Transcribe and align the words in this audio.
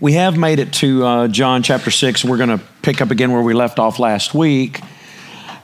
we 0.00 0.12
have 0.12 0.36
made 0.36 0.60
it 0.60 0.72
to 0.74 1.04
uh, 1.04 1.28
John 1.28 1.62
chapter 1.64 1.90
6. 1.90 2.24
We're 2.24 2.36
going 2.36 2.56
to 2.56 2.60
pick 2.82 3.00
up 3.00 3.10
again 3.10 3.32
where 3.32 3.42
we 3.42 3.52
left 3.52 3.80
off 3.80 3.98
last 3.98 4.32
week. 4.32 4.80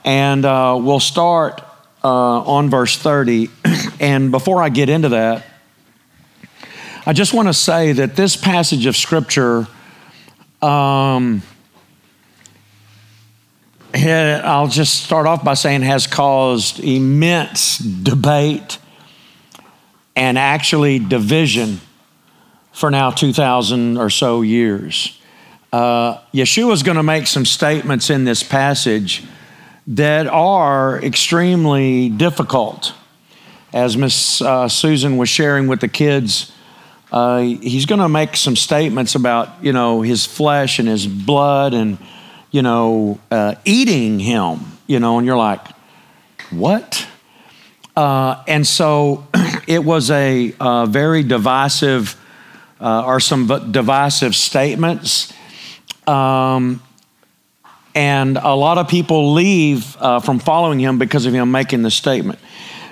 And 0.04 0.45
uh, 0.45 0.76
we'll 0.80 0.99
start 0.99 1.62
uh, 2.03 2.40
on 2.40 2.68
verse 2.68 2.98
30. 2.98 3.48
and 4.00 4.32
before 4.32 4.60
I 4.60 4.70
get 4.70 4.88
into 4.88 5.10
that, 5.10 5.46
I 7.06 7.12
just 7.12 7.32
want 7.32 7.48
to 7.48 7.54
say 7.54 7.92
that 7.92 8.16
this 8.16 8.34
passage 8.34 8.86
of 8.86 8.96
Scripture, 8.96 9.68
um, 10.60 11.42
I'll 13.94 14.69
just 14.69 15.04
start 15.04 15.26
off 15.26 15.44
by 15.44 15.54
saying, 15.54 15.82
has 15.82 16.09
caused 16.09 16.80
immense 16.80 17.78
debate 17.78 18.78
and 20.16 20.37
actually 20.37 20.98
division 20.98 21.80
for 22.75 22.91
now 22.91 23.11
2,000 23.11 23.97
or 23.97 24.11
so 24.11 24.43
years. 24.43 25.19
Uh, 25.73 26.19
Yeshua 26.34 26.73
is 26.73 26.82
going 26.82 26.96
to 26.96 27.02
make 27.02 27.27
some 27.27 27.46
statements 27.46 28.10
in 28.10 28.24
this 28.24 28.42
passage 28.42 29.24
that 29.87 30.27
are 30.27 31.02
extremely 31.02 32.09
difficult. 32.09 32.92
As 33.73 33.96
Miss 33.96 34.42
uh, 34.42 34.68
Susan 34.68 35.16
was 35.16 35.29
sharing 35.29 35.68
with 35.68 35.80
the 35.80 35.88
kids, 35.88 36.52
uh, 37.12 37.41
he's 37.41 37.87
going 37.87 38.01
to 38.01 38.09
make 38.09 38.37
some 38.37 38.56
statements 38.56 39.15
about 39.15 39.62
you 39.62 39.73
know 39.73 40.02
his 40.02 40.27
flesh 40.27 40.79
and 40.79 40.88
his 40.88 41.06
blood 41.06 41.74
and 41.74 41.98
you 42.51 42.62
know 42.62 43.20
uh, 43.30 43.54
eating 43.65 44.18
him. 44.18 44.60
You 44.87 45.01
know, 45.01 45.18
and 45.18 45.27
you're 45.27 45.37
like, 45.37 45.66
what? 46.51 47.06
Uh, 47.96 48.43
and 48.48 48.66
so 48.66 49.27
it 49.66 49.84
was 49.84 50.10
a 50.10 50.54
uh, 50.59 50.87
very 50.87 51.23
divisive 51.23 52.16
uh, 52.84 52.87
are 52.87 53.19
some 53.19 53.47
divisive 53.73 54.37
statements. 54.37 55.33
Um, 56.06 56.83
and 57.95 58.37
a 58.37 58.54
lot 58.54 58.76
of 58.76 58.88
people 58.88 59.32
leave 59.32 59.96
uh, 59.96 60.21
from 60.21 60.38
following 60.38 60.79
him 60.79 60.99
because 60.99 61.24
of 61.24 61.32
him 61.32 61.51
making 61.51 61.80
the 61.80 61.91
statement. 61.91 62.38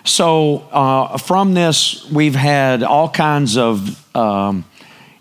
So, 0.05 0.61
uh, 0.73 1.19
from 1.19 1.53
this, 1.53 2.11
we've 2.11 2.35
had 2.35 2.83
all 2.83 3.11
kinds 3.11 3.59
of, 3.59 4.17
um, 4.17 4.65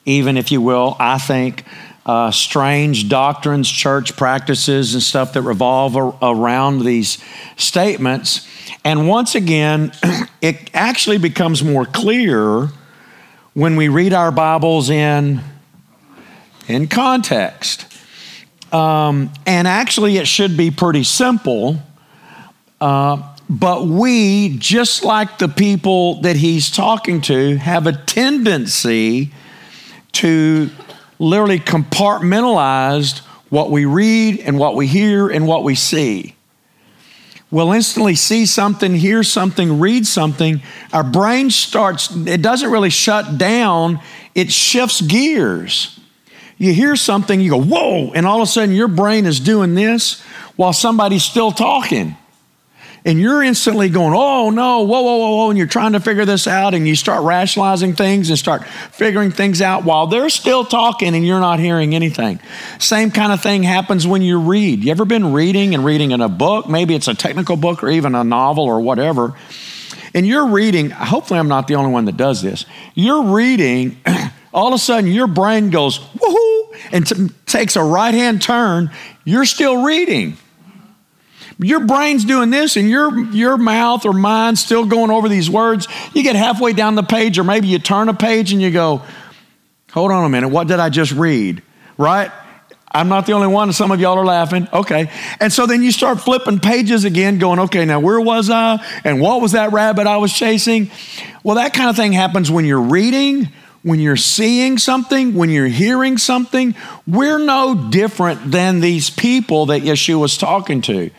even 0.05 0.37
if 0.37 0.53
you 0.53 0.61
will, 0.61 0.95
I 0.99 1.17
think, 1.17 1.65
uh, 2.05 2.31
strange 2.31 3.09
doctrines, 3.09 3.69
church 3.69 4.15
practices, 4.15 4.93
and 4.93 5.03
stuff 5.03 5.33
that 5.33 5.41
revolve 5.41 5.97
ar- 5.97 6.17
around 6.21 6.85
these 6.85 7.17
statements. 7.57 8.47
And 8.85 9.09
once 9.09 9.35
again, 9.35 9.91
it 10.41 10.69
actually 10.73 11.17
becomes 11.17 11.61
more 11.61 11.85
clear 11.85 12.69
when 13.53 13.75
we 13.75 13.89
read 13.89 14.13
our 14.13 14.31
Bibles 14.31 14.89
in, 14.89 15.41
in 16.67 16.87
context. 16.87 17.85
Um, 18.71 19.31
and 19.45 19.67
actually, 19.67 20.17
it 20.17 20.27
should 20.27 20.55
be 20.55 20.71
pretty 20.71 21.03
simple. 21.03 21.77
Uh, 22.79 23.21
but 23.49 23.85
we, 23.85 24.57
just 24.57 25.03
like 25.03 25.37
the 25.37 25.49
people 25.49 26.21
that 26.21 26.37
he's 26.37 26.71
talking 26.71 27.19
to, 27.21 27.57
have 27.57 27.87
a 27.87 27.91
tendency 27.91 29.31
to 30.13 30.69
literally 31.19 31.59
compartmentalize 31.59 33.19
what 33.49 33.69
we 33.69 33.83
read 33.83 34.39
and 34.39 34.57
what 34.57 34.75
we 34.75 34.87
hear 34.87 35.27
and 35.27 35.45
what 35.45 35.65
we 35.65 35.75
see 35.75 36.35
we'll 37.51 37.71
instantly 37.71 38.15
see 38.15 38.45
something, 38.45 38.95
hear 38.95 39.21
something, 39.21 39.79
read 39.79 40.07
something. 40.07 40.61
Our 40.91 41.03
brain 41.03 41.51
starts, 41.51 42.15
it 42.15 42.41
doesn't 42.41 42.71
really 42.71 42.89
shut 42.89 43.37
down, 43.37 43.99
it 44.33 44.51
shifts 44.51 45.01
gears. 45.01 45.99
You 46.57 46.73
hear 46.73 46.95
something, 46.95 47.39
you 47.39 47.51
go, 47.51 47.61
whoa, 47.61 48.11
and 48.13 48.25
all 48.25 48.37
of 48.41 48.47
a 48.47 48.51
sudden 48.51 48.73
your 48.73 48.87
brain 48.87 49.25
is 49.25 49.39
doing 49.39 49.75
this 49.75 50.21
while 50.55 50.73
somebody's 50.73 51.23
still 51.23 51.51
talking 51.51 52.15
and 53.03 53.19
you're 53.19 53.41
instantly 53.41 53.89
going, 53.89 54.13
oh 54.15 54.51
no, 54.51 54.83
whoa, 54.83 55.01
whoa, 55.01 55.17
whoa, 55.17 55.35
whoa, 55.37 55.49
and 55.49 55.57
you're 55.57 55.67
trying 55.67 55.93
to 55.93 55.99
figure 55.99 56.25
this 56.25 56.45
out, 56.45 56.73
and 56.73 56.87
you 56.87 56.95
start 56.95 57.23
rationalizing 57.23 57.93
things 57.95 58.29
and 58.29 58.37
start 58.37 58.67
figuring 58.91 59.31
things 59.31 59.61
out 59.61 59.83
while 59.83 60.07
they're 60.07 60.29
still 60.29 60.63
talking 60.63 61.15
and 61.15 61.25
you're 61.25 61.39
not 61.39 61.59
hearing 61.59 61.95
anything. 61.95 62.39
Same 62.79 63.09
kind 63.09 63.31
of 63.31 63.41
thing 63.41 63.63
happens 63.63 64.05
when 64.05 64.21
you 64.21 64.39
read. 64.39 64.83
You 64.83 64.91
ever 64.91 65.05
been 65.05 65.33
reading 65.33 65.73
and 65.73 65.83
reading 65.83 66.11
in 66.11 66.21
a 66.21 66.29
book? 66.29 66.69
Maybe 66.69 66.93
it's 66.93 67.07
a 67.07 67.15
technical 67.15 67.55
book 67.55 67.83
or 67.83 67.89
even 67.89 68.13
a 68.13 68.23
novel 68.23 68.65
or 68.65 68.79
whatever. 68.81 69.35
And 70.13 70.27
you're 70.27 70.47
reading, 70.47 70.89
hopefully, 70.89 71.39
I'm 71.39 71.47
not 71.47 71.67
the 71.67 71.75
only 71.75 71.91
one 71.91 72.05
that 72.05 72.17
does 72.17 72.41
this. 72.41 72.65
You're 72.93 73.23
reading, 73.23 73.97
all 74.53 74.67
of 74.67 74.73
a 74.73 74.77
sudden, 74.77 75.09
your 75.09 75.27
brain 75.27 75.69
goes, 75.69 75.99
woohoo, 75.99 76.75
and 76.91 77.07
t- 77.07 77.29
takes 77.45 77.75
a 77.75 77.83
right 77.83 78.13
hand 78.13 78.41
turn. 78.41 78.91
You're 79.23 79.45
still 79.45 79.83
reading 79.83 80.37
your 81.61 81.81
brain's 81.81 82.25
doing 82.25 82.49
this 82.49 82.75
and 82.75 82.89
your, 82.89 83.17
your 83.31 83.55
mouth 83.55 84.05
or 84.05 84.13
mind 84.13 84.57
still 84.57 84.85
going 84.85 85.11
over 85.11 85.29
these 85.29 85.49
words. 85.49 85.87
You 86.13 86.23
get 86.23 86.35
halfway 86.35 86.73
down 86.73 86.95
the 86.95 87.03
page, 87.03 87.37
or 87.37 87.43
maybe 87.43 87.67
you 87.67 87.77
turn 87.77 88.09
a 88.09 88.13
page 88.13 88.51
and 88.51 88.61
you 88.61 88.71
go, 88.71 89.03
hold 89.91 90.11
on 90.11 90.25
a 90.25 90.29
minute, 90.29 90.49
what 90.49 90.67
did 90.67 90.79
I 90.79 90.89
just 90.89 91.11
read? 91.11 91.61
Right? 91.97 92.31
I'm 92.93 93.07
not 93.07 93.25
the 93.25 93.33
only 93.33 93.47
one. 93.47 93.71
Some 93.73 93.91
of 93.91 94.01
y'all 94.01 94.17
are 94.17 94.25
laughing. 94.25 94.67
Okay. 94.73 95.09
And 95.39 95.53
so 95.53 95.65
then 95.65 95.81
you 95.81 95.91
start 95.91 96.19
flipping 96.19 96.59
pages 96.59 97.05
again, 97.05 97.37
going, 97.37 97.59
okay, 97.59 97.85
now 97.85 97.99
where 97.99 98.19
was 98.19 98.49
I? 98.49 98.83
And 99.03 99.21
what 99.21 99.41
was 99.41 99.53
that 99.53 99.71
rabbit 99.71 100.07
I 100.07 100.17
was 100.17 100.33
chasing? 100.33 100.91
Well, 101.43 101.55
that 101.55 101.73
kind 101.73 101.89
of 101.89 101.95
thing 101.95 102.11
happens 102.11 102.51
when 102.51 102.65
you're 102.65 102.81
reading, 102.81 103.49
when 103.83 103.99
you're 103.99 104.17
seeing 104.17 104.77
something, 104.77 105.35
when 105.35 105.49
you're 105.49 105.67
hearing 105.67 106.17
something. 106.17 106.75
We're 107.07 107.39
no 107.39 107.89
different 107.89 108.51
than 108.51 108.81
these 108.81 109.09
people 109.09 109.67
that 109.67 109.83
Yeshua 109.83 110.19
was 110.19 110.37
talking 110.37 110.81
to. 110.81 111.11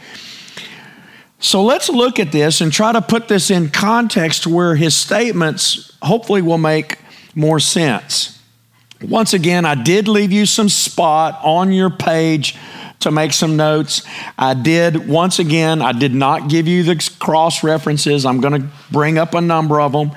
So 1.43 1.65
let's 1.65 1.89
look 1.89 2.21
at 2.21 2.31
this 2.31 2.61
and 2.61 2.73
try 2.73 2.93
to 2.93 3.03
put 3.03 3.27
this 3.27 3.51
in 3.51 3.69
context 3.69 4.47
where 4.47 4.77
his 4.77 4.95
statements 4.95 5.93
hopefully 6.01 6.41
will 6.41 6.57
make 6.57 7.01
more 7.35 7.59
sense. 7.59 8.41
Once 9.03 9.35
again, 9.35 9.65
I 9.65 9.75
did 9.75 10.07
leave 10.07 10.31
you 10.31 10.47
some 10.47 10.69
spot 10.69 11.41
on 11.43 11.73
your 11.73 11.91
page 11.91 12.57
to 13.01 13.11
make 13.11 13.33
some 13.33 13.57
notes. 13.57 14.07
I 14.39 14.55
did, 14.55 15.09
once 15.09 15.41
again, 15.41 15.83
I 15.83 15.91
did 15.91 16.15
not 16.15 16.49
give 16.49 16.69
you 16.69 16.85
the 16.85 17.11
cross 17.19 17.65
references. 17.65 18.25
I'm 18.25 18.41
going 18.41 18.63
to 18.63 18.69
bring 18.93 19.19
up 19.19 19.35
a 19.35 19.41
number 19.41 19.81
of 19.81 19.91
them. 19.91 20.13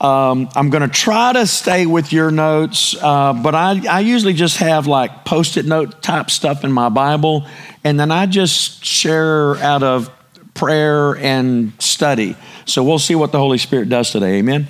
Um, 0.00 0.48
I'm 0.54 0.70
going 0.70 0.88
to 0.88 0.94
try 0.94 1.32
to 1.32 1.44
stay 1.48 1.86
with 1.86 2.12
your 2.12 2.30
notes, 2.30 2.94
uh, 3.02 3.32
but 3.32 3.56
I, 3.56 3.84
I 3.88 4.00
usually 4.00 4.34
just 4.34 4.58
have 4.58 4.86
like 4.86 5.24
post 5.24 5.56
it 5.56 5.66
note 5.66 6.02
type 6.02 6.30
stuff 6.30 6.62
in 6.62 6.70
my 6.70 6.88
Bible, 6.88 7.46
and 7.82 7.98
then 7.98 8.12
I 8.12 8.26
just 8.26 8.84
share 8.84 9.56
out 9.56 9.82
of 9.82 10.15
prayer 10.56 11.16
and 11.16 11.72
study. 11.80 12.36
So 12.64 12.82
we'll 12.82 12.98
see 12.98 13.14
what 13.14 13.30
the 13.30 13.38
Holy 13.38 13.58
Spirit 13.58 13.88
does 13.88 14.10
today. 14.10 14.38
Amen. 14.38 14.68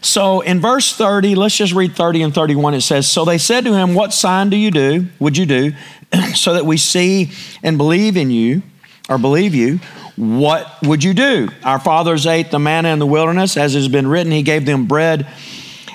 So 0.00 0.40
in 0.40 0.60
verse 0.60 0.94
30, 0.94 1.34
let's 1.34 1.56
just 1.56 1.72
read 1.72 1.94
30 1.94 2.22
and 2.22 2.34
31. 2.34 2.74
It 2.74 2.80
says, 2.80 3.10
So 3.10 3.24
they 3.24 3.38
said 3.38 3.64
to 3.64 3.74
him, 3.74 3.94
What 3.94 4.12
sign 4.12 4.50
do 4.50 4.56
you 4.56 4.70
do, 4.70 5.06
would 5.18 5.36
you 5.36 5.46
do, 5.46 5.72
so 6.34 6.54
that 6.54 6.64
we 6.64 6.76
see 6.76 7.30
and 7.62 7.76
believe 7.76 8.16
in 8.16 8.30
you, 8.30 8.62
or 9.08 9.18
believe 9.18 9.54
you? 9.54 9.80
What 10.16 10.66
would 10.82 11.04
you 11.04 11.14
do? 11.14 11.48
Our 11.62 11.78
fathers 11.78 12.26
ate 12.26 12.50
the 12.50 12.58
manna 12.58 12.88
in 12.88 12.98
the 12.98 13.06
wilderness, 13.06 13.56
as 13.56 13.74
has 13.74 13.88
been 13.88 14.06
written, 14.06 14.32
He 14.32 14.42
gave 14.42 14.66
them 14.66 14.86
bread 14.86 15.26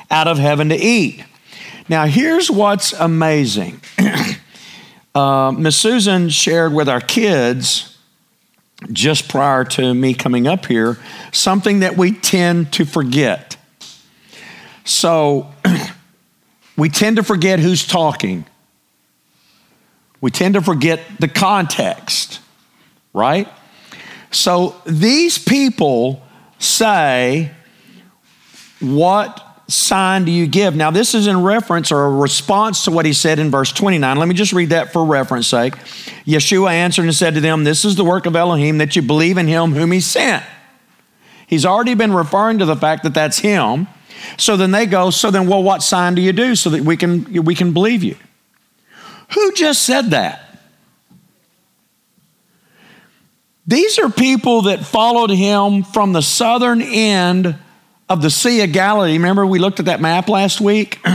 out 0.10 0.28
of 0.28 0.38
heaven 0.38 0.70
to 0.70 0.76
eat. 0.76 1.24
Now, 1.90 2.06
here's 2.06 2.50
what's 2.50 2.94
amazing. 2.94 3.82
uh, 5.16 5.52
Miss 5.52 5.76
Susan 5.76 6.30
shared 6.30 6.74
with 6.74 6.88
our 6.88 7.02
kids 7.02 7.93
just 8.92 9.30
prior 9.30 9.64
to 9.64 9.94
me 9.94 10.14
coming 10.14 10.48
up 10.48 10.66
here, 10.66 10.98
something 11.32 11.80
that 11.80 11.98
we 11.98 12.12
tend 12.12 12.74
to 12.74 12.86
forget. 12.86 13.58
So, 14.86 15.52
we 16.78 16.90
tend 16.90 17.18
to 17.18 17.24
forget 17.24 17.60
who's 17.60 17.88
talking. 17.88 18.46
We 20.20 20.32
tend 20.32 20.56
to 20.56 20.62
forget 20.62 21.02
the 21.20 21.28
context, 21.28 22.40
right? 23.14 23.48
So, 24.32 24.76
these 24.86 25.38
people 25.38 26.22
say, 26.60 27.52
What 28.80 29.53
sign 29.68 30.26
do 30.26 30.32
you 30.32 30.48
give? 30.48 30.76
Now, 30.76 30.92
this 30.92 31.14
is 31.14 31.28
in 31.28 31.42
reference 31.42 31.92
or 31.92 32.06
a 32.06 32.10
response 32.10 32.86
to 32.86 32.92
what 32.92 33.06
he 33.06 33.14
said 33.14 33.40
in 33.40 33.50
verse 33.50 33.72
29. 33.72 34.18
Let 34.18 34.28
me 34.28 34.36
just 34.36 34.54
read 34.54 34.70
that 34.70 34.92
for 34.92 35.06
reference 35.06 35.48
sake. 35.48 35.74
Yeshua 36.26 36.72
answered 36.72 37.06
and 37.06 37.16
said 37.16 37.36
to 37.36 37.42
them, 37.42 37.64
This 37.64 37.86
is 37.86 37.96
the 37.96 38.04
work 38.04 38.26
of 38.26 38.36
Elohim, 38.36 38.78
that 38.80 38.96
you 38.96 39.02
believe 39.02 39.38
in 39.38 39.48
him 39.48 39.74
whom 39.74 39.92
he 39.92 40.00
sent. 40.00 40.44
He's 41.48 41.66
already 41.66 41.94
been 41.94 42.14
referring 42.14 42.60
to 42.60 42.66
the 42.66 42.76
fact 42.76 43.04
that 43.04 43.14
that's 43.14 43.40
him. 43.40 43.88
So 44.38 44.58
then 44.58 44.72
they 44.72 44.86
go, 44.86 45.10
So 45.10 45.32
then, 45.32 45.48
well, 45.48 45.64
what 45.64 45.82
sign 45.82 46.16
do 46.16 46.22
you 46.22 46.34
do 46.34 46.56
so 46.56 46.70
that 46.72 46.82
we 46.82 46.98
can, 46.98 47.44
we 47.44 47.56
can 47.56 47.74
believe 47.74 48.04
you? 48.04 48.18
Who 49.34 49.54
just 49.54 49.84
said 49.84 50.12
that? 50.12 50.40
These 53.66 53.98
are 53.98 54.10
people 54.10 54.64
that 54.64 54.86
followed 54.86 55.30
him 55.30 55.84
from 55.84 56.12
the 56.12 56.22
southern 56.22 56.82
end 56.82 57.58
of 58.14 58.22
the 58.22 58.30
Sea 58.30 58.62
of 58.62 58.72
Galilee. 58.72 59.14
Remember, 59.14 59.44
we 59.44 59.58
looked 59.58 59.80
at 59.80 59.86
that 59.88 60.00
map 60.00 60.30
last 60.30 60.62
week? 60.62 61.00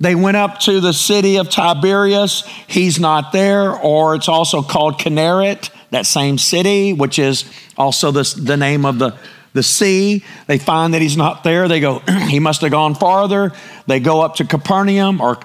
They 0.00 0.16
went 0.16 0.36
up 0.36 0.58
to 0.62 0.80
the 0.80 0.92
city 0.92 1.36
of 1.36 1.48
Tiberias. 1.48 2.42
He's 2.66 2.98
not 2.98 3.30
there, 3.30 3.70
or 3.70 4.16
it's 4.16 4.28
also 4.28 4.60
called 4.60 4.98
Kinneret, 4.98 5.70
that 5.92 6.04
same 6.04 6.36
city, 6.36 6.92
which 6.92 7.20
is 7.20 7.44
also 7.76 8.10
the, 8.10 8.34
the 8.42 8.56
name 8.56 8.84
of 8.84 8.98
the, 8.98 9.16
the 9.52 9.62
sea. 9.62 10.24
They 10.48 10.58
find 10.58 10.94
that 10.94 11.00
he's 11.00 11.16
not 11.16 11.44
there. 11.44 11.68
They 11.68 11.78
go, 11.78 12.00
he 12.28 12.40
must 12.40 12.60
have 12.62 12.72
gone 12.72 12.96
farther. 12.96 13.52
They 13.86 14.00
go 14.00 14.20
up 14.20 14.34
to 14.36 14.44
Capernaum 14.44 15.20
or 15.20 15.38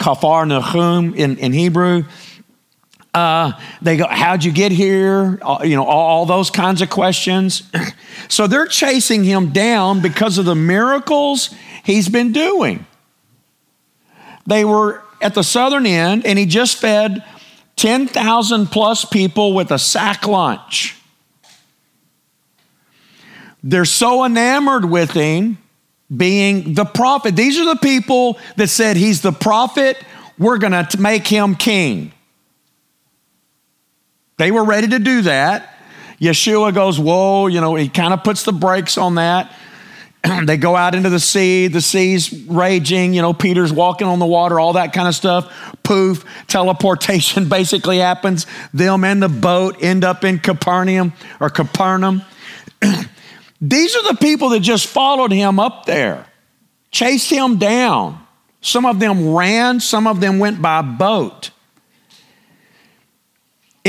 Kafar 0.00 0.46
Nahum 0.46 1.14
in, 1.14 1.38
in 1.38 1.52
Hebrew. 1.52 2.02
Uh, 3.14 3.52
they 3.80 3.96
go, 3.96 4.06
how'd 4.06 4.44
you 4.44 4.52
get 4.52 4.70
here? 4.70 5.38
Uh, 5.42 5.60
you 5.64 5.74
know, 5.74 5.84
all, 5.84 6.08
all 6.08 6.26
those 6.26 6.50
kinds 6.50 6.82
of 6.82 6.90
questions. 6.90 7.62
so 8.28 8.46
they're 8.46 8.66
chasing 8.66 9.24
him 9.24 9.50
down 9.50 10.00
because 10.00 10.38
of 10.38 10.44
the 10.44 10.54
miracles 10.54 11.54
he's 11.84 12.08
been 12.08 12.32
doing. 12.32 12.86
They 14.46 14.64
were 14.64 15.02
at 15.20 15.34
the 15.34 15.42
southern 15.42 15.86
end, 15.86 16.26
and 16.26 16.38
he 16.38 16.46
just 16.46 16.76
fed 16.78 17.24
10,000 17.76 18.66
plus 18.66 19.04
people 19.04 19.54
with 19.54 19.70
a 19.70 19.78
sack 19.78 20.26
lunch. 20.26 20.96
They're 23.62 23.84
so 23.84 24.24
enamored 24.24 24.84
with 24.84 25.10
him 25.10 25.58
being 26.14 26.74
the 26.74 26.84
prophet. 26.84 27.36
These 27.36 27.58
are 27.58 27.66
the 27.66 27.80
people 27.80 28.38
that 28.56 28.68
said 28.68 28.96
he's 28.96 29.20
the 29.20 29.32
prophet, 29.32 29.96
we're 30.38 30.58
going 30.58 30.86
to 30.86 31.00
make 31.00 31.26
him 31.26 31.54
king. 31.54 32.12
They 34.38 34.50
were 34.50 34.64
ready 34.64 34.88
to 34.88 34.98
do 34.98 35.22
that. 35.22 35.74
Yeshua 36.20 36.74
goes, 36.74 36.98
Whoa, 36.98 37.46
you 37.46 37.60
know, 37.60 37.74
he 37.74 37.88
kind 37.88 38.12
of 38.14 38.24
puts 38.24 38.44
the 38.44 38.52
brakes 38.52 38.96
on 38.98 39.16
that. 39.16 39.52
they 40.44 40.56
go 40.56 40.74
out 40.74 40.94
into 40.94 41.10
the 41.10 41.20
sea, 41.20 41.68
the 41.68 41.80
sea's 41.80 42.32
raging, 42.46 43.14
you 43.14 43.22
know, 43.22 43.32
Peter's 43.32 43.72
walking 43.72 44.06
on 44.06 44.18
the 44.18 44.26
water, 44.26 44.58
all 44.58 44.72
that 44.74 44.92
kind 44.92 45.06
of 45.06 45.14
stuff. 45.14 45.52
Poof, 45.82 46.24
teleportation 46.48 47.48
basically 47.48 47.98
happens. 47.98 48.46
Them 48.74 49.04
and 49.04 49.22
the 49.22 49.28
boat 49.28 49.76
end 49.80 50.04
up 50.04 50.24
in 50.24 50.38
Capernaum 50.38 51.12
or 51.40 51.50
Capernaum. 51.50 52.22
These 53.60 53.96
are 53.96 54.12
the 54.12 54.18
people 54.20 54.50
that 54.50 54.60
just 54.60 54.86
followed 54.86 55.32
him 55.32 55.58
up 55.58 55.86
there, 55.86 56.26
chased 56.90 57.30
him 57.30 57.58
down. 57.58 58.24
Some 58.60 58.86
of 58.86 59.00
them 59.00 59.34
ran, 59.34 59.80
some 59.80 60.06
of 60.06 60.20
them 60.20 60.38
went 60.38 60.60
by 60.60 60.82
boat. 60.82 61.50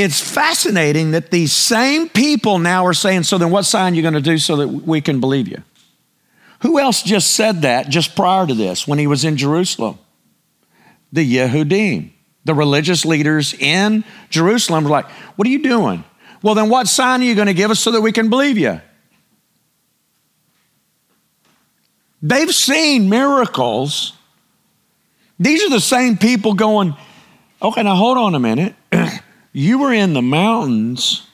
It's 0.02 0.18
fascinating 0.18 1.10
that 1.10 1.30
these 1.30 1.52
same 1.52 2.08
people 2.08 2.58
now 2.58 2.86
are 2.86 2.94
saying, 2.94 3.24
So 3.24 3.36
then, 3.36 3.50
what 3.50 3.66
sign 3.66 3.92
are 3.92 3.96
you 3.96 4.00
going 4.00 4.14
to 4.14 4.22
do 4.22 4.38
so 4.38 4.56
that 4.56 4.68
we 4.68 5.02
can 5.02 5.20
believe 5.20 5.46
you? 5.46 5.62
Who 6.62 6.78
else 6.78 7.02
just 7.02 7.32
said 7.32 7.62
that 7.62 7.90
just 7.90 8.16
prior 8.16 8.46
to 8.46 8.54
this 8.54 8.88
when 8.88 8.98
he 8.98 9.06
was 9.06 9.26
in 9.26 9.36
Jerusalem? 9.36 9.98
The 11.12 11.36
Yehudim, 11.36 12.12
the 12.46 12.54
religious 12.54 13.04
leaders 13.04 13.52
in 13.52 14.02
Jerusalem 14.30 14.84
were 14.84 14.90
like, 14.90 15.10
What 15.36 15.46
are 15.46 15.50
you 15.50 15.62
doing? 15.62 16.02
Well, 16.40 16.54
then, 16.54 16.70
what 16.70 16.88
sign 16.88 17.20
are 17.20 17.24
you 17.24 17.34
going 17.34 17.48
to 17.48 17.54
give 17.54 17.70
us 17.70 17.78
so 17.78 17.90
that 17.90 18.00
we 18.00 18.12
can 18.12 18.30
believe 18.30 18.56
you? 18.56 18.80
They've 22.22 22.54
seen 22.54 23.10
miracles. 23.10 24.14
These 25.38 25.62
are 25.64 25.70
the 25.70 25.78
same 25.78 26.16
people 26.16 26.54
going, 26.54 26.96
Okay, 27.60 27.82
now 27.82 27.96
hold 27.96 28.16
on 28.16 28.34
a 28.34 28.40
minute. 28.40 28.74
You 29.52 29.78
were 29.78 29.92
in 29.92 30.12
the 30.12 30.22
mountains. 30.22 31.26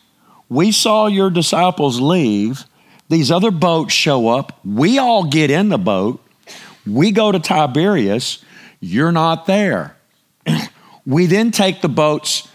We 0.48 0.72
saw 0.72 1.06
your 1.06 1.30
disciples 1.30 2.00
leave. 2.00 2.64
These 3.08 3.30
other 3.30 3.50
boats 3.50 3.92
show 3.92 4.28
up. 4.28 4.58
We 4.64 4.98
all 4.98 5.24
get 5.24 5.50
in 5.50 5.68
the 5.68 5.78
boat. 5.78 6.22
We 6.86 7.10
go 7.10 7.30
to 7.32 7.38
Tiberias. 7.38 8.44
You're 8.80 9.12
not 9.12 9.46
there. 9.46 9.96
we 11.06 11.26
then 11.26 11.50
take 11.50 11.80
the 11.82 11.88
boats 11.88 12.48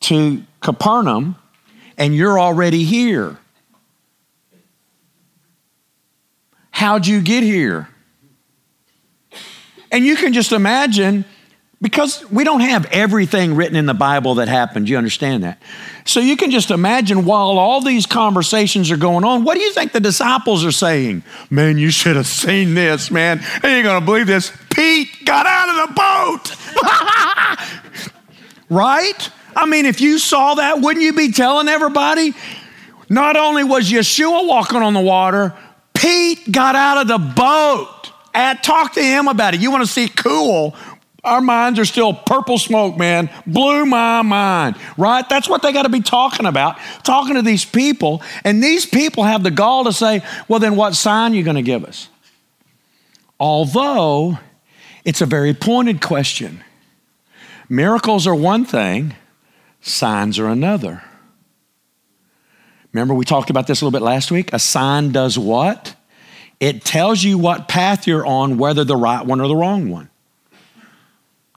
to 0.00 0.42
Capernaum, 0.60 1.36
and 1.96 2.14
you're 2.14 2.38
already 2.38 2.84
here. 2.84 3.38
How'd 6.70 7.06
you 7.06 7.20
get 7.20 7.42
here? 7.42 7.88
And 9.90 10.04
you 10.04 10.16
can 10.16 10.32
just 10.32 10.52
imagine 10.52 11.24
because 11.80 12.28
we 12.30 12.42
don't 12.42 12.60
have 12.60 12.86
everything 12.86 13.54
written 13.54 13.76
in 13.76 13.86
the 13.86 13.94
Bible 13.94 14.36
that 14.36 14.48
happened. 14.48 14.88
You 14.88 14.98
understand 14.98 15.44
that? 15.44 15.62
So 16.04 16.18
you 16.18 16.36
can 16.36 16.50
just 16.50 16.70
imagine 16.72 17.24
while 17.24 17.56
all 17.58 17.80
these 17.80 18.04
conversations 18.04 18.90
are 18.90 18.96
going 18.96 19.24
on, 19.24 19.44
what 19.44 19.54
do 19.54 19.60
you 19.60 19.72
think 19.72 19.92
the 19.92 20.00
disciples 20.00 20.64
are 20.64 20.72
saying? 20.72 21.22
Man, 21.50 21.78
you 21.78 21.90
should 21.90 22.16
have 22.16 22.26
seen 22.26 22.74
this, 22.74 23.10
man. 23.10 23.40
I 23.62 23.68
ain't 23.68 23.84
gonna 23.84 24.04
believe 24.04 24.26
this. 24.26 24.52
Pete 24.74 25.24
got 25.24 25.46
out 25.46 25.68
of 25.68 25.88
the 25.88 25.94
boat. 25.94 26.56
right? 28.68 29.30
I 29.54 29.66
mean, 29.66 29.86
if 29.86 30.00
you 30.00 30.18
saw 30.18 30.54
that, 30.54 30.80
wouldn't 30.80 31.04
you 31.04 31.12
be 31.12 31.30
telling 31.30 31.68
everybody? 31.68 32.34
Not 33.08 33.36
only 33.36 33.64
was 33.64 33.90
Yeshua 33.90 34.46
walking 34.46 34.82
on 34.82 34.94
the 34.94 35.00
water, 35.00 35.54
Pete 35.94 36.50
got 36.50 36.74
out 36.74 36.98
of 36.98 37.08
the 37.08 37.18
boat. 37.18 37.94
And 38.34 38.62
talk 38.62 38.92
to 38.92 39.02
him 39.02 39.26
about 39.26 39.54
it. 39.54 39.60
You 39.60 39.72
want 39.72 39.84
to 39.84 39.90
see 39.90 40.08
cool? 40.08 40.76
Our 41.28 41.40
minds 41.40 41.78
are 41.78 41.84
still 41.84 42.14
purple 42.14 42.58
smoke, 42.58 42.96
man. 42.96 43.30
Blew 43.46 43.86
my 43.86 44.22
mind, 44.22 44.76
right? 44.96 45.28
That's 45.28 45.48
what 45.48 45.62
they 45.62 45.72
got 45.72 45.82
to 45.82 45.88
be 45.88 46.00
talking 46.00 46.46
about, 46.46 46.78
talking 47.04 47.34
to 47.34 47.42
these 47.42 47.64
people. 47.64 48.22
And 48.44 48.62
these 48.62 48.86
people 48.86 49.24
have 49.24 49.42
the 49.42 49.50
gall 49.50 49.84
to 49.84 49.92
say, 49.92 50.22
well, 50.48 50.58
then 50.58 50.76
what 50.76 50.94
sign 50.94 51.32
are 51.32 51.34
you 51.36 51.42
going 51.42 51.56
to 51.56 51.62
give 51.62 51.84
us? 51.84 52.08
Although 53.38 54.38
it's 55.04 55.20
a 55.20 55.26
very 55.26 55.54
pointed 55.54 56.00
question. 56.00 56.64
Miracles 57.68 58.26
are 58.26 58.34
one 58.34 58.64
thing, 58.64 59.14
signs 59.80 60.38
are 60.38 60.48
another. 60.48 61.02
Remember, 62.92 63.14
we 63.14 63.24
talked 63.24 63.50
about 63.50 63.66
this 63.66 63.80
a 63.80 63.84
little 63.84 63.98
bit 63.98 64.04
last 64.04 64.30
week? 64.30 64.52
A 64.52 64.58
sign 64.58 65.12
does 65.12 65.38
what? 65.38 65.94
It 66.58 66.84
tells 66.84 67.22
you 67.22 67.38
what 67.38 67.68
path 67.68 68.06
you're 68.06 68.26
on, 68.26 68.58
whether 68.58 68.82
the 68.84 68.96
right 68.96 69.24
one 69.24 69.40
or 69.40 69.48
the 69.48 69.54
wrong 69.54 69.90
one. 69.90 70.10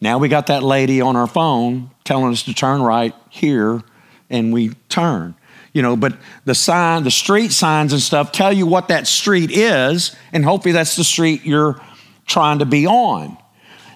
Now 0.01 0.17
we 0.17 0.27
got 0.27 0.47
that 0.47 0.63
lady 0.63 0.99
on 0.99 1.15
our 1.15 1.27
phone 1.27 1.91
telling 2.03 2.31
us 2.31 2.43
to 2.43 2.53
turn 2.53 2.81
right 2.81 3.13
here, 3.29 3.81
and 4.29 4.51
we 4.51 4.69
turn. 4.89 5.35
You 5.73 5.81
know, 5.81 5.95
but 5.95 6.17
the 6.43 6.55
sign, 6.55 7.03
the 7.03 7.11
street 7.11 7.51
signs 7.51 7.93
and 7.93 8.01
stuff 8.01 8.31
tell 8.31 8.51
you 8.51 8.65
what 8.65 8.89
that 8.89 9.07
street 9.07 9.51
is, 9.51 10.15
and 10.33 10.43
hopefully 10.43 10.73
that's 10.73 10.95
the 10.95 11.03
street 11.03 11.45
you're 11.45 11.79
trying 12.25 12.59
to 12.59 12.65
be 12.65 12.87
on. 12.87 13.37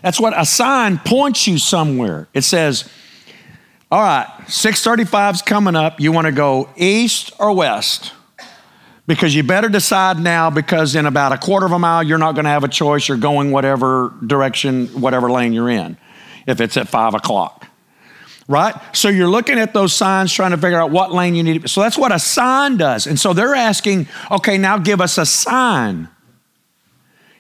That's 0.01 0.19
what 0.19 0.39
a 0.39 0.45
sign 0.45 0.99
points 0.99 1.47
you 1.47 1.57
somewhere. 1.57 2.27
It 2.33 2.43
says, 2.43 2.87
all 3.91 4.01
right, 4.01 4.27
635 4.47 5.35
is 5.35 5.41
coming 5.41 5.75
up. 5.75 5.99
You 5.99 6.11
want 6.11 6.27
to 6.27 6.31
go 6.31 6.69
east 6.75 7.33
or 7.39 7.51
west? 7.53 8.13
Because 9.07 9.35
you 9.35 9.43
better 9.43 9.69
decide 9.69 10.19
now 10.19 10.49
because 10.49 10.95
in 10.95 11.05
about 11.05 11.31
a 11.31 11.37
quarter 11.37 11.65
of 11.65 11.71
a 11.71 11.79
mile 11.79 12.03
you're 12.03 12.17
not 12.17 12.33
going 12.33 12.45
to 12.45 12.51
have 12.51 12.63
a 12.63 12.67
choice. 12.67 13.07
You're 13.07 13.17
going 13.17 13.51
whatever 13.51 14.13
direction 14.25 14.87
whatever 15.01 15.31
lane 15.31 15.53
you're 15.53 15.69
in 15.69 15.97
if 16.47 16.61
it's 16.61 16.77
at 16.77 16.87
five 16.87 17.13
o'clock. 17.13 17.67
Right? 18.47 18.75
So 18.93 19.09
you're 19.09 19.27
looking 19.27 19.57
at 19.57 19.73
those 19.73 19.91
signs 19.91 20.31
trying 20.31 20.51
to 20.51 20.57
figure 20.57 20.79
out 20.79 20.91
what 20.91 21.11
lane 21.11 21.33
you 21.33 21.41
need 21.41 21.55
to 21.55 21.59
be. 21.61 21.67
so 21.67 21.81
that's 21.81 21.97
what 21.97 22.11
a 22.11 22.19
sign 22.19 22.77
does. 22.77 23.07
And 23.07 23.19
so 23.19 23.33
they're 23.33 23.55
asking 23.55 24.07
okay 24.31 24.57
now 24.57 24.77
give 24.77 25.01
us 25.01 25.17
a 25.17 25.25
sign. 25.25 26.09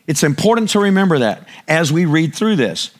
It's 0.07 0.23
important 0.23 0.69
to 0.71 0.79
remember 0.79 1.19
that 1.19 1.47
as 1.67 1.91
we 1.91 2.05
read 2.05 2.35
through 2.35 2.57
this 2.57 2.91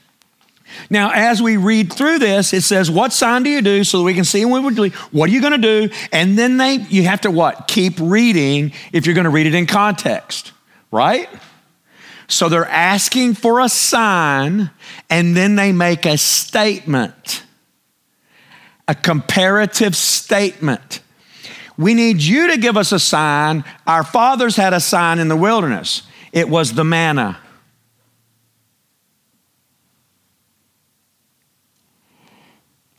now, 0.89 1.12
as 1.13 1.41
we 1.41 1.57
read 1.57 1.93
through 1.93 2.19
this, 2.19 2.53
it 2.53 2.62
says, 2.62 2.89
What 2.91 3.13
sign 3.13 3.43
do 3.43 3.50
you 3.50 3.62
do 3.62 3.84
so 3.84 4.00
that 4.00 4.03
we 4.03 4.13
can 4.13 4.24
see 4.24 4.45
when 4.45 4.63
we 4.63 4.74
do? 4.74 4.89
What 5.12 5.29
are 5.29 5.34
you 5.34 5.41
going 5.41 5.60
to 5.60 5.88
do? 5.88 5.93
And 6.12 6.38
then 6.38 6.57
they 6.57 6.75
you 6.75 7.03
have 7.03 7.22
to 7.22 7.31
what? 7.31 7.67
Keep 7.67 8.00
reading 8.00 8.74
if 8.91 9.05
you're 9.05 9.15
going 9.15 9.25
to 9.25 9.29
read 9.29 9.48
it 9.48 9.55
in 9.55 9.67
context, 9.67 10.51
right? 10.91 11.29
So 12.27 12.50
they're 12.50 12.65
asking 12.65 13.36
for 13.36 13.60
a 13.60 13.69
sign, 13.69 14.72
and 15.10 15.38
then 15.38 15.55
they 15.55 15.72
make 15.72 16.05
a 16.05 16.17
statement, 16.17 17.43
a 18.88 18.95
comparative 18.95 19.95
statement. 19.95 21.01
We 21.77 21.93
need 21.93 22.22
you 22.22 22.50
to 22.51 22.57
give 22.57 22.77
us 22.77 22.91
a 22.91 23.00
sign. 23.00 23.63
Our 23.86 24.03
fathers 24.03 24.55
had 24.55 24.74
a 24.74 24.79
sign 24.79 25.19
in 25.19 25.27
the 25.27 25.36
wilderness, 25.36 26.03
it 26.31 26.50
was 26.50 26.74
the 26.74 26.84
manna. 26.84 27.39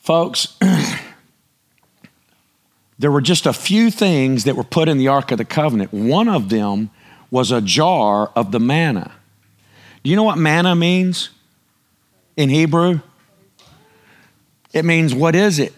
Folks, 0.06 0.56
there 2.98 3.10
were 3.10 3.20
just 3.20 3.44
a 3.44 3.52
few 3.52 3.90
things 3.90 4.44
that 4.44 4.54
were 4.54 4.62
put 4.62 4.88
in 4.88 4.98
the 4.98 5.08
Ark 5.08 5.32
of 5.32 5.38
the 5.38 5.44
Covenant. 5.44 5.92
One 5.92 6.28
of 6.28 6.48
them 6.48 6.90
was 7.28 7.50
a 7.50 7.60
jar 7.60 8.30
of 8.36 8.52
the 8.52 8.60
manna. 8.60 9.10
Do 10.04 10.10
you 10.10 10.14
know 10.14 10.22
what 10.22 10.38
manna 10.38 10.76
means 10.76 11.30
in 12.36 12.50
Hebrew? 12.50 13.00
It 14.72 14.84
means, 14.84 15.12
what 15.12 15.34
is 15.34 15.58
it? 15.58 15.72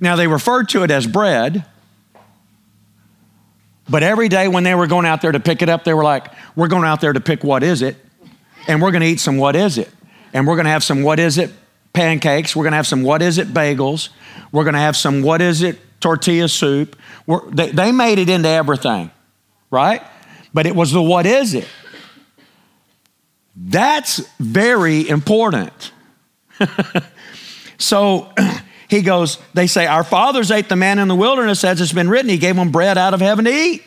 Now, 0.00 0.16
they 0.16 0.26
referred 0.26 0.70
to 0.70 0.82
it 0.82 0.90
as 0.90 1.06
bread, 1.06 1.66
but 3.86 4.02
every 4.02 4.30
day 4.30 4.48
when 4.48 4.64
they 4.64 4.74
were 4.74 4.86
going 4.86 5.04
out 5.04 5.20
there 5.20 5.32
to 5.32 5.40
pick 5.40 5.60
it 5.60 5.68
up, 5.68 5.84
they 5.84 5.92
were 5.92 6.04
like, 6.04 6.32
We're 6.56 6.68
going 6.68 6.84
out 6.84 7.02
there 7.02 7.12
to 7.12 7.20
pick 7.20 7.44
what 7.44 7.62
is 7.62 7.82
it? 7.82 7.96
and 8.66 8.80
we're 8.80 8.92
going 8.92 9.02
to 9.02 9.08
eat 9.08 9.20
some 9.20 9.36
what 9.36 9.56
is 9.56 9.76
it? 9.76 9.90
And 10.32 10.46
we're 10.46 10.56
going 10.56 10.64
to 10.64 10.70
have 10.70 10.84
some 10.84 11.02
what 11.02 11.18
is 11.18 11.36
it 11.36 11.50
pancakes. 11.92 12.56
We're 12.56 12.64
going 12.64 12.72
to 12.72 12.76
have 12.76 12.86
some 12.86 13.02
what 13.02 13.22
is 13.22 13.38
it 13.38 13.48
bagels. 13.48 14.08
We're 14.50 14.64
going 14.64 14.74
to 14.74 14.80
have 14.80 14.96
some 14.96 15.22
what 15.22 15.40
is 15.40 15.62
it 15.62 15.78
tortilla 16.00 16.48
soup. 16.48 16.96
They, 17.50 17.70
they 17.70 17.92
made 17.92 18.18
it 18.18 18.28
into 18.28 18.48
everything, 18.48 19.10
right? 19.70 20.02
But 20.52 20.66
it 20.66 20.74
was 20.74 20.92
the 20.92 21.02
what 21.02 21.26
is 21.26 21.54
it. 21.54 21.68
That's 23.54 24.18
very 24.38 25.08
important. 25.08 25.92
so 27.78 28.32
he 28.88 29.02
goes, 29.02 29.38
they 29.54 29.66
say, 29.66 29.86
Our 29.86 30.04
fathers 30.04 30.50
ate 30.50 30.68
the 30.68 30.76
man 30.76 30.98
in 30.98 31.08
the 31.08 31.14
wilderness 31.14 31.64
as 31.64 31.80
it's 31.80 31.92
been 31.92 32.08
written. 32.08 32.28
He 32.28 32.38
gave 32.38 32.56
them 32.56 32.72
bread 32.72 32.98
out 32.98 33.14
of 33.14 33.20
heaven 33.20 33.44
to 33.44 33.52
eat. 33.52 33.82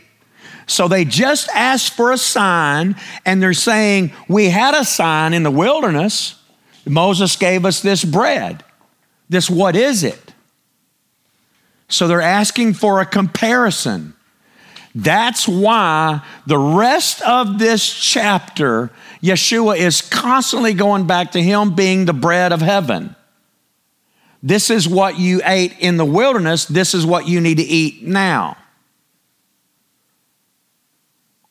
So 0.67 0.87
they 0.87 1.05
just 1.05 1.47
asked 1.49 1.93
for 1.93 2.11
a 2.11 2.17
sign, 2.17 2.95
and 3.23 3.41
they're 3.41 3.53
saying, 3.53 4.13
We 4.27 4.49
had 4.49 4.73
a 4.73 4.83
sign 4.83 5.33
in 5.33 5.43
the 5.43 5.51
wilderness. 5.51 6.35
Moses 6.85 7.35
gave 7.35 7.65
us 7.65 7.81
this 7.81 8.03
bread. 8.03 8.63
This, 9.29 9.49
what 9.49 9.75
is 9.75 10.03
it? 10.03 10.33
So 11.87 12.07
they're 12.07 12.21
asking 12.21 12.73
for 12.73 12.99
a 12.99 13.05
comparison. 13.05 14.13
That's 14.93 15.47
why 15.47 16.21
the 16.45 16.57
rest 16.57 17.21
of 17.23 17.59
this 17.59 17.87
chapter, 17.87 18.91
Yeshua 19.21 19.77
is 19.77 20.01
constantly 20.01 20.73
going 20.73 21.05
back 21.05 21.31
to 21.31 21.41
him 21.41 21.75
being 21.75 22.05
the 22.05 22.13
bread 22.13 22.53
of 22.53 22.61
heaven. 22.61 23.15
This 24.41 24.69
is 24.69 24.87
what 24.87 25.17
you 25.17 25.41
ate 25.43 25.73
in 25.79 25.97
the 25.97 26.05
wilderness, 26.05 26.65
this 26.65 26.93
is 26.93 27.05
what 27.05 27.27
you 27.27 27.41
need 27.41 27.57
to 27.57 27.63
eat 27.63 28.03
now 28.03 28.57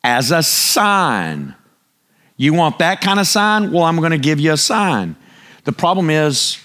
as 0.05 0.29
a 0.31 0.43
sign. 0.43 1.55
You 2.37 2.53
want 2.53 2.77
that 2.77 3.01
kind 3.01 3.19
of 3.19 3.25
sign? 3.25 3.71
Well, 3.71 3.83
I'm 3.83 3.97
going 3.97 4.11
to 4.11 4.19
give 4.19 4.39
you 4.39 4.53
a 4.53 4.57
sign. 4.57 5.15
The 5.65 5.71
problem 5.71 6.09
is, 6.09 6.57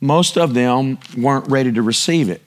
most 0.00 0.38
of 0.38 0.54
them 0.54 0.98
weren't 1.16 1.50
ready 1.50 1.72
to 1.72 1.82
receive 1.82 2.28
it. 2.28 2.42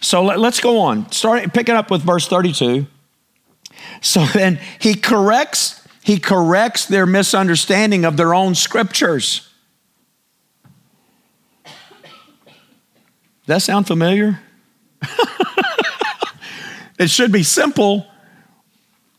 So 0.00 0.22
let, 0.22 0.38
us 0.38 0.60
go 0.60 0.78
on. 0.80 1.10
Start 1.10 1.52
picking 1.52 1.74
up 1.74 1.90
with 1.90 2.02
verse 2.02 2.28
32. 2.28 2.86
So 4.00 4.24
then 4.26 4.60
he 4.78 4.94
corrects 4.94 5.86
he 6.06 6.20
corrects 6.20 6.86
their 6.86 7.04
misunderstanding 7.04 8.04
of 8.04 8.16
their 8.16 8.32
own 8.32 8.54
scriptures. 8.54 9.48
That 13.46 13.60
sound 13.60 13.88
familiar? 13.88 14.40
it 17.00 17.10
should 17.10 17.32
be 17.32 17.42
simple, 17.42 18.06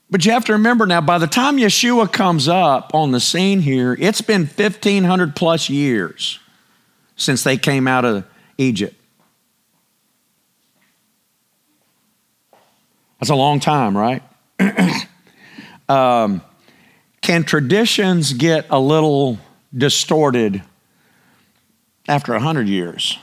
but 0.09 0.25
you 0.25 0.31
have 0.31 0.45
to 0.45 0.53
remember 0.53 0.85
now, 0.85 1.01
by 1.01 1.17
the 1.17 1.27
time 1.27 1.57
Yeshua 1.57 2.11
comes 2.11 2.47
up 2.47 2.91
on 2.93 3.11
the 3.11 3.19
scene 3.19 3.59
here, 3.59 3.95
it's 3.99 4.21
been 4.21 4.45
1,500 4.45 5.35
plus 5.35 5.69
years 5.69 6.39
since 7.17 7.43
they 7.43 7.57
came 7.57 7.87
out 7.87 8.05
of 8.05 8.23
Egypt. 8.57 8.95
That's 13.19 13.31
a 13.31 13.35
long 13.35 13.59
time, 13.59 13.97
right? 13.97 14.23
um, 15.89 16.41
can 17.21 17.43
traditions 17.43 18.33
get 18.33 18.67
a 18.69 18.79
little 18.79 19.39
distorted 19.75 20.61
after 22.07 22.31
100 22.31 22.69
years? 22.69 23.17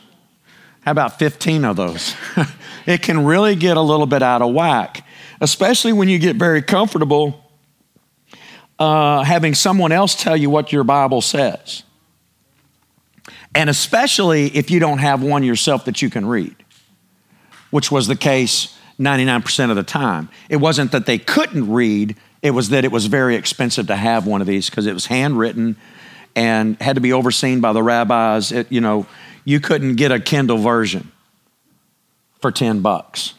How 0.83 0.91
about 0.91 1.19
15 1.19 1.65
of 1.65 1.77
those? 1.77 2.15
it 2.87 3.01
can 3.01 3.25
really 3.25 3.57
get 3.57 3.79
a 3.79 3.81
little 3.81 4.07
bit 4.07 4.23
out 4.23 4.43
of 4.43 4.53
whack 4.53 5.04
especially 5.41 5.93
when 5.93 6.09
you 6.09 6.19
get 6.19 6.37
very 6.37 6.63
comfortable 6.63 7.45
uh, 8.79 9.23
having 9.23 9.55
someone 9.55 9.93
else 9.93 10.15
tell 10.15 10.37
you 10.37 10.51
what 10.51 10.73
your 10.73 10.85
Bible 10.85 11.21
says. 11.21 11.83
And 13.55 13.71
especially 13.71 14.47
if 14.57 14.71
you 14.71 14.81
don't 14.81 14.99
have 14.99 15.23
one 15.23 15.45
yourself 15.45 15.85
that 15.85 16.03
you 16.03 16.11
can 16.11 16.27
read, 16.27 16.57
which 17.71 17.91
was 17.91 18.07
the 18.07 18.17
case 18.17 18.77
99% 18.99 19.71
of 19.71 19.77
the 19.77 19.83
time. 19.83 20.29
It 20.49 20.57
wasn't 20.57 20.93
that 20.93 21.07
they 21.07 21.19
couldn't 21.19 21.71
read, 21.71 22.17
it 22.43 22.51
was 22.51 22.69
that 22.71 22.85
it 22.85 22.93
was 22.93 23.07
very 23.07 23.37
expensive 23.37 23.87
to 23.89 23.97
have 23.97 24.27
one 24.27 24.41
of 24.41 24.47
these 24.47 24.71
because 24.71 24.87
it 24.87 24.93
was 24.93 25.07
handwritten 25.07 25.77
and 26.37 26.81
had 26.81 26.97
to 26.97 27.01
be 27.01 27.13
overseen 27.13 27.61
by 27.61 27.73
the 27.73 27.83
rabbis. 27.83 28.53
It, 28.53 28.71
you 28.71 28.81
know, 28.81 29.07
you 29.45 29.61
couldn't 29.61 29.97
get 29.97 30.11
a 30.13 30.21
Kindle 30.21 30.59
version 30.59 31.11
for 32.41 32.51
10 32.51 32.81
bucks. 32.81 33.35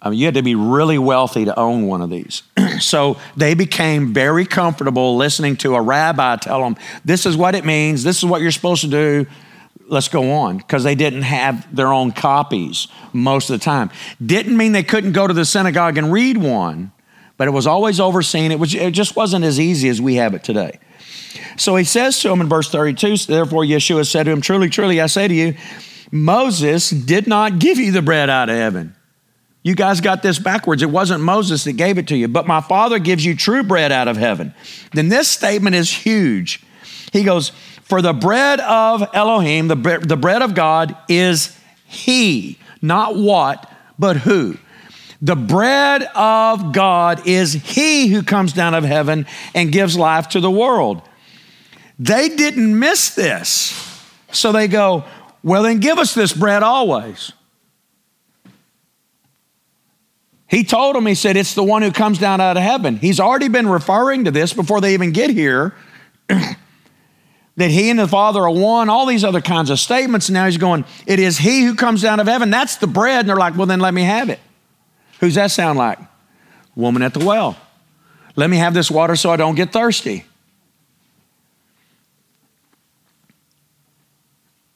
I 0.00 0.10
mean, 0.10 0.18
you 0.18 0.26
had 0.26 0.34
to 0.34 0.42
be 0.42 0.54
really 0.54 0.98
wealthy 0.98 1.46
to 1.46 1.58
own 1.58 1.86
one 1.86 2.02
of 2.02 2.10
these. 2.10 2.42
so 2.80 3.18
they 3.36 3.54
became 3.54 4.12
very 4.12 4.44
comfortable 4.44 5.16
listening 5.16 5.56
to 5.58 5.74
a 5.74 5.80
rabbi 5.80 6.36
tell 6.36 6.62
them, 6.62 6.76
this 7.04 7.26
is 7.26 7.36
what 7.36 7.54
it 7.54 7.64
means, 7.64 8.04
this 8.04 8.18
is 8.18 8.24
what 8.24 8.42
you're 8.42 8.50
supposed 8.50 8.82
to 8.82 8.88
do. 8.88 9.26
Let's 9.88 10.08
go 10.08 10.32
on, 10.32 10.58
because 10.58 10.82
they 10.82 10.96
didn't 10.96 11.22
have 11.22 11.74
their 11.74 11.92
own 11.92 12.10
copies 12.10 12.88
most 13.12 13.50
of 13.50 13.58
the 13.58 13.64
time. 13.64 13.90
Didn't 14.24 14.56
mean 14.56 14.72
they 14.72 14.82
couldn't 14.82 15.12
go 15.12 15.28
to 15.28 15.32
the 15.32 15.44
synagogue 15.44 15.96
and 15.96 16.12
read 16.12 16.36
one, 16.36 16.90
but 17.36 17.46
it 17.46 17.52
was 17.52 17.68
always 17.68 18.00
overseen. 18.00 18.50
It, 18.50 18.58
was, 18.58 18.74
it 18.74 18.90
just 18.90 19.14
wasn't 19.14 19.44
as 19.44 19.60
easy 19.60 19.88
as 19.88 20.00
we 20.00 20.16
have 20.16 20.34
it 20.34 20.42
today. 20.42 20.80
So 21.56 21.76
he 21.76 21.84
says 21.84 22.20
to 22.20 22.30
him 22.30 22.40
in 22.40 22.48
verse 22.48 22.68
32, 22.68 23.16
therefore 23.18 23.62
Yeshua 23.62 24.06
said 24.06 24.24
to 24.24 24.32
him, 24.32 24.40
Truly, 24.40 24.68
truly, 24.68 25.00
I 25.00 25.06
say 25.06 25.28
to 25.28 25.34
you, 25.34 25.54
Moses 26.10 26.90
did 26.90 27.28
not 27.28 27.60
give 27.60 27.78
you 27.78 27.92
the 27.92 28.02
bread 28.02 28.28
out 28.28 28.48
of 28.48 28.56
heaven. 28.56 28.95
You 29.66 29.74
guys 29.74 30.00
got 30.00 30.22
this 30.22 30.38
backwards. 30.38 30.80
It 30.84 30.90
wasn't 30.90 31.24
Moses 31.24 31.64
that 31.64 31.72
gave 31.72 31.98
it 31.98 32.06
to 32.06 32.16
you, 32.16 32.28
but 32.28 32.46
my 32.46 32.60
Father 32.60 33.00
gives 33.00 33.24
you 33.24 33.34
true 33.34 33.64
bread 33.64 33.90
out 33.90 34.06
of 34.06 34.16
heaven. 34.16 34.54
Then 34.92 35.08
this 35.08 35.28
statement 35.28 35.74
is 35.74 35.90
huge. 35.90 36.62
He 37.12 37.24
goes, 37.24 37.48
For 37.82 38.00
the 38.00 38.12
bread 38.12 38.60
of 38.60 39.08
Elohim, 39.12 39.66
the, 39.66 39.74
the 39.74 40.16
bread 40.16 40.42
of 40.42 40.54
God, 40.54 40.96
is 41.08 41.58
He, 41.84 42.60
not 42.80 43.16
what, 43.16 43.68
but 43.98 44.18
who. 44.18 44.56
The 45.20 45.34
bread 45.34 46.04
of 46.14 46.72
God 46.72 47.26
is 47.26 47.52
He 47.54 48.06
who 48.06 48.22
comes 48.22 48.52
down 48.52 48.72
of 48.72 48.84
heaven 48.84 49.26
and 49.52 49.72
gives 49.72 49.98
life 49.98 50.28
to 50.28 50.38
the 50.38 50.48
world. 50.48 51.02
They 51.98 52.28
didn't 52.28 52.78
miss 52.78 53.16
this. 53.16 53.74
So 54.30 54.52
they 54.52 54.68
go, 54.68 55.02
Well, 55.42 55.64
then 55.64 55.80
give 55.80 55.98
us 55.98 56.14
this 56.14 56.32
bread 56.32 56.62
always. 56.62 57.32
He 60.48 60.62
told 60.62 60.94
them, 60.94 61.06
he 61.06 61.14
said, 61.14 61.36
it's 61.36 61.54
the 61.54 61.64
one 61.64 61.82
who 61.82 61.90
comes 61.90 62.18
down 62.18 62.40
out 62.40 62.56
of 62.56 62.62
heaven. 62.62 62.96
He's 62.96 63.18
already 63.18 63.48
been 63.48 63.68
referring 63.68 64.24
to 64.26 64.30
this 64.30 64.52
before 64.52 64.80
they 64.80 64.94
even 64.94 65.12
get 65.12 65.30
here. 65.30 65.74
that 66.28 67.70
he 67.70 67.90
and 67.90 67.98
the 67.98 68.06
Father 68.06 68.42
are 68.42 68.50
one, 68.50 68.88
all 68.88 69.06
these 69.06 69.24
other 69.24 69.40
kinds 69.40 69.70
of 69.70 69.80
statements. 69.80 70.30
Now 70.30 70.44
he's 70.44 70.58
going, 70.58 70.84
It 71.06 71.18
is 71.18 71.38
he 71.38 71.64
who 71.64 71.74
comes 71.74 72.02
down 72.02 72.20
of 72.20 72.28
heaven. 72.28 72.50
That's 72.50 72.76
the 72.76 72.86
bread. 72.86 73.20
And 73.20 73.28
they're 73.28 73.36
like, 73.36 73.56
Well, 73.56 73.66
then 73.66 73.80
let 73.80 73.92
me 73.94 74.02
have 74.02 74.30
it. 74.30 74.38
Who's 75.20 75.34
that 75.34 75.50
sound 75.50 75.78
like? 75.78 75.98
Woman 76.74 77.02
at 77.02 77.14
the 77.14 77.24
well. 77.24 77.56
Let 78.36 78.50
me 78.50 78.58
have 78.58 78.74
this 78.74 78.90
water 78.90 79.16
so 79.16 79.30
I 79.30 79.36
don't 79.36 79.54
get 79.54 79.72
thirsty. 79.72 80.26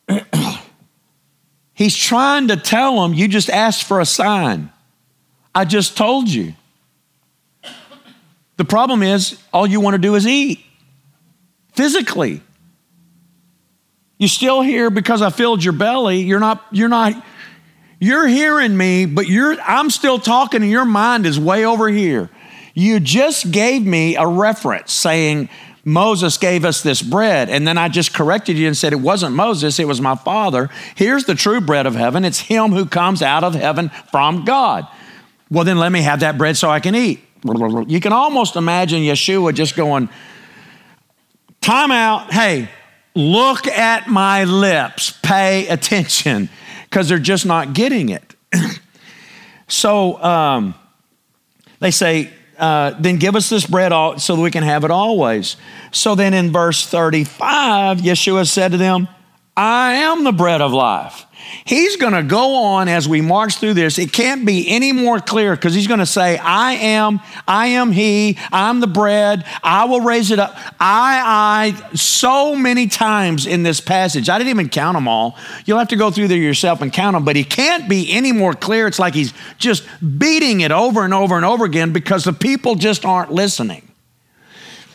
he's 1.74 1.94
trying 1.94 2.48
to 2.48 2.56
tell 2.56 3.02
them, 3.02 3.12
You 3.14 3.28
just 3.28 3.50
asked 3.50 3.84
for 3.84 4.00
a 4.00 4.06
sign. 4.06 4.72
I 5.54 5.64
just 5.64 5.96
told 5.96 6.28
you. 6.28 6.54
The 8.56 8.64
problem 8.64 9.02
is, 9.02 9.40
all 9.52 9.66
you 9.66 9.80
want 9.80 9.94
to 9.94 9.98
do 9.98 10.14
is 10.14 10.26
eat 10.26 10.60
physically. 11.72 12.42
You're 14.18 14.28
still 14.28 14.60
here 14.60 14.90
because 14.90 15.22
I 15.22 15.30
filled 15.30 15.64
your 15.64 15.72
belly. 15.72 16.20
You're 16.20 16.40
not, 16.40 16.62
you're 16.70 16.90
not, 16.90 17.24
you're 17.98 18.26
hearing 18.26 18.76
me, 18.76 19.06
but 19.06 19.26
you're, 19.28 19.58
I'm 19.62 19.88
still 19.88 20.18
talking 20.18 20.60
and 20.60 20.70
your 20.70 20.84
mind 20.84 21.24
is 21.24 21.40
way 21.40 21.64
over 21.64 21.88
here. 21.88 22.28
You 22.74 23.00
just 23.00 23.50
gave 23.50 23.84
me 23.84 24.16
a 24.16 24.26
reference 24.26 24.92
saying, 24.92 25.48
Moses 25.84 26.36
gave 26.36 26.64
us 26.64 26.82
this 26.82 27.00
bread. 27.00 27.48
And 27.48 27.66
then 27.66 27.78
I 27.78 27.88
just 27.88 28.12
corrected 28.12 28.58
you 28.58 28.66
and 28.66 28.76
said 28.76 28.92
it 28.92 29.00
wasn't 29.00 29.34
Moses, 29.34 29.78
it 29.78 29.88
was 29.88 30.00
my 30.00 30.14
father. 30.14 30.68
Here's 30.94 31.24
the 31.24 31.34
true 31.34 31.60
bread 31.60 31.86
of 31.86 31.94
heaven. 31.94 32.24
It's 32.24 32.40
him 32.40 32.72
who 32.72 32.86
comes 32.86 33.22
out 33.22 33.42
of 33.42 33.54
heaven 33.54 33.90
from 34.10 34.44
God. 34.44 34.86
Well, 35.50 35.64
then 35.64 35.78
let 35.78 35.90
me 35.90 36.02
have 36.02 36.20
that 36.20 36.38
bread 36.38 36.56
so 36.56 36.70
I 36.70 36.80
can 36.80 36.94
eat. 36.94 37.20
You 37.88 38.00
can 38.00 38.12
almost 38.12 38.56
imagine 38.56 39.02
Yeshua 39.02 39.54
just 39.54 39.74
going, 39.74 40.08
time 41.60 41.90
out. 41.90 42.32
Hey, 42.32 42.68
look 43.14 43.66
at 43.66 44.08
my 44.08 44.44
lips. 44.44 45.18
Pay 45.22 45.66
attention 45.68 46.48
because 46.84 47.08
they're 47.08 47.18
just 47.18 47.46
not 47.46 47.72
getting 47.72 48.10
it. 48.10 48.34
so 49.68 50.22
um, 50.22 50.74
they 51.80 51.90
say, 51.90 52.30
uh, 52.58 52.94
then 53.00 53.16
give 53.16 53.34
us 53.34 53.48
this 53.48 53.66
bread 53.66 53.90
all, 53.90 54.18
so 54.18 54.36
that 54.36 54.42
we 54.42 54.50
can 54.50 54.62
have 54.62 54.84
it 54.84 54.90
always. 54.90 55.56
So 55.92 56.14
then 56.14 56.34
in 56.34 56.52
verse 56.52 56.86
35, 56.86 57.98
Yeshua 57.98 58.46
said 58.46 58.72
to 58.72 58.78
them, 58.78 59.08
I 59.60 59.92
am 59.92 60.24
the 60.24 60.32
bread 60.32 60.62
of 60.62 60.72
life. 60.72 61.26
He's 61.66 61.96
going 61.96 62.14
to 62.14 62.22
go 62.22 62.54
on 62.54 62.88
as 62.88 63.06
we 63.06 63.20
march 63.20 63.56
through 63.56 63.74
this. 63.74 63.98
It 63.98 64.10
can't 64.10 64.46
be 64.46 64.66
any 64.66 64.90
more 64.92 65.20
clear 65.20 65.54
because 65.54 65.74
he's 65.74 65.86
going 65.86 66.00
to 66.00 66.06
say, 66.06 66.38
I 66.38 66.72
am, 66.72 67.20
I 67.46 67.66
am 67.66 67.92
he, 67.92 68.38
I'm 68.50 68.80
the 68.80 68.86
bread, 68.86 69.44
I 69.62 69.84
will 69.84 70.00
raise 70.00 70.30
it 70.30 70.38
up. 70.38 70.56
I, 70.80 71.74
I, 71.76 71.94
so 71.94 72.56
many 72.56 72.86
times 72.86 73.46
in 73.46 73.62
this 73.62 73.82
passage. 73.82 74.30
I 74.30 74.38
didn't 74.38 74.48
even 74.48 74.70
count 74.70 74.96
them 74.96 75.06
all. 75.06 75.36
You'll 75.66 75.78
have 75.78 75.88
to 75.88 75.96
go 75.96 76.10
through 76.10 76.28
there 76.28 76.38
yourself 76.38 76.80
and 76.80 76.90
count 76.90 77.12
them, 77.12 77.26
but 77.26 77.36
he 77.36 77.44
can't 77.44 77.86
be 77.86 78.10
any 78.10 78.32
more 78.32 78.54
clear. 78.54 78.86
It's 78.86 78.98
like 78.98 79.12
he's 79.12 79.34
just 79.58 79.86
beating 80.18 80.62
it 80.62 80.72
over 80.72 81.04
and 81.04 81.12
over 81.12 81.36
and 81.36 81.44
over 81.44 81.66
again 81.66 81.92
because 81.92 82.24
the 82.24 82.32
people 82.32 82.76
just 82.76 83.04
aren't 83.04 83.30
listening. 83.30 83.92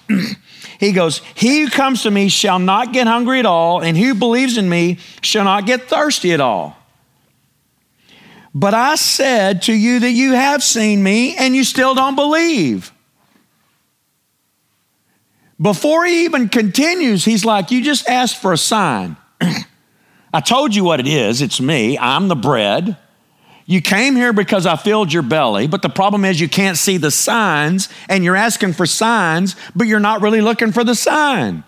He 0.79 0.91
goes, 0.91 1.19
He 1.35 1.61
who 1.61 1.69
comes 1.69 2.03
to 2.03 2.11
me 2.11 2.29
shall 2.29 2.59
not 2.59 2.93
get 2.93 3.07
hungry 3.07 3.39
at 3.39 3.45
all, 3.45 3.81
and 3.81 3.95
he 3.95 4.05
who 4.05 4.15
believes 4.15 4.57
in 4.57 4.69
me 4.69 4.97
shall 5.21 5.43
not 5.43 5.65
get 5.65 5.87
thirsty 5.89 6.33
at 6.33 6.41
all. 6.41 6.77
But 8.53 8.73
I 8.73 8.95
said 8.95 9.63
to 9.63 9.73
you 9.73 9.99
that 9.99 10.11
you 10.11 10.33
have 10.33 10.63
seen 10.63 11.03
me, 11.03 11.35
and 11.35 11.55
you 11.55 11.63
still 11.63 11.93
don't 11.93 12.15
believe. 12.15 12.91
Before 15.61 16.05
he 16.05 16.25
even 16.25 16.49
continues, 16.49 17.25
he's 17.25 17.45
like, 17.45 17.71
You 17.71 17.83
just 17.83 18.07
asked 18.07 18.41
for 18.41 18.53
a 18.53 18.57
sign. 18.57 19.17
I 20.33 20.41
told 20.41 20.75
you 20.75 20.83
what 20.83 20.99
it 20.99 21.07
is. 21.07 21.41
It's 21.41 21.61
me. 21.61 21.97
I'm 21.97 22.27
the 22.27 22.35
bread. 22.35 22.97
You 23.65 23.81
came 23.81 24.15
here 24.15 24.31
because 24.31 24.67
I 24.67 24.75
filled 24.75 25.11
your 25.11 25.23
belly, 25.23 25.65
but 25.65 25.81
the 25.81 25.89
problem 25.89 26.23
is 26.23 26.39
you 26.39 26.47
can't 26.47 26.77
see 26.77 26.97
the 26.97 27.09
signs 27.09 27.89
and 28.07 28.23
you're 28.23 28.35
asking 28.35 28.73
for 28.73 28.85
signs, 28.85 29.55
but 29.75 29.87
you're 29.87 29.99
not 29.99 30.21
really 30.21 30.41
looking 30.41 30.71
for 30.71 30.83
the 30.83 30.93
sign. 30.93 31.63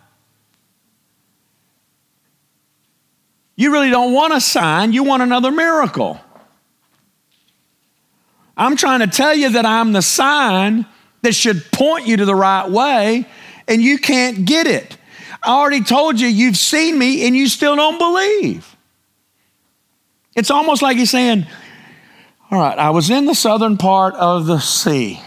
You 3.55 3.73
really 3.73 3.89
don't 3.89 4.13
want 4.13 4.33
a 4.33 4.39
sign, 4.39 4.93
you 4.93 5.03
want 5.03 5.23
another 5.23 5.51
miracle. 5.51 6.21
I'm 8.55 8.75
trying 8.75 8.99
to 8.99 9.07
tell 9.07 9.33
you 9.33 9.49
that 9.51 9.65
I'm 9.65 9.93
the 9.93 10.03
sign 10.03 10.85
that 11.23 11.33
should 11.33 11.71
point 11.71 12.05
you 12.05 12.17
to 12.17 12.25
the 12.25 12.35
right 12.35 12.69
way, 12.69 13.25
and 13.67 13.81
you 13.81 13.97
can't 13.97 14.45
get 14.45 14.67
it. 14.67 14.97
I 15.41 15.49
already 15.49 15.83
told 15.83 16.19
you, 16.19 16.27
you've 16.27 16.57
seen 16.57 16.97
me, 16.97 17.25
and 17.25 17.35
you 17.35 17.47
still 17.47 17.75
don't 17.75 17.97
believe. 17.97 18.75
It's 20.35 20.51
almost 20.51 20.83
like 20.83 20.97
he's 20.97 21.09
saying, 21.09 21.47
all 22.49 22.59
right, 22.59 22.77
I 22.77 22.91
was 22.91 23.09
in 23.09 23.25
the 23.25 23.35
southern 23.35 23.77
part 23.77 24.13
of 24.15 24.45
the 24.45 24.59
sea. 24.59 25.21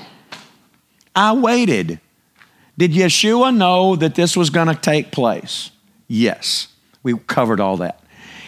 I 1.14 1.34
waited. 1.34 2.00
Did 2.78 2.92
Yeshua 2.92 3.54
know 3.54 3.94
that 3.96 4.14
this 4.14 4.36
was 4.36 4.48
going 4.48 4.68
to 4.68 4.74
take 4.74 5.12
place? 5.12 5.70
Yes. 6.08 6.68
We 7.02 7.14
covered 7.18 7.60
all 7.60 7.76
that. 7.78 8.02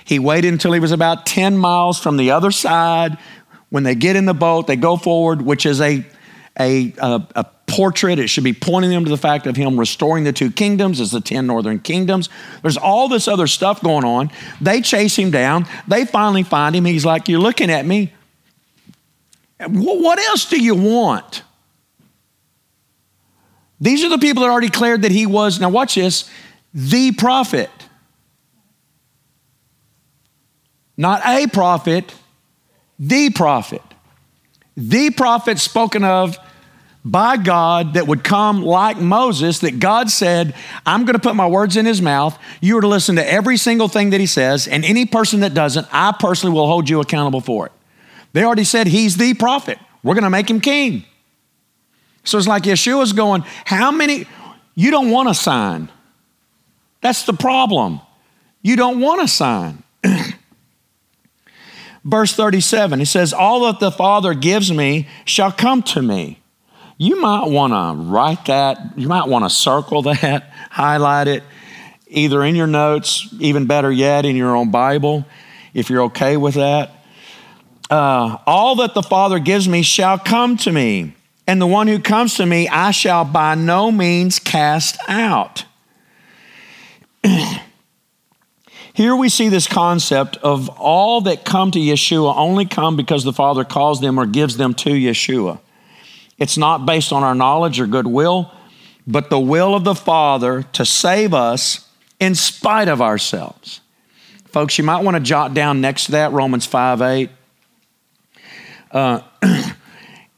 He 0.05 0.19
waited 0.19 0.52
until 0.52 0.73
he 0.73 0.81
was 0.81 0.93
about 0.93 1.26
10 1.26 1.57
miles 1.57 2.00
from 2.00 2.17
the 2.17 2.31
other 2.31 2.50
side. 2.50 3.19
When 3.69 3.83
they 3.83 3.95
get 3.95 4.17
in 4.17 4.25
the 4.25 4.35
boat, 4.35 4.67
they 4.67 4.76
go 4.76 4.97
forward, 4.97 5.43
which 5.43 5.67
is 5.67 5.81
a, 5.81 6.05
a, 6.59 6.95
a, 6.99 7.26
a 7.37 7.45
portrait. 7.67 8.19
It 8.19 8.29
should 8.29 8.45
be 8.45 8.52
pointing 8.55 8.91
them 8.91 9.05
to 9.05 9.11
the 9.11 9.19
fact 9.19 9.47
of 9.47 9.55
him 9.55 9.79
restoring 9.79 10.25
the 10.25 10.33
two 10.33 10.50
kingdoms 10.50 10.99
as 10.99 11.11
the 11.11 11.21
10 11.21 11.47
northern 11.47 11.79
kingdoms. 11.79 12.31
There's 12.62 12.76
all 12.79 13.09
this 13.09 13.29
other 13.29 13.47
stuff 13.47 13.83
going 13.83 14.05
on. 14.05 14.31
They 14.61 14.81
chase 14.81 15.17
him 15.17 15.31
down. 15.31 15.67
They 15.87 16.05
finally 16.07 16.43
find 16.43 16.75
him. 16.75 16.87
He's 16.87 17.05
like, 17.05 17.29
You're 17.29 17.41
looking 17.41 17.71
at 17.71 17.85
me. 17.87 18.12
What 19.69 20.19
else 20.19 20.47
do 20.49 20.61
you 20.61 20.75
want? 20.75 21.42
These 23.81 24.04
are 24.04 24.09
the 24.09 24.19
people 24.19 24.42
that 24.42 24.50
already 24.50 24.69
declared 24.69 25.02
that 25.02 25.11
he 25.11 25.26
was, 25.26 25.59
now 25.59 25.69
watch 25.69 25.97
this, 25.97 26.31
the 26.73 27.12
prophet. 27.12 27.71
Not 30.97 31.21
a 31.26 31.47
prophet, 31.49 32.14
the 32.99 33.31
prophet. 33.31 33.83
The 34.76 35.11
prophet 35.11 35.59
spoken 35.59 36.04
of 36.04 36.38
by 37.04 37.37
God 37.37 37.95
that 37.95 38.07
would 38.07 38.23
come 38.23 38.62
like 38.62 38.97
Moses, 38.97 39.59
that 39.61 39.81
God 39.81 40.09
said, 40.11 40.54
I'm 40.87 41.04
going 41.04 41.14
to 41.14 41.21
put 41.21 41.35
my 41.35 41.49
words 41.49 41.76
in 41.76 41.85
his 41.85 42.00
mouth. 42.00 42.38
You 42.61 42.78
are 42.78 42.81
to 42.81 42.87
listen 42.87 43.16
to 43.16 43.28
every 43.28 43.57
single 43.57 43.88
thing 43.88 44.11
that 44.11 44.21
he 44.21 44.26
says, 44.26 44.69
and 44.69 44.85
any 44.85 45.07
person 45.07 45.40
that 45.40 45.55
doesn't, 45.55 45.88
I 45.90 46.14
personally 46.18 46.55
will 46.55 46.68
hold 46.68 46.88
you 46.88 47.01
accountable 47.01 47.40
for 47.40 47.66
it. 47.66 47.72
They 48.33 48.45
already 48.45 48.64
said 48.64 48.87
he's 48.87 49.16
the 49.16 49.35
prophet. 49.35 49.79
We're 50.03 50.14
going 50.14 50.25
to 50.25 50.31
make 50.31 50.49
him 50.49 50.61
king. 50.61 51.05
So 52.25 52.38
it's 52.38 52.47
like 52.47 52.64
Yeshua's 52.64 53.12
going, 53.12 53.42
How 53.64 53.90
many? 53.90 54.27
You 54.75 54.90
don't 54.90 55.11
want 55.11 55.29
a 55.29 55.35
sign. 55.35 55.90
That's 57.03 57.25
the 57.25 57.35
problem. 57.35 58.01
You 58.62 58.77
don't 58.77 59.01
want 59.01 59.23
a 59.23 59.29
sign. 59.29 59.83
Verse 62.05 62.33
37, 62.35 62.99
he 62.99 63.05
says, 63.05 63.33
All 63.33 63.66
that 63.66 63.81
the 63.81 63.92
Father 63.92 64.35
gives 64.35 64.73
me 64.73 65.09
shall 65.25 65.53
come 65.53 65.83
to 65.85 66.01
me. 66.01 66.40
You 66.97 67.21
might 67.21 67.49
want 67.49 67.73
to 67.73 68.03
write 68.03 68.47
that, 68.47 68.97
you 68.97 69.09
might 69.09 69.29
want 69.29 69.45
to 69.45 69.51
circle 69.51 70.03
that, 70.03 70.51
highlight 70.71 71.29
it, 71.29 71.42
either 72.07 72.42
in 72.45 72.55
your 72.55 72.66
notes, 72.66 73.29
even 73.40 73.66
better 73.66 73.90
yet, 73.90 74.25
in 74.25 74.37
your 74.37 74.57
own 74.57 74.71
Bible, 74.71 75.27
if 75.75 75.90
you're 75.90 76.05
okay 76.05 76.37
with 76.37 76.55
that 76.55 77.02
uh, 77.92 78.38
all 78.46 78.76
that 78.76 78.94
the 78.94 79.02
Father 79.02 79.38
gives 79.38 79.68
me 79.68 79.83
shall 79.83 80.18
come 80.18 80.57
to 80.57 80.72
me, 80.72 81.12
and 81.46 81.61
the 81.61 81.66
one 81.66 81.87
who 81.87 81.98
comes 81.98 82.37
to 82.37 82.46
me 82.46 82.66
I 82.66 82.90
shall 82.90 83.22
by 83.22 83.55
no 83.55 83.92
means 83.92 84.38
cast 84.38 84.96
out. 85.09 85.66
Here 88.94 89.14
we 89.14 89.28
see 89.28 89.50
this 89.50 89.66
concept 89.66 90.38
of 90.38 90.70
all 90.70 91.20
that 91.22 91.44
come 91.44 91.70
to 91.72 91.78
Yeshua 91.78 92.35
only 92.35 92.64
come 92.64 92.96
because 92.96 93.24
the 93.24 93.33
Father 93.33 93.62
calls 93.62 94.00
them 94.00 94.18
or 94.18 94.24
gives 94.24 94.57
them 94.57 94.72
to 94.74 94.88
Yeshua. 94.88 95.61
It's 96.38 96.57
not 96.57 96.87
based 96.87 97.12
on 97.12 97.22
our 97.22 97.35
knowledge 97.35 97.78
or 97.78 97.87
goodwill, 97.87 98.50
but 99.07 99.28
the 99.28 99.38
will 99.38 99.74
of 99.74 99.85
the 99.85 99.94
Father 99.94 100.62
to 100.72 100.87
save 100.87 101.35
us 101.35 101.87
in 102.18 102.35
spite 102.37 102.88
of 102.88 103.02
ourselves. 103.02 103.83
Folks, 104.46 104.78
you 104.78 104.85
might 104.85 105.05
want 105.05 105.18
to 105.18 105.22
jot 105.22 105.52
down 105.52 105.83
next 105.83 106.07
to 106.07 106.12
that 106.12 106.33
Romans 106.33 106.64
5 106.64 107.02
8. 107.02 107.31
Uh, 108.92 109.22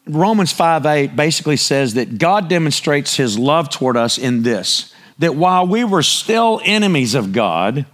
Romans 0.07 0.53
5 0.53 0.87
8 0.87 1.17
basically 1.17 1.57
says 1.57 1.95
that 1.95 2.19
God 2.19 2.49
demonstrates 2.49 3.17
his 3.17 3.39
love 3.39 3.69
toward 3.69 3.97
us 3.97 4.19
in 4.19 4.43
this 4.43 4.95
that 5.19 5.35
while 5.35 5.67
we 5.67 5.85
were 5.85 6.03
still 6.03 6.61
enemies 6.65 7.15
of 7.15 7.33
God, 7.33 7.87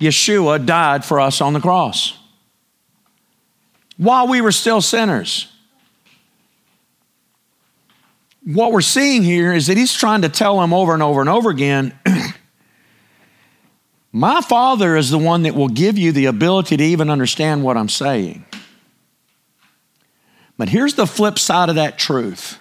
Yeshua 0.00 0.64
died 0.64 1.04
for 1.04 1.20
us 1.20 1.40
on 1.40 1.52
the 1.52 1.60
cross. 1.60 2.18
While 3.96 4.28
we 4.28 4.40
were 4.40 4.52
still 4.52 4.80
sinners. 4.80 5.50
What 8.44 8.72
we're 8.72 8.82
seeing 8.82 9.22
here 9.22 9.52
is 9.52 9.66
that 9.66 9.76
he's 9.76 9.92
trying 9.92 10.22
to 10.22 10.28
tell 10.28 10.60
them 10.60 10.72
over 10.72 10.94
and 10.94 11.02
over 11.02 11.20
and 11.20 11.28
over 11.28 11.50
again 11.50 11.98
my 14.12 14.40
Father 14.40 14.96
is 14.96 15.10
the 15.10 15.18
one 15.18 15.42
that 15.42 15.54
will 15.54 15.68
give 15.68 15.98
you 15.98 16.12
the 16.12 16.26
ability 16.26 16.76
to 16.76 16.84
even 16.84 17.10
understand 17.10 17.64
what 17.64 17.76
I'm 17.76 17.88
saying. 17.88 18.44
But 20.56 20.68
here's 20.70 20.94
the 20.94 21.06
flip 21.06 21.38
side 21.38 21.68
of 21.68 21.74
that 21.74 21.98
truth. 21.98 22.58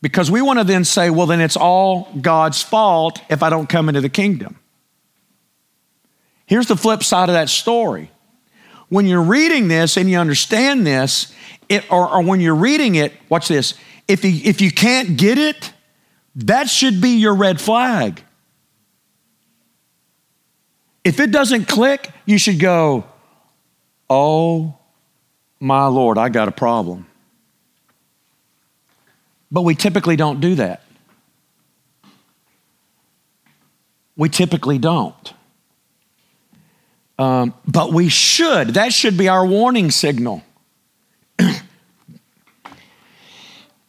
Because 0.00 0.30
we 0.30 0.40
want 0.40 0.58
to 0.58 0.64
then 0.64 0.84
say, 0.84 1.10
well, 1.10 1.26
then 1.26 1.40
it's 1.40 1.56
all 1.56 2.08
God's 2.20 2.62
fault 2.62 3.20
if 3.28 3.42
I 3.42 3.50
don't 3.50 3.68
come 3.68 3.88
into 3.88 4.00
the 4.00 4.08
kingdom. 4.08 4.58
Here's 6.46 6.68
the 6.68 6.76
flip 6.76 7.02
side 7.02 7.28
of 7.28 7.32
that 7.32 7.48
story. 7.48 8.10
When 8.88 9.06
you're 9.06 9.22
reading 9.22 9.66
this 9.66 9.96
and 9.96 10.08
you 10.08 10.18
understand 10.18 10.86
this, 10.86 11.34
it, 11.68 11.90
or, 11.90 12.08
or 12.08 12.22
when 12.22 12.40
you're 12.40 12.54
reading 12.54 12.94
it, 12.94 13.12
watch 13.28 13.48
this. 13.48 13.74
If 14.06 14.24
you, 14.24 14.40
if 14.44 14.60
you 14.60 14.70
can't 14.70 15.16
get 15.16 15.38
it, 15.38 15.72
that 16.36 16.68
should 16.68 17.00
be 17.00 17.16
your 17.16 17.34
red 17.34 17.60
flag. 17.60 18.22
If 21.02 21.18
it 21.18 21.32
doesn't 21.32 21.66
click, 21.66 22.10
you 22.26 22.38
should 22.38 22.60
go, 22.60 23.06
oh 24.08 24.78
my 25.60 25.86
Lord, 25.86 26.18
I 26.18 26.28
got 26.28 26.48
a 26.48 26.52
problem. 26.52 27.06
But 29.50 29.62
we 29.62 29.74
typically 29.74 30.16
don't 30.16 30.40
do 30.40 30.56
that. 30.56 30.82
We 34.16 34.28
typically 34.28 34.78
don't. 34.78 35.32
Um, 37.18 37.54
but 37.66 37.92
we 37.92 38.08
should. 38.08 38.68
That 38.74 38.92
should 38.92 39.16
be 39.16 39.28
our 39.28 39.46
warning 39.46 39.90
signal. 39.90 40.42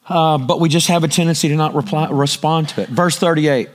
uh, 0.07 0.37
but 0.37 0.59
we 0.59 0.69
just 0.69 0.87
have 0.87 1.03
a 1.03 1.07
tendency 1.07 1.49
to 1.49 1.55
not 1.55 1.75
reply, 1.75 2.09
respond 2.09 2.69
to 2.69 2.81
it. 2.81 2.89
Verse 2.89 3.17
38. 3.17 3.69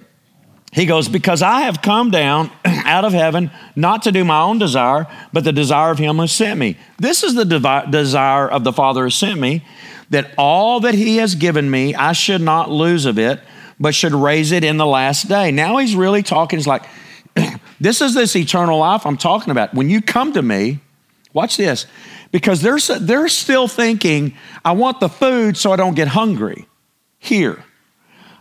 He 0.72 0.87
goes, 0.87 1.09
Because 1.09 1.42
I 1.42 1.62
have 1.62 1.83
come 1.83 2.11
down 2.11 2.50
out 2.92 3.05
of 3.05 3.12
heaven 3.12 3.50
not 3.74 4.02
to 4.02 4.12
do 4.12 4.24
my 4.24 4.40
own 4.40 4.59
desire, 4.59 5.07
but 5.33 5.44
the 5.44 5.52
desire 5.52 5.90
of 5.90 5.98
him 5.98 6.18
who 6.18 6.26
sent 6.26 6.61
me. 6.61 6.76
This 6.98 7.22
is 7.22 7.35
the 7.35 7.44
devi- 7.44 7.90
desire 7.90 8.48
of 8.48 8.64
the 8.64 8.72
Father 8.72 9.05
who 9.05 9.11
sent 9.11 9.40
me, 9.40 9.64
that 10.11 10.33
all 10.37 10.81
that 10.81 10.94
he 10.94 11.16
has 11.16 11.35
given 11.35 11.70
me, 11.70 11.94
I 11.94 12.12
should 12.12 12.42
not 12.42 12.70
lose 12.70 13.07
of 13.07 13.18
it, 13.18 13.40
but 13.81 13.94
should 13.94 14.12
raise 14.12 14.52
it 14.52 14.62
in 14.62 14.76
the 14.76 14.87
last 14.87 15.28
day. 15.28 15.50
Now 15.50 15.78
he's 15.78 15.96
really 15.96 16.22
talking, 16.22 16.59
he's 16.59 16.66
like, 16.66 16.85
This 17.83 18.00
is 18.00 18.14
this 18.14 18.37
eternal 18.37 18.78
life 18.78 19.05
I'm 19.05 19.16
talking 19.16 19.50
about. 19.50 19.74
When 19.74 19.90
you 19.90 20.00
come 20.00 20.33
to 20.35 20.42
me, 20.42 20.78
watch 21.33 21.57
this, 21.57 21.87
because 22.31 22.62
they're, 22.62 22.78
they're 23.00 23.28
still 23.28 23.66
thinking, 23.66 24.37
I 24.64 24.70
want 24.70 25.00
the 25.00 25.09
food 25.09 25.57
so 25.57 25.72
I 25.72 25.76
don't 25.76 25.96
get 25.96 26.07
hungry 26.07 26.68
here. 27.18 27.64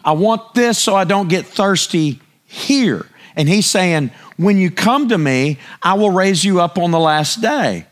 I 0.05 0.11
want 0.11 0.53
this 0.53 0.77
so 0.77 0.95
I 0.95 1.05
don't 1.05 1.27
get 1.27 1.47
thirsty 1.47 2.21
here. 2.45 3.07
And 3.35 3.47
he's 3.47 3.65
saying, 3.65 4.11
when 4.37 4.57
you 4.57 4.71
come 4.71 5.09
to 5.09 5.17
me, 5.17 5.59
I 5.81 5.93
will 5.93 6.11
raise 6.11 6.43
you 6.43 6.61
up 6.61 6.77
on 6.77 6.91
the 6.91 6.99
last 6.99 7.41
day. 7.41 7.85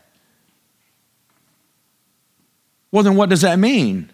Well, 2.91 3.03
then 3.03 3.15
what 3.15 3.29
does 3.29 3.41
that 3.41 3.59
mean? 3.59 4.11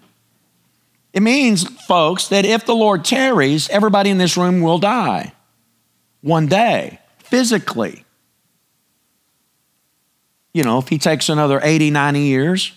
It 1.13 1.21
means, 1.21 1.63
folks, 1.85 2.27
that 2.27 2.45
if 2.45 2.65
the 2.65 2.75
Lord 2.75 3.05
tarries, 3.05 3.69
everybody 3.69 4.09
in 4.09 4.17
this 4.17 4.35
room 4.35 4.61
will 4.61 4.79
die 4.79 5.33
one 6.21 6.47
day, 6.47 6.99
physically. 7.19 8.03
You 10.53 10.63
know, 10.63 10.77
if 10.77 10.89
he 10.89 10.97
takes 10.97 11.29
another 11.29 11.59
80, 11.63 11.91
90 11.91 12.19
years, 12.19 12.73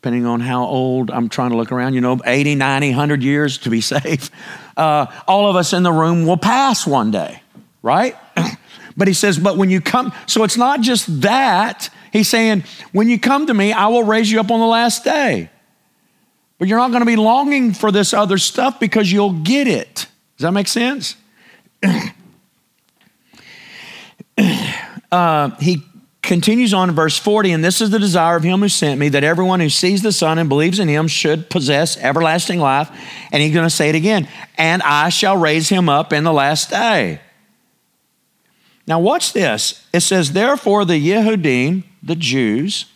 depending 0.00 0.26
on 0.26 0.38
how 0.38 0.64
old 0.64 1.10
I'm 1.10 1.28
trying 1.28 1.50
to 1.50 1.56
look 1.56 1.72
around, 1.72 1.94
you 1.94 2.00
know, 2.00 2.20
80, 2.24 2.54
90, 2.54 2.90
100 2.90 3.20
years 3.20 3.58
to 3.58 3.70
be 3.70 3.80
safe, 3.94 4.30
uh, 4.76 5.06
all 5.26 5.50
of 5.50 5.56
us 5.56 5.72
in 5.72 5.82
the 5.82 5.90
room 5.90 6.24
will 6.24 6.36
pass 6.36 6.86
one 6.86 7.10
day, 7.10 7.42
right? 7.82 8.14
but 8.96 9.08
he 9.08 9.14
says, 9.14 9.40
but 9.40 9.56
when 9.56 9.70
you 9.70 9.80
come, 9.80 10.12
so 10.26 10.44
it's 10.44 10.56
not 10.56 10.82
just 10.82 11.22
that. 11.22 11.90
He's 12.12 12.28
saying, 12.28 12.62
when 12.92 13.08
you 13.08 13.18
come 13.18 13.46
to 13.46 13.54
me, 13.54 13.72
I 13.72 13.88
will 13.88 14.04
raise 14.04 14.30
you 14.30 14.38
up 14.38 14.52
on 14.52 14.60
the 14.60 14.66
last 14.66 15.02
day. 15.02 15.50
But 16.58 16.68
you're 16.68 16.78
not 16.78 16.92
going 16.92 17.00
to 17.00 17.06
be 17.06 17.16
longing 17.16 17.72
for 17.72 17.90
this 17.90 18.14
other 18.14 18.38
stuff 18.38 18.78
because 18.78 19.10
you'll 19.10 19.32
get 19.32 19.66
it. 19.66 20.06
Does 20.36 20.44
that 20.44 20.52
make 20.52 20.68
sense? 20.68 21.16
uh, 25.10 25.50
he 25.58 25.82
continues 26.28 26.72
on 26.72 26.90
in 26.90 26.94
verse 26.94 27.18
40, 27.18 27.50
and 27.50 27.64
this 27.64 27.80
is 27.80 27.90
the 27.90 27.98
desire 27.98 28.36
of 28.36 28.44
him 28.44 28.60
who 28.60 28.68
sent 28.68 29.00
me, 29.00 29.08
that 29.08 29.24
everyone 29.24 29.58
who 29.58 29.70
sees 29.70 30.02
the 30.02 30.12
Son 30.12 30.38
and 30.38 30.48
believes 30.48 30.78
in 30.78 30.86
him 30.86 31.08
should 31.08 31.50
possess 31.50 31.96
everlasting 31.96 32.60
life. 32.60 32.90
And 33.32 33.42
he's 33.42 33.52
going 33.52 33.66
to 33.66 33.74
say 33.74 33.88
it 33.88 33.96
again, 33.96 34.28
and 34.56 34.82
I 34.82 35.08
shall 35.08 35.36
raise 35.36 35.68
him 35.68 35.88
up 35.88 36.12
in 36.12 36.22
the 36.22 36.32
last 36.32 36.70
day. 36.70 37.20
Now, 38.86 39.00
watch 39.00 39.32
this. 39.32 39.86
It 39.92 40.00
says, 40.00 40.32
Therefore, 40.32 40.84
the 40.84 40.94
Yehudim, 40.94 41.82
the 42.02 42.14
Jews, 42.14 42.86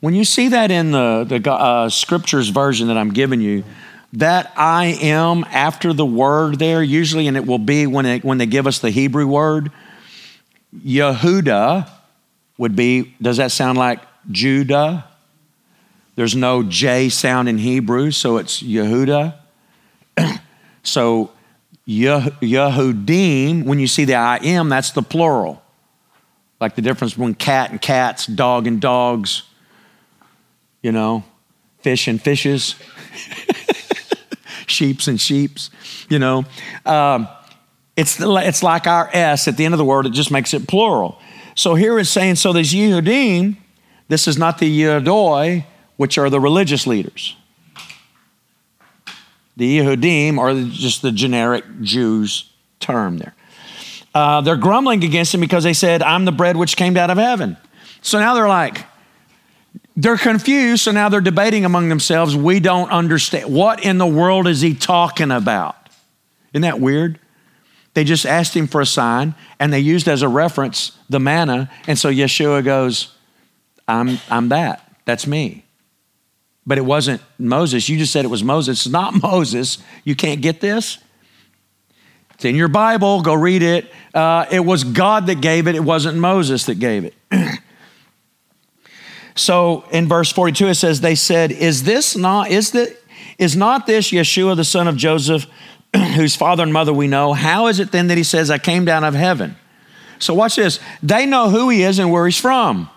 when 0.00 0.14
you 0.14 0.24
see 0.24 0.48
that 0.48 0.70
in 0.70 0.90
the, 0.90 1.24
the 1.26 1.50
uh, 1.50 1.88
scriptures 1.88 2.50
version 2.50 2.88
that 2.88 2.98
I'm 2.98 3.12
giving 3.12 3.40
you, 3.40 3.64
that 4.12 4.52
I 4.56 4.98
am 5.00 5.44
after 5.50 5.92
the 5.92 6.06
word 6.06 6.58
there, 6.58 6.82
usually, 6.82 7.26
and 7.28 7.36
it 7.36 7.46
will 7.46 7.58
be 7.58 7.86
when, 7.86 8.06
it, 8.06 8.24
when 8.24 8.38
they 8.38 8.46
give 8.46 8.66
us 8.66 8.80
the 8.80 8.90
Hebrew 8.90 9.26
word, 9.26 9.70
Yehuda 10.76 11.90
would 12.58 12.76
be, 12.76 13.14
does 13.20 13.36
that 13.36 13.52
sound 13.52 13.78
like 13.78 14.00
Judah? 14.30 15.04
There's 16.14 16.34
no 16.34 16.62
J 16.62 17.08
sound 17.08 17.48
in 17.48 17.58
Hebrew, 17.58 18.10
so 18.10 18.38
it's 18.38 18.62
Yehuda. 18.62 19.34
so 20.82 21.30
Yehudim, 21.86 23.64
when 23.64 23.78
you 23.78 23.86
see 23.86 24.04
the 24.04 24.14
I 24.14 24.38
am, 24.38 24.68
that's 24.68 24.92
the 24.92 25.02
plural. 25.02 25.62
Like 26.60 26.74
the 26.74 26.82
difference 26.82 27.12
between 27.12 27.34
cat 27.34 27.70
and 27.70 27.80
cats, 27.80 28.26
dog 28.26 28.66
and 28.66 28.80
dogs, 28.80 29.42
you 30.82 30.90
know, 30.90 31.22
fish 31.80 32.08
and 32.08 32.20
fishes, 32.20 32.76
sheeps 34.66 35.06
and 35.06 35.20
sheeps, 35.20 35.70
you 36.08 36.18
know. 36.18 36.44
Um, 36.86 37.28
it's, 37.94 38.16
it's 38.20 38.62
like 38.62 38.86
our 38.86 39.10
S 39.12 39.48
at 39.48 39.58
the 39.58 39.64
end 39.64 39.74
of 39.74 39.78
the 39.78 39.84
word, 39.84 40.06
it 40.06 40.12
just 40.12 40.30
makes 40.30 40.54
it 40.54 40.66
plural. 40.66 41.20
So 41.56 41.74
here 41.74 41.98
it's 41.98 42.10
saying, 42.10 42.36
so 42.36 42.52
there's 42.52 42.72
Yehudim, 42.72 43.56
this 44.08 44.28
is 44.28 44.38
not 44.38 44.58
the 44.58 44.80
Yehudoi, 44.80 45.64
which 45.96 46.18
are 46.18 46.30
the 46.30 46.38
religious 46.38 46.86
leaders. 46.86 47.34
The 49.56 49.78
Yehudim 49.78 50.38
are 50.38 50.54
just 50.70 51.00
the 51.00 51.10
generic 51.10 51.64
Jews 51.80 52.50
term 52.78 53.16
there. 53.16 53.34
Uh, 54.14 54.42
they're 54.42 54.56
grumbling 54.56 55.02
against 55.02 55.34
him 55.34 55.40
because 55.40 55.64
they 55.64 55.72
said, 55.72 56.02
I'm 56.02 56.26
the 56.26 56.32
bread 56.32 56.56
which 56.56 56.76
came 56.76 56.92
down 56.92 57.10
of 57.10 57.18
heaven. 57.18 57.56
So 58.02 58.18
now 58.18 58.34
they're 58.34 58.48
like, 58.48 58.84
they're 59.96 60.18
confused. 60.18 60.84
So 60.84 60.90
now 60.90 61.08
they're 61.08 61.22
debating 61.22 61.64
among 61.64 61.88
themselves. 61.88 62.36
We 62.36 62.60
don't 62.60 62.90
understand. 62.90 63.52
What 63.52 63.82
in 63.82 63.96
the 63.96 64.06
world 64.06 64.46
is 64.46 64.60
he 64.60 64.74
talking 64.74 65.30
about? 65.30 65.74
Isn't 66.52 66.62
that 66.62 66.80
weird? 66.80 67.18
They 67.96 68.04
just 68.04 68.24
asked 68.24 68.54
him 68.54 68.68
for 68.68 68.80
a 68.80 68.86
sign 68.86 69.34
and 69.58 69.72
they 69.72 69.80
used 69.80 70.06
as 70.06 70.22
a 70.22 70.28
reference 70.28 70.96
the 71.10 71.18
manna. 71.18 71.68
And 71.88 71.98
so 71.98 72.12
Yeshua 72.12 72.62
goes, 72.62 73.16
I'm, 73.88 74.18
I'm 74.30 74.50
that. 74.50 74.88
That's 75.04 75.26
me 75.26 75.64
but 76.66 76.78
it 76.78 76.84
wasn't 76.84 77.22
Moses. 77.38 77.88
You 77.88 77.96
just 77.96 78.12
said 78.12 78.24
it 78.24 78.28
was 78.28 78.42
Moses. 78.42 78.84
It's 78.84 78.92
not 78.92 79.14
Moses. 79.22 79.78
You 80.04 80.16
can't 80.16 80.42
get 80.42 80.60
this. 80.60 80.98
It's 82.34 82.44
in 82.44 82.54
your 82.54 82.68
Bible. 82.68 83.22
Go 83.22 83.32
read 83.32 83.62
it. 83.62 83.90
Uh, 84.12 84.44
it 84.50 84.60
was 84.60 84.84
God 84.84 85.26
that 85.28 85.40
gave 85.40 85.68
it. 85.68 85.74
It 85.74 85.84
wasn't 85.84 86.18
Moses 86.18 86.64
that 86.64 86.78
gave 86.78 87.04
it. 87.04 87.14
so 89.34 89.84
in 89.90 90.06
verse 90.06 90.30
42 90.32 90.68
it 90.68 90.74
says, 90.74 91.00
"They 91.00 91.14
said, 91.14 91.50
Is 91.50 91.84
this 91.84 92.14
not 92.14 92.50
is 92.50 92.72
that 92.72 92.94
is 93.38 93.56
not 93.56 93.86
this 93.86 94.10
Yeshua 94.10 94.54
the 94.54 94.64
son 94.64 94.86
of 94.86 94.96
Joseph, 94.96 95.46
whose 96.14 96.36
father 96.36 96.62
and 96.62 96.72
mother 96.72 96.92
we 96.92 97.06
know? 97.06 97.32
How 97.32 97.66
is 97.68 97.80
it 97.80 97.92
then 97.92 98.08
that 98.08 98.16
he 98.16 98.24
says, 98.24 98.50
I 98.50 98.58
came 98.58 98.84
down 98.84 99.04
of 99.04 99.14
heaven?" 99.14 99.56
So 100.18 100.34
watch 100.34 100.56
this. 100.56 100.80
They 101.02 101.26
know 101.26 101.50
who 101.50 101.68
he 101.68 101.82
is 101.82 101.98
and 101.98 102.10
where 102.10 102.26
he's 102.26 102.40
from. 102.40 102.88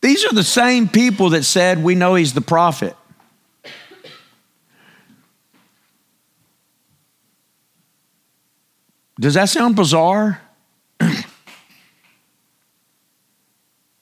These 0.00 0.24
are 0.24 0.32
the 0.32 0.44
same 0.44 0.88
people 0.88 1.30
that 1.30 1.42
said, 1.42 1.82
We 1.82 1.96
know 1.96 2.14
he's 2.14 2.32
the 2.32 2.40
prophet. 2.40 2.96
Does 9.18 9.34
that 9.34 9.48
sound 9.48 9.74
bizarre? 9.74 10.40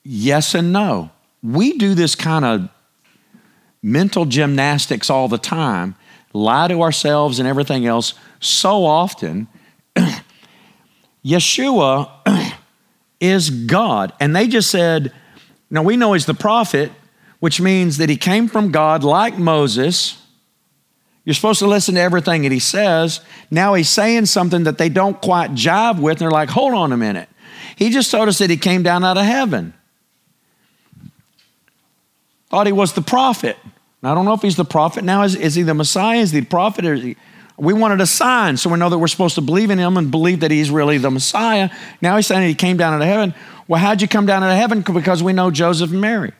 yes 0.03 0.55
and 0.55 0.73
no. 0.73 1.11
We 1.43 1.79
do 1.79 1.95
this 1.95 2.15
kind 2.15 2.45
of 2.45 2.69
mental 3.85 4.25
gymnastics 4.25 5.11
all 5.11 5.29
the 5.29 5.39
time, 5.39 5.95
lie 6.33 6.67
to 6.69 6.81
ourselves 6.81 7.39
and 7.39 7.47
everything 7.47 7.87
else 7.87 8.15
so 8.41 8.85
often. 8.85 9.47
Yeshua 11.25 12.11
is 13.21 13.51
God. 13.51 14.15
And 14.19 14.35
they 14.35 14.49
just 14.49 14.71
said, 14.71 15.13
now 15.69 15.83
we 15.83 15.99
know 15.99 16.15
he's 16.15 16.25
the 16.25 16.33
prophet, 16.33 16.91
which 17.41 17.61
means 17.61 17.99
that 17.99 18.09
he 18.09 18.17
came 18.17 18.49
from 18.49 18.73
God 18.73 19.05
like 19.05 19.39
Moses. 19.39 20.19
You're 21.27 21.35
supposed 21.35 21.59
to 21.59 21.67
listen 21.67 21.95
to 21.97 22.01
everything 22.01 22.43
that 22.43 22.53
he 22.53 22.61
says. 22.61 23.21
Now 23.51 23.75
he's 23.75 23.91
saying 23.91 24.27
something 24.27 24.65
that 24.65 24.79
they 24.79 24.89
don't 24.89 25.21
quite 25.21 25.51
jive 25.53 26.01
with, 26.01 26.13
and 26.13 26.21
they're 26.21 26.31
like, 26.31 26.49
hold 26.49 26.73
on 26.73 26.91
a 26.93 26.97
minute. 26.97 27.29
He 27.77 27.91
just 27.91 28.11
told 28.11 28.29
us 28.29 28.39
that 28.39 28.49
he 28.49 28.57
came 28.57 28.83
down 28.83 29.05
out 29.05 29.19
of 29.19 29.25
heaven. 29.27 29.75
Thought 32.49 32.67
he 32.67 32.73
was 32.73 32.95
the 32.95 33.03
prophet. 33.03 33.59
I 34.07 34.15
don't 34.15 34.25
know 34.25 34.35
if 34.35 34.43
he's 34.43 34.57
the 34.57 34.65
prophet 34.65 35.05
now. 35.05 35.23
Is, 35.23 35.35
is 35.35 35.55
he 35.55 35.63
the 35.63 35.75
Messiah? 35.75 36.19
Is 36.19 36.31
he 36.31 36.41
the 36.41 36.47
prophet? 36.47 36.85
Or 36.85 36.95
is 36.95 37.03
he, 37.03 37.17
we 37.57 37.73
wanted 37.73 38.01
a 38.01 38.07
sign, 38.07 38.57
so 38.57 38.69
we 38.69 38.79
know 38.79 38.91
that 38.91 38.99
we're 38.99 39.07
supposed 39.07 39.37
to 39.37 39.41
believe 39.41 39.71
in 39.71 39.79
him 39.79 39.97
and 39.97 40.11
believe 40.11 40.41
that 40.41 40.51
he's 40.51 40.71
really 40.71 40.99
the 40.99 41.11
Messiah. 41.11 41.71
Now 42.01 42.17
he's 42.17 42.27
saying 42.27 42.49
he 42.49 42.55
came 42.55 42.77
down 42.77 43.01
of 43.01 43.07
heaven. 43.07 43.35
Well, 43.69 43.81
how'd 43.81 44.03
you 44.03 44.09
come 44.09 44.27
down 44.27 44.43
of 44.43 44.51
heaven? 44.51 44.83
Because 44.83 45.23
we 45.23 45.33
know 45.33 45.51
Joseph 45.51 45.91
and 45.91 46.01
Mary. 46.01 46.33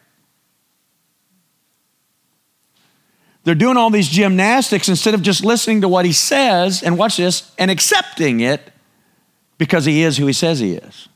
They're 3.45 3.55
doing 3.55 3.77
all 3.77 3.91
these 3.91 4.09
gymnastics 4.09 4.89
instead 4.89 5.15
of 5.15 5.23
just 5.23 5.45
listening 5.45 5.83
to 5.83 5.89
what 5.89 6.05
he 6.05 6.13
says, 6.13 6.83
and 6.83 6.99
watch 6.99 7.19
this, 7.19 7.53
and 7.59 7.71
accepting 7.71 8.41
it 8.41 8.73
because 9.59 9.85
he 9.85 10.03
is 10.03 10.17
who 10.17 10.27
he 10.27 10.33
says 10.33 10.59
he 10.59 10.73
is. 10.73 11.09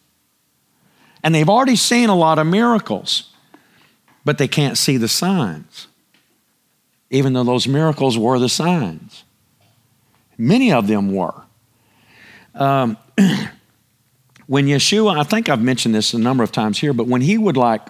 And 1.25 1.35
they've 1.35 1.49
already 1.49 1.75
seen 1.75 2.09
a 2.09 2.15
lot 2.15 2.39
of 2.39 2.47
miracles, 2.47 3.33
but 4.25 4.39
they 4.39 4.47
can't 4.47 4.79
see 4.79 4.97
the 4.97 5.09
signs, 5.09 5.88
even 7.11 7.33
though 7.33 7.45
those 7.45 7.67
miracles 7.67 8.19
were 8.19 8.39
the 8.39 8.49
signs. 8.49 9.25
Many 10.37 10.73
of 10.73 10.87
them 10.87 11.13
were. 11.13 11.35
Um, 12.55 12.97
when 14.47 14.67
Yeshua, 14.67 15.19
I 15.19 15.23
think 15.25 15.49
I've 15.49 15.63
mentioned 15.63 15.95
this 15.95 16.15
a 16.15 16.19
number 16.19 16.45
of 16.45 16.53
times 16.53 16.79
here, 16.79 16.93
but 16.93 17.07
when 17.07 17.21
he 17.21 17.39
would 17.39 17.57
like 17.57 17.83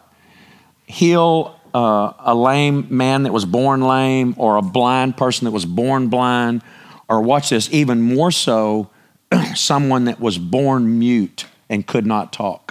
heal 0.87 1.59
uh, 1.75 2.13
a 2.19 2.35
lame 2.35 2.87
man 2.91 3.25
that 3.25 3.33
was 3.33 3.45
born 3.45 3.83
lame 3.83 4.35
or 4.39 4.57
a 4.57 4.63
blind 4.63 5.17
person 5.17 5.45
that 5.45 5.51
was 5.51 5.67
born 5.67 6.09
blind, 6.09 6.63
or 7.09 7.21
watch 7.21 7.51
this, 7.51 7.69
even 7.73 8.01
more 8.03 8.31
so, 8.31 8.91
someone 9.55 10.05
that 10.05 10.21
was 10.21 10.39
born 10.39 10.99
mute 10.99 11.47
and 11.69 11.87
could 11.87 12.07
not 12.07 12.33
talk. 12.33 12.68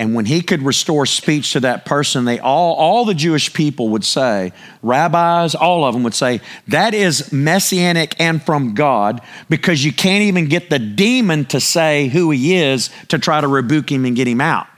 And 0.00 0.14
when 0.14 0.26
he 0.26 0.42
could 0.42 0.62
restore 0.62 1.06
speech 1.06 1.54
to 1.54 1.60
that 1.60 1.84
person, 1.84 2.24
they 2.24 2.38
all, 2.38 2.76
all 2.76 3.04
the 3.04 3.14
Jewish 3.14 3.52
people 3.52 3.88
would 3.88 4.04
say, 4.04 4.52
rabbis, 4.80 5.56
all 5.56 5.84
of 5.84 5.92
them 5.92 6.04
would 6.04 6.14
say, 6.14 6.40
that 6.68 6.94
is 6.94 7.32
messianic 7.32 8.14
and 8.20 8.40
from 8.40 8.74
God 8.74 9.20
because 9.48 9.84
you 9.84 9.92
can't 9.92 10.22
even 10.22 10.46
get 10.46 10.70
the 10.70 10.78
demon 10.78 11.46
to 11.46 11.58
say 11.58 12.06
who 12.06 12.30
he 12.30 12.54
is 12.54 12.90
to 13.08 13.18
try 13.18 13.40
to 13.40 13.48
rebuke 13.48 13.90
him 13.90 14.04
and 14.04 14.14
get 14.14 14.28
him 14.28 14.40
out. 14.40 14.68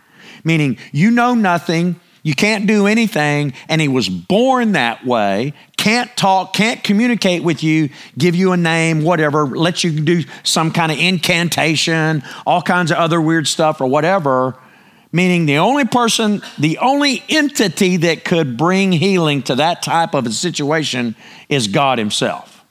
Meaning, 0.42 0.78
you 0.90 1.10
know 1.10 1.34
nothing, 1.34 2.00
you 2.22 2.34
can't 2.34 2.66
do 2.66 2.86
anything, 2.86 3.52
and 3.68 3.78
he 3.78 3.88
was 3.88 4.08
born 4.08 4.72
that 4.72 5.04
way, 5.04 5.52
can't 5.76 6.14
talk, 6.16 6.54
can't 6.54 6.82
communicate 6.82 7.42
with 7.42 7.62
you, 7.62 7.90
give 8.16 8.34
you 8.34 8.52
a 8.52 8.56
name, 8.56 9.02
whatever, 9.02 9.46
let 9.46 9.84
you 9.84 10.00
do 10.00 10.22
some 10.44 10.70
kind 10.70 10.90
of 10.90 10.98
incantation, 10.98 12.22
all 12.46 12.62
kinds 12.62 12.90
of 12.90 12.96
other 12.96 13.20
weird 13.20 13.46
stuff 13.46 13.82
or 13.82 13.86
whatever 13.86 14.56
meaning 15.12 15.46
the 15.46 15.58
only 15.58 15.84
person, 15.84 16.42
the 16.58 16.78
only 16.78 17.22
entity 17.28 17.96
that 17.98 18.24
could 18.24 18.56
bring 18.56 18.92
healing 18.92 19.42
to 19.42 19.56
that 19.56 19.82
type 19.82 20.14
of 20.14 20.26
a 20.26 20.30
situation 20.30 21.16
is 21.48 21.68
God 21.68 21.98
Himself. 21.98 22.64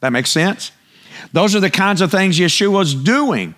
That 0.00 0.10
makes 0.10 0.30
sense? 0.30 0.72
Those 1.32 1.54
are 1.54 1.60
the 1.60 1.70
kinds 1.70 2.00
of 2.00 2.10
things 2.10 2.38
Yeshua's 2.38 2.94
doing. 2.94 3.54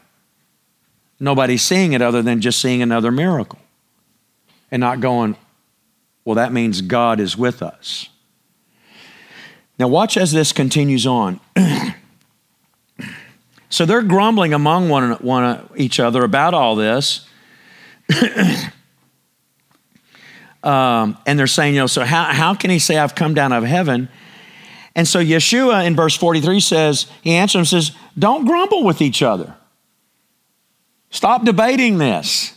Nobody's 1.18 1.62
seeing 1.62 1.92
it 1.92 2.02
other 2.02 2.22
than 2.22 2.40
just 2.40 2.60
seeing 2.60 2.82
another 2.82 3.10
miracle 3.10 3.58
and 4.70 4.80
not 4.80 5.00
going, 5.00 5.36
well, 6.24 6.36
that 6.36 6.52
means 6.52 6.80
God 6.80 7.20
is 7.20 7.36
with 7.36 7.62
us. 7.62 8.08
Now, 9.78 9.88
watch 9.88 10.16
as 10.16 10.32
this 10.32 10.52
continues 10.52 11.06
on. 11.06 11.40
so 13.68 13.84
they're 13.84 14.02
grumbling 14.02 14.54
among 14.54 14.88
one, 14.88 15.12
one 15.14 15.68
each 15.76 15.98
other 15.98 16.22
about 16.22 16.54
all 16.54 16.76
this. 16.76 17.26
um, 20.62 21.16
and 21.26 21.38
they're 21.38 21.46
saying, 21.46 21.74
you 21.74 21.80
know, 21.80 21.86
so 21.86 22.04
how, 22.04 22.24
how 22.24 22.54
can 22.54 22.70
he 22.70 22.78
say, 22.78 22.98
I've 22.98 23.14
come 23.14 23.34
down 23.34 23.52
out 23.52 23.62
of 23.62 23.68
heaven? 23.68 24.08
And 24.94 25.08
so 25.08 25.18
Yeshua 25.18 25.86
in 25.86 25.96
verse 25.96 26.16
43 26.16 26.60
says, 26.60 27.06
he 27.22 27.32
answers 27.32 27.72
and 27.72 27.84
says, 27.84 27.96
don't 28.18 28.44
grumble 28.44 28.84
with 28.84 29.00
each 29.00 29.22
other. 29.22 29.54
Stop 31.10 31.44
debating 31.44 31.98
this. 31.98 32.56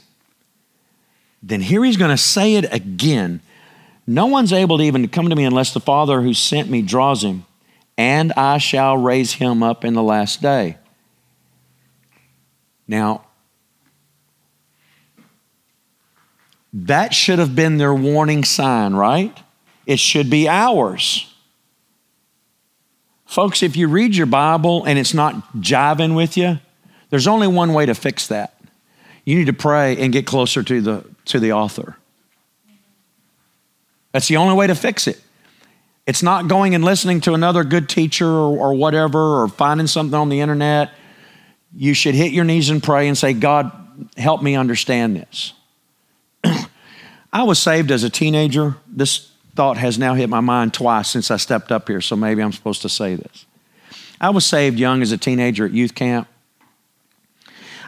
Then 1.44 1.62
here 1.62 1.84
he's 1.84 1.98
going 1.98 2.12
to 2.12 2.18
say 2.18 2.56
it 2.56 2.72
again. 2.74 3.42
No 4.08 4.26
one's 4.26 4.54
able 4.54 4.78
to 4.78 4.84
even 4.84 5.08
come 5.10 5.30
to 5.30 5.36
me 5.36 5.44
unless 5.44 5.74
the 5.74 5.80
Father 5.80 6.22
who 6.22 6.34
sent 6.34 6.70
me 6.70 6.82
draws 6.82 7.24
him, 7.24 7.46
and 7.98 8.32
I 8.34 8.58
shall 8.58 8.98
raise 8.98 9.34
him 9.34 9.62
up 9.62 9.84
in 9.84 9.94
the 9.94 10.04
last 10.04 10.42
day. 10.42 10.78
Now, 12.88 13.27
That 16.74 17.14
should 17.14 17.40
have 17.40 17.56
been 17.56 17.78
their 17.78 17.94
warning 17.94 18.44
sign, 18.44 18.94
right? 18.94 19.36
It 19.86 20.00
should 20.00 20.30
be 20.30 20.48
ours. 20.48 21.34
Folks, 23.26 23.62
if 23.64 23.76
you 23.76 23.88
read 23.88 24.16
your 24.16 24.26
Bible 24.26 24.86
and 24.86 24.98
it's 24.98 25.14
not 25.14 25.54
jiving 25.56 26.16
with 26.16 26.38
you, 26.38 26.60
there's 27.10 27.28
only 27.28 27.48
one 27.48 27.74
way 27.74 27.86
to 27.86 27.94
fix 27.94 28.28
that. 28.28 28.54
You 29.26 29.38
need 29.38 29.48
to 29.48 29.54
pray 29.54 29.98
and 29.98 30.14
get 30.14 30.26
closer 30.26 30.64
to 30.64 30.82
the, 30.82 31.06
to 31.26 31.40
the 31.40 31.52
author. 31.52 31.98
That's 34.14 34.28
the 34.28 34.38
only 34.38 34.56
way 34.56 34.68
to 34.68 34.76
fix 34.76 35.08
it. 35.08 35.22
It's 36.06 36.24
not 36.24 36.48
going 36.48 36.74
and 36.74 36.84
listening 36.84 37.20
to 37.22 37.34
another 37.34 37.66
good 37.66 37.90
teacher 37.90 38.28
or, 38.28 38.58
or 38.58 38.74
whatever 38.74 39.42
or 39.42 39.50
finding 39.50 39.88
something 39.88 40.18
on 40.18 40.30
the 40.30 40.40
internet. 40.40 40.92
You 41.76 41.94
should 41.94 42.16
hit 42.16 42.32
your 42.32 42.46
knees 42.46 42.70
and 42.70 42.82
pray 42.82 43.10
and 43.10 43.18
say, 43.18 43.34
God, 43.34 43.72
help 44.16 44.42
me 44.42 44.56
understand 44.56 45.18
this. 45.18 45.52
I 47.38 47.44
was 47.44 47.60
saved 47.60 47.92
as 47.92 48.04
a 48.04 48.10
teenager. 48.10 48.78
This 48.88 49.32
thought 49.54 49.78
has 49.78 50.00
now 50.00 50.16
hit 50.16 50.28
my 50.28 50.40
mind 50.40 50.74
twice 50.74 51.08
since 51.08 51.30
I 51.30 51.38
stepped 51.38 51.72
up 51.72 51.88
here, 51.88 52.02
so 52.02 52.16
maybe 52.16 52.42
I'm 52.42 52.52
supposed 52.52 52.82
to 52.82 52.90
say 52.90 53.14
this. 53.14 53.46
I 54.20 54.32
was 54.32 54.44
saved 54.44 54.80
young 54.80 55.04
as 55.04 55.12
a 55.12 55.20
teenager 55.20 55.64
at 55.64 55.72
youth 55.72 55.94
camp. 55.94 56.28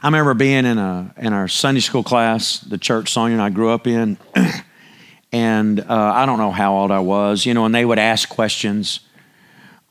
I 0.03 0.07
remember 0.07 0.35
being 0.35 0.67
in, 0.67 0.77
a, 0.77 1.11
in 1.17 1.33
our 1.33 1.47
Sunday 1.47 1.79
school 1.79 2.03
class, 2.03 2.59
the 2.59 2.77
church 2.77 3.11
Sonia 3.11 3.33
and 3.33 3.41
I 3.41 3.49
grew 3.49 3.71
up 3.71 3.87
in, 3.87 4.19
and 5.31 5.79
uh, 5.79 5.85
I 5.89 6.27
don't 6.27 6.37
know 6.37 6.51
how 6.51 6.75
old 6.75 6.91
I 6.91 6.99
was, 6.99 7.43
you 7.43 7.55
know, 7.55 7.65
and 7.65 7.73
they 7.73 7.85
would 7.85 7.97
ask 7.97 8.29
questions, 8.29 8.99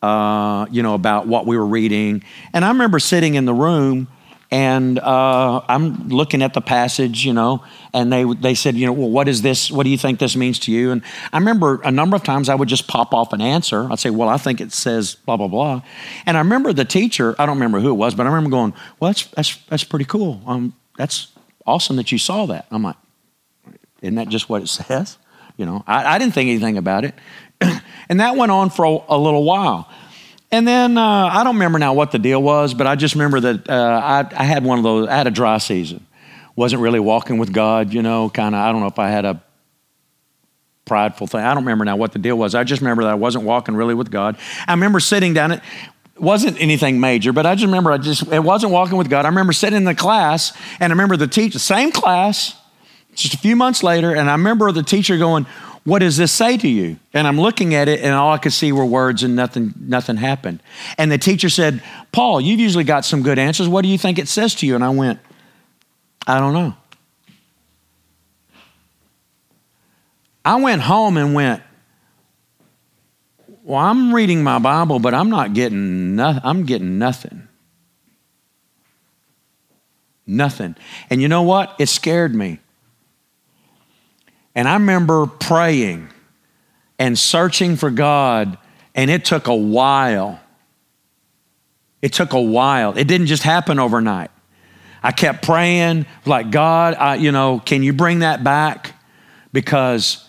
uh, 0.03 0.67
you 0.71 0.85
know, 0.85 0.95
about 0.95 1.27
what 1.27 1.47
we 1.47 1.59
were 1.59 1.67
reading. 1.67 2.23
And 2.53 2.65
I 2.65 2.69
remember 2.69 3.01
sitting 3.01 3.35
in 3.35 3.45
the 3.45 3.55
room 3.55 4.07
and 4.51 4.99
uh, 4.99 5.61
I'm 5.69 6.09
looking 6.09 6.41
at 6.43 6.55
the 6.55 6.63
passage, 6.63 7.25
you 7.25 7.35
know, 7.35 7.63
and 7.93 8.11
they 8.11 8.25
they 8.25 8.55
said, 8.55 8.77
you 8.77 8.87
know, 8.87 8.93
well, 8.93 9.11
what 9.11 9.29
is 9.29 9.43
this? 9.43 9.71
What 9.71 9.85
do 9.85 9.91
you 9.91 9.99
think 9.99 10.19
this 10.19 10.37
means 10.37 10.59
to 10.61 10.73
you? 10.73 10.91
And 10.91 11.03
I 11.33 11.39
remember 11.39 11.81
a 11.85 11.91
number 11.91 12.17
of 12.17 12.25
times 12.25 12.49
I 12.49 12.55
would 12.55 12.69
just 12.69 12.89
pop 12.89 13.13
off 13.13 13.35
an 13.35 13.43
answer. 13.43 13.91
I'd 13.91 13.99
say, 13.99 14.09
well, 14.09 14.29
I 14.29 14.39
think 14.39 14.61
it 14.63 14.73
says 14.73 15.17
blah 15.17 15.37
blah 15.37 15.49
blah. 15.49 15.83
And 16.25 16.37
I 16.37 16.41
remember 16.41 16.73
the 16.73 16.87
teacher. 16.87 17.35
I 17.39 17.45
don't 17.45 17.57
remember 17.57 17.81
who 17.81 17.91
it 17.91 17.95
was, 17.95 18.15
but 18.15 18.27
I 18.27 18.31
remember 18.31 18.51
going, 18.51 18.73
well, 18.99 19.11
that's 19.11 19.27
that's 19.27 19.57
that's 19.67 19.85
pretty 19.85 20.07
cool. 20.07 20.41
Um, 20.47 20.73
that's 20.97 21.29
awesome 21.67 21.97
that 21.97 22.11
you 22.11 22.19
saw 22.19 22.47
that. 22.47 22.67
I'm 22.71 22.83
like, 22.83 22.97
isn't 24.01 24.15
that 24.15 24.29
just 24.29 24.49
what 24.49 24.63
it 24.63 24.69
says? 24.69 25.19
You 25.59 25.67
know, 25.67 25.85
I, 25.87 26.15
I 26.15 26.19
didn't 26.19 26.33
think 26.33 26.49
anything 26.49 26.79
about 26.79 27.05
it, 27.05 27.15
and 28.09 28.21
that 28.21 28.37
went 28.37 28.51
on 28.51 28.71
for 28.71 28.85
a, 28.85 29.15
a 29.15 29.19
little 29.19 29.45
while. 29.45 29.91
And 30.51 30.67
then 30.67 30.97
uh, 30.97 31.27
I 31.31 31.45
don't 31.45 31.57
remember 31.57 31.79
now 31.79 31.93
what 31.93 32.11
the 32.11 32.19
deal 32.19 32.43
was, 32.43 32.73
but 32.73 32.87
I 32.87 32.95
just 32.95 33.15
remember 33.15 33.41
that 33.41 33.69
uh, 33.69 34.01
I, 34.03 34.21
I, 34.35 34.45
had 34.45 34.65
one 34.65 34.79
of 34.79 34.85
those. 34.85 35.09
I 35.09 35.17
had 35.17 35.27
a 35.27 35.31
dry 35.31 35.59
season. 35.59 36.07
Wasn't 36.57 36.81
really 36.81 37.01
walking 37.01 37.39
with 37.39 37.53
God, 37.53 37.93
you 37.93 38.03
know. 38.03 38.31
Kind 38.31 38.55
of. 38.55 38.61
I 38.61 38.73
don't 38.73 38.81
know 38.81 38.87
if 38.87 38.99
I 38.99 39.11
had 39.11 39.27
a 39.27 39.43
prideful 40.87 41.27
thing. 41.27 41.41
I 41.41 41.53
don't 41.55 41.65
remember 41.65 41.85
now 41.85 41.97
what 41.97 42.13
the 42.13 42.19
deal 42.19 42.37
was. 42.37 42.55
I 42.55 42.65
just 42.65 42.81
remember 42.81 43.05
that 43.05 43.11
I 43.11 43.15
wasn't 43.15 43.45
walking 43.45 43.77
really 43.77 43.95
with 43.95 44.11
God. 44.11 44.39
I 44.67 44.73
remember 44.73 45.01
sitting 45.01 45.35
down. 45.35 45.53
It 45.53 45.61
wasn't 46.17 46.59
anything 46.61 46.99
major, 46.99 47.33
but 47.33 47.45
I 47.45 47.55
just 47.55 47.67
remember 47.67 47.93
I 47.93 47.99
just 47.99 48.27
it 48.33 48.43
wasn't 48.43 48.73
walking 48.73 48.97
with 48.97 49.11
God. 49.11 49.27
I 49.27 49.29
remember 49.29 49.53
sitting 49.53 49.77
in 49.77 49.85
the 49.85 49.95
class, 49.95 50.57
and 50.81 50.91
I 50.91 50.95
remember 50.95 51.19
the 51.19 51.29
teacher, 51.29 51.59
same 51.59 51.93
class, 51.93 52.57
just 53.15 53.35
a 53.35 53.39
few 53.39 53.55
months 53.55 53.83
later, 53.83 54.15
and 54.15 54.31
I 54.31 54.33
remember 54.33 54.73
the 54.73 54.83
teacher 54.83 55.19
going, 55.19 55.47
what 55.85 56.01
does 56.01 56.17
this 56.17 56.33
say 56.33 56.57
to 56.57 56.69
you? 56.69 56.99
And 57.15 57.27
I'm 57.27 57.41
looking 57.41 57.75
at 57.75 57.89
it, 57.89 58.01
and 58.01 58.15
all 58.15 58.33
I 58.33 58.39
could 58.39 58.53
see 58.53 58.73
were 58.73 58.85
words, 58.85 59.23
and 59.23 59.35
nothing, 59.35 59.73
nothing 59.81 60.17
happened. 60.17 60.63
And 60.97 61.11
the 61.11 61.19
teacher 61.19 61.49
said, 61.49 61.83
Paul, 62.13 62.41
you've 62.41 62.61
usually 62.61 62.85
got 62.85 63.05
some 63.05 63.23
good 63.23 63.39
answers. 63.39 63.69
What 63.69 63.83
do 63.83 63.89
you 63.89 63.99
think 63.99 64.19
it 64.19 64.29
says 64.29 64.55
to 64.57 64.67
you? 64.67 64.75
And 64.75 64.85
I 64.85 64.91
went, 64.91 65.19
I 66.27 66.41
don't 66.41 66.53
know. 66.53 66.75
I 70.45 70.57
went 70.57 70.83
home 70.83 71.17
and 71.17 71.35
went, 71.35 71.63
Well, 73.63 73.79
I'm 73.79 74.15
reading 74.15 74.43
my 74.43 74.59
Bible, 74.59 74.99
but 74.99 75.13
I'm 75.13 75.29
not 75.29 75.53
getting 75.53 76.17
nothing. 76.17 76.41
I'm 76.43 76.65
getting 76.65 76.99
nothing. 76.99 77.49
Nothing. 80.27 80.77
And 81.11 81.21
you 81.21 81.29
know 81.29 81.43
what? 81.43 81.75
It 81.79 81.89
scared 81.89 82.35
me. 82.35 82.61
And 84.59 84.69
I 84.69 84.73
remember 84.73 85.27
praying 85.27 86.09
and 86.99 87.17
searching 87.17 87.77
for 87.77 87.93
God, 87.93 88.59
and 88.93 89.09
it 89.09 89.25
took 89.25 89.47
a 89.47 89.55
while. 89.55 90.41
It 92.03 92.13
took 92.13 92.33
a 92.33 92.41
while. 92.41 92.99
It 92.99 93.07
didn't 93.07 93.29
just 93.29 93.45
happen 93.45 93.79
overnight. 93.79 94.33
I 95.01 95.13
kept 95.13 95.45
praying, 95.45 96.07
like, 96.27 96.51
God, 96.51 96.97
I, 96.97 97.15
you 97.15 97.31
know, 97.31 97.63
can 97.65 97.85
you 97.85 97.93
bring 97.93 98.19
that 98.19 98.43
back? 98.43 98.97
Because 99.53 100.29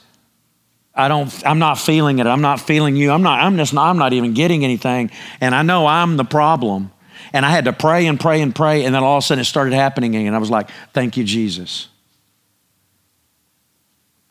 I 0.94 1.08
don't, 1.08 1.34
I'm 1.44 1.58
not 1.58 1.80
feeling 1.80 2.20
it. 2.20 2.28
I'm 2.28 2.42
not 2.42 2.60
feeling 2.60 2.96
you. 2.96 3.10
I'm 3.10 3.24
not, 3.24 3.40
I'm 3.40 3.58
just 3.58 3.74
not, 3.74 3.90
I'm 3.90 3.98
not 3.98 4.14
even 4.14 4.36
getting 4.36 4.64
anything. 4.64 5.10
And 5.42 5.56
I 5.56 5.64
know 5.64 5.88
I'm 5.88 6.18
the 6.18 6.24
problem. 6.24 6.92
And 7.34 7.48
I 7.48 7.50
had 7.50 7.66
to 7.66 7.74
pray 7.74 8.06
and 8.06 8.20
pray 8.20 8.44
and 8.44 8.54
pray. 8.56 8.86
And 8.86 8.94
then 8.94 9.02
all 9.02 9.18
of 9.18 9.24
a 9.24 9.26
sudden 9.26 9.42
it 9.42 9.46
started 9.46 9.74
happening 9.74 10.16
again. 10.16 10.36
I 10.36 10.38
was 10.38 10.52
like, 10.52 10.70
thank 10.94 11.18
you, 11.18 11.24
Jesus 11.24 11.88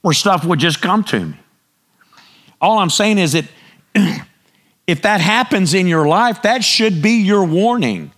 where 0.03 0.15
stuff 0.15 0.45
would 0.45 0.59
just 0.59 0.81
come 0.81 1.05
to 1.05 1.27
me. 1.27 1.37
All 2.61 2.79
I'm 2.79 2.91
saying 2.91 3.19
is 3.19 3.33
that 3.33 3.45
if 4.87 5.03
that 5.03 5.21
happens 5.21 5.75
in 5.75 5.87
your 5.87 6.07
life, 6.09 6.43
that 6.43 6.65
should 6.65 7.03
be 7.03 7.23
your 7.23 7.45
warning. 7.45 8.13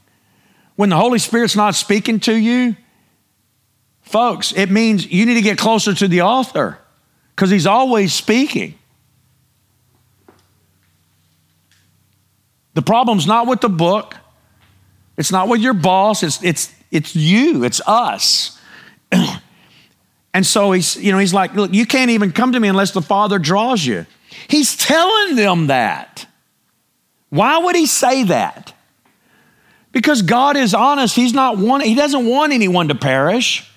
When 0.76 0.88
the 0.88 0.96
Holy 0.96 1.18
Spirit's 1.18 1.56
not 1.56 1.74
speaking 1.74 2.20
to 2.20 2.34
you, 2.34 2.76
folks, 4.00 4.52
it 4.52 4.70
means 4.70 5.06
you 5.06 5.26
need 5.26 5.34
to 5.34 5.42
get 5.42 5.58
closer 5.58 5.94
to 5.94 6.08
the 6.08 6.22
author 6.22 6.78
because 7.34 7.50
he's 7.50 7.66
always 7.66 8.14
speaking. 8.14 8.78
The 12.74 12.82
problem's 12.82 13.26
not 13.26 13.46
with 13.46 13.60
the 13.60 13.68
book. 13.68 14.16
It's 15.16 15.32
not 15.32 15.48
with 15.48 15.60
your 15.60 15.74
boss. 15.74 16.22
It's, 16.22 16.42
it's, 16.42 16.72
it's 16.90 17.14
you. 17.14 17.64
It's 17.64 17.80
us. 17.86 18.58
And 20.32 20.46
so 20.46 20.72
he's, 20.72 20.96
you 20.96 21.12
know, 21.12 21.18
he's 21.18 21.34
like, 21.34 21.54
look, 21.54 21.72
you 21.74 21.86
can't 21.86 22.10
even 22.10 22.32
come 22.32 22.52
to 22.52 22.60
me 22.60 22.68
unless 22.68 22.92
the 22.92 23.02
Father 23.02 23.38
draws 23.38 23.84
you. 23.84 24.06
He's 24.48 24.76
telling 24.76 25.36
them 25.36 25.66
that. 25.66 26.26
Why 27.30 27.58
would 27.58 27.76
he 27.76 27.86
say 27.86 28.24
that? 28.24 28.72
Because 29.92 30.22
God 30.22 30.56
is 30.56 30.72
honest. 30.74 31.16
He's 31.16 31.34
not 31.34 31.58
one, 31.58 31.80
he 31.80 31.94
doesn't 31.94 32.26
want 32.26 32.52
anyone 32.52 32.88
to 32.88 32.94
perish. 32.94 33.68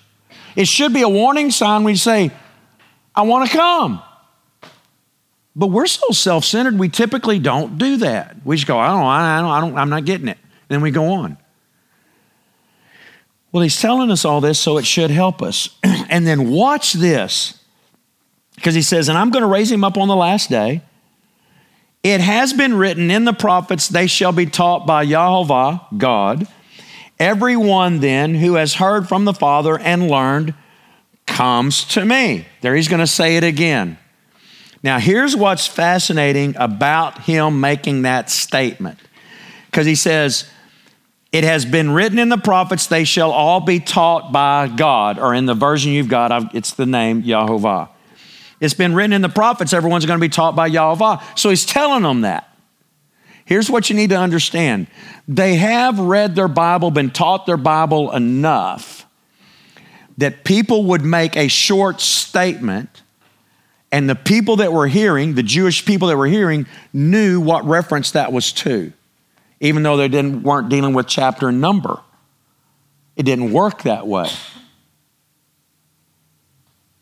It 0.54 0.68
should 0.68 0.92
be 0.92 1.02
a 1.02 1.08
warning 1.08 1.50
sign 1.50 1.82
when 1.82 1.92
you 1.92 1.98
say, 1.98 2.30
I 3.14 3.22
want 3.22 3.50
to 3.50 3.56
come. 3.56 4.02
But 5.56 5.68
we're 5.68 5.86
so 5.86 6.10
self 6.10 6.44
centered, 6.44 6.78
we 6.78 6.88
typically 6.88 7.38
don't 7.38 7.78
do 7.78 7.98
that. 7.98 8.36
We 8.44 8.56
just 8.56 8.66
go, 8.66 8.78
I 8.78 8.88
don't, 8.88 9.04
I 9.04 9.40
don't, 9.40 9.50
I 9.50 9.60
don't, 9.60 9.78
I'm 9.78 9.90
not 9.90 10.04
getting 10.04 10.28
it. 10.28 10.38
And 10.38 10.68
then 10.68 10.80
we 10.80 10.90
go 10.90 11.06
on. 11.12 11.36
Well, 13.54 13.62
he's 13.62 13.80
telling 13.80 14.10
us 14.10 14.24
all 14.24 14.40
this, 14.40 14.58
so 14.58 14.78
it 14.78 14.84
should 14.84 15.12
help 15.12 15.40
us. 15.40 15.68
and 15.84 16.26
then 16.26 16.50
watch 16.50 16.92
this, 16.92 17.56
because 18.56 18.74
he 18.74 18.82
says, 18.82 19.08
And 19.08 19.16
I'm 19.16 19.30
going 19.30 19.44
to 19.44 19.48
raise 19.48 19.70
him 19.70 19.84
up 19.84 19.96
on 19.96 20.08
the 20.08 20.16
last 20.16 20.50
day. 20.50 20.82
It 22.02 22.20
has 22.20 22.52
been 22.52 22.74
written 22.74 23.12
in 23.12 23.24
the 23.24 23.32
prophets, 23.32 23.88
they 23.88 24.08
shall 24.08 24.32
be 24.32 24.46
taught 24.46 24.88
by 24.88 25.04
Yahweh, 25.04 25.78
God. 25.96 26.48
Everyone 27.20 28.00
then 28.00 28.34
who 28.34 28.54
has 28.54 28.74
heard 28.74 29.08
from 29.08 29.24
the 29.24 29.32
Father 29.32 29.78
and 29.78 30.08
learned 30.08 30.54
comes 31.24 31.84
to 31.84 32.04
me. 32.04 32.46
There 32.60 32.74
he's 32.74 32.88
going 32.88 32.98
to 32.98 33.06
say 33.06 33.36
it 33.36 33.44
again. 33.44 33.98
Now, 34.82 34.98
here's 34.98 35.36
what's 35.36 35.68
fascinating 35.68 36.56
about 36.58 37.22
him 37.22 37.60
making 37.60 38.02
that 38.02 38.30
statement. 38.30 38.98
Because 39.66 39.86
he 39.86 39.94
says, 39.94 40.50
It 41.34 41.42
has 41.42 41.64
been 41.64 41.90
written 41.90 42.20
in 42.20 42.28
the 42.28 42.38
prophets, 42.38 42.86
they 42.86 43.02
shall 43.02 43.32
all 43.32 43.58
be 43.58 43.80
taught 43.80 44.30
by 44.30 44.68
God. 44.68 45.18
Or 45.18 45.34
in 45.34 45.46
the 45.46 45.54
version 45.54 45.90
you've 45.90 46.06
got, 46.06 46.54
it's 46.54 46.74
the 46.74 46.86
name 46.86 47.24
Yahovah. 47.24 47.88
It's 48.60 48.72
been 48.72 48.94
written 48.94 49.12
in 49.12 49.20
the 49.20 49.28
prophets, 49.28 49.72
everyone's 49.72 50.06
going 50.06 50.20
to 50.20 50.24
be 50.24 50.28
taught 50.28 50.54
by 50.54 50.70
Yahovah. 50.70 51.36
So 51.36 51.50
he's 51.50 51.66
telling 51.66 52.04
them 52.04 52.20
that. 52.20 52.56
Here's 53.46 53.68
what 53.68 53.90
you 53.90 53.96
need 53.96 54.10
to 54.10 54.16
understand 54.16 54.86
they 55.26 55.56
have 55.56 55.98
read 55.98 56.36
their 56.36 56.46
Bible, 56.46 56.92
been 56.92 57.10
taught 57.10 57.46
their 57.46 57.56
Bible 57.56 58.12
enough 58.12 59.04
that 60.18 60.44
people 60.44 60.84
would 60.84 61.02
make 61.02 61.36
a 61.36 61.48
short 61.48 62.00
statement, 62.00 63.02
and 63.90 64.08
the 64.08 64.14
people 64.14 64.54
that 64.56 64.72
were 64.72 64.86
hearing, 64.86 65.34
the 65.34 65.42
Jewish 65.42 65.84
people 65.84 66.06
that 66.06 66.16
were 66.16 66.28
hearing, 66.28 66.66
knew 66.92 67.40
what 67.40 67.64
reference 67.64 68.12
that 68.12 68.32
was 68.32 68.52
to, 68.52 68.92
even 69.64 69.82
though 69.82 69.96
they 69.96 70.08
didn't, 70.08 70.42
weren't 70.42 70.68
dealing 70.68 70.92
with 70.92 71.06
chapter 71.06 71.48
and 71.48 71.58
number. 71.58 71.98
It 73.16 73.22
didn't 73.22 73.50
work 73.50 73.84
that 73.84 74.06
way. 74.06 74.28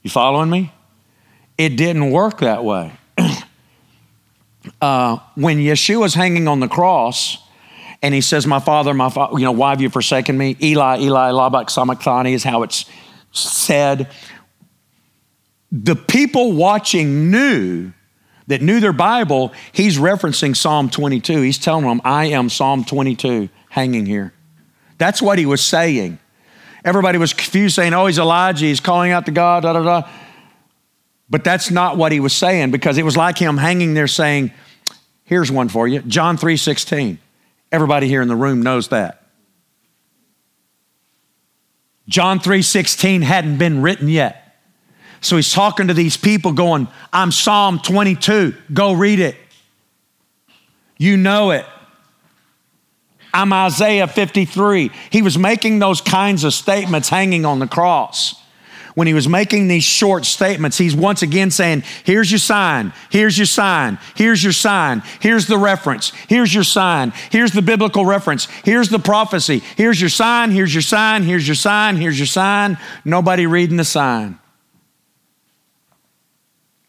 You 0.02 0.10
following 0.10 0.48
me? 0.48 0.72
It 1.58 1.70
didn't 1.70 2.12
work 2.12 2.38
that 2.38 2.64
way. 2.64 2.92
uh, 4.80 5.18
when 5.34 5.58
Yeshua's 5.58 6.14
hanging 6.14 6.46
on 6.46 6.60
the 6.60 6.68
cross, 6.68 7.38
and 8.00 8.14
he 8.14 8.20
says, 8.20 8.46
My 8.46 8.60
father, 8.60 8.94
my 8.94 9.10
father, 9.10 9.40
you 9.40 9.44
know, 9.44 9.52
why 9.52 9.70
have 9.70 9.80
you 9.80 9.90
forsaken 9.90 10.38
me? 10.38 10.56
Eli, 10.62 11.00
Eli, 11.00 11.30
labak 11.30 11.68
sabachthani 11.68 12.32
is 12.32 12.44
how 12.44 12.62
it's 12.62 12.84
said. 13.32 14.08
The 15.72 15.96
people 15.96 16.52
watching 16.52 17.32
knew 17.32 17.92
that 18.46 18.62
knew 18.62 18.80
their 18.80 18.92
Bible, 18.92 19.52
he's 19.72 19.98
referencing 19.98 20.56
Psalm 20.56 20.90
22. 20.90 21.40
He's 21.42 21.58
telling 21.58 21.86
them, 21.86 22.00
I 22.04 22.26
am 22.26 22.48
Psalm 22.48 22.84
22 22.84 23.48
hanging 23.68 24.06
here. 24.06 24.32
That's 24.98 25.22
what 25.22 25.38
he 25.38 25.46
was 25.46 25.60
saying. 25.60 26.18
Everybody 26.84 27.18
was 27.18 27.32
confused, 27.32 27.76
saying, 27.76 27.94
Oh, 27.94 28.06
he's 28.06 28.18
Elijah, 28.18 28.66
he's 28.66 28.80
calling 28.80 29.12
out 29.12 29.26
to 29.26 29.32
God, 29.32 29.62
da 29.62 29.72
da 29.72 29.82
da. 29.82 30.08
But 31.30 31.44
that's 31.44 31.70
not 31.70 31.96
what 31.96 32.12
he 32.12 32.20
was 32.20 32.32
saying 32.32 32.72
because 32.72 32.98
it 32.98 33.04
was 33.04 33.16
like 33.16 33.38
him 33.38 33.56
hanging 33.56 33.94
there 33.94 34.08
saying, 34.08 34.52
Here's 35.24 35.50
one 35.50 35.68
for 35.68 35.88
you 35.88 36.02
John 36.02 36.36
3 36.36 36.56
16. 36.56 37.18
Everybody 37.70 38.06
here 38.08 38.20
in 38.20 38.28
the 38.28 38.36
room 38.36 38.62
knows 38.62 38.88
that. 38.88 39.22
John 42.08 42.40
3 42.40 42.62
16 42.62 43.22
hadn't 43.22 43.56
been 43.56 43.80
written 43.80 44.08
yet. 44.08 44.41
So 45.22 45.36
he's 45.36 45.52
talking 45.52 45.88
to 45.88 45.94
these 45.94 46.16
people 46.16 46.52
going, 46.52 46.88
I'm 47.12 47.32
Psalm 47.32 47.78
22. 47.78 48.54
Go 48.72 48.92
read 48.92 49.20
it. 49.20 49.36
You 50.98 51.16
know 51.16 51.52
it. 51.52 51.64
I'm 53.32 53.52
Isaiah 53.52 54.06
53. 54.06 54.90
He 55.10 55.22
was 55.22 55.38
making 55.38 55.78
those 55.78 56.02
kinds 56.02 56.44
of 56.44 56.52
statements 56.52 57.08
hanging 57.08 57.46
on 57.46 57.60
the 57.60 57.66
cross 57.66 58.42
when 58.94 59.06
he 59.06 59.14
was 59.14 59.28
making 59.28 59.68
these 59.68 59.84
short 59.84 60.24
statements, 60.24 60.76
he's 60.76 60.94
once 60.94 61.22
again 61.22 61.50
saying, 61.50 61.82
Here's 62.04 62.30
your 62.30 62.38
sign, 62.38 62.92
here's 63.10 63.38
your 63.38 63.46
sign, 63.46 63.98
here's 64.14 64.42
your 64.42 64.52
sign, 64.52 65.02
here's 65.20 65.46
the 65.46 65.58
reference, 65.58 66.10
here's 66.28 66.54
your 66.54 66.64
sign, 66.64 67.12
here's 67.30 67.52
the 67.52 67.62
biblical 67.62 68.04
reference, 68.04 68.46
here's 68.64 68.88
the 68.88 68.98
prophecy, 68.98 69.62
here's 69.76 70.00
your 70.00 70.10
sign, 70.10 70.50
here's 70.50 70.74
your 70.74 70.82
sign, 70.82 71.22
here's 71.22 71.46
your 71.48 71.54
sign, 71.54 71.96
here's 71.96 72.18
your 72.18 72.26
sign. 72.26 72.76
Nobody 73.04 73.46
reading 73.46 73.76
the 73.76 73.84
sign. 73.84 74.38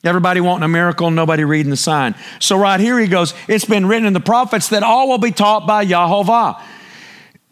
Everybody 0.03 0.41
wanting 0.41 0.63
a 0.63 0.69
miracle, 0.69 1.11
nobody 1.11 1.45
reading 1.45 1.69
the 1.69 1.77
sign. 1.77 2.15
So, 2.39 2.57
right 2.57 2.79
here 2.79 2.99
he 2.99 3.07
goes, 3.07 3.33
It's 3.47 3.65
been 3.65 3.85
written 3.85 4.05
in 4.05 4.13
the 4.13 4.19
prophets 4.19 4.69
that 4.69 4.83
all 4.83 5.07
will 5.07 5.17
be 5.17 5.31
taught 5.31 5.65
by 5.65 5.85
Yahovah. 5.85 6.61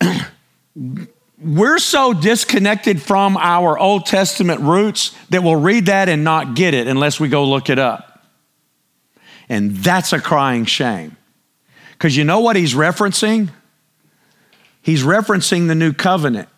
we're 1.44 1.80
so 1.80 2.14
disconnected 2.14 3.02
from 3.02 3.38
our 3.38 3.78
Old 3.78 4.06
Testament 4.06 4.62
roots 4.62 5.16
that 5.30 5.44
we'll 5.44 5.56
read 5.56 5.88
that 5.88 6.10
and 6.10 6.24
not 6.24 6.56
get 6.56 6.74
it 6.74 6.88
unless 6.88 7.20
we 7.20 7.30
go 7.30 7.46
look 7.46 7.70
it 7.70 7.80
up. 7.80 8.28
And 9.50 9.76
that's 9.78 10.14
a 10.14 10.20
crying 10.20 10.66
shame. 10.66 11.18
Because 11.94 12.16
you 12.16 12.24
know 12.24 12.40
what 12.40 12.56
he's 12.56 12.74
referencing? 12.74 13.50
He's 14.82 15.04
referencing 15.04 15.68
the 15.68 15.76
new 15.76 15.94
covenant. 15.94 16.50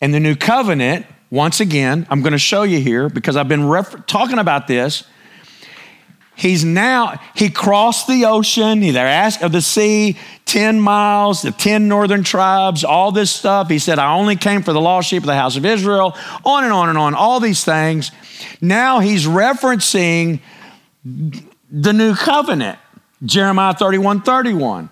And 0.00 0.14
the 0.14 0.20
new 0.20 0.34
covenant, 0.34 1.06
once 1.30 1.60
again, 1.60 2.06
I'm 2.10 2.22
going 2.22 2.32
to 2.32 2.38
show 2.38 2.64
you 2.64 2.80
here 2.80 3.08
because 3.08 3.36
I've 3.36 3.48
been 3.48 3.68
refer- 3.68 3.98
talking 3.98 4.38
about 4.38 4.66
this 4.66 5.04
He's 6.40 6.64
now, 6.64 7.20
he 7.34 7.50
crossed 7.50 8.08
the 8.08 8.24
ocean, 8.24 8.80
they're 8.80 9.06
asked 9.06 9.42
of 9.42 9.52
the 9.52 9.60
sea, 9.60 10.16
10 10.46 10.80
miles, 10.80 11.42
the 11.42 11.50
10 11.50 11.86
northern 11.86 12.24
tribes, 12.24 12.82
all 12.82 13.12
this 13.12 13.30
stuff. 13.30 13.68
He 13.68 13.78
said, 13.78 13.98
I 13.98 14.14
only 14.14 14.36
came 14.36 14.62
for 14.62 14.72
the 14.72 14.80
lost 14.80 15.10
sheep 15.10 15.22
of 15.22 15.26
the 15.26 15.34
house 15.34 15.58
of 15.58 15.66
Israel, 15.66 16.16
on 16.42 16.64
and 16.64 16.72
on 16.72 16.88
and 16.88 16.96
on, 16.96 17.14
all 17.14 17.40
these 17.40 17.62
things. 17.62 18.10
Now 18.62 19.00
he's 19.00 19.26
referencing 19.26 20.40
the 21.04 21.92
new 21.92 22.14
covenant, 22.14 22.78
Jeremiah 23.22 23.74
31 23.74 24.22
31. 24.22 24.88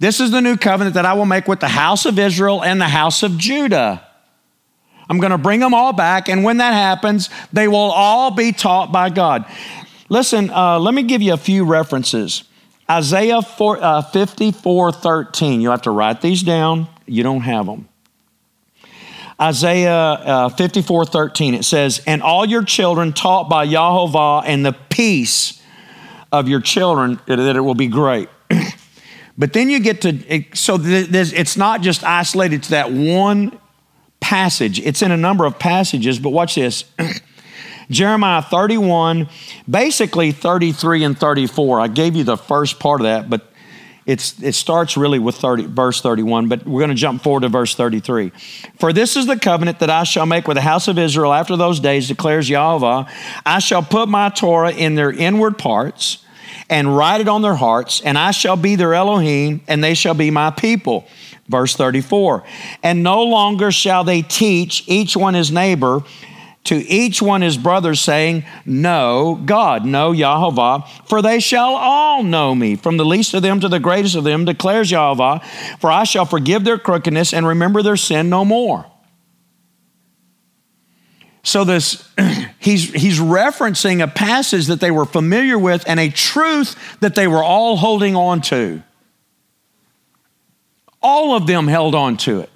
This 0.00 0.18
is 0.18 0.32
the 0.32 0.40
new 0.40 0.56
covenant 0.56 0.94
that 0.94 1.06
I 1.06 1.12
will 1.12 1.26
make 1.26 1.46
with 1.46 1.60
the 1.60 1.68
house 1.68 2.06
of 2.06 2.18
Israel 2.18 2.64
and 2.64 2.80
the 2.80 2.88
house 2.88 3.22
of 3.22 3.38
Judah. 3.38 4.04
I'm 5.08 5.18
going 5.18 5.30
to 5.30 5.38
bring 5.38 5.60
them 5.60 5.74
all 5.74 5.92
back, 5.92 6.28
and 6.28 6.44
when 6.44 6.58
that 6.58 6.72
happens, 6.72 7.30
they 7.52 7.66
will 7.66 7.76
all 7.76 8.30
be 8.30 8.52
taught 8.52 8.92
by 8.92 9.08
God. 9.08 9.46
Listen, 10.08 10.50
uh, 10.50 10.78
let 10.78 10.94
me 10.94 11.02
give 11.02 11.22
you 11.22 11.32
a 11.32 11.38
few 11.38 11.64
references. 11.64 12.44
Isaiah 12.90 13.42
4, 13.42 13.82
uh, 13.82 14.02
54 14.02 14.92
13. 14.92 15.60
You'll 15.60 15.72
have 15.72 15.82
to 15.82 15.90
write 15.90 16.20
these 16.20 16.42
down. 16.42 16.88
You 17.06 17.22
don't 17.22 17.42
have 17.42 17.66
them. 17.66 17.88
Isaiah 19.40 19.92
uh, 19.92 20.48
54 20.48 21.04
13. 21.04 21.54
It 21.54 21.64
says, 21.64 22.02
And 22.06 22.22
all 22.22 22.46
your 22.46 22.64
children 22.64 23.12
taught 23.12 23.48
by 23.48 23.66
Yahovah 23.66 24.44
and 24.46 24.64
the 24.64 24.72
peace 24.72 25.62
of 26.32 26.48
your 26.48 26.60
children, 26.60 27.20
that 27.26 27.38
it 27.38 27.60
will 27.60 27.74
be 27.74 27.86
great. 27.86 28.28
but 29.38 29.52
then 29.52 29.70
you 29.70 29.80
get 29.80 30.02
to, 30.02 30.44
so 30.54 30.78
it's 30.80 31.56
not 31.56 31.82
just 31.82 32.04
isolated 32.04 32.64
to 32.64 32.70
that 32.70 32.90
one 32.90 33.58
passage, 34.20 34.80
it's 34.80 35.02
in 35.02 35.10
a 35.10 35.16
number 35.16 35.44
of 35.44 35.58
passages, 35.58 36.18
but 36.18 36.30
watch 36.30 36.54
this. 36.54 36.84
Jeremiah 37.90 38.42
31, 38.42 39.28
basically 39.68 40.32
33 40.32 41.04
and 41.04 41.18
34. 41.18 41.80
I 41.80 41.88
gave 41.88 42.16
you 42.16 42.24
the 42.24 42.36
first 42.36 42.78
part 42.78 43.00
of 43.00 43.04
that, 43.04 43.30
but 43.30 43.50
it's, 44.08 44.42
it 44.42 44.54
starts 44.54 44.96
really 44.96 45.18
with 45.18 45.36
30, 45.36 45.66
verse 45.66 46.00
31, 46.00 46.48
but 46.48 46.66
we're 46.66 46.80
going 46.80 46.88
to 46.88 46.96
jump 46.96 47.22
forward 47.22 47.42
to 47.42 47.50
verse 47.50 47.74
33. 47.74 48.30
For 48.78 48.90
this 48.92 49.16
is 49.16 49.26
the 49.26 49.38
covenant 49.38 49.80
that 49.80 49.90
I 49.90 50.04
shall 50.04 50.24
make 50.24 50.48
with 50.48 50.56
the 50.56 50.62
house 50.62 50.88
of 50.88 50.98
Israel 50.98 51.34
after 51.34 51.56
those 51.56 51.78
days, 51.78 52.08
declares 52.08 52.48
Yahweh. 52.48 53.04
I 53.44 53.58
shall 53.58 53.82
put 53.82 54.08
my 54.08 54.30
Torah 54.30 54.72
in 54.72 54.94
their 54.94 55.12
inward 55.12 55.58
parts 55.58 56.24
and 56.70 56.96
write 56.96 57.20
it 57.20 57.28
on 57.28 57.42
their 57.42 57.54
hearts, 57.54 58.00
and 58.00 58.16
I 58.16 58.30
shall 58.30 58.56
be 58.56 58.76
their 58.76 58.94
Elohim, 58.94 59.60
and 59.68 59.84
they 59.84 59.92
shall 59.92 60.14
be 60.14 60.30
my 60.30 60.50
people. 60.50 61.06
Verse 61.48 61.74
34 61.74 62.44
And 62.82 63.02
no 63.02 63.22
longer 63.22 63.72
shall 63.72 64.04
they 64.04 64.22
teach 64.22 64.84
each 64.86 65.16
one 65.16 65.34
his 65.34 65.50
neighbor 65.50 66.02
to 66.68 66.76
each 66.86 67.22
one 67.22 67.40
his 67.40 67.56
brother, 67.56 67.94
saying, 67.94 68.44
Know 68.66 69.40
God, 69.46 69.86
know 69.86 70.12
Yahweh, 70.12 70.80
for 71.06 71.22
they 71.22 71.40
shall 71.40 71.74
all 71.74 72.22
know 72.22 72.54
me, 72.54 72.76
from 72.76 72.98
the 72.98 73.06
least 73.06 73.32
of 73.32 73.42
them 73.42 73.60
to 73.60 73.68
the 73.68 73.80
greatest 73.80 74.16
of 74.16 74.24
them, 74.24 74.44
declares 74.44 74.90
Yahweh, 74.90 75.38
for 75.80 75.90
I 75.90 76.04
shall 76.04 76.26
forgive 76.26 76.64
their 76.64 76.78
crookedness 76.78 77.32
and 77.32 77.46
remember 77.46 77.82
their 77.82 77.96
sin 77.96 78.28
no 78.28 78.44
more. 78.44 78.84
So 81.42 81.64
this 81.64 82.06
he's 82.58 82.92
he's 82.92 83.18
referencing 83.18 84.02
a 84.02 84.08
passage 84.08 84.66
that 84.66 84.80
they 84.80 84.90
were 84.90 85.06
familiar 85.06 85.58
with 85.58 85.84
and 85.86 85.98
a 85.98 86.10
truth 86.10 86.76
that 87.00 87.14
they 87.14 87.26
were 87.26 87.42
all 87.42 87.78
holding 87.78 88.14
on 88.14 88.42
to. 88.42 88.82
All 91.02 91.34
of 91.34 91.46
them 91.46 91.68
held 91.68 91.94
on 91.94 92.16
to 92.18 92.40
it. 92.40 92.50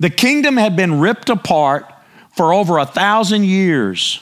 The 0.00 0.10
kingdom 0.10 0.56
had 0.56 0.76
been 0.76 1.00
ripped 1.00 1.30
apart 1.30 1.90
for 2.36 2.52
over 2.52 2.78
a 2.78 2.86
thousand 2.86 3.44
years. 3.44 4.20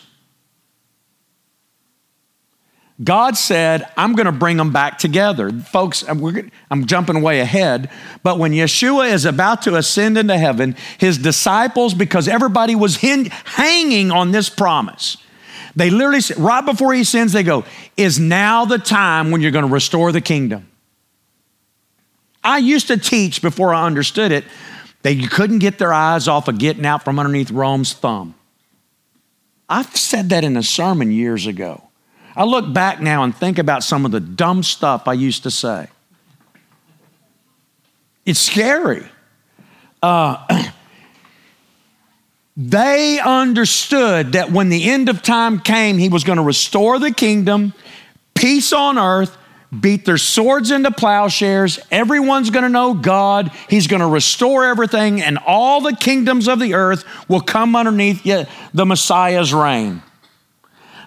God 3.03 3.37
said, 3.37 3.89
I'm 3.97 4.15
going 4.15 4.27
to 4.27 4.33
bring 4.33 4.59
them 4.59 4.73
back 4.73 4.99
together. 4.99 5.51
Folks, 5.51 6.07
uh, 6.07 6.15
I'm 6.71 6.87
jumping 6.87 7.23
way 7.23 7.41
ahead, 7.41 7.91
but 8.23 8.39
when 8.39 8.53
Yeshua 8.53 9.11
is 9.13 9.25
about 9.25 9.63
to 9.63 9.77
ascend 9.77 10.19
into 10.19 10.39
heaven, 10.39 10.77
his 10.99 11.19
disciples, 11.19 11.95
because 11.95 12.29
everybody 12.29 12.75
was 12.75 12.97
hanging 12.97 14.11
on 14.13 14.31
this 14.31 14.49
promise, 14.49 15.17
they 15.75 15.91
literally 15.91 16.21
right 16.37 16.65
before 16.65 16.93
he 16.93 17.01
ascends, 17.01 17.33
they 17.33 17.43
go, 17.43 17.65
Is 17.97 18.21
now 18.21 18.67
the 18.67 18.79
time 18.79 19.31
when 19.31 19.41
you're 19.41 19.51
going 19.51 19.67
to 19.67 19.73
restore 19.73 20.13
the 20.13 20.21
kingdom? 20.21 20.69
I 22.45 22.59
used 22.59 22.89
to 22.89 22.97
teach 22.97 23.43
before 23.43 23.73
I 23.73 23.85
understood 23.85 24.33
it 24.33 24.45
that 25.03 25.15
you 25.15 25.29
couldn't 25.29 25.59
get 25.59 25.79
their 25.79 25.93
eyes 25.93 26.29
off 26.29 26.49
of 26.49 26.59
getting 26.59 26.87
out 26.87 27.05
from 27.05 27.19
underneath 27.19 27.51
Rome's 27.51 27.93
thumb. 27.93 28.35
I've 29.69 29.97
said 29.97 30.31
that 30.31 30.45
in 30.45 30.57
a 30.57 30.63
sermon 30.63 31.11
years 31.13 31.47
ago. 31.47 31.83
I 32.35 32.45
look 32.45 32.73
back 32.73 33.01
now 33.01 33.25
and 33.25 33.35
think 33.35 33.59
about 33.59 33.83
some 33.83 34.05
of 34.05 34.11
the 34.11 34.21
dumb 34.21 34.63
stuff 34.63 35.07
I 35.07 35.13
used 35.13 35.43
to 35.45 35.51
say. 35.51 35.89
It's 38.25 38.41
scary. 38.41 39.05
Uh, 40.03 40.47
they 42.57 43.19
understood 43.19 44.33
that 44.33 44.51
when 44.51 44.69
the 44.69 44.91
end 44.91 45.09
of 45.09 45.23
time 45.23 45.59
came, 45.59 45.99
he 45.99 46.09
was 46.09 46.25
going 46.25 46.39
to 46.39 46.45
restore 46.45 46.99
the 46.99 47.13
kingdom, 47.13 47.75
peace 48.35 48.73
on 48.73 48.99
earth, 48.99 49.37
beat 49.79 50.05
their 50.05 50.19
swords 50.19 50.71
into 50.71 50.91
plowshares. 50.91 51.79
Everyone's 51.91 52.51
going 52.51 52.65
to 52.65 52.69
know 52.69 52.95
God. 52.95 53.51
He's 53.69 53.87
going 53.87 54.01
to 54.01 54.07
restore 54.07 54.65
everything, 54.65 55.23
and 55.23 55.39
all 55.39 55.81
the 55.81 55.97
kingdoms 55.97 56.49
of 56.49 56.61
the 56.61 56.75
earth 56.75 57.05
will 57.29 57.41
come 57.41 57.75
underneath 57.75 58.23
the 58.23 58.87
Messiah's 58.87 59.55
reign. 59.55 60.03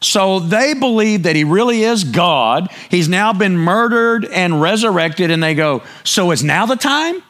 So 0.02 0.40
they 0.40 0.74
believe 0.74 1.24
that 1.24 1.36
he 1.36 1.44
really 1.44 1.84
is 1.84 2.04
God. 2.04 2.70
He's 2.90 3.08
now 3.08 3.34
been 3.34 3.58
murdered 3.58 4.26
and 4.26 4.62
resurrected, 4.62 5.32
and 5.32 5.42
they 5.42 5.56
go, 5.56 5.84
So 6.04 6.32
is 6.32 6.44
now 6.44 6.66
the 6.66 6.76
time? 6.76 7.24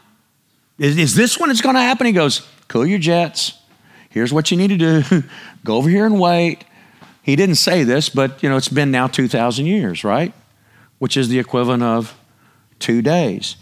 Is, 0.78 0.98
is 0.98 1.16
this 1.16 1.40
when 1.40 1.52
it's 1.52 1.62
going 1.62 1.76
to 1.76 1.82
happen? 1.82 2.08
He 2.08 2.12
goes, 2.12 2.48
Cool 2.68 2.86
your 2.86 3.00
jets. 3.00 3.54
Here's 4.10 4.34
what 4.34 4.52
you 4.52 4.58
need 4.58 4.70
to 4.70 4.78
do 4.78 5.24
go 5.64 5.78
over 5.78 5.90
here 5.90 6.06
and 6.06 6.20
wait. 6.20 6.64
He 7.22 7.36
didn't 7.36 7.56
say 7.56 7.84
this, 7.84 8.10
but 8.10 8.42
you 8.42 8.50
know, 8.50 8.58
it's 8.58 8.70
been 8.70 8.92
now 8.92 9.08
2,000 9.08 9.66
years, 9.66 10.04
right? 10.04 10.34
Which 11.06 11.18
is 11.18 11.30
the 11.30 11.38
equivalent 11.38 11.84
of 11.84 12.18
two 12.80 13.04
days. 13.04 13.58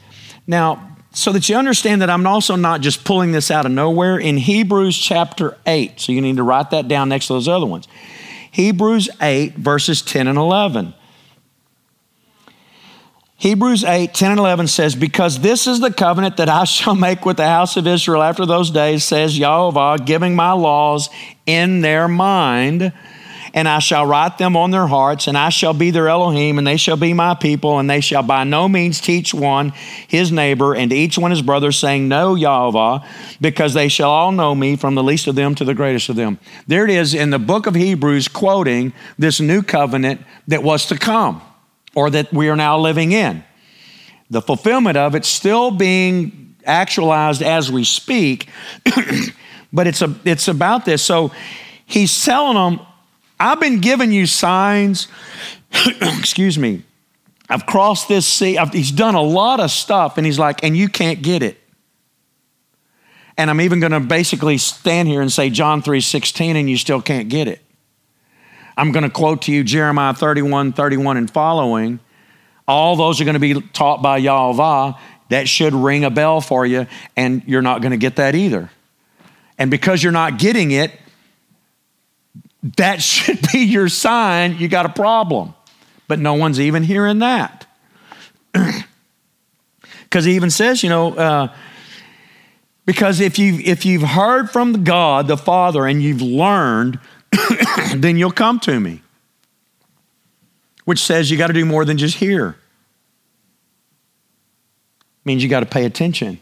Now, 0.47 0.95
so 1.11 1.33
that 1.33 1.49
you 1.49 1.57
understand 1.57 2.01
that 2.01 2.09
I'm 2.09 2.25
also 2.25 2.55
not 2.55 2.79
just 2.79 3.03
pulling 3.03 3.33
this 3.33 3.51
out 3.51 3.65
of 3.65 3.73
nowhere, 3.73 4.17
in 4.17 4.37
Hebrews 4.37 4.97
chapter 4.97 5.57
8, 5.67 5.99
so 5.99 6.13
you 6.13 6.21
need 6.21 6.37
to 6.37 6.43
write 6.43 6.69
that 6.69 6.87
down 6.87 7.09
next 7.09 7.27
to 7.27 7.33
those 7.33 7.49
other 7.49 7.65
ones. 7.65 7.89
Hebrews 8.49 9.09
8, 9.21 9.55
verses 9.55 10.01
10 10.01 10.29
and 10.29 10.37
11. 10.37 10.93
Hebrews 13.35 13.83
8, 13.83 14.13
10 14.13 14.31
and 14.31 14.39
11 14.39 14.67
says, 14.69 14.95
Because 14.95 15.41
this 15.41 15.67
is 15.67 15.81
the 15.81 15.91
covenant 15.91 16.37
that 16.37 16.47
I 16.47 16.63
shall 16.63 16.95
make 16.95 17.25
with 17.25 17.35
the 17.35 17.45
house 17.45 17.75
of 17.75 17.87
Israel 17.87 18.23
after 18.23 18.45
those 18.45 18.71
days, 18.71 19.03
says 19.03 19.37
Yahweh, 19.37 19.97
giving 20.05 20.33
my 20.33 20.53
laws 20.53 21.09
in 21.45 21.81
their 21.81 22.07
mind 22.07 22.93
and 23.53 23.67
I 23.67 23.79
shall 23.79 24.05
write 24.05 24.39
them 24.39 24.57
on 24.57 24.71
their 24.71 24.87
hearts, 24.87 25.27
and 25.27 25.37
I 25.37 25.49
shall 25.49 25.73
be 25.73 25.91
their 25.91 26.07
Elohim, 26.07 26.57
and 26.57 26.65
they 26.65 26.77
shall 26.77 26.97
be 26.97 27.13
my 27.13 27.35
people, 27.35 27.77
and 27.77 27.87
they 27.87 28.01
shall 28.01 28.23
by 28.23 28.43
no 28.43 28.67
means 28.67 28.99
teach 28.99 29.31
one 29.31 29.73
his 30.07 30.31
neighbor 30.31 30.73
and 30.73 30.91
each 30.91 31.19
one 31.19 31.29
his 31.29 31.43
brother, 31.43 31.71
saying, 31.71 32.07
Know 32.07 32.33
Yahweh, 32.33 33.07
because 33.39 33.75
they 33.75 33.89
shall 33.89 34.09
all 34.09 34.31
know 34.31 34.55
me 34.55 34.75
from 34.75 34.95
the 34.95 35.03
least 35.03 35.27
of 35.27 35.35
them 35.35 35.53
to 35.55 35.65
the 35.65 35.75
greatest 35.75 36.09
of 36.09 36.15
them. 36.15 36.39
There 36.65 36.83
it 36.83 36.89
is 36.89 37.13
in 37.13 37.29
the 37.29 37.37
book 37.37 37.67
of 37.67 37.75
Hebrews 37.75 38.27
quoting 38.27 38.91
this 39.19 39.39
new 39.39 39.61
covenant 39.61 40.21
that 40.47 40.63
was 40.63 40.87
to 40.87 40.97
come, 40.97 41.41
or 41.93 42.09
that 42.09 42.33
we 42.33 42.49
are 42.49 42.55
now 42.55 42.79
living 42.79 43.11
in. 43.11 43.43
The 44.31 44.41
fulfillment 44.41 44.97
of 44.97 45.13
it 45.13 45.25
still 45.25 45.69
being 45.69 46.55
actualized 46.65 47.43
as 47.43 47.71
we 47.71 47.83
speak, 47.83 48.49
but 49.73 49.85
it's, 49.85 50.01
a, 50.01 50.15
it's 50.25 50.47
about 50.47 50.85
this. 50.85 51.03
So 51.03 51.31
he's 51.85 52.23
telling 52.23 52.55
them, 52.55 52.87
I've 53.43 53.59
been 53.59 53.81
giving 53.81 54.13
you 54.13 54.25
signs. 54.25 55.09
Excuse 56.01 56.57
me. 56.57 56.83
I've 57.49 57.65
crossed 57.65 58.07
this 58.07 58.25
sea. 58.25 58.57
I've, 58.57 58.71
he's 58.71 58.91
done 58.91 59.15
a 59.15 59.21
lot 59.21 59.59
of 59.59 59.69
stuff, 59.69 60.17
and 60.17 60.25
he's 60.25 60.39
like, 60.39 60.63
and 60.63 60.77
you 60.77 60.87
can't 60.87 61.21
get 61.21 61.43
it. 61.43 61.57
And 63.37 63.49
I'm 63.49 63.59
even 63.59 63.81
going 63.81 63.91
to 63.91 63.99
basically 63.99 64.57
stand 64.57 65.09
here 65.09 65.21
and 65.21 65.29
say 65.29 65.49
John 65.49 65.81
3 65.81 65.99
16, 65.99 66.55
and 66.55 66.69
you 66.69 66.77
still 66.77 67.01
can't 67.01 67.27
get 67.27 67.49
it. 67.49 67.59
I'm 68.77 68.93
going 68.93 69.03
to 69.03 69.09
quote 69.09 69.41
to 69.43 69.51
you 69.51 69.65
Jeremiah 69.65 70.13
31 70.13 70.71
31 70.71 71.17
and 71.17 71.29
following. 71.29 71.99
All 72.65 72.95
those 72.95 73.19
are 73.19 73.25
going 73.25 73.33
to 73.33 73.41
be 73.41 73.59
taught 73.59 74.01
by 74.01 74.19
Yahweh. 74.19 74.93
That 75.29 75.49
should 75.49 75.73
ring 75.73 76.05
a 76.05 76.09
bell 76.09 76.39
for 76.39 76.65
you, 76.65 76.87
and 77.17 77.43
you're 77.45 77.61
not 77.61 77.81
going 77.81 77.91
to 77.91 77.97
get 77.97 78.15
that 78.15 78.35
either. 78.35 78.71
And 79.57 79.69
because 79.69 80.01
you're 80.01 80.13
not 80.13 80.39
getting 80.39 80.71
it, 80.71 80.91
that 82.77 83.01
should 83.01 83.39
be 83.51 83.59
your 83.59 83.89
sign 83.89 84.57
you 84.57 84.67
got 84.67 84.85
a 84.85 84.89
problem. 84.89 85.53
But 86.07 86.19
no 86.19 86.33
one's 86.33 86.59
even 86.59 86.83
hearing 86.83 87.19
that. 87.19 87.65
Because 90.03 90.25
he 90.25 90.35
even 90.35 90.51
says, 90.51 90.83
you 90.83 90.89
know, 90.89 91.15
uh, 91.15 91.47
because 92.85 93.19
if 93.19 93.39
you've, 93.39 93.61
if 93.61 93.83
you've 93.83 94.03
heard 94.03 94.51
from 94.51 94.83
God 94.83 95.27
the 95.27 95.37
Father 95.37 95.87
and 95.87 96.03
you've 96.03 96.21
learned, 96.21 96.99
then 97.95 98.17
you'll 98.17 98.29
come 98.29 98.59
to 98.59 98.79
me. 98.79 99.01
Which 100.85 100.99
says 100.99 101.31
you 101.31 101.37
got 101.39 101.47
to 101.47 101.53
do 101.53 101.65
more 101.65 101.83
than 101.83 101.97
just 101.97 102.17
hear. 102.17 102.55
Means 105.25 105.41
you 105.41 105.49
got 105.49 105.61
to 105.61 105.65
pay 105.65 105.83
attention. 105.83 106.39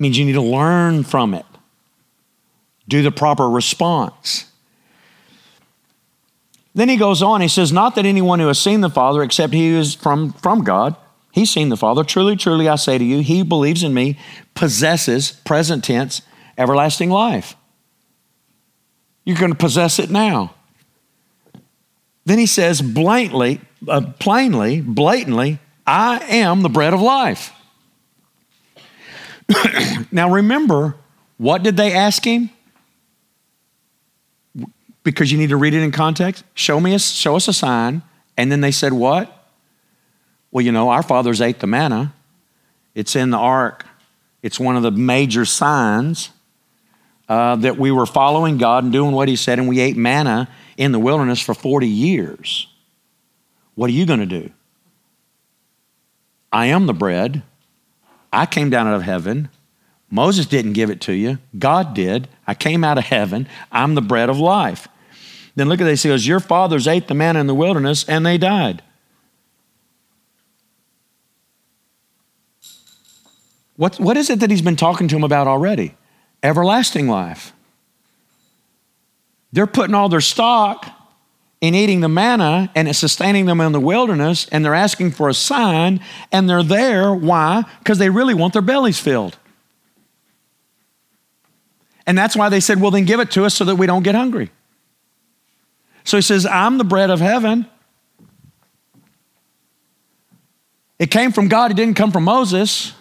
Means 0.00 0.18
you 0.18 0.24
need 0.24 0.32
to 0.32 0.42
learn 0.42 1.04
from 1.04 1.32
it 1.32 1.46
do 2.88 3.02
the 3.02 3.12
proper 3.12 3.48
response. 3.48 4.46
Then 6.74 6.88
he 6.88 6.96
goes 6.96 7.22
on, 7.22 7.40
he 7.40 7.48
says, 7.48 7.72
Not 7.72 7.94
that 7.94 8.06
anyone 8.06 8.40
who 8.40 8.46
has 8.46 8.60
seen 8.60 8.80
the 8.80 8.90
Father, 8.90 9.22
except 9.22 9.52
he 9.52 9.70
who 9.70 9.78
is 9.78 9.94
from, 9.94 10.32
from 10.34 10.62
God, 10.64 10.96
he's 11.32 11.50
seen 11.50 11.68
the 11.68 11.76
Father. 11.76 12.04
Truly, 12.04 12.36
truly, 12.36 12.68
I 12.68 12.76
say 12.76 12.98
to 12.98 13.04
you, 13.04 13.20
he 13.20 13.42
believes 13.42 13.82
in 13.82 13.94
me, 13.94 14.18
possesses, 14.54 15.32
present 15.44 15.84
tense, 15.84 16.22
everlasting 16.56 17.10
life. 17.10 17.56
You're 19.24 19.36
going 19.36 19.52
to 19.52 19.58
possess 19.58 19.98
it 19.98 20.10
now. 20.10 20.54
Then 22.24 22.38
he 22.38 22.46
says, 22.46 22.80
blatantly, 22.80 23.60
uh, 23.86 24.12
plainly, 24.18 24.80
blatantly, 24.80 25.58
I 25.86 26.18
am 26.28 26.62
the 26.62 26.68
bread 26.68 26.94
of 26.94 27.00
life. 27.00 27.52
now 30.12 30.30
remember, 30.30 30.96
what 31.38 31.62
did 31.62 31.76
they 31.76 31.92
ask 31.92 32.24
him? 32.24 32.50
Because 35.04 35.32
you 35.32 35.38
need 35.38 35.50
to 35.50 35.56
read 35.56 35.74
it 35.74 35.82
in 35.82 35.90
context. 35.90 36.44
Show 36.54 36.80
me 36.80 36.94
a, 36.94 36.98
show 36.98 37.36
us 37.36 37.48
a 37.48 37.52
sign. 37.52 38.02
And 38.36 38.52
then 38.52 38.60
they 38.60 38.70
said, 38.70 38.92
What? 38.92 39.34
Well, 40.50 40.64
you 40.64 40.72
know, 40.72 40.88
our 40.90 41.02
fathers 41.02 41.40
ate 41.40 41.60
the 41.60 41.66
manna. 41.66 42.14
It's 42.94 43.14
in 43.16 43.30
the 43.30 43.38
ark. 43.38 43.84
It's 44.42 44.58
one 44.58 44.76
of 44.76 44.82
the 44.82 44.90
major 44.90 45.44
signs 45.44 46.30
uh, 47.28 47.56
that 47.56 47.76
we 47.76 47.90
were 47.90 48.06
following 48.06 48.56
God 48.56 48.84
and 48.84 48.92
doing 48.92 49.12
what 49.12 49.28
He 49.28 49.36
said, 49.36 49.58
and 49.58 49.68
we 49.68 49.80
ate 49.80 49.96
manna 49.96 50.48
in 50.76 50.92
the 50.92 50.98
wilderness 50.98 51.40
for 51.40 51.54
40 51.54 51.86
years. 51.86 52.66
What 53.74 53.90
are 53.90 53.92
you 53.92 54.06
going 54.06 54.20
to 54.20 54.26
do? 54.26 54.50
I 56.50 56.66
am 56.66 56.86
the 56.86 56.94
bread. 56.94 57.42
I 58.32 58.46
came 58.46 58.70
down 58.70 58.86
out 58.86 58.94
of 58.94 59.02
heaven. 59.02 59.50
Moses 60.10 60.46
didn't 60.46 60.72
give 60.72 60.90
it 60.90 61.00
to 61.02 61.12
you, 61.12 61.38
God 61.58 61.94
did. 61.94 62.28
I 62.46 62.54
came 62.54 62.82
out 62.82 62.98
of 62.98 63.04
heaven. 63.04 63.46
I'm 63.70 63.94
the 63.94 64.00
bread 64.00 64.30
of 64.30 64.38
life. 64.38 64.88
Then 65.54 65.68
look 65.68 65.80
at 65.80 65.84
this. 65.84 66.02
He 66.02 66.08
goes, 66.08 66.26
Your 66.26 66.40
fathers 66.40 66.86
ate 66.86 67.08
the 67.08 67.14
manna 67.14 67.40
in 67.40 67.46
the 67.46 67.54
wilderness 67.54 68.08
and 68.08 68.24
they 68.24 68.38
died. 68.38 68.82
What, 73.76 74.00
what 74.00 74.16
is 74.16 74.28
it 74.28 74.40
that 74.40 74.50
he's 74.50 74.62
been 74.62 74.76
talking 74.76 75.08
to 75.08 75.14
them 75.14 75.24
about 75.24 75.46
already? 75.46 75.94
Everlasting 76.42 77.08
life. 77.08 77.52
They're 79.52 79.66
putting 79.66 79.94
all 79.94 80.08
their 80.08 80.20
stock 80.20 80.86
in 81.60 81.74
eating 81.74 82.00
the 82.00 82.08
manna 82.08 82.70
and 82.74 82.88
it's 82.88 82.98
sustaining 82.98 83.46
them 83.46 83.60
in 83.60 83.72
the 83.72 83.80
wilderness, 83.80 84.46
and 84.50 84.64
they're 84.64 84.74
asking 84.74 85.12
for 85.12 85.28
a 85.28 85.34
sign, 85.34 86.00
and 86.30 86.48
they're 86.48 86.62
there. 86.62 87.14
Why? 87.14 87.64
Because 87.78 87.98
they 87.98 88.10
really 88.10 88.34
want 88.34 88.52
their 88.52 88.62
bellies 88.62 89.00
filled. 89.00 89.36
And 92.08 92.16
that's 92.16 92.34
why 92.34 92.48
they 92.48 92.60
said, 92.60 92.80
well, 92.80 92.90
then 92.90 93.04
give 93.04 93.20
it 93.20 93.30
to 93.32 93.44
us 93.44 93.54
so 93.54 93.66
that 93.66 93.76
we 93.76 93.86
don't 93.86 94.02
get 94.02 94.14
hungry. 94.14 94.50
So 96.04 96.16
he 96.16 96.22
says, 96.22 96.46
I'm 96.46 96.78
the 96.78 96.84
bread 96.84 97.10
of 97.10 97.20
heaven. 97.20 97.66
It 100.98 101.10
came 101.10 101.32
from 101.32 101.48
God, 101.48 101.70
it 101.70 101.74
didn't 101.74 101.96
come 101.96 102.10
from 102.10 102.24
Moses. 102.24 102.94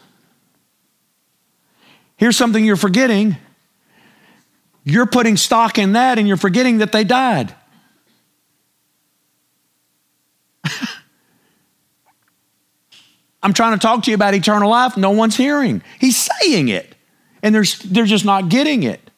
Here's 2.17 2.35
something 2.35 2.65
you're 2.65 2.75
forgetting. 2.75 3.37
You're 4.83 5.05
putting 5.05 5.37
stock 5.37 5.77
in 5.77 5.93
that 5.93 6.19
and 6.19 6.27
you're 6.27 6.35
forgetting 6.35 6.79
that 6.79 6.91
they 6.91 7.05
died. 7.05 7.55
I'm 13.41 13.53
trying 13.53 13.71
to 13.71 13.79
talk 13.79 14.03
to 14.03 14.11
you 14.11 14.15
about 14.15 14.33
eternal 14.33 14.69
life. 14.69 14.97
No 14.97 15.11
one's 15.11 15.37
hearing. 15.37 15.81
He's 15.97 16.17
saying 16.41 16.67
it, 16.67 16.96
and 17.43 17.53
they're, 17.53 17.65
they're 17.85 18.05
just 18.05 18.25
not 18.25 18.49
getting 18.49 18.83
it. 18.83 19.11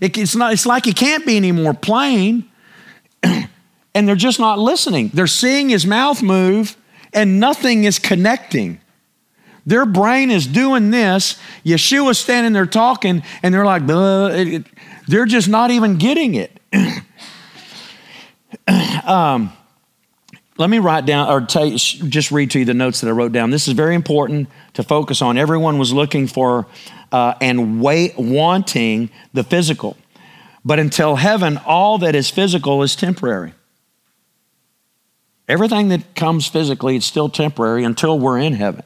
it 0.00 0.16
it's, 0.18 0.36
not, 0.36 0.52
it's 0.52 0.66
like 0.66 0.84
he 0.84 0.92
can't 0.92 1.26
be 1.26 1.36
any 1.36 1.52
more 1.52 1.74
plain, 1.74 2.48
and 3.22 4.08
they're 4.08 4.16
just 4.16 4.40
not 4.40 4.58
listening. 4.58 5.10
They're 5.12 5.26
seeing 5.26 5.68
his 5.68 5.86
mouth 5.86 6.22
move, 6.22 6.76
and 7.12 7.40
nothing 7.40 7.84
is 7.84 7.98
connecting. 7.98 8.80
Their 9.66 9.86
brain 9.86 10.30
is 10.30 10.46
doing 10.46 10.90
this. 10.90 11.38
Yeshua's 11.64 12.18
standing 12.18 12.52
there 12.52 12.66
talking, 12.66 13.22
and 13.42 13.54
they're 13.54 13.64
like, 13.64 13.86
they're 15.06 15.26
just 15.26 15.48
not 15.48 15.70
even 15.70 15.96
getting 15.96 16.34
it. 16.34 16.58
um, 19.06 19.52
let 20.56 20.68
me 20.68 20.78
write 20.78 21.06
down 21.06 21.30
or 21.30 21.46
tell, 21.46 21.70
just 21.70 22.30
read 22.30 22.50
to 22.50 22.58
you 22.58 22.64
the 22.64 22.74
notes 22.74 23.00
that 23.00 23.08
I 23.08 23.12
wrote 23.12 23.32
down. 23.32 23.50
This 23.50 23.66
is 23.66 23.74
very 23.74 23.94
important 23.94 24.48
to 24.74 24.82
focus 24.82 25.22
on. 25.22 25.38
Everyone 25.38 25.78
was 25.78 25.92
looking 25.92 26.26
for 26.26 26.66
uh, 27.12 27.34
and 27.40 27.80
wait, 27.80 28.16
wanting 28.16 29.10
the 29.32 29.44
physical. 29.44 29.96
But 30.64 30.78
until 30.78 31.16
heaven, 31.16 31.58
all 31.66 31.98
that 31.98 32.14
is 32.14 32.30
physical 32.30 32.82
is 32.82 32.94
temporary. 32.94 33.54
Everything 35.48 35.88
that 35.88 36.14
comes 36.14 36.46
physically 36.46 36.96
is 36.96 37.04
still 37.04 37.28
temporary 37.28 37.82
until 37.82 38.18
we're 38.18 38.38
in 38.38 38.52
heaven. 38.52 38.84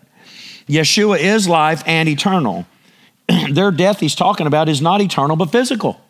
Yeshua 0.66 1.18
is 1.18 1.46
life 1.46 1.82
and 1.84 2.08
eternal. 2.08 2.66
Their 3.50 3.70
death 3.70 4.00
he's 4.00 4.14
talking 4.14 4.46
about 4.46 4.68
is 4.68 4.80
not 4.80 5.00
eternal 5.00 5.36
but 5.36 5.50
physical 5.52 6.00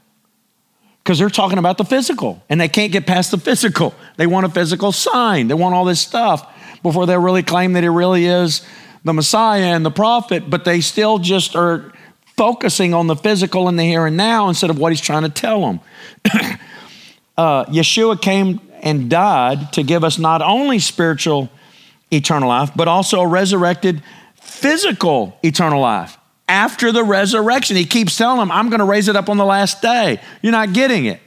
because 1.02 1.18
they're 1.18 1.28
talking 1.28 1.58
about 1.58 1.76
the 1.76 1.84
physical 1.84 2.42
and 2.48 2.60
they 2.60 2.68
can't 2.68 2.92
get 2.92 3.06
past 3.06 3.30
the 3.30 3.38
physical. 3.38 3.94
They 4.16 4.26
want 4.26 4.46
a 4.46 4.48
physical 4.48 4.92
sign, 4.92 5.48
they 5.48 5.54
want 5.54 5.74
all 5.74 5.84
this 5.84 6.00
stuff 6.00 6.50
before 6.82 7.06
they 7.06 7.18
really 7.18 7.42
claim 7.42 7.72
that 7.72 7.82
he 7.82 7.88
really 7.88 8.26
is 8.26 8.62
the 9.04 9.12
Messiah 9.12 9.74
and 9.74 9.84
the 9.84 9.90
prophet, 9.90 10.48
but 10.48 10.64
they 10.64 10.80
still 10.80 11.18
just 11.18 11.56
are 11.56 11.92
focusing 12.36 12.94
on 12.94 13.06
the 13.06 13.16
physical 13.16 13.68
and 13.68 13.78
the 13.78 13.84
here 13.84 14.06
and 14.06 14.16
now 14.16 14.48
instead 14.48 14.70
of 14.70 14.78
what 14.78 14.92
he's 14.92 15.00
trying 15.00 15.22
to 15.22 15.28
tell 15.28 15.60
them. 15.60 15.80
uh, 17.36 17.64
Yeshua 17.66 18.20
came 18.20 18.60
and 18.82 19.08
died 19.08 19.72
to 19.72 19.82
give 19.82 20.04
us 20.04 20.18
not 20.18 20.42
only 20.42 20.78
spiritual 20.78 21.50
eternal 22.12 22.48
life, 22.48 22.70
but 22.76 22.88
also 22.88 23.20
a 23.20 23.26
resurrected 23.26 24.02
physical 24.34 25.38
eternal 25.42 25.80
life 25.80 26.18
after 26.48 26.92
the 26.92 27.02
resurrection. 27.02 27.76
He 27.76 27.86
keeps 27.86 28.16
telling 28.16 28.38
them, 28.38 28.50
I'm 28.50 28.68
going 28.68 28.80
to 28.80 28.84
raise 28.84 29.08
it 29.08 29.16
up 29.16 29.28
on 29.28 29.36
the 29.36 29.44
last 29.44 29.80
day. 29.80 30.20
You're 30.42 30.52
not 30.52 30.72
getting 30.72 31.06
it. 31.06 31.20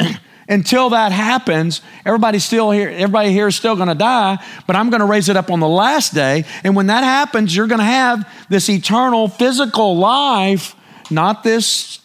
Until 0.48 0.90
that 0.90 1.10
happens, 1.10 1.80
everybody's 2.04 2.44
still 2.44 2.70
here, 2.70 2.88
everybody 2.88 3.32
here 3.32 3.48
is 3.48 3.56
still 3.56 3.74
to 3.88 3.94
die, 3.94 4.38
but 4.66 4.76
I'm 4.76 4.90
to 5.00 5.06
raise 5.06 5.28
it 5.28 5.36
up 5.36 5.50
on 5.50 5.58
the 5.58 5.68
last 5.68 6.14
day. 6.14 6.44
And 6.62 6.76
when 6.76 6.86
that 6.86 7.02
happens, 7.02 7.54
you're 7.54 7.66
to 7.80 7.84
have 7.84 8.28
this 8.48 8.68
eternal 8.68 9.28
physical 9.28 9.96
life, 9.96 10.76
not 11.10 11.42
this 11.42 11.98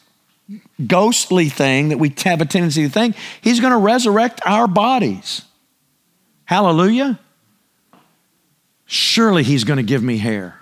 ghostly 0.88 1.50
thing 1.50 1.89
that 1.89 2.00
we 2.00 2.14
have 2.24 2.42
a 2.42 2.46
tendency 2.46 2.84
to 2.84 2.89
think. 2.89 3.16
He's 3.42 3.60
to 3.74 3.78
resurrect 3.78 4.42
our 4.46 4.68
bodies. 4.68 5.44
Hallelujah. 6.46 7.20
Surely 8.86 9.44
he's 9.44 9.64
to 9.78 9.84
give 9.84 10.04
me 10.04 10.18
hair 10.18 10.60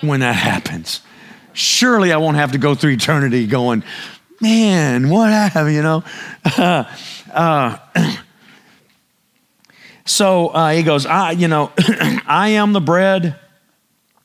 when 0.00 0.20
that 0.20 0.34
happens. 0.34 1.00
Surely 1.52 2.12
I 2.12 2.16
won't 2.18 2.36
have 2.36 2.52
to 2.52 2.58
go 2.58 2.74
through 2.74 2.92
eternity 2.92 3.46
going, 3.46 3.82
man, 4.40 5.08
what 5.08 5.30
happened, 5.30 5.74
you 5.74 5.82
know? 5.82 6.04
Uh, 7.32 7.78
so 10.04 10.48
uh, 10.48 10.72
he 10.72 10.82
goes, 10.82 11.06
I, 11.06 11.30
you 11.30 11.46
know, 11.46 11.70
I 12.26 12.54
am 12.56 12.72
the 12.72 12.80
bread. 12.80 13.38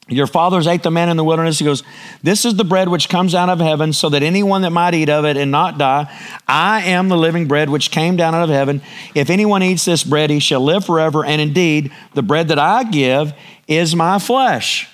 Your 0.08 0.26
fathers 0.26 0.66
ate 0.66 0.82
the 0.82 0.90
man 0.90 1.10
in 1.10 1.18
the 1.18 1.24
wilderness. 1.24 1.60
He 1.60 1.66
goes, 1.66 1.84
This 2.24 2.46
is 2.46 2.56
the 2.56 2.64
bread 2.64 2.90
which 2.90 3.08
comes 3.08 3.36
out 3.36 3.50
of 3.50 3.60
heaven, 3.60 3.94
so 3.94 4.10
that 4.10 4.24
anyone 4.24 4.64
that 4.64 4.72
might 4.72 4.96
eat 4.96 5.08
of 5.08 5.24
it 5.24 5.38
and 5.38 5.52
not 5.52 5.78
die. 5.78 6.12
I 6.48 6.82
am 6.86 7.10
the 7.10 7.16
living 7.16 7.48
bread 7.48 7.70
which 7.70 7.92
came 7.92 8.16
down 8.16 8.34
out 8.34 8.42
of 8.42 8.50
heaven. 8.50 8.82
If 9.14 9.30
anyone 9.30 9.62
eats 9.62 9.86
this 9.86 10.04
bread, 10.04 10.32
he 10.32 10.40
shall 10.40 10.62
live 10.62 10.84
forever. 10.84 11.24
And 11.24 11.40
indeed, 11.40 11.92
the 12.16 12.24
bread 12.24 12.48
that 12.48 12.58
I 12.58 12.86
give 12.86 13.32
is 13.68 13.96
my 13.96 14.18
flesh 14.18 14.90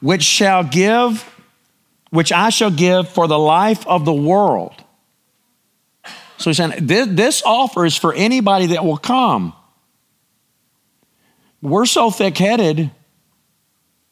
which 0.00 0.22
shall 0.22 0.64
give, 0.64 1.28
which 2.12 2.30
I 2.30 2.50
shall 2.50 2.70
give 2.70 3.08
for 3.08 3.26
the 3.26 3.38
life 3.38 3.86
of 3.86 4.04
the 4.04 4.12
world. 4.12 4.74
So 6.36 6.50
he's 6.50 6.58
saying 6.58 6.74
this, 6.82 7.08
this 7.10 7.42
offer 7.42 7.86
is 7.86 7.96
for 7.96 8.12
anybody 8.12 8.66
that 8.66 8.84
will 8.84 8.98
come. 8.98 9.54
We're 11.62 11.86
so 11.86 12.10
thick 12.10 12.36
headed. 12.36 12.90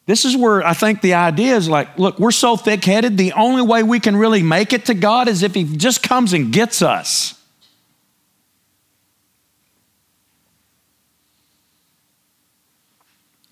This 0.07 0.25
is 0.25 0.35
where 0.35 0.65
I 0.65 0.73
think 0.73 1.01
the 1.01 1.13
idea 1.13 1.55
is 1.55 1.69
like, 1.69 1.99
look, 1.99 2.17
we're 2.17 2.31
so 2.31 2.57
thick 2.57 2.83
headed, 2.83 3.17
the 3.17 3.33
only 3.33 3.61
way 3.61 3.83
we 3.83 3.99
can 3.99 4.15
really 4.15 4.41
make 4.41 4.73
it 4.73 4.85
to 4.85 4.95
God 4.95 5.27
is 5.27 5.43
if 5.43 5.53
He 5.53 5.63
just 5.63 6.01
comes 6.01 6.33
and 6.33 6.51
gets 6.51 6.81
us. 6.81 7.39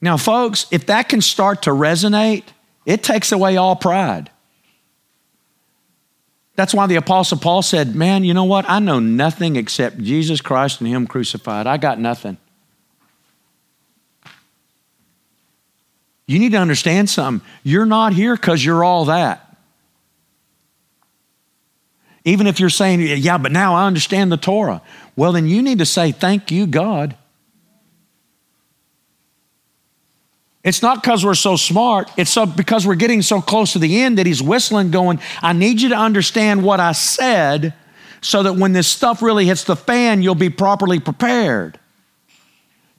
Now, 0.01 0.17
folks, 0.17 0.65
if 0.71 0.87
that 0.87 1.07
can 1.07 1.21
start 1.21 1.61
to 1.63 1.69
resonate, 1.69 2.45
it 2.87 3.03
takes 3.03 3.31
away 3.31 3.57
all 3.57 3.75
pride. 3.75 4.31
That's 6.59 6.73
why 6.73 6.87
the 6.87 6.97
Apostle 6.97 7.37
Paul 7.37 7.61
said, 7.61 7.95
Man, 7.95 8.25
you 8.25 8.33
know 8.33 8.43
what? 8.43 8.69
I 8.69 8.79
know 8.79 8.99
nothing 8.99 9.55
except 9.55 9.97
Jesus 9.99 10.41
Christ 10.41 10.81
and 10.81 10.89
Him 10.89 11.07
crucified. 11.07 11.67
I 11.67 11.77
got 11.77 12.01
nothing. 12.01 12.35
You 16.27 16.37
need 16.37 16.51
to 16.51 16.57
understand 16.57 17.09
something. 17.09 17.47
You're 17.63 17.85
not 17.85 18.11
here 18.11 18.35
because 18.35 18.65
you're 18.65 18.83
all 18.83 19.05
that. 19.05 19.55
Even 22.25 22.45
if 22.45 22.59
you're 22.59 22.69
saying, 22.69 22.99
Yeah, 22.99 23.37
but 23.37 23.53
now 23.53 23.75
I 23.75 23.87
understand 23.87 24.29
the 24.29 24.35
Torah. 24.35 24.81
Well, 25.15 25.31
then 25.31 25.47
you 25.47 25.61
need 25.61 25.79
to 25.79 25.85
say, 25.85 26.11
Thank 26.11 26.51
you, 26.51 26.67
God. 26.67 27.15
It's 30.69 30.83
not 30.83 31.01
because 31.01 31.25
we're 31.25 31.33
so 31.33 31.55
smart, 31.55 32.11
it's 32.15 32.29
so, 32.29 32.45
because 32.45 32.85
we're 32.85 32.93
getting 32.93 33.23
so 33.23 33.41
close 33.41 33.73
to 33.73 33.79
the 33.79 34.01
end 34.03 34.19
that 34.19 34.27
he's 34.27 34.39
whistling, 34.39 34.91
going, 34.91 35.19
I 35.41 35.51
need 35.51 35.81
you 35.81 35.89
to 35.89 35.95
understand 35.95 36.63
what 36.63 36.79
I 36.79 36.91
said 36.91 37.73
so 38.21 38.43
that 38.43 38.53
when 38.53 38.71
this 38.71 38.87
stuff 38.87 39.23
really 39.23 39.47
hits 39.47 39.63
the 39.63 39.75
fan, 39.75 40.21
you'll 40.21 40.35
be 40.35 40.51
properly 40.51 40.99
prepared. 40.99 41.79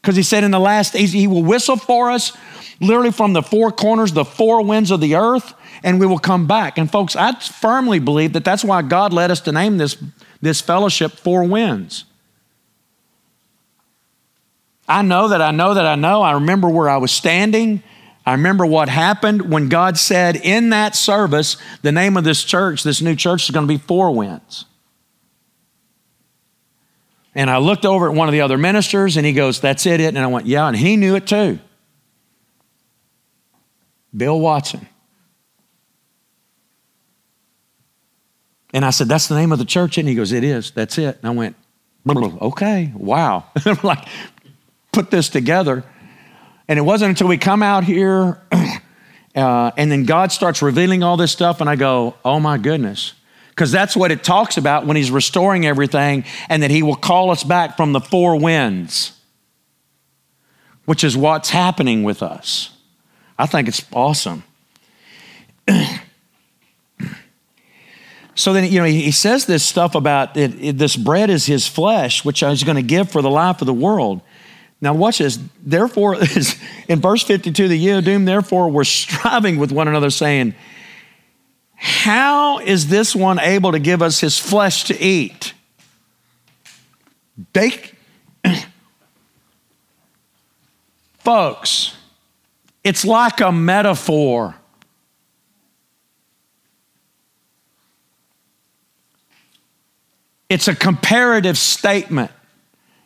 Because 0.02 0.16
he 0.16 0.24
said 0.24 0.42
in 0.42 0.50
the 0.50 0.58
last 0.58 0.96
he 0.96 1.28
will 1.28 1.44
whistle 1.44 1.76
for 1.76 2.10
us 2.10 2.36
literally 2.80 3.12
from 3.12 3.34
the 3.34 3.42
four 3.42 3.70
corners, 3.70 4.12
the 4.12 4.24
four 4.24 4.64
winds 4.64 4.90
of 4.90 5.00
the 5.00 5.14
earth, 5.14 5.54
and 5.84 6.00
we 6.00 6.06
will 6.06 6.18
come 6.18 6.48
back. 6.48 6.76
And 6.76 6.90
folks, 6.90 7.14
I 7.14 7.38
firmly 7.38 8.00
believe 8.00 8.32
that 8.32 8.44
that's 8.44 8.64
why 8.64 8.82
God 8.82 9.12
led 9.12 9.30
us 9.30 9.42
to 9.42 9.52
name 9.52 9.78
this, 9.78 9.96
this 10.42 10.60
fellowship 10.60 11.12
Four 11.12 11.44
Winds. 11.44 12.04
I 14.90 15.02
know 15.02 15.28
that 15.28 15.40
I 15.40 15.52
know 15.52 15.74
that 15.74 15.86
I 15.86 15.94
know. 15.94 16.20
I 16.20 16.32
remember 16.32 16.68
where 16.68 16.88
I 16.88 16.96
was 16.96 17.12
standing. 17.12 17.84
I 18.26 18.32
remember 18.32 18.66
what 18.66 18.88
happened 18.88 19.50
when 19.52 19.68
God 19.68 19.96
said 19.96 20.34
in 20.34 20.70
that 20.70 20.96
service, 20.96 21.56
the 21.82 21.92
name 21.92 22.16
of 22.16 22.24
this 22.24 22.42
church, 22.42 22.82
this 22.82 23.00
new 23.00 23.14
church 23.14 23.44
is 23.44 23.50
going 23.50 23.66
to 23.66 23.72
be 23.72 23.78
Four 23.78 24.12
Winds. 24.12 24.64
And 27.36 27.48
I 27.48 27.58
looked 27.58 27.86
over 27.86 28.08
at 28.08 28.16
one 28.16 28.26
of 28.26 28.32
the 28.32 28.40
other 28.40 28.58
ministers 28.58 29.16
and 29.16 29.24
he 29.24 29.32
goes, 29.32 29.60
That's 29.60 29.86
it, 29.86 30.00
it. 30.00 30.08
And 30.08 30.18
I 30.18 30.26
went, 30.26 30.46
Yeah. 30.46 30.66
And 30.66 30.76
he 30.76 30.96
knew 30.96 31.14
it 31.14 31.28
too. 31.28 31.60
Bill 34.14 34.40
Watson. 34.40 34.88
And 38.74 38.84
I 38.84 38.90
said, 38.90 39.08
That's 39.08 39.28
the 39.28 39.36
name 39.36 39.52
of 39.52 39.60
the 39.60 39.64
church. 39.64 39.98
And 39.98 40.08
he 40.08 40.16
goes, 40.16 40.32
It 40.32 40.42
is. 40.42 40.72
That's 40.72 40.98
it. 40.98 41.18
And 41.22 41.26
I 41.26 41.30
went, 41.30 41.54
Okay, 42.08 42.92
wow. 42.96 43.44
like, 43.84 44.08
put 44.92 45.10
this 45.10 45.28
together. 45.28 45.84
And 46.68 46.78
it 46.78 46.82
wasn't 46.82 47.10
until 47.10 47.28
we 47.28 47.38
come 47.38 47.62
out 47.62 47.84
here 47.84 48.40
uh, 49.34 49.70
and 49.76 49.90
then 49.90 50.04
God 50.04 50.32
starts 50.32 50.62
revealing 50.62 51.02
all 51.02 51.16
this 51.16 51.32
stuff, 51.32 51.60
and 51.60 51.68
I 51.70 51.76
go, 51.76 52.14
oh 52.24 52.40
my 52.40 52.58
goodness. 52.58 53.14
Because 53.50 53.70
that's 53.72 53.96
what 53.96 54.10
it 54.10 54.24
talks 54.24 54.56
about 54.56 54.86
when 54.86 54.96
He's 54.96 55.10
restoring 55.10 55.66
everything, 55.66 56.24
and 56.48 56.62
that 56.62 56.70
He 56.70 56.82
will 56.82 56.96
call 56.96 57.30
us 57.30 57.44
back 57.44 57.76
from 57.76 57.92
the 57.92 58.00
four 58.00 58.36
winds, 58.36 59.12
which 60.84 61.04
is 61.04 61.16
what's 61.16 61.50
happening 61.50 62.02
with 62.02 62.22
us. 62.22 62.70
I 63.38 63.46
think 63.46 63.68
it's 63.68 63.84
awesome. 63.92 64.44
so 68.34 68.52
then, 68.52 68.70
you 68.70 68.78
know, 68.80 68.84
he 68.84 69.10
says 69.12 69.46
this 69.46 69.62
stuff 69.62 69.94
about 69.94 70.36
it, 70.36 70.54
it, 70.62 70.76
this 70.78 70.96
bread 70.96 71.30
is 71.30 71.46
his 71.46 71.66
flesh, 71.66 72.24
which 72.24 72.40
he's 72.40 72.64
going 72.64 72.76
to 72.76 72.82
give 72.82 73.10
for 73.10 73.22
the 73.22 73.30
life 73.30 73.62
of 73.62 73.66
the 73.66 73.72
world. 73.72 74.20
Now, 74.80 74.94
watch 74.94 75.18
this. 75.18 75.38
Therefore, 75.62 76.16
in 76.88 77.00
verse 77.00 77.22
52, 77.22 77.68
the 77.68 77.86
Yehudim, 77.86 78.24
therefore, 78.24 78.70
were 78.70 78.84
striving 78.84 79.58
with 79.58 79.72
one 79.72 79.88
another, 79.88 80.10
saying, 80.10 80.54
How 81.76 82.58
is 82.60 82.88
this 82.88 83.14
one 83.14 83.38
able 83.38 83.72
to 83.72 83.78
give 83.78 84.00
us 84.00 84.20
his 84.20 84.38
flesh 84.38 84.84
to 84.84 84.98
eat? 85.02 85.52
They, 87.52 87.72
folks, 91.18 91.94
it's 92.82 93.04
like 93.04 93.40
a 93.40 93.52
metaphor. 93.52 94.54
It's 100.48 100.68
a 100.68 100.74
comparative 100.74 101.56
statement. 101.56 102.32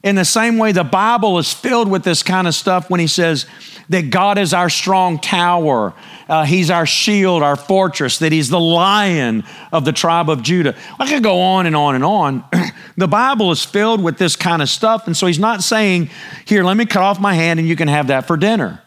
In 0.05 0.17
the 0.17 0.25
same 0.25 0.59
way, 0.59 0.73
the 0.73 0.85
Bible 0.85 1.39
is 1.39 1.51
filled 1.51 1.91
with 1.91 2.05
this 2.05 2.23
kind 2.23 2.47
of 2.47 2.55
stuff 2.55 2.91
when 2.91 3.01
he 3.01 3.07
says 3.07 3.47
that 3.89 4.11
God 4.11 4.37
is 4.37 4.53
our 4.53 4.69
strong 4.69 5.19
tower, 5.19 5.95
uh, 6.29 6.45
He's 6.45 6.71
our 6.71 6.85
shield, 6.85 7.43
our 7.43 7.57
fortress, 7.57 8.19
that 8.19 8.31
He's 8.31 8.51
the 8.51 8.61
lion 8.61 9.45
of 9.73 9.87
the 9.87 9.93
tribe 9.93 10.29
of 10.29 10.43
Judah. 10.43 10.77
I 11.01 11.09
could 11.09 11.23
go 11.23 11.41
on 11.41 11.65
and 11.65 11.75
on 11.75 11.95
and 11.95 12.05
on. 12.05 12.45
the 12.99 13.09
Bible 13.09 13.51
is 13.51 13.65
filled 13.65 14.03
with 14.03 14.19
this 14.19 14.37
kind 14.37 14.61
of 14.61 14.69
stuff, 14.69 15.07
and 15.07 15.17
so 15.17 15.27
He's 15.27 15.39
not 15.39 15.63
saying, 15.63 16.11
Here, 16.45 16.63
let 16.65 16.77
me 16.77 16.85
cut 16.85 17.03
off 17.03 17.19
my 17.19 17.33
hand 17.33 17.59
and 17.59 17.67
you 17.67 17.75
can 17.75 17.89
have 17.89 18.09
that 18.09 18.27
for 18.27 18.37
dinner. 18.37 18.83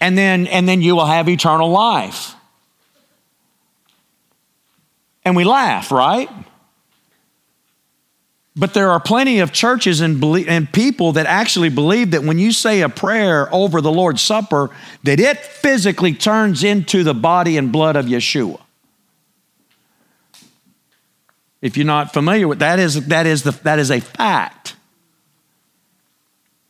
And 0.00 0.18
then, 0.18 0.48
and 0.48 0.68
then 0.68 0.82
you 0.82 0.96
will 0.96 1.06
have 1.06 1.28
eternal 1.28 1.70
life. 1.70 2.34
And 5.24 5.36
we 5.36 5.44
laugh, 5.44 5.92
right? 5.92 6.28
But 8.60 8.74
there 8.74 8.90
are 8.90 9.00
plenty 9.00 9.38
of 9.38 9.52
churches 9.52 10.02
and, 10.02 10.22
and 10.22 10.70
people 10.70 11.12
that 11.12 11.24
actually 11.24 11.70
believe 11.70 12.10
that 12.10 12.24
when 12.24 12.38
you 12.38 12.52
say 12.52 12.82
a 12.82 12.90
prayer 12.90 13.48
over 13.54 13.80
the 13.80 13.90
Lord's 13.90 14.20
Supper, 14.20 14.68
that 15.02 15.18
it 15.18 15.38
physically 15.38 16.12
turns 16.12 16.62
into 16.62 17.02
the 17.02 17.14
body 17.14 17.56
and 17.56 17.72
blood 17.72 17.96
of 17.96 18.04
Yeshua. 18.04 18.60
If 21.62 21.78
you're 21.78 21.86
not 21.86 22.12
familiar 22.12 22.46
with 22.46 22.58
that, 22.58 22.78
is 22.78 23.06
that 23.06 23.24
is 23.24 23.44
the, 23.44 23.52
that 23.62 23.78
is 23.78 23.90
a 23.90 23.98
fact. 23.98 24.76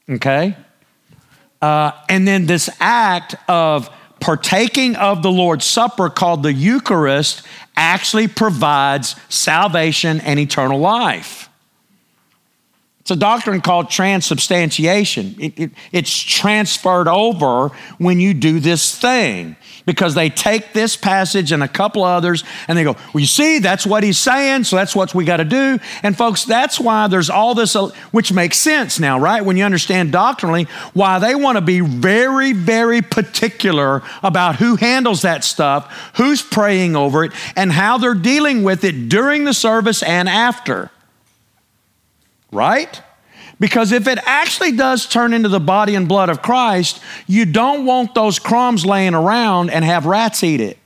Okay, 0.08 0.56
uh, 1.60 1.90
and 2.08 2.26
then 2.26 2.46
this 2.46 2.70
act 2.78 3.34
of 3.48 3.90
partaking 4.20 4.94
of 4.94 5.24
the 5.24 5.30
Lord's 5.32 5.64
Supper, 5.64 6.08
called 6.08 6.44
the 6.44 6.52
Eucharist, 6.52 7.42
actually 7.76 8.28
provides 8.28 9.16
salvation 9.28 10.20
and 10.20 10.38
eternal 10.38 10.78
life. 10.78 11.49
It's 13.10 13.16
a 13.16 13.18
doctrine 13.18 13.60
called 13.60 13.90
transubstantiation. 13.90 15.34
It, 15.40 15.58
it, 15.58 15.70
it's 15.90 16.16
transferred 16.16 17.08
over 17.08 17.70
when 17.98 18.20
you 18.20 18.34
do 18.34 18.60
this 18.60 18.96
thing 18.96 19.56
because 19.84 20.14
they 20.14 20.30
take 20.30 20.74
this 20.74 20.96
passage 20.96 21.50
and 21.50 21.60
a 21.60 21.66
couple 21.66 22.04
others 22.04 22.44
and 22.68 22.78
they 22.78 22.84
go, 22.84 22.92
Well, 23.12 23.20
you 23.20 23.26
see, 23.26 23.58
that's 23.58 23.84
what 23.84 24.04
he's 24.04 24.16
saying, 24.16 24.62
so 24.62 24.76
that's 24.76 24.94
what 24.94 25.12
we 25.12 25.24
got 25.24 25.38
to 25.38 25.44
do. 25.44 25.80
And 26.04 26.16
folks, 26.16 26.44
that's 26.44 26.78
why 26.78 27.08
there's 27.08 27.30
all 27.30 27.56
this, 27.56 27.74
uh, 27.74 27.88
which 28.12 28.32
makes 28.32 28.58
sense 28.58 29.00
now, 29.00 29.18
right? 29.18 29.44
When 29.44 29.56
you 29.56 29.64
understand 29.64 30.12
doctrinally, 30.12 30.68
why 30.92 31.18
they 31.18 31.34
want 31.34 31.56
to 31.56 31.62
be 31.62 31.80
very, 31.80 32.52
very 32.52 33.02
particular 33.02 34.04
about 34.22 34.54
who 34.54 34.76
handles 34.76 35.22
that 35.22 35.42
stuff, 35.42 36.12
who's 36.14 36.42
praying 36.42 36.94
over 36.94 37.24
it, 37.24 37.32
and 37.56 37.72
how 37.72 37.98
they're 37.98 38.14
dealing 38.14 38.62
with 38.62 38.84
it 38.84 39.08
during 39.08 39.46
the 39.46 39.54
service 39.54 40.00
and 40.04 40.28
after 40.28 40.92
right? 42.50 43.02
Because 43.58 43.92
if 43.92 44.06
it 44.06 44.18
actually 44.24 44.72
does 44.72 45.06
turn 45.06 45.34
into 45.34 45.48
the 45.48 45.60
body 45.60 45.94
and 45.94 46.08
blood 46.08 46.30
of 46.30 46.40
Christ, 46.40 47.00
you 47.26 47.44
don't 47.44 47.84
want 47.84 48.14
those 48.14 48.38
crumbs 48.38 48.86
laying 48.86 49.14
around 49.14 49.70
and 49.70 49.84
have 49.84 50.06
rats 50.06 50.42
eat 50.42 50.60
it. 50.60 50.78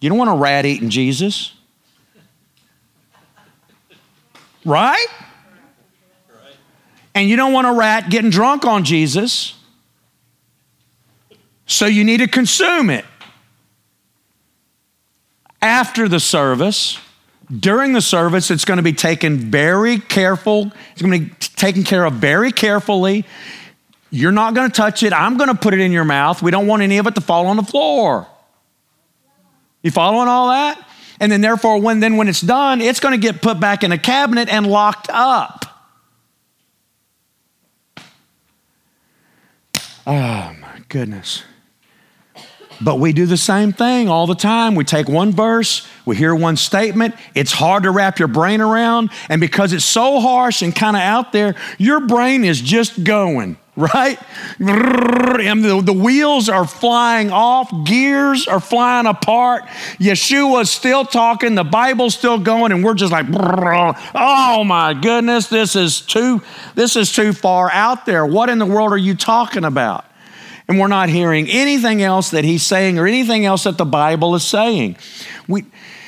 You 0.00 0.08
don't 0.08 0.18
want 0.18 0.30
a 0.30 0.36
rat 0.36 0.64
eating 0.64 0.88
Jesus. 0.88 1.52
Right? 4.64 5.06
And 7.14 7.28
you 7.28 7.36
don't 7.36 7.52
want 7.52 7.66
a 7.66 7.72
rat 7.72 8.10
getting 8.10 8.30
drunk 8.30 8.64
on 8.64 8.84
Jesus. 8.84 9.54
So 11.66 11.86
you 11.86 12.04
need 12.04 12.18
to 12.18 12.28
consume 12.28 12.90
it. 12.90 13.04
After 15.60 16.08
the 16.08 16.20
service, 16.20 16.98
during 17.50 17.92
the 17.92 18.00
service, 18.00 18.50
it's 18.50 18.64
going 18.64 18.78
to 18.78 18.82
be 18.82 18.92
taken 18.92 19.38
very 19.38 19.98
careful. 19.98 20.72
It's 20.92 21.02
going 21.02 21.20
to 21.20 21.26
be 21.26 21.34
taken 21.56 21.84
care 21.84 22.04
of 22.04 22.14
very 22.14 22.50
carefully. 22.52 23.24
You're 24.10 24.32
not 24.32 24.54
going 24.54 24.70
to 24.70 24.74
touch 24.74 25.02
it. 25.02 25.12
I'm 25.12 25.36
going 25.36 25.48
to 25.48 25.54
put 25.54 25.74
it 25.74 25.80
in 25.80 25.92
your 25.92 26.04
mouth. 26.04 26.42
We 26.42 26.50
don't 26.50 26.66
want 26.66 26.82
any 26.82 26.98
of 26.98 27.06
it 27.06 27.14
to 27.14 27.20
fall 27.20 27.46
on 27.46 27.56
the 27.56 27.62
floor. 27.62 28.26
You 29.82 29.90
following 29.90 30.28
all 30.28 30.48
that? 30.48 30.82
And 31.20 31.30
then 31.30 31.40
therefore, 31.40 31.80
when 31.80 32.00
then 32.00 32.16
when 32.16 32.28
it's 32.28 32.40
done, 32.40 32.80
it's 32.80 33.00
going 33.00 33.12
to 33.12 33.20
get 33.20 33.40
put 33.40 33.60
back 33.60 33.84
in 33.84 33.92
a 33.92 33.98
cabinet 33.98 34.48
and 34.48 34.66
locked 34.66 35.08
up. 35.10 35.64
Oh 40.06 40.54
my 40.60 40.82
goodness. 40.88 41.42
But 42.80 42.98
we 42.98 43.12
do 43.12 43.26
the 43.26 43.36
same 43.36 43.72
thing 43.72 44.08
all 44.08 44.26
the 44.26 44.34
time. 44.34 44.74
We 44.74 44.84
take 44.84 45.08
one 45.08 45.32
verse, 45.32 45.86
we 46.04 46.16
hear 46.16 46.34
one 46.34 46.56
statement, 46.56 47.14
it's 47.34 47.52
hard 47.52 47.84
to 47.84 47.90
wrap 47.90 48.18
your 48.18 48.28
brain 48.28 48.60
around, 48.60 49.10
and 49.28 49.40
because 49.40 49.72
it's 49.72 49.84
so 49.84 50.20
harsh 50.20 50.62
and 50.62 50.74
kind 50.74 50.96
of 50.96 51.02
out 51.02 51.32
there, 51.32 51.54
your 51.78 52.00
brain 52.00 52.44
is 52.44 52.60
just 52.60 53.02
going, 53.02 53.56
right? 53.76 54.18
And 54.58 55.64
the, 55.64 55.80
the 55.82 55.92
wheels 55.92 56.48
are 56.48 56.66
flying 56.66 57.30
off, 57.30 57.70
gears 57.84 58.46
are 58.46 58.60
flying 58.60 59.06
apart. 59.06 59.64
Yeshua's 59.98 60.70
still 60.70 61.04
talking, 61.04 61.54
the 61.54 61.64
Bible's 61.64 62.14
still 62.14 62.38
going, 62.38 62.72
and 62.72 62.84
we're 62.84 62.94
just 62.94 63.12
like, 63.12 63.26
oh 63.30 64.64
my 64.64 64.94
goodness, 64.94 65.48
this 65.48 65.76
is 65.76 66.00
too, 66.00 66.42
this 66.74 66.96
is 66.96 67.12
too 67.12 67.32
far 67.32 67.70
out 67.70 68.06
there. 68.06 68.26
What 68.26 68.50
in 68.50 68.58
the 68.58 68.66
world 68.66 68.92
are 68.92 68.98
you 68.98 69.14
talking 69.14 69.64
about? 69.64 70.04
And 70.68 70.78
we're 70.78 70.88
not 70.88 71.08
hearing 71.08 71.48
anything 71.48 72.02
else 72.02 72.30
that 72.30 72.44
he's 72.44 72.62
saying 72.64 72.98
or 72.98 73.06
anything 73.06 73.44
else 73.44 73.64
that 73.64 73.78
the 73.78 73.84
Bible 73.84 74.34
is 74.34 74.44
saying. 74.44 74.96
We, 75.46 75.64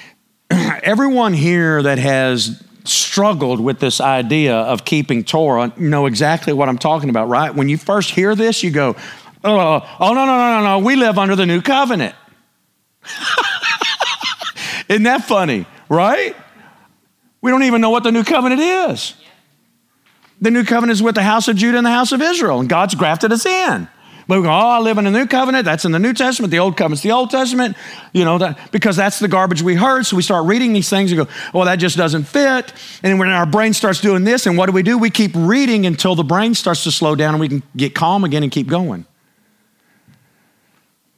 everyone 0.50 1.32
here 1.32 1.82
that 1.82 1.98
has 1.98 2.62
struggled 2.84 3.60
with 3.60 3.78
this 3.80 4.00
idea 4.00 4.56
of 4.56 4.84
keeping 4.84 5.22
Torah 5.22 5.72
know 5.76 6.06
exactly 6.06 6.52
what 6.52 6.68
I'm 6.68 6.78
talking 6.78 7.10
about, 7.10 7.28
right? 7.28 7.54
When 7.54 7.68
you 7.68 7.76
first 7.76 8.10
hear 8.10 8.34
this, 8.34 8.62
you 8.62 8.70
go, 8.70 8.96
oh, 9.44 9.96
oh 10.00 10.14
no, 10.14 10.26
no, 10.26 10.38
no, 10.38 10.60
no, 10.60 10.64
no, 10.64 10.78
we 10.84 10.96
live 10.96 11.18
under 11.18 11.36
the 11.36 11.46
new 11.46 11.60
covenant. 11.60 12.14
Isn't 14.88 15.02
that 15.04 15.24
funny, 15.24 15.66
right? 15.88 16.34
We 17.40 17.50
don't 17.50 17.62
even 17.62 17.80
know 17.80 17.90
what 17.90 18.02
the 18.02 18.12
new 18.12 18.24
covenant 18.24 18.60
is. 18.60 19.14
The 20.40 20.50
new 20.50 20.64
covenant 20.64 20.92
is 20.92 21.02
with 21.02 21.14
the 21.14 21.22
house 21.22 21.48
of 21.48 21.56
Judah 21.56 21.78
and 21.78 21.86
the 21.86 21.90
house 21.90 22.12
of 22.12 22.22
Israel, 22.22 22.60
and 22.60 22.68
God's 22.68 22.94
grafted 22.94 23.32
us 23.32 23.44
in. 23.44 23.88
But 24.28 24.40
we 24.40 24.42
go, 24.44 24.50
oh, 24.50 24.52
I 24.52 24.78
live 24.80 24.98
in 24.98 25.04
the 25.06 25.10
new 25.10 25.26
covenant. 25.26 25.64
That's 25.64 25.86
in 25.86 25.92
the 25.92 25.98
New 25.98 26.12
Testament. 26.12 26.50
The 26.50 26.58
old 26.58 26.76
covenant's 26.76 27.02
the 27.02 27.12
Old 27.12 27.30
Testament. 27.30 27.78
You 28.12 28.26
know, 28.26 28.36
that, 28.36 28.70
because 28.70 28.94
that's 28.94 29.18
the 29.18 29.26
garbage 29.26 29.62
we 29.62 29.74
heard. 29.74 30.04
So 30.04 30.16
we 30.16 30.22
start 30.22 30.46
reading 30.46 30.74
these 30.74 30.90
things 30.90 31.10
and 31.10 31.26
go, 31.26 31.32
well, 31.54 31.64
that 31.64 31.76
just 31.76 31.96
doesn't 31.96 32.24
fit. 32.24 32.74
And 33.02 33.18
when 33.18 33.30
our 33.30 33.46
brain 33.46 33.72
starts 33.72 34.02
doing 34.02 34.24
this, 34.24 34.44
and 34.44 34.58
what 34.58 34.66
do 34.66 34.72
we 34.72 34.82
do? 34.82 34.98
We 34.98 35.08
keep 35.08 35.32
reading 35.34 35.86
until 35.86 36.14
the 36.14 36.24
brain 36.24 36.54
starts 36.54 36.84
to 36.84 36.90
slow 36.90 37.14
down 37.14 37.32
and 37.32 37.40
we 37.40 37.48
can 37.48 37.62
get 37.74 37.94
calm 37.94 38.22
again 38.22 38.42
and 38.42 38.52
keep 38.52 38.68
going. 38.68 39.06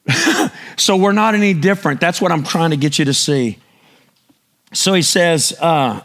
so 0.76 0.96
we're 0.96 1.10
not 1.10 1.34
any 1.34 1.52
different. 1.52 2.00
That's 2.00 2.20
what 2.20 2.30
I'm 2.30 2.44
trying 2.44 2.70
to 2.70 2.76
get 2.76 2.96
you 2.96 3.04
to 3.06 3.14
see. 3.14 3.58
So 4.72 4.94
he 4.94 5.02
says, 5.02 5.52
uh, 5.60 6.00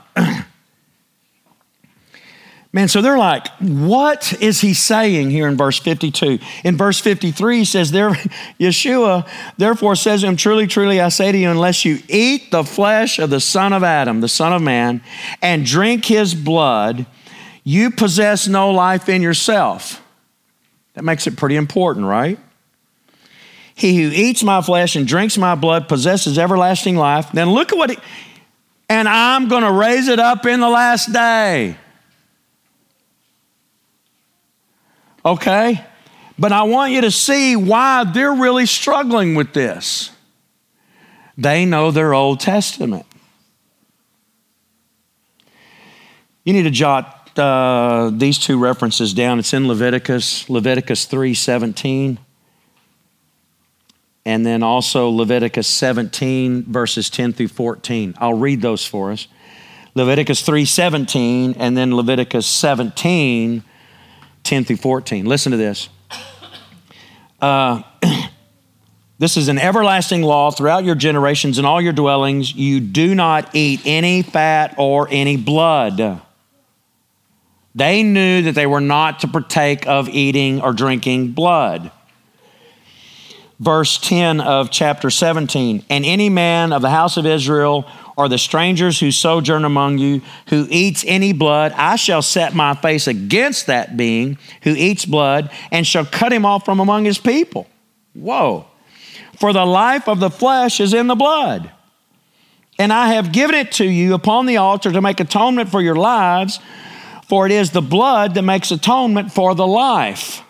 Man, 2.76 2.89
so 2.89 3.01
they're 3.01 3.17
like, 3.17 3.47
what 3.59 4.34
is 4.41 4.59
he 4.59 4.73
saying 4.73 5.30
here 5.30 5.47
in 5.47 5.55
verse 5.55 5.80
52? 5.80 6.39
In 6.65 6.76
verse 6.76 6.99
53, 6.99 7.59
he 7.59 7.63
says, 7.63 7.91
there, 7.91 8.09
Yeshua 8.59 9.26
therefore 9.57 9.95
says 9.95 10.21
to 10.21 10.28
him, 10.28 10.36
Truly, 10.36 10.67
truly, 10.67 10.99
I 10.99 11.07
say 11.07 11.32
to 11.32 11.38
you, 11.38 11.49
unless 11.49 11.86
you 11.86 11.99
eat 12.09 12.51
the 12.51 12.65
flesh 12.65 13.17
of 13.17 13.30
the 13.30 13.39
Son 13.39 13.71
of 13.71 13.82
Adam, 13.86 14.19
the 14.19 14.28
Son 14.28 14.51
of 14.51 14.61
Man, 14.61 15.01
and 15.41 15.65
drink 15.65 16.03
his 16.03 16.36
blood, 16.36 17.05
you 17.63 17.91
possess 17.91 18.45
no 18.45 18.71
life 18.71 19.07
in 19.07 19.21
yourself. 19.21 20.03
That 20.95 21.05
makes 21.05 21.28
it 21.28 21.38
pretty 21.38 21.55
important, 21.55 22.07
right? 22.07 22.38
He 23.73 24.03
who 24.03 24.09
eats 24.09 24.43
my 24.43 24.61
flesh 24.61 24.97
and 24.97 25.07
drinks 25.07 25.38
my 25.38 25.55
blood 25.55 25.88
possesses 25.88 26.38
everlasting 26.38 26.97
life. 26.97 27.32
Then 27.32 27.51
look 27.51 27.71
at 27.71 27.78
what 27.78 27.91
he, 27.91 27.97
and 28.89 29.07
I'm 29.07 29.47
going 29.47 29.63
to 29.63 29.71
raise 29.71 30.09
it 30.09 30.19
up 30.19 30.45
in 30.45 30.59
the 30.59 30.67
last 30.67 31.13
day. 31.13 31.78
Okay? 35.26 35.84
But 36.38 36.51
I 36.51 36.63
want 36.63 36.91
you 36.91 37.01
to 37.01 37.11
see 37.11 37.55
why 37.55 38.03
they're 38.03 38.34
really 38.34 38.65
struggling 38.65 39.36
with 39.36 39.53
this. 39.53 40.11
They 41.38 41.65
know 41.65 41.91
their 41.91 42.13
Old 42.13 42.39
Testament. 42.39 43.05
You 46.43 46.53
need 46.53 46.63
to 46.63 46.71
jot 46.71 47.38
uh, 47.38 48.11
these 48.13 48.38
two 48.38 48.59
references 48.59 49.13
down. 49.13 49.39
It's 49.39 49.53
in 49.53 49.67
Leviticus, 49.67 50.49
Leviticus 50.49 51.05
3 51.05 51.34
17 51.34 52.19
and 54.26 54.45
then 54.45 54.63
also 54.63 55.09
Leviticus 55.09 55.67
17, 55.67 56.63
verses 56.63 57.09
10 57.09 57.34
through 57.34 57.47
14. 57.47 58.15
I'll 58.17 58.34
read 58.34 58.61
those 58.61 58.86
for 58.86 59.11
us. 59.11 59.28
Leviticus 59.93 60.41
3 60.41 60.65
17, 60.65 61.55
and 61.57 61.78
then 61.78 61.95
Leviticus 61.95 62.47
17, 62.47 63.63
10 64.46 64.66
through 64.66 64.78
14. 64.78 65.26
Listen 65.26 65.52
to 65.52 65.58
this. 65.58 65.89
Uh, 67.41 67.82
this 69.20 69.38
is 69.38 69.48
an 69.48 69.60
everlasting 69.60 70.22
law 70.22 70.52
throughout 70.52 70.84
your 70.84 70.96
generations 70.96 71.58
and 71.58 71.68
all 71.68 71.82
your 71.82 71.93
dwellings. 71.93 72.54
You 72.56 72.80
do 72.80 73.14
not 73.14 73.54
eat 73.54 73.82
any 73.86 74.22
fat 74.22 74.76
or 74.78 75.08
any 75.12 75.36
blood. 75.36 76.22
They 77.74 78.04
knew 78.04 78.43
that 78.43 78.56
they 78.56 78.66
were 78.66 78.82
not 78.82 79.20
to 79.20 79.28
partake 79.28 79.86
of 79.88 80.08
eating 80.08 80.62
or 80.62 80.72
drinking 80.72 81.34
blood 81.34 81.91
verse 83.60 83.98
10 83.98 84.41
of 84.41 84.70
chapter 84.70 85.10
17. 85.10 85.86
And 85.89 86.06
any 86.06 86.30
man 86.30 86.74
of 86.74 86.82
the 86.82 86.89
house 86.89 87.18
of 87.18 87.26
Israel 87.26 87.89
or 88.18 88.30
the 88.30 88.38
strangers 88.38 88.99
who 88.99 89.11
sojourn 89.11 89.66
among 89.66 89.97
you 89.97 90.22
who 90.47 90.68
eats 90.70 91.03
any 91.07 91.34
blood, 91.34 91.74
I 91.74 91.95
shall 91.95 92.22
set 92.22 92.55
my 92.55 92.74
face 92.76 93.07
against 93.07 93.68
that 93.68 93.97
being 93.97 94.38
who 94.63 94.72
eats 94.72 95.05
blood 95.05 95.51
and 95.72 95.86
shall 95.86 96.05
cut 96.05 96.32
him 96.32 96.45
off 96.45 96.66
from 96.66 96.80
among 96.80 97.05
his 97.05 97.18
people. 97.18 97.68
Whoa. 98.13 98.68
For 99.38 99.51
the 99.51 99.66
life 99.66 100.07
of 100.07 100.20
the 100.20 100.30
flesh 100.30 100.80
is 100.80 100.93
in 100.93 101.07
the 101.07 101.16
blood. 101.16 101.72
And 102.78 102.91
I 102.91 103.13
have 103.13 103.32
given 103.32 103.55
it 103.55 103.74
to 103.74 103.86
you 103.86 104.13
upon 104.13 104.45
the 104.45 104.57
altar 104.57 104.91
to 104.91 105.01
make 105.01 105.20
atonement 105.20 105.70
for 105.70 105.82
your 105.82 105.95
lives, 105.95 106.59
for 107.28 107.45
it 107.45 107.51
is 107.51 107.72
the 107.72 107.82
blood 107.82 108.36
that 108.36 108.41
makes 108.41 108.72
atonement 108.72 109.32
for 109.32 109.55
the 109.55 109.68
life. 109.68 110.41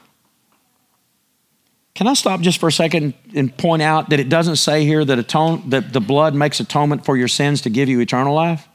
Can 1.95 2.07
I 2.07 2.13
stop 2.13 2.41
just 2.41 2.59
for 2.59 2.67
a 2.67 2.71
second 2.73 3.13
and 3.33 3.57
point 3.57 3.81
out 3.81 4.09
that 4.09 4.19
it 4.19 4.27
doesn't 4.27 4.57
say 4.57 4.83
here 4.83 5.05
that, 5.05 5.17
atone, 5.17 5.69
that 5.69 5.93
the 5.93 6.01
blood 6.01 6.35
makes 6.35 6.59
atonement 6.59 7.05
for 7.05 7.15
your 7.15 7.29
sins 7.29 7.61
to 7.61 7.69
give 7.69 7.87
you 7.87 8.01
eternal 8.01 8.35
life? 8.35 8.67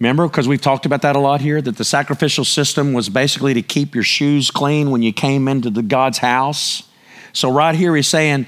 Remember, 0.00 0.26
because 0.26 0.48
we've 0.48 0.62
talked 0.62 0.86
about 0.86 1.02
that 1.02 1.14
a 1.14 1.18
lot 1.18 1.42
here, 1.42 1.60
that 1.60 1.76
the 1.76 1.84
sacrificial 1.84 2.44
system 2.44 2.94
was 2.94 3.10
basically 3.10 3.52
to 3.54 3.62
keep 3.62 3.94
your 3.94 4.02
shoes 4.02 4.50
clean 4.50 4.90
when 4.90 5.02
you 5.02 5.12
came 5.12 5.46
into 5.46 5.68
the 5.68 5.82
God's 5.82 6.18
house. 6.18 6.84
So 7.34 7.52
right 7.52 7.74
here 7.74 7.94
he's 7.94 8.08
saying, 8.08 8.46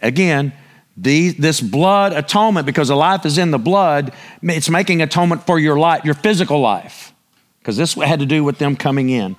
again, 0.00 0.52
the, 0.96 1.30
this 1.30 1.60
blood 1.60 2.12
atonement, 2.12 2.66
because 2.66 2.88
the 2.88 2.96
life 2.96 3.26
is 3.26 3.36
in 3.36 3.50
the 3.50 3.58
blood, 3.58 4.12
it's 4.42 4.70
making 4.70 5.02
atonement 5.02 5.44
for 5.44 5.58
your 5.58 5.76
life, 5.76 6.04
your 6.04 6.14
physical 6.14 6.60
life, 6.60 7.12
because 7.58 7.76
this 7.76 7.94
had 7.94 8.20
to 8.20 8.26
do 8.26 8.44
with 8.44 8.58
them 8.58 8.76
coming 8.76 9.10
in. 9.10 9.36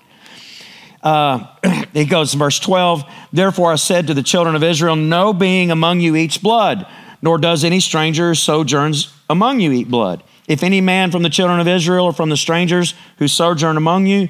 Uh, 1.08 1.47
goes, 2.10 2.34
verse 2.34 2.60
12, 2.60 3.05
Therefore 3.32 3.72
I 3.72 3.76
said 3.76 4.08
to 4.08 4.14
the 4.14 4.22
children 4.22 4.58
of 4.58 4.64
Israel, 4.64 4.97
No 4.97 5.32
being 5.32 5.72
among 5.72 6.01
you 6.01 6.18
eats 6.18 6.38
blood, 6.38 6.86
nor 7.22 7.38
does 7.38 7.64
any 7.64 7.80
stranger 7.80 8.36
sojourns 8.36 9.14
among 9.30 9.62
you 9.62 9.72
eat 9.72 9.89
blood. 9.89 10.22
If 10.49 10.64
any 10.64 10.82
man 10.82 11.12
from 11.12 11.24
the 11.24 11.30
children 11.30 11.62
of 11.62 11.68
Israel 11.68 12.08
or 12.08 12.12
from 12.12 12.28
the 12.30 12.36
strangers 12.36 12.93
who 13.20 13.30
sojourn 13.30 13.78
among 13.78 14.08
you, 14.08 14.28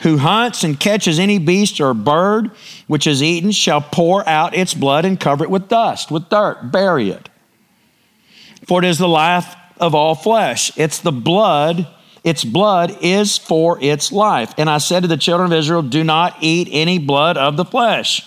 who 0.00 0.18
hunts 0.18 0.64
and 0.64 0.80
catches 0.80 1.20
any 1.20 1.38
beast 1.38 1.80
or 1.80 1.94
bird 1.94 2.50
which 2.88 3.06
is 3.06 3.22
eaten, 3.22 3.52
shall 3.52 3.80
pour 3.80 4.28
out 4.28 4.52
its 4.52 4.74
blood 4.74 5.04
and 5.04 5.20
cover 5.20 5.44
it 5.44 5.50
with 5.50 5.68
dust, 5.68 6.10
with 6.10 6.28
dirt, 6.28 6.72
bury 6.72 7.10
it. 7.10 7.28
For 8.66 8.82
it 8.82 8.88
is 8.88 8.98
the 8.98 9.06
life 9.06 9.54
of 9.78 9.94
all 9.94 10.16
flesh. 10.16 10.76
It's 10.76 10.98
the 10.98 11.12
blood 11.12 11.86
its 12.26 12.44
blood 12.44 12.98
is 13.02 13.38
for 13.38 13.78
its 13.80 14.10
life. 14.10 14.52
And 14.58 14.68
I 14.68 14.78
said 14.78 15.02
to 15.04 15.08
the 15.08 15.16
children 15.16 15.52
of 15.52 15.56
Israel, 15.56 15.80
Do 15.80 16.02
not 16.02 16.36
eat 16.40 16.68
any 16.72 16.98
blood 16.98 17.38
of 17.38 17.56
the 17.56 17.64
flesh. 17.64 18.26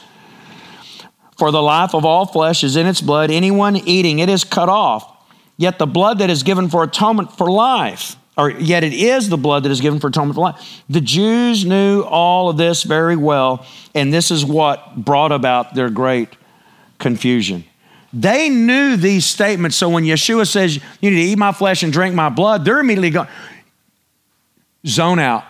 For 1.38 1.52
the 1.52 1.62
life 1.62 1.94
of 1.94 2.06
all 2.06 2.26
flesh 2.26 2.64
is 2.64 2.78
in 2.78 2.88
its 2.88 3.02
blood. 3.02 3.30
Anyone 3.30 3.76
eating 3.76 4.20
it 4.20 4.30
is 4.30 4.46
cut 4.46 4.70
off. 4.70 5.18
Yet 5.58 5.80
the 5.80 5.86
blood 5.86 6.20
that 6.20 6.30
is 6.30 6.44
given 6.44 6.70
for 6.70 6.82
atonement 6.84 7.38
for 7.38 7.52
life, 7.52 8.16
or 8.38 8.50
yet 8.50 8.86
it 8.86 8.94
is 8.94 9.28
the 9.28 9.38
blood 9.38 9.64
that 9.64 9.72
is 9.72 9.82
given 9.82 10.00
for 10.00 10.08
atonement 10.08 10.36
for 10.36 10.42
life. 10.42 10.84
The 10.90 11.02
Jews 11.02 11.66
knew 11.66 12.02
all 12.04 12.50
of 12.50 12.56
this 12.56 12.84
very 12.84 13.18
well, 13.18 13.66
and 13.94 14.14
this 14.14 14.32
is 14.32 14.46
what 14.46 14.96
brought 14.96 15.34
about 15.34 15.76
their 15.76 15.90
great 15.90 16.30
confusion. 17.00 17.66
They 18.14 18.48
knew 18.48 18.96
these 18.96 19.26
statements, 19.26 19.76
so 19.76 19.90
when 19.90 20.06
Yeshua 20.06 20.48
says, 20.48 20.78
You 21.02 21.12
need 21.12 21.18
to 21.18 21.22
eat 21.22 21.38
my 21.38 21.52
flesh 21.52 21.84
and 21.84 21.92
drink 21.92 22.16
my 22.16 22.30
blood, 22.30 22.64
they're 22.64 22.80
immediately 22.80 23.10
going, 23.10 23.28
zone 24.86 25.20
out. 25.20 25.44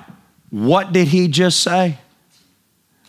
What 0.50 0.92
did 0.92 1.08
he 1.08 1.28
just 1.28 1.62
say? 1.62 1.98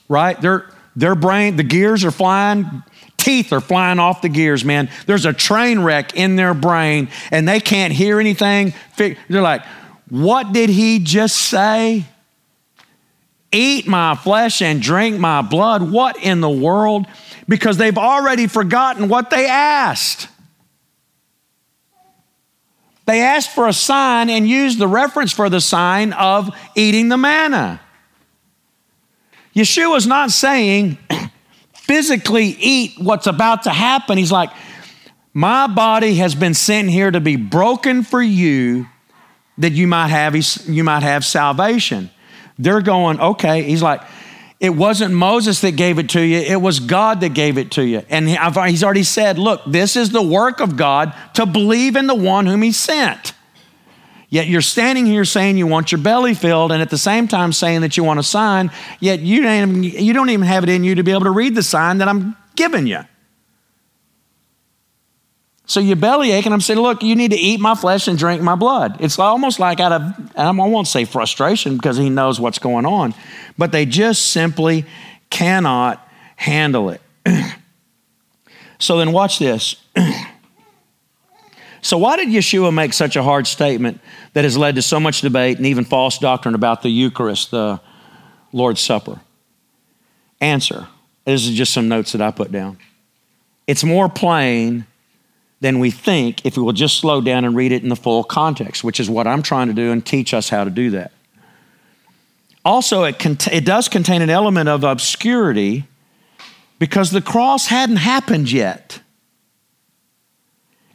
Right? 0.09 0.41
Their, 0.41 0.69
their 0.97 1.15
brain, 1.15 1.57
the 1.57 1.63
gears 1.63 2.05
are 2.05 2.11
flying, 2.11 2.83
teeth 3.17 3.53
are 3.53 3.61
flying 3.61 3.99
off 3.99 4.23
the 4.23 4.29
gears, 4.29 4.65
man. 4.65 4.91
There's 5.07 5.27
a 5.27 5.33
train 5.33 5.81
wreck 5.81 6.15
in 6.17 6.37
their 6.37 6.55
brain 6.55 7.09
and 7.31 7.49
they 7.49 7.61
can't 7.61 7.93
hear 7.93 8.21
anything. 8.21 8.75
They're 8.97 9.43
like, 9.43 9.65
what 10.09 10.53
did 10.53 10.71
he 10.71 10.99
just 10.99 11.37
say? 11.37 12.05
Eat 13.53 13.87
my 13.87 14.15
flesh 14.15 14.63
and 14.63 14.81
drink 14.81 15.19
my 15.19 15.43
blood. 15.43 15.91
What 15.91 16.17
in 16.19 16.41
the 16.41 16.51
world? 16.51 17.07
Because 17.49 17.77
they've 17.77 17.99
already 17.99 18.47
forgotten 18.47 19.09
what 19.09 19.31
they 19.31 19.47
asked. 19.47 20.29
They 23.11 23.23
asked 23.23 23.51
for 23.51 23.67
a 23.67 23.73
sign 23.73 24.31
and 24.31 24.49
used 24.49 24.79
the 24.79 24.87
reference 24.87 25.33
for 25.33 25.51
the 25.51 25.61
sign 25.61 26.13
of 26.13 26.49
eating 26.77 27.09
the 27.09 27.17
manna. 27.17 27.81
Yeshua 29.53 29.97
Yeshua's 29.97 30.07
not 30.07 30.31
saying 30.31 30.97
physically 31.75 32.57
eat 32.61 32.93
what's 33.01 33.27
about 33.27 33.65
to 33.65 33.71
happen. 33.71 34.17
He's 34.17 34.31
like, 34.31 34.51
my 35.35 35.67
body 35.67 36.15
has 36.19 36.37
been 36.37 36.55
sent 36.55 36.89
here 36.89 37.11
to 37.11 37.19
be 37.19 37.35
broken 37.35 38.05
for 38.05 38.23
you 38.23 38.87
that 39.59 39.73
you 39.73 39.89
might 39.89 40.11
have, 40.11 40.37
you 40.69 40.85
might 40.85 41.03
have 41.03 41.25
salvation. 41.25 42.11
They're 42.61 42.81
going, 42.81 43.19
okay. 43.19 43.65
He's 43.65 43.83
like, 43.83 44.03
it 44.61 44.71
wasn't 44.71 45.15
Moses 45.15 45.63
that 45.63 45.73
gave 45.73 45.99
it 45.99 46.11
to 46.11 46.21
you, 46.21 46.37
it 46.37 46.61
was 46.61 46.81
God 46.81 47.23
that 47.23 47.33
gave 47.33 47.57
it 47.57 47.73
to 47.73 47.83
you. 47.83 48.03
And 48.11 48.29
he's 48.29 48.85
already 48.85 49.03
said, 49.03 49.39
look, 49.39 49.63
this 49.67 49.97
is 49.97 50.11
the 50.11 50.23
work 50.23 50.61
of 50.61 50.77
God 50.77 51.15
to 51.35 51.47
believe 51.47 51.97
in 51.97 52.07
the 52.07 52.15
one 52.15 52.47
whom 52.47 52.61
he 52.61 52.71
sent. 52.71 53.33
Yet 54.29 54.47
you're 54.47 54.61
standing 54.61 55.07
here 55.07 55.25
saying 55.25 55.57
you 55.57 55.67
want 55.67 55.91
your 55.91 56.01
belly 56.01 56.35
filled, 56.35 56.71
and 56.71 56.81
at 56.81 56.91
the 56.91 56.99
same 56.99 57.27
time 57.27 57.53
saying 57.53 57.81
that 57.81 57.97
you 57.97 58.05
want 58.05 58.21
a 58.21 58.23
sign, 58.23 58.71
yet 59.01 59.19
you 59.19 59.43
don't, 59.43 59.71
even, 59.71 59.83
you 59.83 60.13
don't 60.13 60.31
even 60.31 60.47
have 60.47 60.63
it 60.63 60.69
in 60.69 60.85
you 60.85 60.95
to 60.95 61.03
be 61.03 61.11
able 61.11 61.25
to 61.25 61.31
read 61.31 61.57
the 61.57 61.65
sign 61.65 61.99
that 61.99 62.07
I'm 62.07 62.37
giving 62.55 62.87
you. 62.87 63.01
So 65.71 65.79
you 65.79 65.95
belly 65.95 66.33
ache, 66.33 66.47
and 66.47 66.53
I'm 66.53 66.61
saying, 66.61 66.81
look, 66.81 67.01
you 67.01 67.15
need 67.15 67.31
to 67.31 67.37
eat 67.37 67.61
my 67.61 67.77
flesh 67.77 68.09
and 68.09 68.19
drink 68.19 68.43
my 68.43 68.57
blood. 68.57 68.97
It's 68.99 69.21
almost 69.21 69.61
like 69.61 69.79
out 69.79 69.93
of, 69.93 70.37
I 70.37 70.51
won't 70.51 70.89
say 70.89 71.05
frustration 71.05 71.77
because 71.77 71.97
he 71.97 72.11
knows 72.11 72.41
what's 72.41 72.59
going 72.59 72.87
on, 72.87 73.15
but 73.57 73.71
they 73.71 73.87
just 73.87 74.33
simply 74.33 74.85
cannot 75.31 76.05
handle 76.35 76.91
it. 76.91 77.01
so 78.81 78.99
then 78.99 79.13
watch 79.13 79.39
this. 79.39 79.77
so 81.83 81.99
why 81.99 82.17
did 82.17 82.31
Yeshua 82.31 82.75
make 82.75 82.93
such 82.93 83.15
a 83.15 83.23
hard 83.23 83.47
statement 83.47 84.01
that 84.33 84.43
has 84.43 84.57
led 84.57 84.75
to 84.75 84.83
so 84.83 84.99
much 84.99 85.21
debate 85.21 85.59
and 85.59 85.67
even 85.67 85.85
false 85.85 86.19
doctrine 86.19 86.57
about 86.57 86.83
the 86.83 86.91
Eucharist, 86.91 87.53
the 87.53 87.81
Lord's 88.53 88.81
Supper? 88.81 89.21
Answer. 90.41 90.89
This 91.25 91.47
is 91.47 91.55
just 91.55 91.73
some 91.73 91.87
notes 91.87 92.11
that 92.11 92.21
I 92.21 92.33
put 92.33 92.51
down. 92.51 92.77
It's 93.69 93.85
more 93.85 94.09
plain 94.09 94.85
than 95.61 95.79
we 95.79 95.91
think 95.91 96.45
if 96.45 96.57
we 96.57 96.63
will 96.63 96.73
just 96.73 96.99
slow 96.99 97.21
down 97.21 97.45
and 97.45 97.55
read 97.55 97.73
it 97.73 97.83
in 97.83 97.89
the 97.89 97.97
full 97.97 98.25
context, 98.25 98.83
which 98.83 98.99
is 98.99 99.11
what 99.11 99.27
I'm 99.27 99.43
trying 99.43 99.69
to 99.69 99.75
do 99.75 99.93
and 99.93 100.05
teach 100.05 100.33
us 100.33 100.49
how 100.49 100.65
to 100.65 100.71
do 100.71 100.91
that. 100.91 101.13
Also, 102.65 103.05
it, 103.05 103.19
cont- 103.19 103.49
it 103.49 103.65
does 103.65 103.89
contain 103.89 104.23
an 104.23 104.31
element 104.31 104.69
of 104.69 104.85
obscurity 104.85 105.85
because 106.79 107.11
the 107.11 107.21
cross 107.21 107.67
hadn't 107.67 107.97
happened 107.97 108.51
yet. 108.51 109.01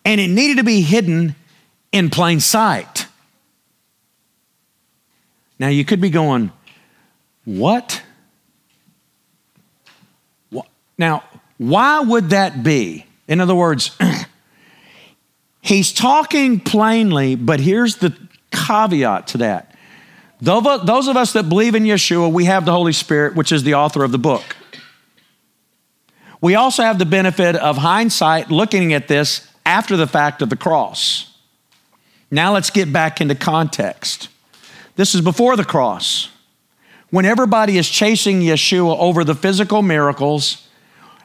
And 0.03 0.21
it 0.21 0.29
needed 0.29 0.57
to 0.57 0.63
be 0.63 0.81
hidden 0.81 1.35
in 1.91 2.09
plain 2.09 2.39
sight. 2.39 3.07
Now, 5.57 5.69
you 5.69 5.85
could 5.85 6.01
be 6.01 6.09
going, 6.09 6.51
What? 7.45 8.01
Now, 10.97 11.23
why 11.57 11.99
would 11.99 12.29
that 12.29 12.63
be? 12.63 13.05
In 13.27 13.41
other 13.41 13.55
words, 13.55 13.95
He's 15.65 15.91
talking 15.91 16.59
plainly, 16.59 17.35
but 17.35 17.59
here's 17.59 17.95
the 17.95 18.15
caveat 18.51 19.27
to 19.29 19.39
that. 19.39 19.75
Those 20.39 21.07
of 21.07 21.17
us 21.17 21.33
that 21.33 21.49
believe 21.49 21.73
in 21.73 21.83
Yeshua, 21.83 22.31
we 22.31 22.45
have 22.45 22.65
the 22.65 22.71
Holy 22.71 22.93
Spirit, 22.93 23.35
which 23.35 23.51
is 23.51 23.63
the 23.63 23.73
author 23.73 24.03
of 24.03 24.11
the 24.11 24.19
book. 24.19 24.55
We 26.39 26.53
also 26.53 26.83
have 26.83 26.99
the 26.99 27.05
benefit 27.05 27.55
of 27.55 27.77
hindsight 27.77 28.51
looking 28.51 28.93
at 28.93 29.07
this 29.07 29.51
after 29.65 29.97
the 29.97 30.05
fact 30.05 30.43
of 30.43 30.51
the 30.51 30.55
cross. 30.55 31.35
Now 32.29 32.53
let's 32.53 32.69
get 32.69 32.93
back 32.93 33.19
into 33.19 33.33
context. 33.33 34.29
This 34.97 35.15
is 35.15 35.21
before 35.21 35.55
the 35.55 35.65
cross. 35.65 36.29
When 37.09 37.25
everybody 37.25 37.79
is 37.79 37.89
chasing 37.89 38.41
Yeshua 38.41 38.95
over 38.99 39.23
the 39.23 39.33
physical 39.33 39.81
miracles, 39.81 40.67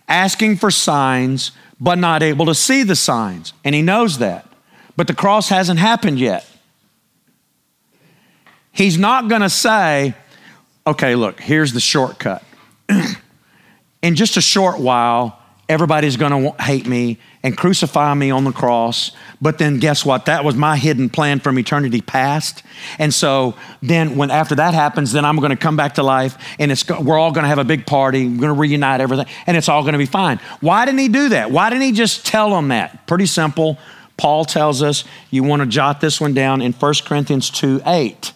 asking 0.09 0.57
for 0.57 0.71
signs, 0.71 1.53
but 1.81 1.99
not 1.99 2.23
able 2.23 2.47
to 2.47 2.55
see 2.55 2.83
the 2.83 2.95
signs. 2.95 3.53
And 3.65 3.75
he 3.75 3.83
knows 3.83 4.19
that. 4.19 4.47
But 4.97 5.07
the 5.07 5.15
cross 5.15 5.49
hasn't 5.49 5.81
happened 5.81 6.19
yet. 6.19 6.47
He's 8.73 8.99
not 8.99 9.29
going 9.29 9.41
to 9.41 9.51
say, 9.51 10.15
okay, 10.87 11.15
look, 11.15 11.41
here's 11.41 11.73
the 11.73 11.81
shortcut. 11.81 12.45
In 14.03 14.15
just 14.15 14.37
a 14.37 14.41
short 14.41 14.79
while, 14.79 15.40
everybody's 15.71 16.17
going 16.17 16.33
to 16.33 16.63
hate 16.63 16.85
me 16.89 17.17
and 17.45 17.57
crucify 17.57 18.13
me 18.15 18.33
on 18.33 18.43
the 18.43 18.51
cross. 18.51 19.13
But 19.41 19.59
then 19.59 19.79
guess 19.79 20.05
what? 20.05 20.27
That 20.27 20.45
was 20.45 20.57
my 20.57 20.77
hidden 20.77 21.09
plan 21.09 21.39
from 21.39 21.61
eternity 21.61 22.01
past. 22.01 22.65
And 22.99 23.15
so 23.15 23.55
then 23.81 24.17
when 24.17 24.33
after 24.33 24.57
that 24.57 24.75
happens, 24.75 25.13
then 25.13 25.25
I'm 25.25 25.37
going 25.37 25.51
to 25.51 25.57
come 25.57 25.77
back 25.77 25.95
to 25.95 26.03
life 26.03 26.37
and 26.59 26.73
it's 26.73 26.87
we're 26.91 27.17
all 27.17 27.31
going 27.31 27.45
to 27.45 27.49
have 27.49 27.59
a 27.59 27.65
big 27.65 27.87
party. 27.87 28.27
We're 28.27 28.41
going 28.41 28.55
to 28.55 28.61
reunite 28.61 29.01
everything 29.01 29.27
and 29.47 29.57
it's 29.57 29.69
all 29.69 29.83
going 29.83 29.93
to 29.93 29.99
be 29.99 30.07
fine. 30.07 30.41
Why 30.61 30.85
didn't 30.85 30.99
he 30.99 31.09
do 31.09 31.29
that? 31.31 31.53
Why 31.53 31.71
didn't 31.71 31.85
he 31.85 31.93
just 31.93 32.27
tell 32.27 32.51
them 32.51 32.69
that? 32.69 33.07
Pretty 33.07 33.27
simple. 33.27 33.79
Paul 34.17 34.45
tells 34.45 34.83
us 34.83 35.05
you 35.31 35.45
want 35.45 35.63
to 35.63 35.67
jot 35.67 36.01
this 36.01 36.21
one 36.21 36.35
down 36.35 36.63
in 36.63 36.73
1 36.73 36.95
Corinthians 37.07 37.49
2 37.49 37.83
8. 37.87 38.33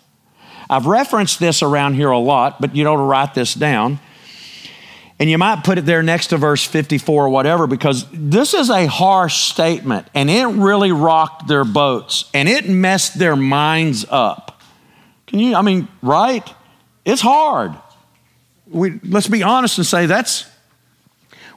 I've 0.71 0.87
referenced 0.87 1.41
this 1.41 1.63
around 1.63 1.95
here 1.95 2.11
a 2.11 2.19
lot, 2.19 2.61
but 2.61 2.77
you 2.77 2.85
know 2.85 2.97
to 2.97 3.03
write 3.03 3.35
this 3.35 3.55
down. 3.55 3.99
And 5.19 5.31
you 5.31 5.39
might 5.39 5.63
put 5.63 5.79
it 5.79 5.87
there 5.87 6.03
next 6.03 6.29
to 6.29 6.37
verse 6.37 6.65
54 6.65 7.27
or 7.27 7.29
whatever, 7.29 7.67
because 7.67 8.07
this 8.13 8.53
is 8.53 8.69
a 8.69 8.87
harsh 8.87 9.49
statement 9.51 10.09
and 10.15 10.29
it 10.29 10.47
really 10.47 10.91
rocked 10.91 11.47
their 11.47 11.65
boats 11.65 12.29
and 12.35 12.49
it 12.49 12.69
messed 12.69 13.19
their 13.19 13.37
minds 13.37 14.05
up. 14.11 14.61
Can 15.27 15.39
you, 15.39 15.55
I 15.55 15.63
mean, 15.63 15.89
right? 16.03 16.49
It's 17.05 17.21
hard. 17.21 17.75
We, 18.67 18.99
let's 19.05 19.29
be 19.29 19.43
honest 19.43 19.79
and 19.79 19.87
say 19.87 20.07
that's 20.07 20.51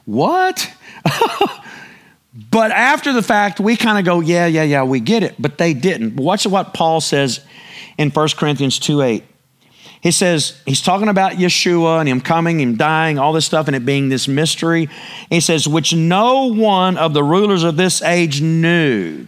what? 0.04 0.72
but 2.50 2.70
after 2.70 3.12
the 3.12 3.22
fact, 3.22 3.58
we 3.60 3.76
kind 3.76 3.98
of 3.98 4.04
go, 4.04 4.20
yeah, 4.20 4.46
yeah, 4.46 4.62
yeah, 4.62 4.84
we 4.84 5.00
get 5.00 5.22
it. 5.22 5.34
But 5.38 5.58
they 5.58 5.74
didn't. 5.74 6.16
Watch 6.16 6.46
what 6.46 6.74
Paul 6.74 7.00
says 7.00 7.40
in 7.98 8.10
1 8.10 8.28
Corinthians 8.36 8.78
2 8.78 9.02
8. 9.02 9.24
He 10.00 10.10
says, 10.12 10.60
he's 10.64 10.80
talking 10.80 11.08
about 11.08 11.32
Yeshua 11.32 12.00
and 12.00 12.08
him 12.08 12.20
coming, 12.20 12.60
him 12.60 12.76
dying, 12.76 13.18
all 13.18 13.32
this 13.32 13.46
stuff, 13.46 13.66
and 13.66 13.74
it 13.74 13.84
being 13.84 14.08
this 14.08 14.28
mystery. 14.28 14.88
He 15.28 15.40
says, 15.40 15.66
which 15.66 15.92
no 15.92 16.52
one 16.52 16.96
of 16.96 17.14
the 17.14 17.24
rulers 17.24 17.64
of 17.64 17.76
this 17.76 18.00
age 18.02 18.40
knew. 18.40 19.26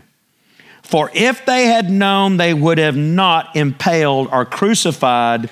For 0.83 1.11
if 1.13 1.45
they 1.45 1.67
had 1.67 1.91
known, 1.91 2.37
they 2.37 2.55
would 2.55 2.79
have 2.79 2.97
not 2.97 3.55
impaled 3.57 4.29
or 4.31 4.45
crucified 4.45 5.51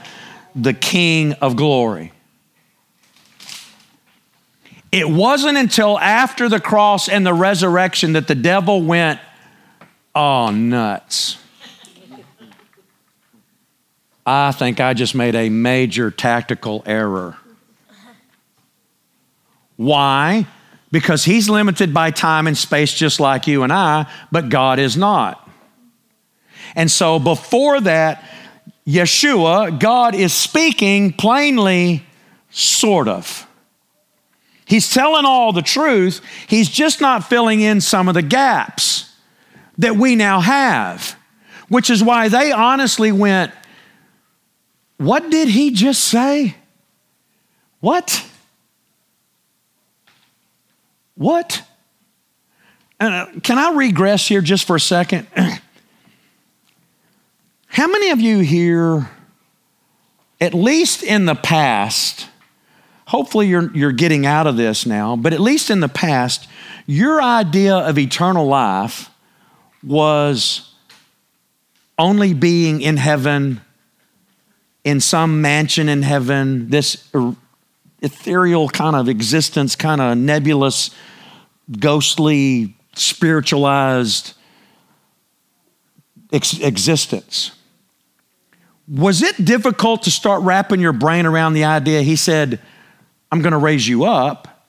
the 0.54 0.74
King 0.74 1.32
of 1.34 1.56
glory. 1.56 2.12
It 4.90 5.08
wasn't 5.08 5.58
until 5.58 5.98
after 5.98 6.48
the 6.48 6.60
cross 6.60 7.08
and 7.08 7.26
the 7.26 7.34
resurrection 7.34 8.14
that 8.14 8.26
the 8.26 8.34
devil 8.34 8.82
went, 8.82 9.20
oh, 10.14 10.50
nuts. 10.50 11.38
I 14.30 14.52
think 14.52 14.78
I 14.78 14.92
just 14.92 15.14
made 15.14 15.34
a 15.34 15.48
major 15.48 16.10
tactical 16.10 16.82
error. 16.84 17.38
Why? 19.76 20.46
Because 20.92 21.24
he's 21.24 21.48
limited 21.48 21.94
by 21.94 22.10
time 22.10 22.46
and 22.46 22.56
space 22.56 22.92
just 22.92 23.20
like 23.20 23.46
you 23.46 23.62
and 23.62 23.72
I, 23.72 24.06
but 24.30 24.50
God 24.50 24.78
is 24.78 24.98
not. 24.98 25.48
And 26.74 26.90
so 26.90 27.18
before 27.18 27.80
that, 27.80 28.22
Yeshua, 28.86 29.80
God 29.80 30.14
is 30.14 30.34
speaking 30.34 31.14
plainly, 31.14 32.04
sort 32.50 33.08
of. 33.08 33.46
He's 34.66 34.90
telling 34.90 35.24
all 35.24 35.54
the 35.54 35.62
truth, 35.62 36.20
he's 36.48 36.68
just 36.68 37.00
not 37.00 37.24
filling 37.24 37.62
in 37.62 37.80
some 37.80 38.08
of 38.08 38.14
the 38.14 38.20
gaps 38.20 39.10
that 39.78 39.96
we 39.96 40.16
now 40.16 40.40
have, 40.40 41.16
which 41.70 41.88
is 41.88 42.04
why 42.04 42.28
they 42.28 42.52
honestly 42.52 43.10
went, 43.10 43.52
what 44.98 45.30
did 45.30 45.48
he 45.48 45.70
just 45.70 46.04
say? 46.04 46.56
What? 47.80 48.24
What? 51.14 51.62
Uh, 53.00 53.26
can 53.42 53.58
I 53.58 53.72
regress 53.72 54.26
here 54.26 54.40
just 54.40 54.66
for 54.66 54.76
a 54.76 54.80
second? 54.80 55.28
How 57.68 57.86
many 57.86 58.10
of 58.10 58.20
you 58.20 58.40
here, 58.40 59.08
at 60.40 60.52
least 60.52 61.04
in 61.04 61.26
the 61.26 61.36
past, 61.36 62.26
hopefully 63.06 63.46
you're, 63.46 63.74
you're 63.76 63.92
getting 63.92 64.26
out 64.26 64.48
of 64.48 64.56
this 64.56 64.84
now, 64.84 65.14
but 65.14 65.32
at 65.32 65.38
least 65.38 65.70
in 65.70 65.78
the 65.78 65.88
past, 65.88 66.48
your 66.86 67.22
idea 67.22 67.76
of 67.76 67.98
eternal 67.98 68.46
life 68.46 69.10
was 69.84 70.72
only 71.98 72.34
being 72.34 72.80
in 72.80 72.96
heaven 72.96 73.60
in 74.88 75.00
some 75.00 75.42
mansion 75.42 75.86
in 75.86 76.00
heaven, 76.00 76.70
this 76.70 77.06
er, 77.14 77.36
ethereal 78.00 78.70
kind 78.70 78.96
of 78.96 79.06
existence, 79.06 79.76
kind 79.76 80.00
of 80.00 80.16
nebulous, 80.16 80.90
ghostly, 81.78 82.74
spiritualized 82.94 84.32
ex- 86.32 86.58
existence. 86.60 87.50
Was 88.88 89.20
it 89.20 89.44
difficult 89.44 90.04
to 90.04 90.10
start 90.10 90.42
wrapping 90.42 90.80
your 90.80 90.94
brain 90.94 91.26
around 91.26 91.52
the 91.52 91.64
idea? 91.64 92.00
He 92.00 92.16
said, 92.16 92.58
I'm 93.30 93.42
going 93.42 93.52
to 93.52 93.58
raise 93.58 93.86
you 93.86 94.04
up 94.04 94.64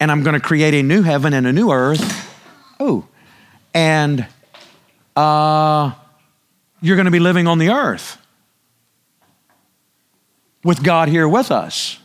and 0.00 0.10
I'm 0.10 0.24
going 0.24 0.34
to 0.34 0.40
create 0.40 0.74
a 0.74 0.82
new 0.82 1.02
heaven 1.02 1.32
and 1.32 1.46
a 1.46 1.52
new 1.52 1.70
earth. 1.70 2.28
Oh, 2.80 3.06
and 3.72 4.26
uh, 5.14 5.92
you're 6.80 6.96
going 6.96 7.04
to 7.04 7.12
be 7.12 7.20
living 7.20 7.46
on 7.46 7.58
the 7.58 7.68
earth 7.68 8.18
with 10.64 10.82
God 10.82 11.08
here 11.08 11.28
with 11.28 11.52
us. 11.52 11.98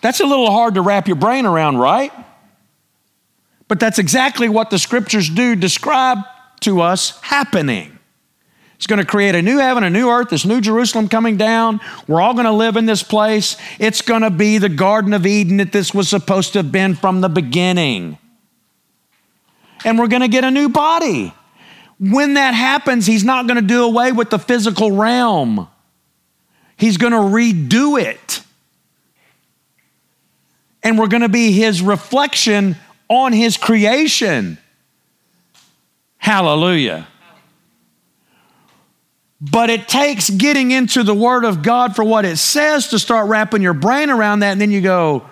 That's 0.00 0.20
a 0.20 0.26
little 0.26 0.50
hard 0.50 0.74
to 0.74 0.80
wrap 0.80 1.06
your 1.08 1.16
brain 1.16 1.44
around, 1.44 1.76
right? 1.76 2.12
But 3.68 3.78
that's 3.78 3.98
exactly 3.98 4.48
what 4.48 4.70
the 4.70 4.78
scriptures 4.78 5.28
do 5.28 5.54
describe 5.54 6.18
to 6.60 6.80
us 6.80 7.20
happening. 7.20 7.98
It's 8.76 8.86
going 8.86 8.98
to 8.98 9.04
create 9.04 9.34
a 9.34 9.42
new 9.42 9.58
heaven, 9.58 9.84
a 9.84 9.90
new 9.90 10.08
earth, 10.08 10.30
this 10.30 10.46
new 10.46 10.60
Jerusalem 10.60 11.06
coming 11.08 11.36
down. 11.36 11.80
We're 12.08 12.22
all 12.22 12.32
going 12.32 12.46
to 12.46 12.52
live 12.52 12.76
in 12.76 12.86
this 12.86 13.02
place. 13.02 13.58
It's 13.78 14.00
going 14.00 14.22
to 14.22 14.30
be 14.30 14.56
the 14.56 14.70
Garden 14.70 15.12
of 15.12 15.26
Eden 15.26 15.58
that 15.58 15.70
this 15.70 15.92
was 15.92 16.08
supposed 16.08 16.54
to 16.54 16.60
have 16.60 16.72
been 16.72 16.94
from 16.94 17.20
the 17.20 17.28
beginning. 17.28 18.16
And 19.84 19.98
we're 19.98 20.08
going 20.08 20.22
to 20.22 20.28
get 20.28 20.44
a 20.44 20.50
new 20.50 20.70
body. 20.70 21.34
When 21.98 22.34
that 22.34 22.54
happens, 22.54 23.04
He's 23.04 23.22
not 23.22 23.46
going 23.46 23.56
to 23.60 23.66
do 23.66 23.84
away 23.84 24.12
with 24.12 24.30
the 24.30 24.38
physical 24.38 24.92
realm. 24.92 25.68
He's 26.80 26.96
going 26.96 27.12
to 27.12 27.18
redo 27.18 28.00
it. 28.00 28.42
And 30.82 30.98
we're 30.98 31.08
going 31.08 31.20
to 31.20 31.28
be 31.28 31.52
his 31.52 31.82
reflection 31.82 32.74
on 33.06 33.34
his 33.34 33.58
creation. 33.58 34.56
Hallelujah. 36.16 37.06
But 39.42 39.68
it 39.68 39.88
takes 39.88 40.30
getting 40.30 40.70
into 40.70 41.02
the 41.02 41.14
Word 41.14 41.44
of 41.44 41.62
God 41.62 41.94
for 41.94 42.02
what 42.02 42.24
it 42.24 42.38
says 42.38 42.88
to 42.88 42.98
start 42.98 43.28
wrapping 43.28 43.60
your 43.60 43.74
brain 43.74 44.08
around 44.08 44.40
that. 44.40 44.52
And 44.52 44.60
then 44.60 44.70
you 44.70 44.80
go, 44.80 45.28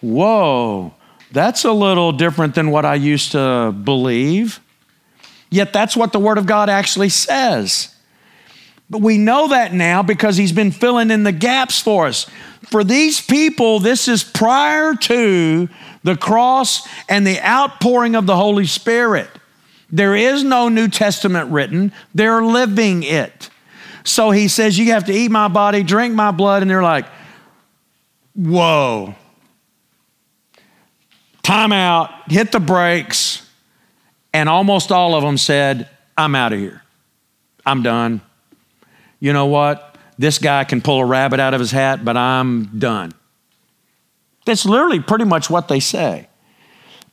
whoa, 0.00 0.94
that's 1.32 1.64
a 1.64 1.72
little 1.72 2.12
different 2.12 2.54
than 2.54 2.70
what 2.70 2.84
I 2.84 2.94
used 2.94 3.32
to 3.32 3.72
believe. 3.72 4.60
Yet 5.50 5.72
that's 5.72 5.96
what 5.96 6.12
the 6.12 6.20
Word 6.20 6.38
of 6.38 6.46
God 6.46 6.68
actually 6.68 7.08
says. 7.08 7.92
But 8.88 9.00
we 9.00 9.18
know 9.18 9.48
that 9.48 9.74
now 9.74 10.02
because 10.02 10.36
he's 10.36 10.52
been 10.52 10.70
filling 10.70 11.10
in 11.10 11.24
the 11.24 11.32
gaps 11.32 11.80
for 11.80 12.06
us. 12.06 12.26
For 12.66 12.84
these 12.84 13.20
people, 13.20 13.80
this 13.80 14.08
is 14.08 14.22
prior 14.22 14.94
to 14.94 15.68
the 16.04 16.16
cross 16.16 16.86
and 17.08 17.26
the 17.26 17.40
outpouring 17.40 18.14
of 18.14 18.26
the 18.26 18.36
Holy 18.36 18.66
Spirit. 18.66 19.28
There 19.90 20.14
is 20.14 20.44
no 20.44 20.68
New 20.68 20.88
Testament 20.88 21.50
written, 21.50 21.92
they're 22.14 22.42
living 22.42 23.02
it. 23.02 23.50
So 24.04 24.30
he 24.30 24.46
says, 24.48 24.78
You 24.78 24.92
have 24.92 25.04
to 25.06 25.12
eat 25.12 25.30
my 25.30 25.48
body, 25.48 25.82
drink 25.82 26.14
my 26.14 26.30
blood. 26.30 26.62
And 26.62 26.70
they're 26.70 26.82
like, 26.82 27.06
Whoa. 28.34 29.14
Time 31.42 31.72
out, 31.72 32.10
hit 32.30 32.50
the 32.50 32.60
brakes. 32.60 33.48
And 34.32 34.48
almost 34.48 34.92
all 34.92 35.14
of 35.14 35.22
them 35.22 35.38
said, 35.38 35.88
I'm 36.16 36.34
out 36.34 36.52
of 36.52 36.58
here. 36.58 36.82
I'm 37.64 37.82
done 37.82 38.20
you 39.20 39.32
know 39.32 39.46
what? 39.46 39.96
This 40.18 40.38
guy 40.38 40.64
can 40.64 40.80
pull 40.80 41.00
a 41.00 41.04
rabbit 41.04 41.40
out 41.40 41.54
of 41.54 41.60
his 41.60 41.70
hat, 41.70 42.04
but 42.04 42.16
I'm 42.16 42.78
done. 42.78 43.12
That's 44.44 44.64
literally 44.64 45.00
pretty 45.00 45.24
much 45.24 45.50
what 45.50 45.68
they 45.68 45.80
say. 45.80 46.28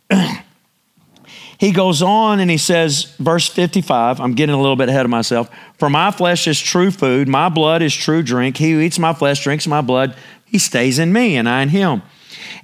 he 1.58 1.72
goes 1.72 2.02
on 2.02 2.40
and 2.40 2.50
he 2.50 2.58
says, 2.58 3.16
verse 3.20 3.48
55, 3.48 4.20
I'm 4.20 4.34
getting 4.34 4.56
a 4.56 4.62
little 4.62 4.76
bit 4.76 4.90
ahead 4.90 5.06
of 5.06 5.10
myself. 5.10 5.50
For 5.78 5.90
my 5.90 6.12
flesh 6.12 6.48
is 6.48 6.60
true 6.60 6.92
food, 6.92 7.28
my 7.28 7.50
blood 7.50 7.82
is 7.82 7.94
true 7.94 8.22
drink. 8.22 8.58
He 8.58 8.72
who 8.72 8.80
eats 8.80 9.00
my 9.00 9.14
flesh, 9.14 9.44
drinks 9.44 9.68
my 9.68 9.82
blood, 9.82 10.16
he 10.46 10.60
stays 10.60 11.00
in 11.00 11.12
me, 11.12 11.36
and 11.36 11.50
I 11.50 11.64
in 11.64 11.70
him. 11.70 12.04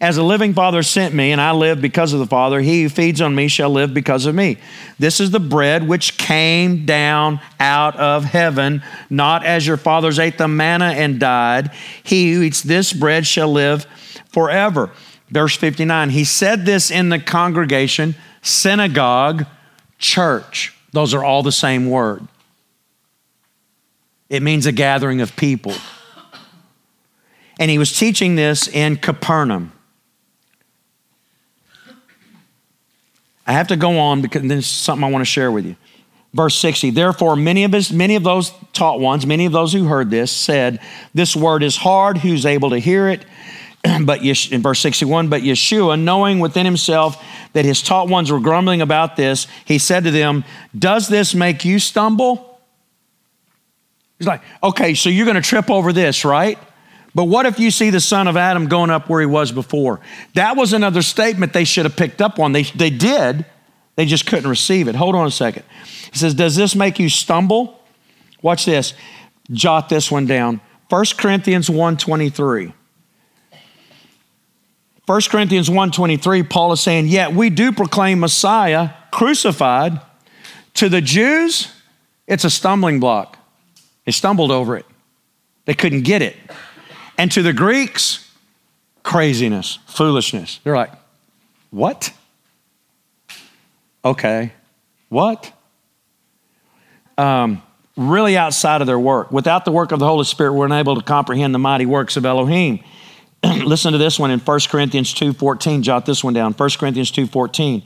As 0.02 0.16
a 0.16 0.24
living 0.24 0.54
Father 0.54 0.82
sent 0.82 1.14
me, 1.14 1.34
and 1.34 1.42
I 1.42 1.52
live 1.52 1.82
because 1.82 2.14
of 2.14 2.20
the 2.20 2.26
Father, 2.26 2.62
he 2.62 2.84
who 2.84 2.90
feeds 2.90 3.20
on 3.20 3.36
me 3.36 3.50
shall 3.50 3.70
live 3.70 3.94
because 3.94 4.26
of 4.26 4.34
me. 4.34 4.58
This 4.98 5.20
is 5.20 5.32
the 5.32 5.42
bread 5.42 5.86
which 5.90 6.18
came 6.18 6.86
down 6.86 7.42
out 7.60 7.98
of 7.98 8.24
heaven, 8.24 8.82
not 9.10 9.46
as 9.46 9.68
your 9.68 9.76
fathers 9.76 10.18
ate 10.18 10.38
the 10.38 10.48
manna 10.48 10.86
and 10.86 11.20
died. 11.20 11.72
He 12.02 12.32
who 12.34 12.44
eats 12.44 12.62
this 12.62 12.94
bread 12.94 13.28
shall 13.28 13.52
live 13.52 13.86
forever. 14.32 14.90
Verse 15.30 15.58
59 15.58 16.12
He 16.12 16.24
said 16.24 16.66
this 16.66 16.92
in 16.92 17.10
the 17.10 17.20
congregation, 17.20 18.16
synagogue, 18.42 19.46
church. 19.98 20.74
Those 20.94 21.14
are 21.14 21.26
all 21.26 21.44
the 21.44 21.52
same 21.52 21.90
word. 21.90 22.26
It 24.30 24.44
means 24.44 24.66
a 24.66 24.72
gathering 24.72 25.20
of 25.20 25.36
people. 25.36 25.74
And 27.60 27.70
he 27.70 27.78
was 27.78 27.92
teaching 27.98 28.36
this 28.36 28.70
in 28.70 28.96
Capernaum. 28.96 29.74
I 33.50 33.54
have 33.54 33.70
to 33.70 33.76
go 33.76 33.98
on 33.98 34.22
because 34.22 34.44
there's 34.44 34.68
something 34.68 35.04
I 35.04 35.10
want 35.10 35.24
to 35.24 35.26
share 35.26 35.52
with 35.52 35.66
you. 35.66 35.76
Verse 36.36 36.56
60, 36.60 36.92
therefore, 36.92 37.36
many 37.36 37.64
of, 37.64 37.74
his, 37.74 37.92
many 37.92 38.16
of 38.16 38.22
those 38.22 38.54
taught 38.74 39.00
ones, 39.00 39.26
many 39.26 39.48
of 39.48 39.52
those 39.52 39.74
who 39.74 39.86
heard 39.86 40.12
this 40.12 40.32
said, 40.32 40.80
This 41.16 41.36
word 41.36 41.64
is 41.64 41.76
hard, 41.76 42.20
who's 42.20 42.46
able 42.46 42.70
to 42.70 42.78
hear 42.78 43.10
it? 43.10 43.26
but 44.04 44.22
in 44.22 44.62
verse 44.62 44.80
61, 44.82 45.30
but 45.30 45.42
Yeshua, 45.42 46.00
knowing 46.00 46.40
within 46.40 46.64
himself 46.64 47.26
that 47.54 47.66
his 47.66 47.82
taught 47.82 48.08
ones 48.08 48.32
were 48.32 48.40
grumbling 48.40 48.82
about 48.82 49.16
this, 49.16 49.48
he 49.66 49.80
said 49.80 50.04
to 50.04 50.12
them, 50.12 50.44
Does 50.78 51.08
this 51.08 51.34
make 51.34 51.66
you 51.66 51.80
stumble? 51.80 52.62
He's 54.20 54.28
like, 54.28 54.44
Okay, 54.62 54.94
so 54.94 55.10
you're 55.10 55.26
going 55.26 55.34
to 55.38 55.42
trip 55.42 55.72
over 55.72 55.92
this, 55.92 56.24
right? 56.24 56.60
But 57.16 57.26
what 57.26 57.46
if 57.46 57.60
you 57.60 57.72
see 57.72 57.90
the 57.90 58.00
son 58.00 58.28
of 58.28 58.38
Adam 58.38 58.68
going 58.68 58.90
up 58.90 59.10
where 59.10 59.20
he 59.20 59.26
was 59.26 59.52
before? 59.52 60.00
That 60.36 60.56
was 60.56 60.74
another 60.74 61.02
statement 61.02 61.54
they 61.54 61.64
should 61.64 61.86
have 61.86 61.96
picked 61.96 62.22
up 62.22 62.40
on. 62.40 62.52
They, 62.52 62.64
they 62.64 62.90
did, 62.90 63.46
they 63.96 64.06
just 64.06 64.26
couldn't 64.26 64.50
receive 64.50 64.88
it. 64.88 64.96
Hold 64.96 65.16
on 65.16 65.26
a 65.26 65.32
second. 65.32 65.64
He 66.12 66.18
says, 66.18 66.34
Does 66.34 66.56
this 66.56 66.76
make 66.76 67.00
you 67.00 67.10
stumble? 67.10 67.80
Watch 68.42 68.66
this. 68.66 68.94
Jot 69.52 69.90
this 69.90 70.12
one 70.12 70.26
down. 70.26 70.62
1 70.90 71.06
Corinthians 71.18 71.70
1.23. 71.70 72.74
1 75.06 75.22
Corinthians 75.30 75.70
1.23, 75.70 76.48
Paul 76.48 76.72
is 76.72 76.82
saying, 76.82 77.08
Yet 77.08 77.34
we 77.34 77.50
do 77.50 77.72
proclaim 77.72 78.20
Messiah 78.20 78.92
crucified. 79.12 80.00
To 80.76 80.88
the 80.88 81.02
Jews, 81.02 81.74
it's 82.28 82.44
a 82.44 82.50
stumbling 82.50 83.00
block. 83.00 83.38
They 84.06 84.12
stumbled 84.12 84.52
over 84.52 84.78
it. 84.78 84.86
They 85.66 85.74
couldn't 85.74 86.04
get 86.04 86.22
it. 86.22 86.38
And 87.20 87.30
to 87.34 87.42
the 87.42 87.52
Greeks, 87.52 88.32
craziness, 89.04 89.78
foolishness. 89.88 90.62
They're 90.64 90.78
like, 90.78 90.94
what? 91.70 92.14
Okay, 94.06 94.54
what? 95.10 95.52
Um, 97.18 97.62
really 97.98 98.38
outside 98.38 98.80
of 98.80 98.88
their 98.88 98.98
work. 98.98 99.34
Without 99.34 99.66
the 99.66 99.72
work 99.74 99.92
of 99.92 100.00
the 100.00 100.08
Holy 100.08 100.24
Spirit, 100.24 100.54
we're 100.54 100.68
unable 100.68 100.96
to 100.96 101.02
comprehend 101.02 101.54
the 101.54 101.60
mighty 101.60 101.86
works 101.86 102.16
of 102.16 102.26
Elohim. 102.26 102.82
Listen 103.44 103.92
to 103.92 103.98
this 103.98 104.18
one 104.18 104.32
in 104.32 104.40
1 104.40 104.60
Corinthians 104.70 105.14
2.14. 105.14 105.82
Jot 105.82 106.06
this 106.06 106.24
one 106.24 106.34
down. 106.34 106.54
1 106.54 106.70
Corinthians 106.80 107.12
2.14. 107.12 107.84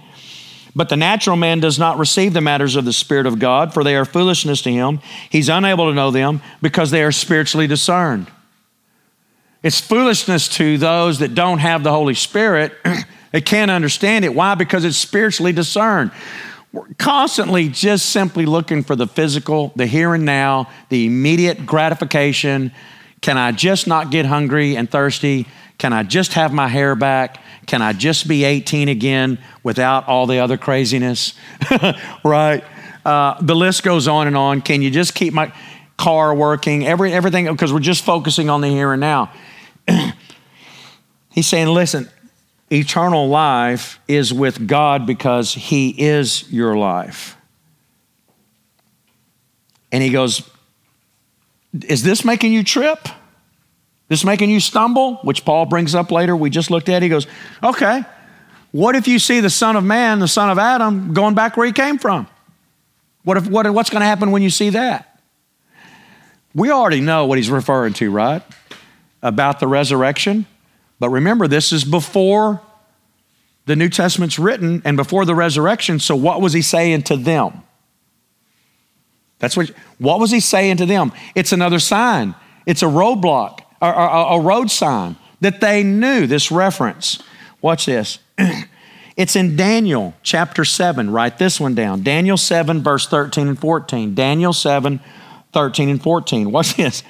But 0.75 0.89
the 0.89 0.95
natural 0.95 1.38
man 1.38 1.59
does 1.59 1.79
not 1.79 1.97
receive 1.97 2.34
the 2.34 2.41
matters 2.41 2.75
of 2.75 2.86
the 2.86 2.93
Spirit 2.93 3.25
of 3.25 3.39
God, 3.39 3.73
for 3.73 3.84
they 3.84 3.95
are 3.95 4.05
foolishness 4.05 4.61
to 4.61 4.71
him. 4.71 4.99
He's 5.31 5.49
unable 5.49 5.89
to 5.89 5.95
know 5.95 6.11
them 6.11 6.43
because 6.61 6.91
they 6.91 7.01
are 7.01 7.11
spiritually 7.11 7.65
discerned. 7.65 8.27
It's 9.64 9.80
foolishness 9.80 10.49
to 10.49 10.78
those 10.78 11.20
that 11.20 11.34
don't 11.34 11.59
have 11.59 11.84
the 11.84 11.91
Holy 11.91 12.16
Spirit. 12.16 12.74
they 13.32 13.39
can't 13.39 13.72
understand 13.72 14.26
it. 14.26 14.36
Why? 14.36 14.55
Because 14.55 14.84
it's 14.84 14.97
spiritually 14.97 15.53
discerned. 15.53 16.11
We're 16.74 16.88
constantly 16.97 17.70
just 17.70 18.09
simply 18.09 18.45
looking 18.45 18.84
for 18.84 18.97
the 18.97 19.07
physical, 19.07 19.72
the 19.78 19.86
here 19.86 20.14
and 20.14 20.26
now, 20.26 20.70
the 20.89 21.05
immediate 21.05 21.66
gratification. 21.66 22.74
Can 23.22 23.38
I 23.38 23.53
just 23.53 23.88
not 23.88 24.11
get 24.11 24.26
hungry 24.26 24.76
and 24.76 24.91
thirsty? 24.91 25.47
Can 25.78 25.93
I 25.93 26.03
just 26.03 26.34
have 26.34 26.51
my 26.51 26.68
hair 26.68 26.93
back? 26.93 27.41
Can 27.66 27.82
I 27.82 27.93
just 27.93 28.28
be 28.28 28.43
18 28.43 28.89
again 28.89 29.39
without 29.64 30.09
all 30.09 30.28
the 30.28 30.39
other 30.39 30.57
craziness? 30.57 31.36
right? 32.26 32.66
Uh, 33.05 33.41
the 33.41 33.55
list 33.55 33.84
goes 33.84 34.09
on 34.09 34.28
and 34.28 34.36
on. 34.36 34.61
Can 34.61 34.82
you 34.82 34.91
just 34.91 35.16
keep 35.16 35.34
my 35.34 35.53
car 35.97 36.36
working? 36.36 36.86
Every, 36.86 37.14
everything, 37.14 37.45
because 37.45 37.72
we're 37.72 37.80
just 37.80 38.03
focusing 38.03 38.49
on 38.49 38.59
the 38.59 38.68
here 38.68 38.91
and 38.91 38.99
now. 38.99 39.32
He's 41.29 41.47
saying, 41.47 41.67
listen, 41.67 42.09
eternal 42.71 43.27
life 43.27 43.99
is 44.07 44.34
with 44.34 44.67
God 44.67 45.05
because 45.05 45.53
He 45.53 45.89
is 45.89 46.51
your 46.51 46.75
life. 46.77 47.38
And 49.93 50.01
he 50.01 50.09
goes, 50.09 50.49
Is 51.88 52.03
this 52.03 52.25
making 52.25 52.51
you 52.51 52.63
trip? 52.63 53.07
This 54.09 54.25
making 54.25 54.49
you 54.49 54.59
stumble? 54.59 55.17
Which 55.17 55.45
Paul 55.45 55.67
brings 55.67 55.95
up 55.95 56.11
later. 56.11 56.36
We 56.36 56.49
just 56.49 56.69
looked 56.71 56.89
at. 56.89 57.03
He 57.03 57.09
goes, 57.09 57.27
Okay, 57.63 58.03
what 58.71 58.95
if 58.95 59.07
you 59.07 59.19
see 59.19 59.39
the 59.39 59.51
Son 59.51 59.75
of 59.77 59.84
Man, 59.84 60.19
the 60.19 60.27
Son 60.27 60.49
of 60.49 60.57
Adam, 60.57 61.13
going 61.13 61.36
back 61.36 61.55
where 61.55 61.67
he 61.67 61.71
came 61.71 61.99
from? 61.99 62.27
What 63.23 63.38
if, 63.38 63.47
what, 63.47 63.71
what's 63.71 63.91
going 63.91 64.01
to 64.01 64.05
happen 64.05 64.31
when 64.31 64.41
you 64.41 64.49
see 64.49 64.71
that? 64.71 65.21
We 66.55 66.71
already 66.71 66.99
know 66.99 67.27
what 67.27 67.38
he's 67.38 67.49
referring 67.49 67.93
to, 67.93 68.11
right? 68.11 68.41
About 69.24 69.59
the 69.59 69.67
resurrection. 69.67 70.45
But 70.99 71.09
remember, 71.09 71.47
this 71.47 71.71
is 71.71 71.84
before 71.84 72.61
the 73.65 73.76
New 73.76 73.89
Testament's 73.89 74.38
written 74.38 74.84
and 74.86 74.95
before 74.95 75.26
the 75.26 75.34
resurrection. 75.34 75.99
So, 75.99 76.15
what 76.15 76.41
was 76.41 76.53
he 76.53 76.61
saying 76.61 77.03
to 77.03 77.17
them? 77.17 77.63
That's 79.39 79.57
what, 79.57 79.69
what 79.97 80.19
was 80.19 80.30
he 80.30 80.39
saying 80.39 80.78
to 80.78 80.86
them? 80.86 81.11
It's 81.34 81.51
another 81.51 81.80
sign, 81.80 82.36
it's 82.67 82.84
a 82.84 82.88
roadblock, 82.88 83.61
a, 83.82 83.88
a, 83.88 84.38
a 84.38 84.39
road 84.39 84.69
sign 84.69 85.15
that 85.41 85.59
they 85.59 85.84
knew 85.84 86.28
this 86.28 86.51
reference. 86.51 87.24
Watch 87.61 87.88
this. 87.88 88.19
It's 89.15 89.36
in 89.36 89.55
Daniel 89.55 90.15
chapter 90.24 90.65
7. 90.65 91.11
Write 91.11 91.38
this 91.38 91.59
one 91.59 91.76
down. 91.76 92.01
Daniel 92.01 92.38
7, 92.38 92.82
verse 92.82 93.07
13 93.07 93.47
and 93.47 93.59
14. 93.59 94.15
Daniel 94.15 94.53
7, 94.53 94.99
13 95.51 95.89
and 95.89 96.01
14. 96.01 96.51
Watch 96.51 96.76
this. 96.76 97.03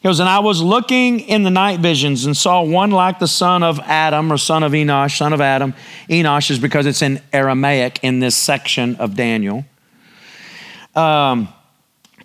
He 0.00 0.08
goes, 0.08 0.20
And 0.20 0.28
I 0.28 0.38
was 0.38 0.62
looking 0.62 1.20
in 1.20 1.42
the 1.42 1.50
night 1.50 1.80
visions 1.80 2.24
and 2.24 2.36
saw 2.36 2.62
one 2.62 2.90
like 2.90 3.18
the 3.18 3.26
son 3.26 3.62
of 3.62 3.80
Adam 3.80 4.32
or 4.32 4.38
son 4.38 4.62
of 4.62 4.72
Enosh, 4.72 5.18
son 5.18 5.32
of 5.32 5.40
Adam. 5.40 5.74
Enosh 6.08 6.50
is 6.50 6.58
because 6.60 6.86
it's 6.86 7.02
in 7.02 7.20
Aramaic 7.32 7.98
in 8.02 8.20
this 8.20 8.36
section 8.36 8.94
of 8.96 9.16
Daniel. 9.16 9.64
Um, 10.94 11.48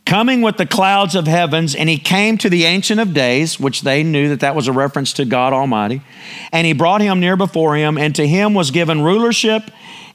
coming 0.05 0.43
with 0.43 0.57
the 0.57 0.67
clouds 0.67 1.15
of 1.15 1.25
heavens, 1.25 1.73
and 1.73 1.89
he 1.89 1.97
came 1.97 2.37
to 2.37 2.49
the 2.49 2.65
Ancient 2.65 2.99
of 2.99 3.13
Days, 3.13 3.59
which 3.59 3.81
they 3.81 4.03
knew 4.03 4.29
that 4.29 4.41
that 4.41 4.55
was 4.55 4.67
a 4.67 4.71
reference 4.71 5.13
to 5.13 5.25
God 5.25 5.53
Almighty. 5.53 6.01
And 6.51 6.67
he 6.67 6.73
brought 6.73 7.01
him 7.01 7.19
near 7.19 7.35
before 7.35 7.75
him, 7.75 7.97
and 7.97 8.15
to 8.15 8.27
him 8.27 8.53
was 8.53 8.69
given 8.69 9.01
rulership 9.01 9.63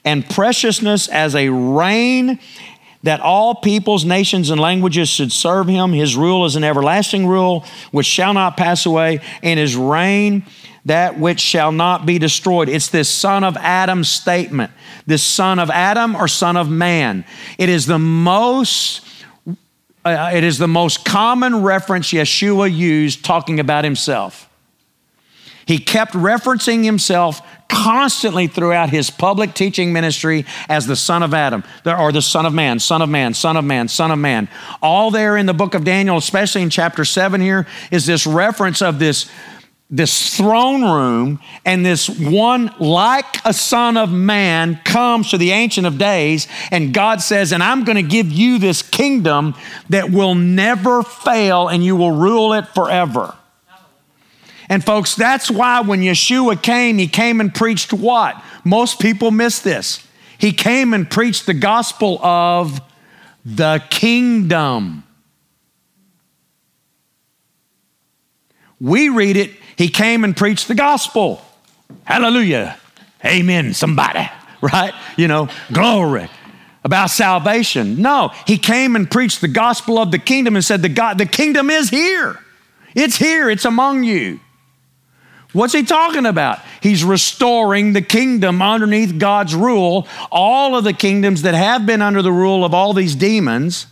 and 0.05 0.27
preciousness 0.29 1.09
as 1.09 1.35
a 1.35 1.49
reign 1.49 2.39
that 3.03 3.21
all 3.21 3.55
peoples, 3.55 4.03
nations, 4.03 4.49
and 4.49 4.59
languages 4.59 5.09
should 5.09 5.31
serve 5.31 5.67
him. 5.67 5.93
His 5.93 6.15
rule 6.15 6.45
is 6.45 6.55
an 6.55 6.63
everlasting 6.63 7.27
rule 7.27 7.65
which 7.91 8.05
shall 8.05 8.33
not 8.33 8.57
pass 8.57 8.85
away, 8.85 9.21
and 9.41 9.59
his 9.59 9.75
reign 9.75 10.45
that 10.85 11.19
which 11.19 11.39
shall 11.39 11.71
not 11.71 12.05
be 12.05 12.17
destroyed. 12.17 12.67
It's 12.67 12.89
this 12.89 13.09
son 13.09 13.43
of 13.43 13.55
Adam 13.57 14.03
statement. 14.03 14.71
This 15.05 15.23
son 15.23 15.59
of 15.59 15.69
Adam 15.69 16.15
or 16.15 16.27
son 16.27 16.57
of 16.57 16.69
man. 16.69 17.25
It 17.57 17.69
is 17.69 17.85
the 17.85 17.99
most 17.99 19.05
uh, 20.05 20.31
it 20.33 20.43
is 20.45 20.57
the 20.57 20.67
most 20.67 21.03
common 21.03 21.61
reference 21.61 22.11
Yeshua 22.11 22.73
used 22.73 23.23
talking 23.23 23.59
about 23.59 23.83
himself. 23.83 24.49
He 25.65 25.77
kept 25.77 26.13
referencing 26.13 26.83
himself 26.83 27.41
constantly 27.69 28.47
throughout 28.47 28.89
his 28.89 29.09
public 29.09 29.53
teaching 29.53 29.93
ministry 29.93 30.45
as 30.67 30.87
the 30.87 30.95
Son 30.95 31.23
of 31.23 31.33
Adam, 31.33 31.63
or 31.85 32.11
the 32.11 32.21
Son 32.21 32.45
of 32.45 32.53
Man, 32.53 32.79
Son 32.79 33.01
of 33.01 33.07
Man, 33.07 33.33
Son 33.33 33.55
of 33.55 33.63
Man, 33.63 33.87
Son 33.87 34.11
of 34.11 34.19
Man. 34.19 34.49
All 34.81 35.11
there 35.11 35.37
in 35.37 35.45
the 35.45 35.53
book 35.53 35.75
of 35.75 35.85
Daniel, 35.85 36.17
especially 36.17 36.63
in 36.63 36.69
chapter 36.69 37.05
7 37.05 37.39
here, 37.39 37.67
is 37.91 38.05
this 38.05 38.27
reference 38.27 38.81
of 38.81 38.99
this, 38.99 39.29
this 39.89 40.35
throne 40.35 40.83
room 40.83 41.39
and 41.63 41.85
this 41.85 42.09
one 42.09 42.73
like 42.79 43.45
a 43.45 43.53
Son 43.53 43.97
of 43.97 44.11
Man 44.11 44.79
comes 44.83 45.29
to 45.29 45.37
the 45.37 45.51
Ancient 45.51 45.85
of 45.87 45.97
Days, 45.97 46.47
and 46.71 46.93
God 46.93 47.21
says, 47.21 47.51
And 47.51 47.63
I'm 47.63 47.85
going 47.85 47.95
to 47.95 48.03
give 48.03 48.31
you 48.31 48.57
this 48.57 48.81
kingdom 48.81 49.55
that 49.89 50.09
will 50.09 50.35
never 50.35 51.03
fail, 51.03 51.67
and 51.67 51.83
you 51.83 51.95
will 51.95 52.11
rule 52.11 52.53
it 52.53 52.67
forever. 52.67 53.35
And 54.69 54.85
folks, 54.85 55.15
that's 55.15 55.49
why 55.49 55.81
when 55.81 56.01
Yeshua 56.01 56.61
came, 56.61 56.99
he 56.99 57.07
came 57.07 57.41
and 57.41 57.53
preached 57.53 57.91
what? 57.91 58.41
Most 58.63 58.99
people 58.99 59.31
miss 59.31 59.59
this. 59.59 60.05
He 60.37 60.53
came 60.53 60.93
and 60.93 61.09
preached 61.09 61.47
the 61.47 61.55
gospel 61.55 62.23
of 62.23 62.79
the 63.43 63.83
kingdom. 63.89 65.03
We 68.79 69.09
read 69.09 69.35
it, 69.35 69.51
he 69.75 69.89
came 69.89 70.23
and 70.23 70.37
preached 70.37 70.67
the 70.67 70.75
gospel. 70.75 71.41
Hallelujah. 72.03 72.77
Amen, 73.25 73.73
somebody, 73.73 74.29
right? 74.61 74.93
You 75.17 75.27
know, 75.27 75.49
glory 75.73 76.29
about 76.83 77.09
salvation. 77.09 78.01
No, 78.01 78.31
he 78.47 78.57
came 78.57 78.95
and 78.95 79.09
preached 79.09 79.41
the 79.41 79.47
gospel 79.47 79.97
of 79.97 80.11
the 80.11 80.19
kingdom 80.19 80.55
and 80.55 80.63
said, 80.63 80.81
the, 80.81 80.89
God, 80.89 81.17
the 81.17 81.25
kingdom 81.25 81.69
is 81.69 81.89
here. 81.89 82.39
It's 82.95 83.17
here, 83.17 83.49
it's 83.49 83.65
among 83.65 84.03
you. 84.03 84.39
What's 85.51 85.73
he 85.73 85.83
talking 85.83 86.27
about? 86.27 86.59
He's 86.81 87.03
restoring 87.03 87.93
the 87.93 88.03
kingdom 88.03 88.61
underneath 88.61 89.17
God's 89.17 89.55
rule, 89.55 90.07
all 90.31 90.75
of 90.75 90.83
the 90.83 90.93
kingdoms 90.93 91.41
that 91.41 91.55
have 91.55 91.87
been 91.87 92.03
under 92.03 92.21
the 92.21 92.31
rule 92.31 92.63
of 92.63 92.73
all 92.73 92.93
these 92.93 93.15
demons. 93.15 93.87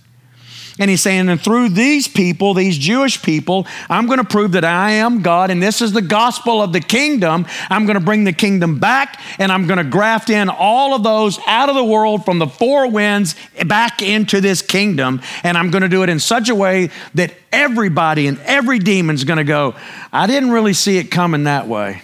And 0.80 0.91
he's 0.91 1.01
saying, 1.01 1.28
and 1.30 1.41
through 1.41 1.69
these 1.69 2.07
people, 2.07 2.53
these 2.53 2.78
Jewish 2.78 3.21
people, 3.23 3.65
I'm 3.89 4.05
going 4.05 4.19
to 4.19 4.23
prove 4.23 4.51
that 4.51 4.63
I 4.63 4.91
am 4.91 5.21
God, 5.23 5.49
and 5.49 5.61
this 5.61 5.82
is 5.82 5.91
the 5.91 6.03
gospel 6.03 6.61
of 6.61 6.71
the 6.71 6.80
kingdom. 6.80 7.47
I'm 7.69 7.86
going 7.86 7.97
to 7.97 8.03
bring 8.03 8.25
the 8.25 8.34
kingdom 8.34 8.78
back, 8.78 9.19
and 9.39 9.51
I'm 9.51 9.65
going 9.65 9.80
to 9.80 9.84
graft 9.84 10.30
in 10.30 10.49
all 10.49 10.93
of 10.93 11.03
those 11.03 11.39
out 11.47 11.69
of 11.69 11.75
the 11.75 11.84
world 11.84 12.25
from 12.25 12.38
the 12.38 12.47
four 12.47 12.89
winds 12.89 13.36
back 13.65 14.03
into 14.03 14.39
this 14.39 14.61
kingdom. 14.61 15.21
And 15.43 15.57
I'm 15.57 15.71
going 15.71 15.82
to 15.82 15.89
do 15.89 16.03
it 16.03 16.09
in 16.09 16.19
such 16.19 16.49
a 16.49 16.55
way 16.55 16.91
that 17.15 17.34
everybody 17.51 18.28
and 18.28 18.39
every 18.41 18.78
demon's 18.78 19.23
going 19.23 19.38
to 19.38 19.43
go, 19.43 19.73
I 20.13 20.28
didn't 20.28 20.51
really 20.51 20.73
see 20.73 20.97
it 20.97 21.05
coming 21.05 21.45
that 21.45 21.67
way. 21.67 22.03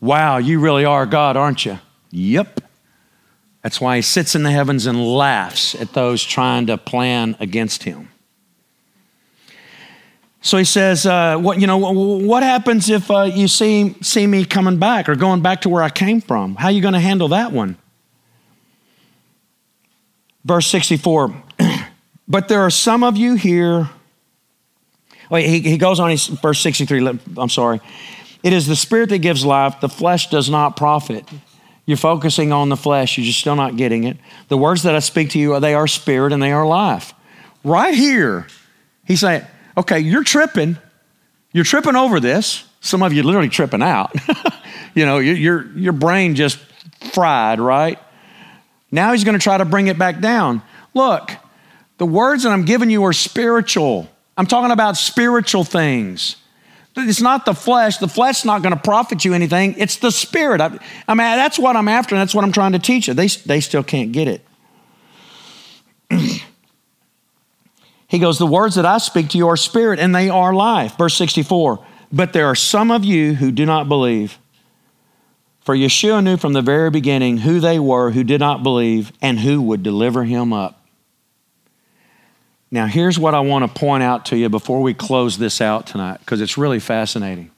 Wow, 0.00 0.36
you 0.36 0.60
really 0.60 0.84
are 0.84 1.04
God, 1.04 1.36
aren't 1.36 1.64
you? 1.64 1.80
Yep. 2.10 2.60
That's 3.66 3.80
why 3.80 3.96
he 3.96 4.02
sits 4.02 4.36
in 4.36 4.44
the 4.44 4.52
heavens 4.52 4.86
and 4.86 5.04
laughs 5.04 5.74
at 5.74 5.92
those 5.92 6.22
trying 6.22 6.68
to 6.68 6.78
plan 6.78 7.34
against 7.40 7.82
him. 7.82 8.10
So 10.40 10.56
he 10.56 10.62
says, 10.62 11.04
uh, 11.04 11.36
"What 11.38 11.60
you 11.60 11.66
know? 11.66 11.76
What 11.76 12.44
happens 12.44 12.88
if 12.88 13.10
uh, 13.10 13.22
you 13.22 13.48
see 13.48 13.96
see 14.02 14.24
me 14.24 14.44
coming 14.44 14.78
back 14.78 15.08
or 15.08 15.16
going 15.16 15.42
back 15.42 15.62
to 15.62 15.68
where 15.68 15.82
I 15.82 15.88
came 15.88 16.20
from? 16.20 16.54
How 16.54 16.66
are 16.66 16.70
you 16.70 16.80
going 16.80 16.94
to 16.94 17.00
handle 17.00 17.26
that 17.30 17.50
one?" 17.50 17.76
Verse 20.44 20.68
sixty-four. 20.68 21.34
but 22.28 22.46
there 22.46 22.60
are 22.60 22.70
some 22.70 23.02
of 23.02 23.16
you 23.16 23.34
here. 23.34 23.90
Wait, 25.28 25.48
he, 25.48 25.58
he 25.58 25.76
goes 25.76 25.98
on. 25.98 26.10
He's, 26.10 26.28
verse 26.28 26.60
sixty-three. 26.60 27.04
I'm 27.36 27.48
sorry. 27.48 27.80
It 28.44 28.52
is 28.52 28.68
the 28.68 28.76
spirit 28.76 29.08
that 29.08 29.18
gives 29.18 29.44
life. 29.44 29.80
The 29.80 29.88
flesh 29.88 30.30
does 30.30 30.48
not 30.48 30.76
profit. 30.76 31.28
You're 31.86 31.96
focusing 31.96 32.52
on 32.52 32.68
the 32.68 32.76
flesh, 32.76 33.16
you're 33.16 33.24
just 33.24 33.38
still 33.38 33.54
not 33.54 33.76
getting 33.76 34.04
it. 34.04 34.16
The 34.48 34.58
words 34.58 34.82
that 34.82 34.94
I 34.94 34.98
speak 34.98 35.30
to 35.30 35.38
you, 35.38 35.58
they 35.60 35.74
are 35.74 35.86
spirit 35.86 36.32
and 36.32 36.42
they 36.42 36.52
are 36.52 36.66
life. 36.66 37.14
Right 37.62 37.94
here, 37.94 38.48
he's 39.04 39.20
saying, 39.20 39.44
okay, 39.76 40.00
you're 40.00 40.24
tripping. 40.24 40.78
You're 41.52 41.64
tripping 41.64 41.96
over 41.96 42.18
this. 42.18 42.64
Some 42.80 43.02
of 43.02 43.12
you 43.12 43.22
literally 43.22 43.48
tripping 43.48 43.82
out. 43.82 44.14
you 44.94 45.06
know, 45.06 45.18
your, 45.18 45.36
your, 45.36 45.78
your 45.78 45.92
brain 45.92 46.34
just 46.34 46.58
fried, 47.12 47.60
right? 47.60 47.98
Now 48.90 49.12
he's 49.12 49.24
going 49.24 49.38
to 49.38 49.42
try 49.42 49.56
to 49.56 49.64
bring 49.64 49.86
it 49.86 49.98
back 49.98 50.20
down. 50.20 50.62
Look, 50.92 51.30
the 51.98 52.06
words 52.06 52.42
that 52.42 52.50
I'm 52.50 52.64
giving 52.64 52.90
you 52.90 53.04
are 53.04 53.12
spiritual. 53.12 54.08
I'm 54.36 54.46
talking 54.46 54.70
about 54.70 54.96
spiritual 54.96 55.64
things. 55.64 56.36
It's 56.96 57.20
not 57.20 57.44
the 57.44 57.54
flesh. 57.54 57.98
The 57.98 58.08
flesh's 58.08 58.44
not 58.44 58.62
going 58.62 58.74
to 58.74 58.80
profit 58.80 59.24
you 59.24 59.34
anything. 59.34 59.74
It's 59.76 59.96
the 59.96 60.10
spirit. 60.10 60.60
I, 60.60 60.78
I 61.06 61.12
mean, 61.12 61.36
that's 61.36 61.58
what 61.58 61.76
I'm 61.76 61.88
after, 61.88 62.14
and 62.14 62.22
that's 62.22 62.34
what 62.34 62.44
I'm 62.44 62.52
trying 62.52 62.72
to 62.72 62.78
teach 62.78 63.08
you. 63.08 63.14
They, 63.14 63.28
they 63.28 63.60
still 63.60 63.82
can't 63.82 64.12
get 64.12 64.28
it. 64.28 64.42
he 68.08 68.18
goes, 68.18 68.38
The 68.38 68.46
words 68.46 68.76
that 68.76 68.86
I 68.86 68.98
speak 68.98 69.28
to 69.30 69.38
you 69.38 69.48
are 69.48 69.56
spirit, 69.56 69.98
and 69.98 70.14
they 70.14 70.30
are 70.30 70.54
life. 70.54 70.96
Verse 70.96 71.14
64 71.14 71.84
But 72.10 72.32
there 72.32 72.46
are 72.46 72.54
some 72.54 72.90
of 72.90 73.04
you 73.04 73.34
who 73.34 73.52
do 73.52 73.66
not 73.66 73.88
believe. 73.88 74.38
For 75.60 75.74
Yeshua 75.74 76.22
knew 76.22 76.36
from 76.36 76.52
the 76.52 76.62
very 76.62 76.90
beginning 76.90 77.38
who 77.38 77.58
they 77.58 77.80
were 77.80 78.12
who 78.12 78.22
did 78.22 78.38
not 78.38 78.62
believe 78.62 79.12
and 79.20 79.40
who 79.40 79.60
would 79.60 79.82
deliver 79.82 80.22
him 80.22 80.52
up. 80.52 80.75
Now, 82.70 82.86
here's 82.86 83.18
what 83.18 83.34
I 83.34 83.40
want 83.40 83.72
to 83.72 83.80
point 83.80 84.02
out 84.02 84.26
to 84.26 84.36
you 84.36 84.48
before 84.48 84.82
we 84.82 84.92
close 84.92 85.38
this 85.38 85.60
out 85.60 85.86
tonight, 85.86 86.18
because 86.18 86.40
it's 86.40 86.58
really 86.58 86.80
fascinating. 86.80 87.50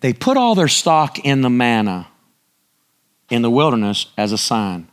They 0.00 0.12
put 0.12 0.36
all 0.36 0.54
their 0.54 0.68
stock 0.68 1.18
in 1.18 1.42
the 1.42 1.50
manna 1.50 2.08
in 3.28 3.42
the 3.42 3.50
wilderness 3.50 4.06
as 4.16 4.32
a 4.32 4.38
sign. 4.38 4.88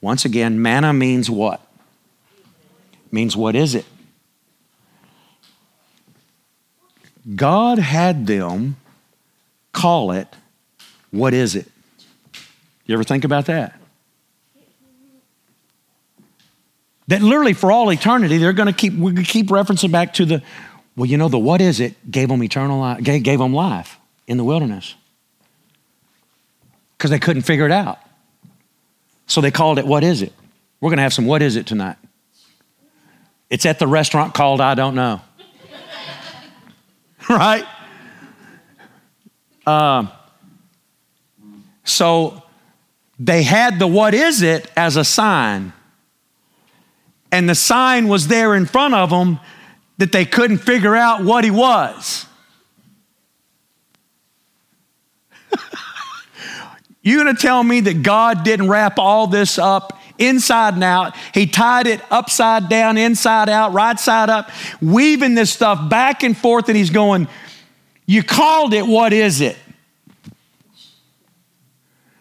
Once 0.00 0.24
again, 0.24 0.60
manna 0.60 0.92
means 0.92 1.30
what? 1.30 1.60
means 3.12 3.36
what 3.36 3.54
is 3.54 3.74
it? 3.74 3.84
God 7.36 7.78
had 7.78 8.26
them 8.26 8.76
call 9.72 10.10
it, 10.10 10.26
what 11.10 11.34
is 11.34 11.54
it? 11.54 11.70
You 12.86 12.94
ever 12.94 13.04
think 13.04 13.24
about 13.24 13.46
that? 13.46 13.78
That 17.12 17.20
literally 17.20 17.52
for 17.52 17.70
all 17.70 17.92
eternity, 17.92 18.38
they're 18.38 18.54
going 18.54 18.68
to 18.68 18.72
keep, 18.72 18.94
we 18.94 19.12
keep 19.22 19.48
referencing 19.48 19.92
back 19.92 20.14
to 20.14 20.24
the, 20.24 20.42
well, 20.96 21.04
you 21.04 21.18
know, 21.18 21.28
the 21.28 21.38
what 21.38 21.60
is 21.60 21.78
it 21.78 22.10
gave 22.10 22.30
them 22.30 22.42
eternal 22.42 22.80
life, 22.80 23.04
gave, 23.04 23.22
gave 23.22 23.38
them 23.38 23.52
life 23.52 23.98
in 24.26 24.38
the 24.38 24.44
wilderness. 24.44 24.94
Because 26.96 27.10
they 27.10 27.18
couldn't 27.18 27.42
figure 27.42 27.66
it 27.66 27.70
out. 27.70 27.98
So 29.26 29.42
they 29.42 29.50
called 29.50 29.78
it, 29.78 29.86
what 29.86 30.04
is 30.04 30.22
it? 30.22 30.32
We're 30.80 30.88
going 30.88 30.96
to 30.96 31.02
have 31.02 31.12
some 31.12 31.26
what 31.26 31.42
is 31.42 31.56
it 31.56 31.66
tonight. 31.66 31.98
It's 33.50 33.66
at 33.66 33.78
the 33.78 33.86
restaurant 33.86 34.32
called 34.32 34.62
I 34.62 34.74
Don't 34.74 34.94
Know. 34.94 35.20
right? 37.28 37.66
Um, 39.66 40.10
so 41.84 42.42
they 43.18 43.42
had 43.42 43.78
the 43.78 43.86
what 43.86 44.14
is 44.14 44.40
it 44.40 44.70
as 44.78 44.96
a 44.96 45.04
sign 45.04 45.74
and 47.32 47.48
the 47.48 47.54
sign 47.54 48.06
was 48.08 48.28
there 48.28 48.54
in 48.54 48.66
front 48.66 48.94
of 48.94 49.08
them 49.10 49.40
that 49.96 50.12
they 50.12 50.26
couldn't 50.26 50.58
figure 50.58 50.94
out 50.94 51.24
what 51.24 51.42
he 51.44 51.50
was. 51.50 52.26
you 57.02 57.24
going 57.24 57.34
to 57.34 57.40
tell 57.40 57.64
me 57.64 57.80
that 57.80 58.02
God 58.02 58.44
didn't 58.44 58.68
wrap 58.68 58.98
all 58.98 59.26
this 59.26 59.58
up 59.58 59.98
inside 60.18 60.74
and 60.74 60.84
out? 60.84 61.16
He 61.32 61.46
tied 61.46 61.86
it 61.86 62.02
upside 62.10 62.68
down, 62.68 62.98
inside 62.98 63.48
out, 63.48 63.72
right 63.72 63.98
side 63.98 64.28
up, 64.28 64.50
weaving 64.82 65.34
this 65.34 65.50
stuff 65.50 65.88
back 65.88 66.22
and 66.22 66.36
forth, 66.36 66.68
and 66.68 66.76
he's 66.76 66.90
going, 66.90 67.28
You 68.06 68.22
called 68.22 68.74
it, 68.74 68.86
what 68.86 69.14
is 69.14 69.40
it? 69.40 69.56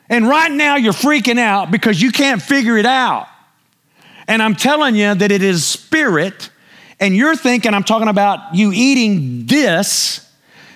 And 0.10 0.28
right 0.28 0.52
now 0.52 0.78
you're 0.78 0.94
freaking 0.94 1.40
out 1.40 1.70
because 1.70 2.02
you 2.02 2.12
can't 2.12 2.42
figure 2.42 2.78
it 2.78 2.86
out. 2.86 3.28
And 4.32 4.42
I'm 4.42 4.56
telling 4.56 4.96
you 4.96 5.14
that 5.14 5.30
it 5.30 5.44
is 5.44 5.66
spirit, 5.66 6.52
and 7.02 7.14
you're 7.14 7.36
thinking 7.36 7.74
I'm 7.74 7.84
talking 7.84 8.08
about 8.08 8.56
you 8.56 8.72
eating 8.74 9.46
this 9.46 10.26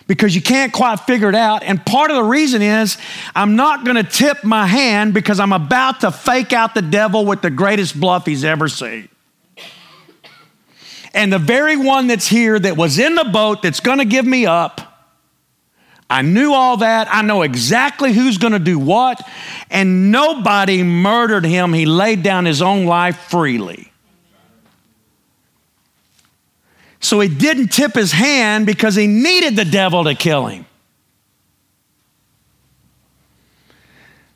because 0.08 0.36
you 0.36 0.42
can't 0.42 0.74
quite 0.74 1.00
figure 1.00 1.30
it 1.30 1.36
out. 1.36 1.64
And 1.64 1.84
part 1.86 2.12
of 2.12 2.18
the 2.18 2.24
reason 2.24 2.62
is 2.62 2.98
I'm 3.34 3.56
not 3.56 3.86
going 3.86 3.96
to 3.96 4.04
tip 4.04 4.44
my 4.44 4.68
hand 4.68 5.14
because 5.14 5.40
I'm 5.40 5.54
about 5.54 6.02
to 6.02 6.12
fake 6.12 6.52
out 6.52 6.76
the 6.76 6.82
devil 6.82 7.26
with 7.26 7.42
the 7.42 7.50
greatest 7.50 7.98
bluff 7.98 8.26
he's 8.26 8.44
ever 8.44 8.68
seen. 8.68 9.08
And 11.14 11.32
the 11.32 11.40
very 11.40 11.78
one 11.78 12.08
that's 12.08 12.28
here 12.28 12.60
that 12.60 12.76
was 12.76 13.00
in 13.00 13.16
the 13.16 13.24
boat 13.24 13.62
that's 13.62 13.80
going 13.80 14.00
to 14.00 14.06
give 14.06 14.26
me 14.26 14.46
up 14.46 14.95
I 16.10 16.22
knew 16.22 16.54
all 16.54 16.78
that. 16.78 17.08
I 17.12 17.22
know 17.24 17.42
exactly 17.42 18.14
who's 18.14 18.38
going 18.38 18.54
to 18.54 18.60
do 18.60 18.78
what. 18.78 19.28
And 19.70 20.12
nobody 20.12 20.84
murdered 20.84 21.46
him. 21.46 21.74
He 21.74 21.86
laid 21.86 22.22
down 22.22 22.46
his 22.46 22.62
own 22.62 22.86
life 22.86 23.18
freely. 23.18 23.92
So 27.00 27.20
he 27.20 27.28
didn't 27.28 27.70
tip 27.70 27.94
his 27.94 28.12
hand 28.12 28.66
because 28.66 28.96
he 28.96 29.08
needed 29.08 29.56
the 29.56 29.66
devil 29.66 30.04
to 30.06 30.16
kill 30.16 30.48
him. 30.48 30.66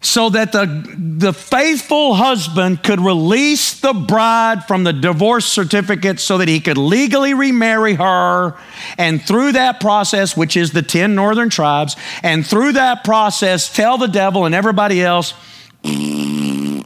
So 0.01 0.29
that 0.29 0.53
the, 0.53 0.65
the 1.17 1.33
faithful 1.33 2.13
husband 2.13 2.81
could 2.83 3.01
release 3.01 3.79
the 3.81 3.91
bride 3.91 4.63
from 4.65 4.85
the 4.85 4.93
divorce 4.93 5.45
certificate 5.45 6.21
so 6.21 6.37
that 6.37 6.47
he 6.47 6.61
could 6.61 6.77
legally 6.77 7.33
remarry 7.33 7.95
her. 7.95 8.55
And 8.97 9.21
through 9.21 9.53
that 9.53 9.81
process, 9.81 10.37
which 10.37 10.55
is 10.55 10.71
the 10.71 10.81
10 10.81 11.15
northern 11.15 11.49
tribes, 11.49 11.97
and 12.23 12.47
through 12.47 12.73
that 12.73 13.03
process, 13.03 13.73
tell 13.73 13.97
the 13.97 14.07
devil 14.07 14.45
and 14.45 14.55
everybody 14.55 15.01
else, 15.01 15.33
you 15.83 16.83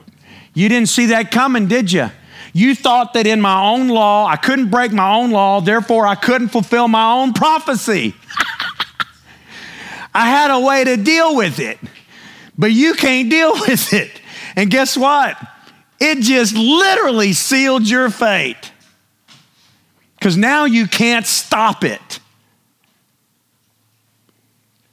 didn't 0.56 0.90
see 0.90 1.08
that 1.08 1.30
coming, 1.30 1.68
did 1.68 1.92
you? 1.92 2.10
You 2.52 2.74
thought 2.74 3.14
that 3.14 3.28
in 3.28 3.42
my 3.42 3.64
own 3.64 3.90
law, 3.90 4.26
I 4.26 4.38
couldn't 4.38 4.70
break 4.72 4.92
my 4.92 5.16
own 5.16 5.32
law, 5.32 5.62
therefore 5.62 6.08
I 6.08 6.16
couldn't 6.16 6.50
fulfill 6.50 6.88
my 6.88 7.14
own 7.14 7.34
prophecy. 7.34 8.16
I 10.16 10.30
had 10.30 10.52
a 10.52 10.60
way 10.60 10.84
to 10.84 10.98
deal 10.98 11.36
with 11.36 11.60
it. 11.60 11.80
But 12.58 12.72
you 12.72 12.94
can't 12.94 13.30
deal 13.30 13.54
with 13.68 13.94
it. 13.94 14.12
And 14.56 14.70
guess 14.70 14.98
what? 14.98 15.38
It 16.00 16.20
just 16.20 16.56
literally 16.56 17.34
sealed 17.34 17.88
your 17.88 18.10
fate. 18.10 18.72
Because 20.16 20.38
now 20.38 20.66
you 20.66 20.88
can't 20.88 21.26
stop 21.26 21.84
it. 21.84 22.20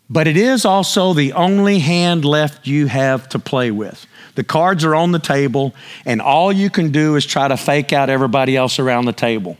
But 0.08 0.26
it 0.26 0.36
is 0.36 0.64
also 0.64 1.14
the 1.14 1.34
only 1.34 1.78
hand 1.78 2.24
left 2.24 2.66
you 2.66 2.88
have 2.88 3.28
to 3.28 3.38
play 3.38 3.70
with. 3.70 4.06
The 4.34 4.42
cards 4.42 4.84
are 4.84 4.94
on 4.94 5.12
the 5.12 5.20
table, 5.20 5.72
and 6.04 6.20
all 6.20 6.52
you 6.52 6.68
can 6.68 6.90
do 6.90 7.14
is 7.14 7.24
try 7.24 7.46
to 7.46 7.56
fake 7.56 7.92
out 7.92 8.10
everybody 8.10 8.56
else 8.56 8.80
around 8.80 9.04
the 9.04 9.12
table. 9.12 9.56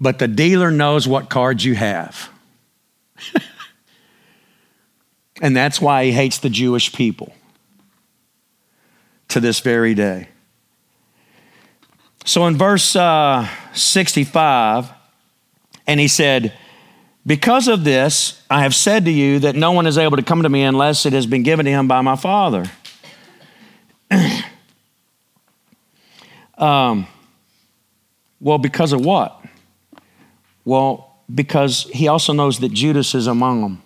But 0.00 0.18
the 0.18 0.26
dealer 0.26 0.72
knows 0.72 1.06
what 1.06 1.30
cards 1.30 1.64
you 1.64 1.76
have. 1.76 2.30
and 5.40 5.56
that's 5.56 5.80
why 5.80 6.04
he 6.04 6.12
hates 6.12 6.38
the 6.38 6.50
Jewish 6.50 6.92
people 6.92 7.34
to 9.28 9.40
this 9.40 9.60
very 9.60 9.94
day. 9.94 10.28
So 12.24 12.46
in 12.46 12.56
verse 12.56 12.96
uh, 12.96 13.48
65, 13.74 14.90
and 15.86 16.00
he 16.00 16.08
said, 16.08 16.54
Because 17.26 17.68
of 17.68 17.84
this, 17.84 18.42
I 18.48 18.62
have 18.62 18.74
said 18.74 19.04
to 19.04 19.10
you 19.10 19.40
that 19.40 19.54
no 19.56 19.72
one 19.72 19.86
is 19.86 19.98
able 19.98 20.16
to 20.16 20.22
come 20.22 20.42
to 20.42 20.48
me 20.48 20.62
unless 20.62 21.04
it 21.04 21.12
has 21.12 21.26
been 21.26 21.42
given 21.42 21.66
to 21.66 21.70
him 21.70 21.86
by 21.86 22.00
my 22.00 22.16
Father. 22.16 22.64
um, 26.58 27.06
well, 28.40 28.58
because 28.58 28.92
of 28.92 29.04
what? 29.04 29.38
Well, 30.64 31.10
because 31.32 31.84
he 31.92 32.08
also 32.08 32.32
knows 32.32 32.60
that 32.60 32.72
Judas 32.72 33.14
is 33.14 33.26
among 33.26 33.62
them. 33.62 33.82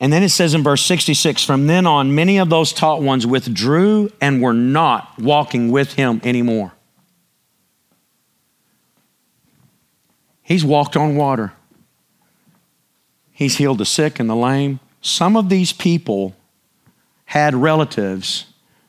And 0.00 0.10
then 0.10 0.22
it 0.22 0.30
says 0.30 0.54
in 0.54 0.62
verse 0.62 0.82
66 0.82 1.44
From 1.44 1.66
then 1.66 1.86
on, 1.86 2.14
many 2.14 2.38
of 2.38 2.48
those 2.48 2.72
taught 2.72 3.02
ones 3.02 3.26
withdrew 3.26 4.10
and 4.20 4.40
were 4.40 4.54
not 4.54 5.18
walking 5.18 5.70
with 5.70 5.92
him 5.92 6.22
anymore. 6.24 6.72
He's 10.42 10.64
walked 10.64 10.96
on 10.96 11.14
water, 11.14 11.52
he's 13.30 13.58
healed 13.58 13.78
the 13.78 13.84
sick 13.84 14.18
and 14.18 14.28
the 14.28 14.34
lame. 14.34 14.80
Some 15.02 15.36
of 15.36 15.48
these 15.48 15.72
people 15.72 16.34
had 17.26 17.54
relatives 17.54 18.46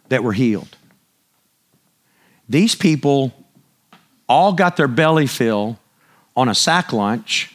that 0.10 0.24
were 0.24 0.34
healed. 0.34 0.76
These 2.50 2.76
people 2.76 3.34
all 4.28 4.52
got 4.52 4.76
their 4.76 4.90
belly 4.90 5.28
fill 5.28 5.80
on 6.36 6.50
a 6.50 6.56
sack 6.56 6.92
lunch 6.92 7.54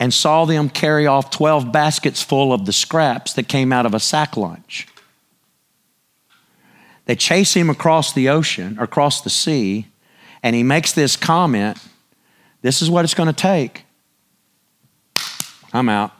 and 0.00 0.14
saw 0.14 0.44
them 0.44 0.68
carry 0.68 1.06
off 1.06 1.30
12 1.30 1.72
baskets 1.72 2.22
full 2.22 2.52
of 2.52 2.66
the 2.66 2.72
scraps 2.72 3.32
that 3.34 3.48
came 3.48 3.72
out 3.72 3.86
of 3.86 3.94
a 3.94 4.00
sack 4.00 4.36
lunch. 4.36 4.86
They 7.06 7.16
chase 7.16 7.54
him 7.54 7.70
across 7.70 8.12
the 8.12 8.28
ocean, 8.28 8.78
across 8.78 9.22
the 9.22 9.30
sea, 9.30 9.88
and 10.42 10.54
he 10.54 10.62
makes 10.62 10.92
this 10.92 11.16
comment 11.16 11.78
this 12.60 12.82
is 12.82 12.90
what 12.90 13.04
it's 13.04 13.14
going 13.14 13.28
to 13.28 13.32
take. 13.32 13.84
I'm 15.72 15.88
out. 15.88 16.12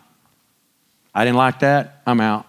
I 1.14 1.24
didn't 1.24 1.36
like 1.36 1.60
that. 1.60 2.00
I'm 2.06 2.20
out. 2.20 2.48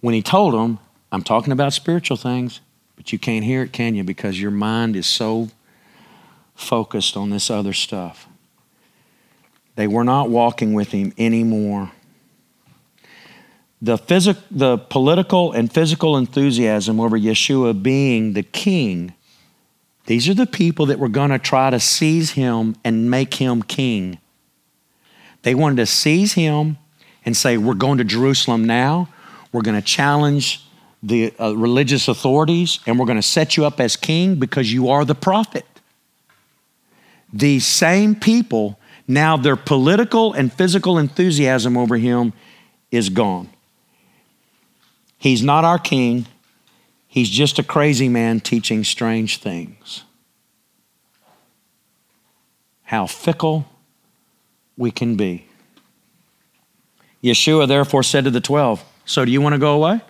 when 0.00 0.14
he 0.14 0.22
told 0.22 0.54
them, 0.54 0.78
I'm 1.12 1.22
talking 1.22 1.52
about 1.52 1.72
spiritual 1.72 2.16
things, 2.16 2.60
but 3.00 3.14
you 3.14 3.18
can't 3.18 3.46
hear 3.46 3.62
it, 3.62 3.72
can 3.72 3.94
you? 3.94 4.04
Because 4.04 4.38
your 4.38 4.50
mind 4.50 4.94
is 4.94 5.06
so 5.06 5.48
focused 6.54 7.16
on 7.16 7.30
this 7.30 7.48
other 7.50 7.72
stuff. 7.72 8.28
They 9.74 9.86
were 9.86 10.04
not 10.04 10.28
walking 10.28 10.74
with 10.74 10.90
him 10.90 11.14
anymore. 11.16 11.92
The, 13.80 13.96
phys- 13.96 14.42
the 14.50 14.76
political 14.76 15.52
and 15.52 15.72
physical 15.72 16.18
enthusiasm 16.18 17.00
over 17.00 17.18
Yeshua 17.18 17.82
being 17.82 18.34
the 18.34 18.42
king, 18.42 19.14
these 20.04 20.28
are 20.28 20.34
the 20.34 20.44
people 20.44 20.84
that 20.84 20.98
were 20.98 21.08
going 21.08 21.30
to 21.30 21.38
try 21.38 21.70
to 21.70 21.80
seize 21.80 22.32
him 22.32 22.76
and 22.84 23.10
make 23.10 23.32
him 23.32 23.62
king. 23.62 24.18
They 25.40 25.54
wanted 25.54 25.76
to 25.76 25.86
seize 25.86 26.34
him 26.34 26.76
and 27.24 27.34
say, 27.34 27.56
We're 27.56 27.72
going 27.72 27.96
to 27.96 28.04
Jerusalem 28.04 28.66
now. 28.66 29.08
We're 29.52 29.62
going 29.62 29.80
to 29.80 29.86
challenge 29.86 30.66
the 31.02 31.32
uh, 31.40 31.54
religious 31.56 32.08
authorities 32.08 32.78
and 32.86 32.98
we're 32.98 33.06
going 33.06 33.16
to 33.16 33.22
set 33.22 33.56
you 33.56 33.64
up 33.64 33.80
as 33.80 33.96
king 33.96 34.36
because 34.36 34.72
you 34.72 34.90
are 34.90 35.04
the 35.04 35.14
prophet. 35.14 35.64
These 37.32 37.66
same 37.66 38.14
people, 38.14 38.78
now 39.06 39.36
their 39.36 39.56
political 39.56 40.32
and 40.32 40.52
physical 40.52 40.98
enthusiasm 40.98 41.76
over 41.76 41.96
him 41.96 42.32
is 42.90 43.08
gone. 43.08 43.48
He's 45.16 45.42
not 45.42 45.64
our 45.64 45.78
king, 45.78 46.26
he's 47.06 47.28
just 47.28 47.58
a 47.58 47.62
crazy 47.62 48.08
man 48.08 48.40
teaching 48.40 48.84
strange 48.84 49.38
things. 49.38 50.04
How 52.84 53.06
fickle 53.06 53.66
we 54.76 54.90
can 54.90 55.14
be. 55.14 55.46
Yeshua 57.22 57.68
therefore 57.68 58.02
said 58.02 58.24
to 58.24 58.30
the 58.30 58.40
twelve, 58.40 58.84
so, 59.04 59.24
do 59.24 59.32
you 59.32 59.40
want 59.40 59.54
to 59.54 59.58
go 59.58 59.74
away? 59.74 60.00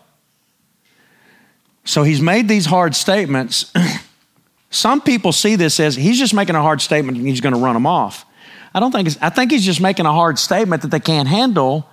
So, 1.85 2.03
he's 2.03 2.21
made 2.21 2.49
these 2.49 2.67
hard 2.67 2.95
statements. 2.95 3.73
Some 4.71 5.01
people 5.01 5.33
see 5.33 5.57
this 5.57 5.81
as 5.81 5.97
he's 5.97 6.19
just 6.19 6.33
making 6.33 6.55
a 6.55 6.63
hard 6.63 6.81
statement 6.81 7.19
and 7.19 7.27
he's 7.27 7.41
going 7.41 7.55
to 7.55 7.61
run 7.61 7.75
them 7.75 7.87
off. 7.87 8.25
I 8.73 8.79
don't 8.79 8.93
think 8.93 9.09
I 9.21 9.29
think 9.29 9.51
he's 9.51 9.65
just 9.65 9.81
making 9.81 10.07
a 10.07 10.13
hard 10.13 10.39
statement 10.39 10.83
that 10.83 10.93
they 10.93 11.01
can't 11.01 11.27
handle, 11.27 11.89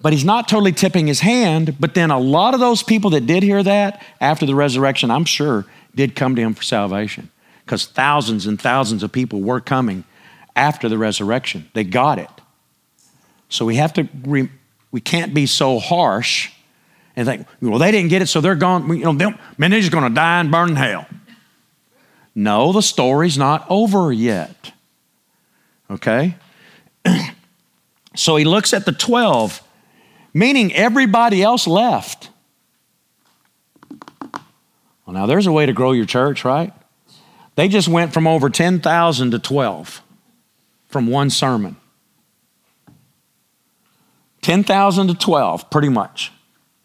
but 0.00 0.12
he's 0.12 0.24
not 0.24 0.46
totally 0.46 0.72
tipping 0.72 1.06
his 1.06 1.20
hand. 1.20 1.76
But 1.80 1.94
then 1.94 2.10
a 2.10 2.18
lot 2.18 2.52
of 2.52 2.60
those 2.60 2.82
people 2.82 3.10
that 3.10 3.26
did 3.26 3.42
hear 3.42 3.62
that 3.62 4.02
after 4.20 4.44
the 4.44 4.54
resurrection, 4.54 5.10
I'm 5.10 5.24
sure, 5.24 5.64
did 5.94 6.14
come 6.14 6.36
to 6.36 6.42
him 6.42 6.52
for 6.52 6.62
salvation 6.62 7.30
because 7.64 7.86
thousands 7.86 8.46
and 8.46 8.60
thousands 8.60 9.02
of 9.02 9.10
people 9.10 9.40
were 9.40 9.60
coming 9.60 10.04
after 10.54 10.88
the 10.88 10.98
resurrection. 10.98 11.70
They 11.72 11.84
got 11.84 12.18
it. 12.18 12.30
So 13.48 13.64
we 13.64 13.76
have 13.76 13.94
to 13.94 14.06
re- 14.22 14.50
we 14.90 15.00
can't 15.00 15.32
be 15.32 15.46
so 15.46 15.78
harsh 15.78 16.52
and 17.16 17.26
think, 17.26 17.46
well, 17.62 17.78
they 17.78 17.90
didn't 17.90 18.10
get 18.10 18.22
it, 18.22 18.26
so 18.26 18.40
they're 18.40 18.54
gone. 18.54 18.94
You 18.96 19.12
know, 19.12 19.34
man, 19.56 19.70
they're 19.70 19.80
just 19.80 19.90
going 19.90 20.08
to 20.08 20.14
die 20.14 20.40
and 20.40 20.50
burn 20.50 20.70
in 20.70 20.76
hell. 20.76 21.06
No, 22.34 22.72
the 22.72 22.82
story's 22.82 23.38
not 23.38 23.66
over 23.70 24.12
yet. 24.12 24.72
Okay? 25.90 26.36
so 28.14 28.36
he 28.36 28.44
looks 28.44 28.74
at 28.74 28.84
the 28.84 28.92
12, 28.92 29.62
meaning 30.34 30.74
everybody 30.74 31.42
else 31.42 31.66
left. 31.66 32.28
Well, 33.90 35.14
now 35.14 35.24
there's 35.24 35.46
a 35.46 35.52
way 35.52 35.64
to 35.64 35.72
grow 35.72 35.92
your 35.92 36.04
church, 36.04 36.44
right? 36.44 36.72
They 37.54 37.68
just 37.68 37.88
went 37.88 38.12
from 38.12 38.26
over 38.26 38.50
10,000 38.50 39.30
to 39.30 39.38
12 39.38 40.02
from 40.88 41.06
one 41.06 41.30
sermon. 41.30 41.76
10,000 44.42 45.08
to 45.08 45.14
12, 45.14 45.70
pretty 45.70 45.88
much. 45.88 46.32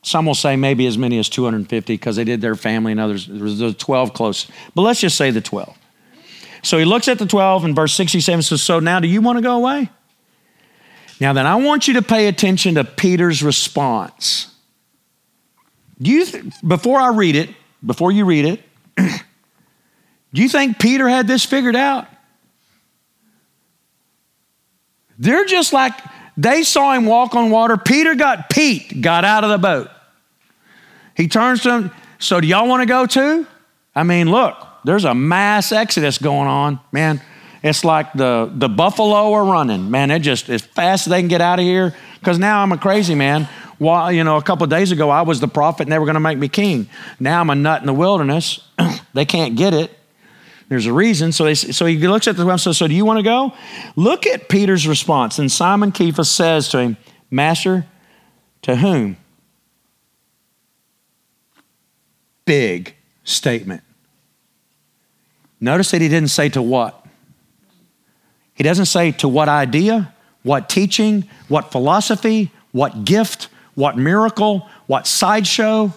Some 0.04 0.26
will 0.26 0.36
say 0.36 0.56
maybe 0.56 0.88
as 0.88 0.98
many 0.98 1.20
as 1.20 1.30
250 1.30 1.94
because 1.94 2.16
they 2.16 2.24
did 2.24 2.42
their 2.42 2.56
family 2.56 2.92
and 2.92 3.00
others. 3.00 3.28
There 3.28 3.44
was 3.44 3.60
the 3.60 3.74
12 3.74 4.14
close. 4.14 4.48
But 4.74 4.82
let's 4.82 5.00
just 5.00 5.16
say 5.16 5.30
the 5.30 5.42
12. 5.42 5.78
So 6.64 6.78
he 6.78 6.86
looks 6.86 7.08
at 7.08 7.20
the 7.20 7.26
12 7.26 7.66
in 7.66 7.76
verse 7.76 7.94
67 7.94 8.42
says, 8.44 8.62
So 8.62 8.80
now 8.80 9.00
do 9.00 9.08
you 9.08 9.22
want 9.22 9.38
to 9.38 9.44
go 9.44 9.58
away? 9.58 9.90
Now 11.20 11.34
then, 11.34 11.46
I 11.46 11.56
want 11.56 11.88
you 11.88 11.96
to 11.96 12.02
pay 12.02 12.28
attention 12.28 12.76
to 12.76 12.84
Peter's 12.84 13.44
response. 13.44 14.48
Do 16.02 16.10
you 16.10 16.26
th- 16.26 16.46
before 16.68 17.00
I 17.00 17.10
read 17.10 17.36
it, 17.36 17.52
before 17.86 18.12
you 18.12 18.26
read 18.26 18.46
it, 18.46 18.64
do 20.34 20.42
you 20.42 20.50
think 20.50 20.80
Peter 20.80 21.08
had 21.08 21.28
this 21.28 21.46
figured 21.46 21.76
out? 21.76 22.08
They're 25.20 25.46
just 25.46 25.74
like 25.74 25.94
they 26.38 26.64
saw 26.64 26.94
him 26.94 27.06
walk 27.06 27.36
on 27.36 27.52
water. 27.52 27.78
Peter 27.78 28.16
got 28.16 28.50
Pete, 28.50 29.02
got 29.02 29.26
out 29.26 29.44
of 29.44 29.50
the 29.50 29.58
boat. 29.58 29.90
He 31.16 31.28
turns 31.28 31.62
to 31.64 31.70
them, 31.70 31.92
So 32.20 32.40
do 32.40 32.48
y'all 32.48 32.68
want 32.68 32.82
to 32.82 32.86
go 32.86 33.06
too? 33.06 33.46
I 33.94 34.04
mean, 34.04 34.32
look, 34.32 34.56
there's 34.86 35.06
a 35.06 35.14
mass 35.14 35.72
exodus 35.72 36.18
going 36.18 36.48
on. 36.48 36.80
Man, 36.92 37.22
it's 37.64 37.84
like 37.84 38.14
the, 38.14 38.52
the 38.54 38.70
buffalo 38.70 39.34
are 39.34 39.46
running. 39.46 39.92
Man, 39.92 40.10
they 40.10 40.20
just 40.20 40.50
as 40.50 40.62
fast 40.62 41.08
as 41.08 41.12
they 41.12 41.20
can 41.20 41.28
get 41.28 41.42
out 41.42 41.60
of 41.60 41.66
here. 41.66 41.96
Because 42.20 42.40
now 42.40 42.62
I'm 42.62 42.72
a 42.72 42.78
crazy 42.78 43.16
man. 43.16 43.48
While, 43.78 44.12
you 44.12 44.24
know, 44.24 44.38
a 44.38 44.44
couple 44.44 44.66
days 44.68 44.92
ago, 44.92 45.10
I 45.10 45.24
was 45.24 45.40
the 45.40 45.48
prophet 45.48 45.84
and 45.84 45.92
they 45.92 45.98
were 46.00 46.06
going 46.06 46.14
to 46.14 46.20
make 46.20 46.38
me 46.38 46.48
king. 46.48 46.88
Now 47.20 47.42
I'm 47.42 47.50
a 47.50 47.56
nut 47.56 47.82
in 47.82 47.88
the 47.88 47.94
wilderness. 47.94 48.60
they 49.14 49.26
can't 49.26 49.56
get 49.56 49.74
it. 49.74 49.92
There's 50.72 50.86
a 50.86 50.94
reason. 50.94 51.34
So, 51.34 51.44
they, 51.44 51.54
so 51.54 51.86
he 51.86 51.98
looks 51.98 52.30
at 52.30 52.38
the 52.38 52.46
web 52.46 52.58
says, 52.58 52.78
So 52.78 52.88
do 52.88 52.94
you 52.94 53.04
want 53.04 53.18
to 53.20 53.24
go? 53.24 53.52
Look 53.98 54.26
at 54.26 54.48
Peter's 54.48 54.88
response. 54.88 55.38
And 55.38 55.52
Simon 55.52 55.92
Kepha 55.92 56.26
says 56.26 56.70
to 56.70 56.80
him, 56.80 56.96
Master, 57.30 57.86
to 58.62 58.78
whom? 58.78 59.18
Big 62.46 62.96
statement. 63.26 63.84
Notice 65.60 65.92
that 65.92 66.00
he 66.00 66.08
didn't 66.08 66.30
say 66.30 66.48
to 66.48 66.62
what. 66.62 67.06
He 68.54 68.64
doesn't 68.64 68.86
say 68.86 69.12
to 69.12 69.28
what 69.28 69.50
idea, 69.50 70.14
what 70.44 70.70
teaching, 70.70 71.28
what 71.50 71.74
philosophy, 71.74 72.50
what 72.72 73.04
gift, 73.04 73.50
what 73.76 73.98
miracle, 73.98 74.70
what 74.88 75.06
sideshow. 75.06 75.92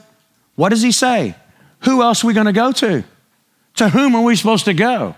What 0.56 0.70
does 0.70 0.82
he 0.82 0.90
say? 0.90 1.36
Who 1.82 2.02
else 2.02 2.24
are 2.24 2.26
we 2.26 2.34
going 2.34 2.46
to 2.46 2.52
go 2.52 2.72
to? 2.72 3.04
To 3.76 3.88
whom 3.88 4.14
are 4.14 4.22
we 4.22 4.36
supposed 4.36 4.66
to 4.66 4.74
go? 4.74 5.16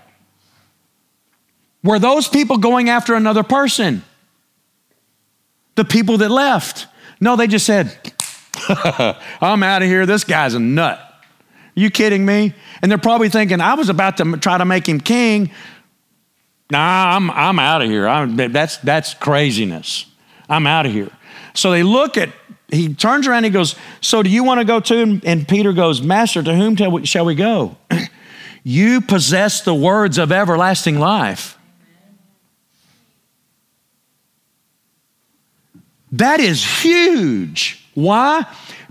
Were 1.83 1.99
those 1.99 2.28
people 2.28 2.59
going 2.59 2.89
after 2.89 3.15
another 3.15 3.43
person? 3.43 4.03
The 5.77 5.85
people 5.85 6.19
that 6.19 6.31
left? 6.31 6.87
No, 7.20 7.37
they 7.37 7.47
just 7.47 7.66
said, 7.66 7.97
I'm 8.69 9.62
out 9.62 9.83
of 9.83 9.89
here. 9.89 10.07
This 10.07 10.24
guy's 10.24 10.55
a 10.55 10.59
nut. 10.59 11.01
You 11.74 11.91
kidding 11.91 12.24
me? 12.24 12.55
And 12.81 12.91
they're 12.91 12.99
probably 12.99 13.28
thinking, 13.28 13.61
I 13.61 13.74
was 13.74 13.91
about 13.91 14.16
to 14.16 14.37
try 14.39 14.59
to 14.59 14.65
make 14.65 14.89
him 14.89 14.99
king. 14.99 15.51
Nah, 16.70 17.16
I'm, 17.16 17.31
I'm 17.31 17.59
out 17.59 17.83
of 17.83 17.91
here. 17.91 18.09
I'm, 18.09 18.37
that's, 18.37 18.78
that's 18.78 19.15
craziness. 19.15 20.07
I'm 20.49 20.66
out 20.66 20.87
of 20.87 20.93
here. 20.93 21.11
So 21.55 21.70
they 21.70 21.83
look 21.83 22.16
at, 22.16 22.31
he 22.69 22.95
turns 22.95 23.28
around 23.28 23.45
he 23.45 23.51
goes, 23.51 23.77
So 24.01 24.23
do 24.23 24.31
you 24.31 24.43
want 24.43 24.61
to 24.61 24.65
go 24.65 24.81
too? 24.81 25.20
And 25.24 25.47
Peter 25.47 25.73
goes, 25.73 26.03
Master, 26.03 26.43
to 26.43 26.55
whom 26.55 27.05
shall 27.05 27.24
we 27.24 27.35
go? 27.35 27.77
you 28.69 29.01
possess 29.01 29.61
the 29.61 29.73
words 29.73 30.19
of 30.19 30.33
everlasting 30.33 30.99
life. 30.99 31.57
That 36.11 36.41
is 36.41 36.83
huge. 36.83 37.87
Why? 37.95 38.45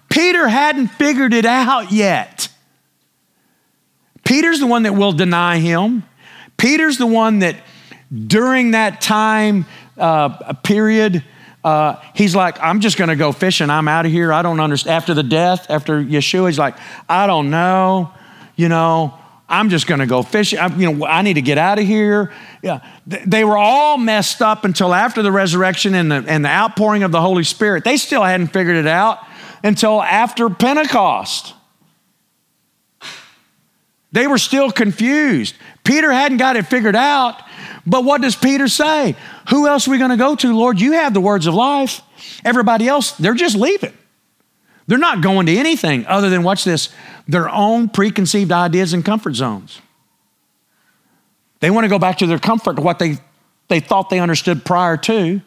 Peter 0.07 0.47
hadn't 0.47 0.87
figured 0.87 1.33
it 1.33 1.45
out 1.45 1.91
yet. 1.91 2.47
Peter's 4.23 4.61
the 4.61 4.65
one 4.65 4.83
that 4.83 4.93
will 4.93 5.11
deny 5.11 5.57
him. 5.57 6.03
Peter's 6.55 6.97
the 6.97 7.05
one 7.05 7.39
that 7.39 7.57
during 8.27 8.71
that 8.71 9.01
time 9.01 9.65
uh, 9.97 10.53
period, 10.53 11.21
uh, 11.65 11.97
he's 12.13 12.33
like, 12.33 12.57
I'm 12.61 12.79
just 12.79 12.95
going 12.95 13.09
to 13.09 13.17
go 13.17 13.33
fishing. 13.33 13.69
I'm 13.69 13.89
out 13.89 14.05
of 14.05 14.13
here. 14.13 14.31
I 14.31 14.41
don't 14.41 14.61
understand. 14.61 14.95
After 14.95 15.13
the 15.13 15.23
death, 15.23 15.69
after 15.69 16.01
Yeshua, 16.01 16.47
he's 16.47 16.57
like, 16.57 16.77
I 17.09 17.27
don't 17.27 17.49
know. 17.49 18.13
You 18.55 18.69
know, 18.69 19.19
I'm 19.47 19.69
just 19.69 19.85
going 19.85 19.99
to 19.99 20.07
go 20.07 20.23
fishing. 20.23 20.57
I, 20.57 20.75
you 20.75 20.91
know, 20.91 21.05
I 21.05 21.21
need 21.21 21.35
to 21.35 21.41
get 21.41 21.57
out 21.57 21.77
of 21.77 21.85
here. 21.85 22.33
Yeah, 22.63 22.79
they 23.05 23.43
were 23.43 23.57
all 23.57 23.97
messed 23.97 24.41
up 24.41 24.65
until 24.65 24.93
after 24.93 25.21
the 25.21 25.31
resurrection 25.31 25.93
and 25.93 26.11
the, 26.11 26.25
and 26.27 26.43
the 26.43 26.49
outpouring 26.49 27.03
of 27.03 27.11
the 27.11 27.21
Holy 27.21 27.43
Spirit. 27.43 27.83
They 27.83 27.97
still 27.97 28.23
hadn't 28.23 28.47
figured 28.47 28.75
it 28.75 28.87
out 28.87 29.19
until 29.63 30.01
after 30.01 30.49
Pentecost. 30.49 31.53
They 34.11 34.27
were 34.27 34.37
still 34.37 34.71
confused. 34.71 35.55
Peter 35.83 36.11
hadn't 36.11 36.37
got 36.37 36.55
it 36.55 36.65
figured 36.65 36.95
out. 36.95 37.41
But 37.85 38.03
what 38.03 38.21
does 38.21 38.35
Peter 38.35 38.67
say? 38.67 39.15
Who 39.49 39.67
else 39.67 39.87
are 39.87 39.91
we 39.91 39.97
going 39.99 40.11
to 40.11 40.17
go 40.17 40.35
to, 40.37 40.57
Lord? 40.57 40.79
You 40.79 40.93
have 40.93 41.13
the 41.13 41.21
words 41.21 41.45
of 41.45 41.53
life. 41.53 42.01
Everybody 42.43 42.87
else, 42.87 43.11
they're 43.11 43.35
just 43.35 43.55
leaving. 43.55 43.93
They're 44.87 44.97
not 44.97 45.21
going 45.21 45.47
to 45.47 45.55
anything 45.55 46.05
other 46.07 46.29
than, 46.29 46.43
watch 46.43 46.63
this, 46.63 46.89
their 47.27 47.49
own 47.49 47.89
preconceived 47.89 48.51
ideas 48.51 48.93
and 48.93 49.03
comfort 49.03 49.35
zones. 49.35 49.81
They 51.59 51.71
want 51.71 51.85
to 51.85 51.89
go 51.89 51.99
back 51.99 52.19
to 52.19 52.27
their 52.27 52.39
comfort, 52.39 52.79
what 52.79 52.99
they, 52.99 53.17
they 53.67 53.79
thought 53.79 54.09
they 54.09 54.19
understood 54.19 54.63
prior 54.65 54.97
to. 54.97 55.41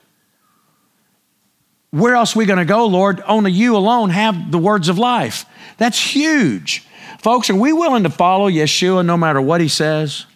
Where 1.91 2.17
else 2.17 2.37
are 2.37 2.41
we 2.41 2.47
going 2.47 2.59
to 2.59 2.65
go, 2.65 2.87
Lord? 2.87 3.23
Only 3.27 3.53
you 3.53 3.77
alone 3.77 4.11
have 4.11 4.51
the 4.51 4.59
words 4.59 4.89
of 4.89 4.99
life. 4.99 5.47
That's 5.79 5.99
huge. 5.99 6.85
Folks, 7.21 7.51
are 7.51 7.55
we 7.55 7.73
willing 7.73 8.03
to 8.03 8.11
follow 8.11 8.51
Yeshua 8.51 9.05
no 9.05 9.17
matter 9.17 9.41
what 9.41 9.61
he 9.61 9.69
says? 9.69 10.27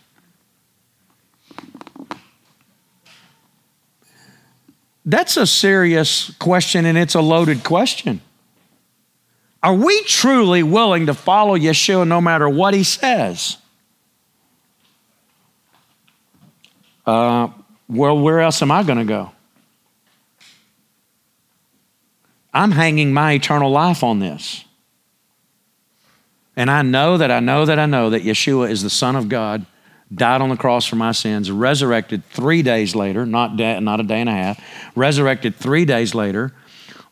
That's 5.04 5.36
a 5.36 5.46
serious 5.46 6.30
question 6.38 6.86
and 6.86 6.96
it's 6.96 7.14
a 7.14 7.20
loaded 7.20 7.64
question. 7.64 8.20
Are 9.62 9.74
we 9.74 10.02
truly 10.02 10.62
willing 10.62 11.06
to 11.06 11.14
follow 11.14 11.56
Yeshua 11.56 12.06
no 12.06 12.20
matter 12.20 12.48
what 12.48 12.74
he 12.74 12.82
says? 12.82 13.58
Uh, 17.06 17.48
well, 17.88 18.18
where 18.18 18.40
else 18.40 18.62
am 18.62 18.70
I 18.70 18.82
going 18.82 18.98
to 18.98 19.04
go? 19.04 19.32
I'm 22.54 22.72
hanging 22.72 23.12
my 23.12 23.32
eternal 23.32 23.70
life 23.70 24.02
on 24.02 24.18
this. 24.18 24.64
And 26.54 26.70
I 26.70 26.82
know 26.82 27.16
that 27.16 27.30
I 27.30 27.40
know 27.40 27.64
that 27.64 27.78
I 27.78 27.86
know 27.86 28.10
that 28.10 28.22
Yeshua 28.22 28.70
is 28.70 28.82
the 28.82 28.90
Son 28.90 29.16
of 29.16 29.28
God, 29.28 29.64
died 30.14 30.42
on 30.42 30.50
the 30.50 30.56
cross 30.56 30.84
for 30.84 30.96
my 30.96 31.12
sins, 31.12 31.50
resurrected 31.50 32.24
three 32.26 32.62
days 32.62 32.94
later, 32.94 33.24
not, 33.24 33.56
day, 33.56 33.80
not 33.80 34.00
a 34.00 34.02
day 34.02 34.20
and 34.20 34.28
a 34.28 34.32
half, 34.32 34.62
resurrected 34.94 35.56
three 35.56 35.86
days 35.86 36.14
later 36.14 36.52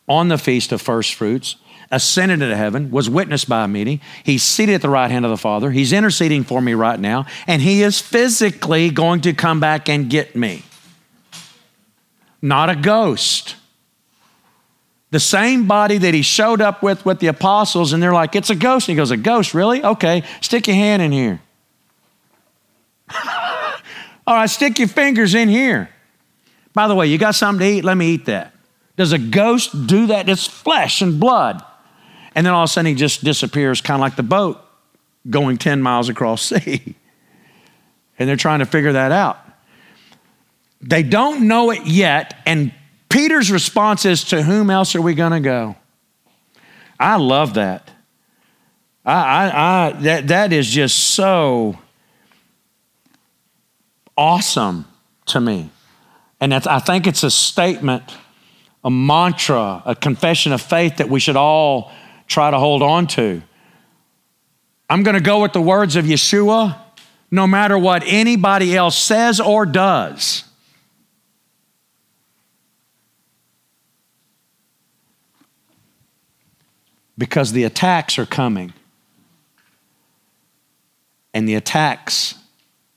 on 0.07 0.27
the 0.27 0.37
Feast 0.37 0.71
of 0.71 0.81
First 0.81 1.15
Fruits, 1.15 1.55
ascended 1.91 2.41
into 2.41 2.55
heaven, 2.55 2.89
was 2.89 3.09
witnessed 3.09 3.49
by 3.49 3.67
me. 3.67 3.99
He's 4.23 4.43
seated 4.43 4.75
at 4.75 4.81
the 4.81 4.89
right 4.89 5.11
hand 5.11 5.25
of 5.25 5.31
the 5.31 5.37
Father. 5.37 5.71
He's 5.71 5.93
interceding 5.93 6.43
for 6.43 6.61
me 6.61 6.73
right 6.73 6.99
now, 6.99 7.25
and 7.47 7.61
He 7.61 7.83
is 7.83 7.99
physically 7.99 8.89
going 8.89 9.21
to 9.21 9.33
come 9.33 9.59
back 9.59 9.89
and 9.89 10.09
get 10.09 10.35
me. 10.35 10.63
Not 12.41 12.69
a 12.69 12.75
ghost. 12.75 13.55
The 15.11 15.19
same 15.19 15.67
body 15.67 15.97
that 15.97 16.13
he 16.13 16.21
showed 16.21 16.61
up 16.61 16.81
with 16.81 17.05
with 17.05 17.19
the 17.19 17.27
apostles, 17.27 17.91
and 17.91 18.01
they're 18.01 18.13
like, 18.13 18.35
It's 18.35 18.49
a 18.49 18.55
ghost. 18.55 18.87
And 18.87 18.95
he 18.95 18.97
goes, 18.97 19.11
A 19.11 19.17
ghost, 19.17 19.53
really? 19.53 19.83
Okay, 19.83 20.23
stick 20.39 20.67
your 20.67 20.75
hand 20.75 21.01
in 21.01 21.11
here. 21.11 21.41
All 24.25 24.35
right, 24.35 24.49
stick 24.49 24.79
your 24.79 24.87
fingers 24.87 25.35
in 25.35 25.49
here. 25.49 25.89
By 26.73 26.87
the 26.87 26.95
way, 26.95 27.07
you 27.07 27.17
got 27.17 27.35
something 27.35 27.59
to 27.59 27.73
eat? 27.73 27.83
Let 27.83 27.97
me 27.97 28.13
eat 28.13 28.25
that. 28.25 28.53
Does 28.95 29.11
a 29.11 29.17
ghost 29.17 29.87
do 29.87 30.07
that? 30.07 30.29
It's 30.29 30.47
flesh 30.47 31.01
and 31.01 31.19
blood. 31.19 31.63
And 32.35 32.45
then 32.45 32.53
all 32.53 32.63
of 32.63 32.69
a 32.69 32.71
sudden 32.71 32.87
he 32.87 32.95
just 32.95 33.23
disappears, 33.23 33.81
kind 33.81 33.95
of 33.95 34.01
like 34.01 34.15
the 34.15 34.23
boat 34.23 34.59
going 35.29 35.57
10 35.57 35.81
miles 35.81 36.09
across 36.09 36.41
sea. 36.49 36.95
And 38.17 38.29
they're 38.29 38.35
trying 38.35 38.59
to 38.59 38.65
figure 38.65 38.93
that 38.93 39.11
out. 39.11 39.39
They 40.81 41.03
don't 41.03 41.47
know 41.47 41.71
it 41.71 41.85
yet, 41.85 42.41
and 42.45 42.73
Peter's 43.09 43.51
response 43.51 44.05
is, 44.05 44.23
To 44.25 44.41
whom 44.41 44.69
else 44.69 44.95
are 44.95 45.01
we 45.01 45.13
going 45.13 45.33
to 45.33 45.39
go? 45.39 45.75
I 46.99 47.17
love 47.17 47.55
that. 47.55 47.91
I, 49.05 49.13
I, 49.13 49.87
I, 49.87 49.91
that, 50.01 50.27
that 50.27 50.53
is 50.53 50.69
just 50.69 50.97
so 50.97 51.77
awesome 54.17 54.85
to 55.27 55.39
me. 55.39 55.69
And 56.39 56.53
I 56.53 56.79
think 56.79 57.05
it's 57.05 57.23
a 57.23 57.31
statement, 57.31 58.03
a 58.83 58.89
mantra, 58.89 59.83
a 59.85 59.95
confession 59.95 60.53
of 60.53 60.61
faith 60.61 60.97
that 60.97 61.09
we 61.09 61.19
should 61.19 61.35
all 61.35 61.91
try 62.31 62.49
to 62.49 62.57
hold 62.57 62.81
on 62.81 63.07
to. 63.07 63.41
I'm 64.89 65.03
going 65.03 65.15
to 65.15 65.21
go 65.21 65.41
with 65.41 65.53
the 65.53 65.61
words 65.61 65.95
of 65.95 66.05
Yeshua 66.05 66.77
no 67.29 67.47
matter 67.47 67.77
what 67.77 68.03
anybody 68.05 68.75
else 68.75 68.97
says 68.97 69.39
or 69.39 69.65
does. 69.65 70.43
because 77.21 77.51
the 77.51 77.63
attacks 77.63 78.17
are 78.17 78.25
coming. 78.25 78.73
And 81.35 81.47
the 81.47 81.53
attacks 81.53 82.33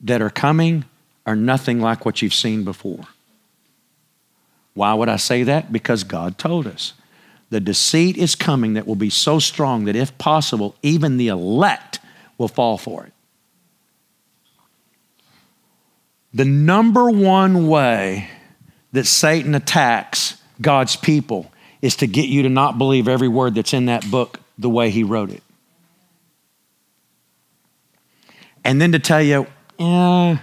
that 0.00 0.22
are 0.22 0.30
coming 0.30 0.86
are 1.26 1.36
nothing 1.36 1.78
like 1.78 2.06
what 2.06 2.22
you've 2.22 2.32
seen 2.32 2.64
before. 2.64 3.04
Why 4.72 4.94
would 4.94 5.10
I 5.10 5.16
say 5.16 5.42
that? 5.42 5.70
Because 5.70 6.04
God 6.04 6.38
told 6.38 6.66
us. 6.66 6.94
The 7.50 7.60
deceit 7.60 8.16
is 8.16 8.34
coming 8.34 8.74
that 8.74 8.86
will 8.86 8.94
be 8.96 9.10
so 9.10 9.38
strong 9.38 9.84
that, 9.84 9.96
if 9.96 10.16
possible, 10.18 10.74
even 10.82 11.16
the 11.16 11.28
elect 11.28 12.00
will 12.38 12.48
fall 12.48 12.78
for 12.78 13.04
it. 13.04 13.12
The 16.32 16.44
number 16.44 17.10
one 17.10 17.68
way 17.68 18.28
that 18.92 19.06
Satan 19.06 19.54
attacks 19.54 20.36
God's 20.60 20.96
people 20.96 21.52
is 21.80 21.96
to 21.96 22.06
get 22.06 22.28
you 22.28 22.42
to 22.42 22.48
not 22.48 22.78
believe 22.78 23.06
every 23.06 23.28
word 23.28 23.54
that's 23.54 23.72
in 23.72 23.86
that 23.86 24.10
book 24.10 24.40
the 24.58 24.70
way 24.70 24.90
he 24.90 25.04
wrote 25.04 25.30
it. 25.30 25.42
And 28.64 28.80
then 28.80 28.92
to 28.92 28.98
tell 28.98 29.22
you, 29.22 29.46
yeah, 29.78 30.38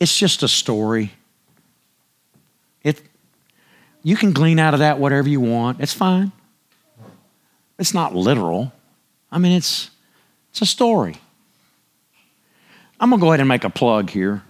it's 0.00 0.18
just 0.18 0.42
a 0.42 0.48
story. 0.48 1.12
You 4.06 4.16
can 4.16 4.32
glean 4.32 4.60
out 4.60 4.72
of 4.72 4.78
that 4.78 5.00
whatever 5.00 5.28
you 5.28 5.40
want. 5.40 5.80
It's 5.80 5.92
fine. 5.92 6.30
It's 7.76 7.92
not 7.92 8.14
literal. 8.14 8.72
I 9.32 9.38
mean, 9.38 9.50
it's, 9.50 9.90
it's 10.52 10.62
a 10.62 10.66
story. 10.66 11.16
I'm 13.00 13.10
going 13.10 13.18
to 13.18 13.24
go 13.24 13.30
ahead 13.32 13.40
and 13.40 13.48
make 13.48 13.64
a 13.64 13.68
plug 13.68 14.08
here. 14.10 14.44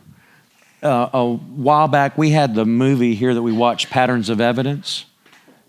Uh, 0.83 1.09
a 1.11 1.27
while 1.33 1.89
back, 1.89 2.19
we 2.19 2.33
had 2.33 2.55
the 2.55 2.67
movie 2.67 3.15
here 3.15 3.33
that 3.33 3.41
we 3.41 3.51
watched, 3.51 3.89
Patterns 3.89 4.29
of 4.29 4.43
Evidence 4.43 5.07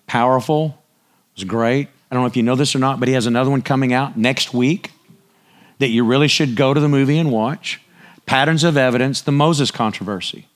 powerful. 0.06 0.78
It 1.36 1.40
was 1.40 1.44
great. 1.46 1.88
I 2.12 2.16
don't 2.16 2.24
know 2.24 2.28
if 2.28 2.36
you 2.36 2.44
know 2.44 2.56
this 2.58 2.76
or 2.76 2.80
not, 2.80 3.00
but 3.00 3.08
he 3.08 3.14
has 3.14 3.26
another 3.26 3.50
one 3.50 3.62
coming 3.62 3.94
out 3.94 4.18
next 4.18 4.54
week 4.54 4.92
that 5.80 5.88
you 5.88 6.04
really 6.04 6.28
should 6.28 6.58
go 6.58 6.74
to 6.74 6.82
the 6.82 6.90
movie 6.90 7.18
and 7.18 7.32
watch. 7.32 7.80
Patterns 8.26 8.66
of 8.66 8.76
Evidence, 8.76 9.22
the 9.22 9.32
Moses 9.32 9.72
Controversy. 9.72 10.50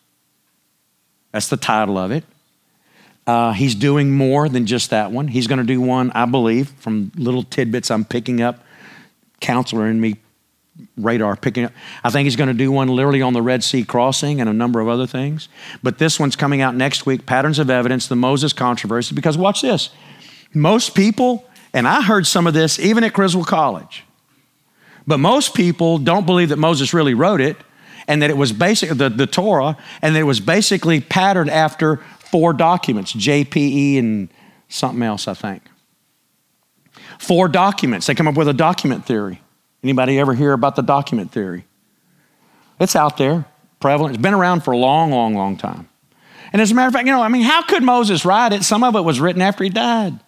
That's 1.32 1.48
the 1.48 1.56
title 1.56 1.98
of 1.98 2.12
it. 2.12 2.26
Uh, 3.27 3.52
he's 3.52 3.76
doing 3.76 4.11
more 4.11 4.49
than 4.49 4.65
just 4.65 4.89
that 4.89 5.11
one. 5.11 5.27
He's 5.27 5.48
going 5.48 5.60
to 5.60 5.65
do 5.65 5.80
one, 5.80 6.11
I 6.11 6.26
believe, 6.26 6.69
from 6.72 7.11
little 7.15 7.43
tidbits 7.43 7.91
I'm 7.91 8.03
picking 8.03 8.41
up, 8.41 8.64
counselor 9.39 9.88
in 9.88 10.02
me 10.02 10.15
radar 10.98 11.35
picking 11.35 11.65
up. 11.65 11.72
I 12.03 12.10
think 12.10 12.26
he's 12.26 12.35
going 12.35 12.48
to 12.48 12.53
do 12.53 12.72
one 12.72 12.88
literally 12.88 13.22
on 13.22 13.34
the 13.34 13.41
Red 13.41 13.64
Sea 13.64 13.84
crossing 13.84 14.41
and 14.41 14.49
a 14.49 14.53
number 14.53 14.80
of 14.80 14.88
other 14.88 15.06
things. 15.06 15.49
But 15.84 15.98
this 15.98 16.19
one's 16.19 16.35
coming 16.35 16.61
out 16.61 16.76
next 16.76 17.06
week 17.06 17.26
Patterns 17.26 17.60
of 17.60 17.69
Evidence, 17.69 18.07
the 18.07 18.15
Moses 18.15 18.53
controversy. 18.53 19.14
Because 19.14 19.38
watch 19.38 19.61
this 19.61 19.89
most 20.53 20.95
people, 20.95 21.45
and 21.73 21.88
I 21.88 22.02
heard 22.02 22.27
some 22.27 22.48
of 22.48 22.53
this 22.53 22.80
even 22.80 23.03
at 23.03 23.14
Criswell 23.14 23.45
College, 23.45 24.03
but 25.07 25.19
most 25.19 25.53
people 25.53 25.98
don't 25.98 26.26
believe 26.26 26.49
that 26.49 26.57
Moses 26.57 26.93
really 26.93 27.14
wrote 27.14 27.41
it 27.41 27.57
and 28.07 28.22
that 28.22 28.30
it 28.30 28.38
was 28.38 28.52
basically 28.52 28.98
the, 28.98 29.10
the 29.10 29.27
Torah 29.27 29.77
and 30.02 30.15
that 30.15 30.19
it 30.19 30.23
was 30.23 30.39
basically 30.39 31.02
patterned 31.02 31.49
after 31.49 31.99
four 32.32 32.53
documents 32.53 33.14
JPE 33.14 33.99
and 33.99 34.30
something 34.70 35.03
else, 35.03 35.28
I 35.28 35.34
think. 35.34 35.64
Four 37.20 37.48
documents. 37.48 38.08
They 38.08 38.16
come 38.16 38.28
up 38.28 38.36
with 38.36 38.48
a 38.48 38.53
document 38.53 39.06
theory. 39.06 39.41
Anybody 39.84 40.20
ever 40.20 40.34
hear 40.34 40.53
about 40.53 40.76
the 40.76 40.82
document 40.82 41.32
theory? 41.32 41.66
It's 42.80 42.95
out 42.95 43.18
there, 43.18 43.45
prevalent. 43.80 44.16
It's 44.16 44.22
been 44.22 44.34
around 44.34 44.62
for 44.62 44.72
a 44.72 44.78
long, 44.78 45.12
long, 45.12 45.36
long 45.36 45.58
time. 45.58 45.88
And 46.53 46.62
as 46.62 46.72
a 46.72 46.76
matter 46.76 46.88
of 46.88 46.94
fact, 46.94 47.06
you 47.06 47.14
know, 47.14 47.22
I 47.22 47.30
mean, 47.30 47.44
how 47.44 47.62
could 47.62 47.84
Moses 47.84 48.26
write 48.26 48.53
it? 48.53 48.64
Some 48.64 48.84
of 48.84 48.95
it 48.95 49.02
was 49.02 49.20
written 49.20 49.41
after 49.41 49.64
he 49.64 49.70
died. 49.70 50.20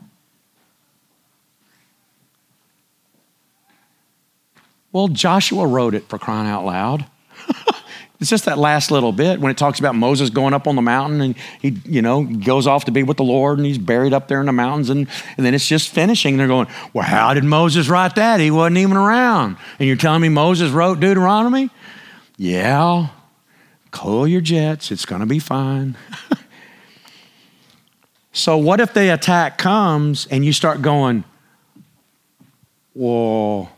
Well, 4.92 5.08
Joshua 5.08 5.66
wrote 5.66 5.96
it 5.96 6.08
for 6.08 6.20
crying 6.20 6.48
out 6.48 6.66
loud. 6.66 7.06
it's 8.24 8.30
just 8.30 8.46
that 8.46 8.58
last 8.58 8.90
little 8.90 9.12
bit 9.12 9.42
when 9.42 9.52
it 9.52 9.58
talks 9.58 9.80
about 9.80 9.96
Moses 9.96 10.30
going 10.30 10.54
up 10.54 10.66
on 10.66 10.78
the 10.78 10.82
mountain 10.82 11.20
and 11.20 11.36
he, 11.62 11.78
you 11.84 12.02
know, 12.02 12.24
goes 12.24 12.68
off 12.68 12.86
to 12.86 12.92
be 12.92 13.04
with 13.04 13.18
the 13.18 13.24
Lord 13.26 13.58
and 13.58 13.68
he's 13.68 13.78
buried 13.78 14.14
up 14.14 14.30
there 14.30 14.40
in 14.40 14.46
the 14.46 14.54
mountains 14.54 14.90
and, 14.90 15.10
and 15.36 15.46
then 15.46 15.54
it's 15.54 15.68
just 15.68 15.90
finishing. 15.90 16.38
They're 16.38 16.48
going, 16.48 16.68
Well, 16.94 17.04
how 17.04 17.34
did 17.34 17.44
Moses 17.44 17.90
write 17.90 18.16
that? 18.16 18.40
He 18.40 18.50
wasn't 18.50 18.78
even 18.78 18.96
around. 18.96 19.58
And 19.78 19.90
you're 19.90 19.98
telling 19.98 20.22
me 20.22 20.30
Moses 20.30 20.72
wrote 20.72 21.02
Deuteronomy? 21.02 21.70
Yeah. 22.38 23.10
Cool 23.92 24.26
your 24.26 24.40
jets. 24.40 24.90
It's 24.90 25.06
going 25.06 25.20
to 25.20 25.28
be 25.28 25.40
fine. 25.40 25.98
so, 28.32 28.56
what 28.56 28.80
if 28.80 28.94
the 28.94 29.14
attack 29.14 29.58
comes 29.58 30.28
and 30.28 30.46
you 30.46 30.54
start 30.54 30.82
going, 30.82 31.26
Well, 32.94 33.70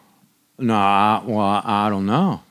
no, 0.59 1.23
well, 1.25 1.61
I 1.65 1.89
don't 1.89 2.05
know. 2.05 2.43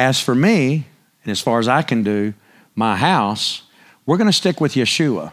As 0.00 0.18
for 0.18 0.34
me, 0.34 0.86
and 1.24 1.30
as 1.30 1.42
far 1.42 1.58
as 1.58 1.68
I 1.68 1.82
can 1.82 2.02
do, 2.02 2.32
my 2.74 2.96
house, 2.96 3.64
we're 4.06 4.16
going 4.16 4.30
to 4.30 4.32
stick 4.32 4.58
with 4.58 4.72
Yeshua. 4.72 5.32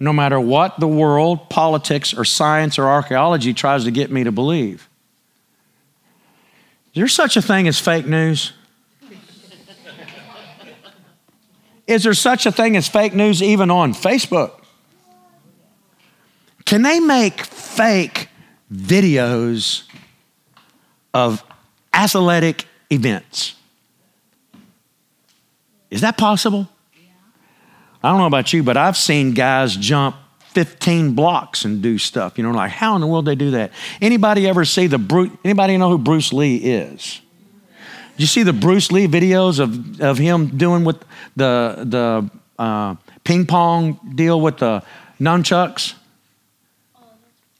No 0.00 0.12
matter 0.12 0.40
what 0.40 0.80
the 0.80 0.88
world, 0.88 1.48
politics, 1.48 2.12
or 2.12 2.24
science 2.24 2.76
or 2.76 2.88
archaeology 2.88 3.54
tries 3.54 3.84
to 3.84 3.92
get 3.92 4.10
me 4.10 4.24
to 4.24 4.32
believe. 4.32 4.88
Is 6.92 6.94
there 6.94 7.06
such 7.06 7.36
a 7.36 7.40
thing 7.40 7.68
as 7.68 7.78
fake 7.78 8.04
news? 8.04 8.52
Is 11.86 12.02
there 12.02 12.14
such 12.14 12.46
a 12.46 12.50
thing 12.50 12.76
as 12.76 12.88
fake 12.88 13.14
news 13.14 13.44
even 13.44 13.70
on 13.70 13.94
Facebook? 13.94 14.60
Can 16.64 16.82
they 16.82 16.98
make 16.98 17.42
fake 17.42 18.28
videos 18.72 19.84
of 21.14 21.44
athletic 21.94 22.66
events? 22.92 23.54
Is 25.90 26.02
that 26.02 26.16
possible? 26.16 26.68
I 28.02 28.10
don't 28.10 28.18
know 28.18 28.26
about 28.26 28.52
you, 28.52 28.62
but 28.62 28.76
I've 28.76 28.96
seen 28.96 29.32
guys 29.32 29.76
jump 29.76 30.16
15 30.50 31.14
blocks 31.14 31.64
and 31.64 31.80
do 31.80 31.98
stuff. 31.98 32.36
You 32.36 32.44
know, 32.44 32.50
like 32.50 32.70
how 32.70 32.94
in 32.94 33.00
the 33.00 33.06
world 33.06 33.24
they 33.24 33.34
do 33.34 33.52
that? 33.52 33.72
Anybody 34.00 34.48
ever 34.48 34.64
see 34.64 34.86
the 34.86 34.98
Bruce? 34.98 35.30
Anybody 35.44 35.76
know 35.76 35.88
who 35.88 35.98
Bruce 35.98 36.32
Lee 36.32 36.56
is? 36.56 37.20
Did 38.12 38.20
you 38.20 38.26
see 38.26 38.42
the 38.42 38.52
Bruce 38.52 38.92
Lee 38.92 39.06
videos 39.06 39.60
of, 39.60 40.00
of 40.00 40.18
him 40.18 40.56
doing 40.58 40.84
with 40.84 41.02
the 41.36 41.84
the 41.84 42.30
uh, 42.62 42.96
ping 43.24 43.46
pong 43.46 43.98
deal 44.14 44.40
with 44.40 44.58
the 44.58 44.82
nunchucks? 45.20 45.94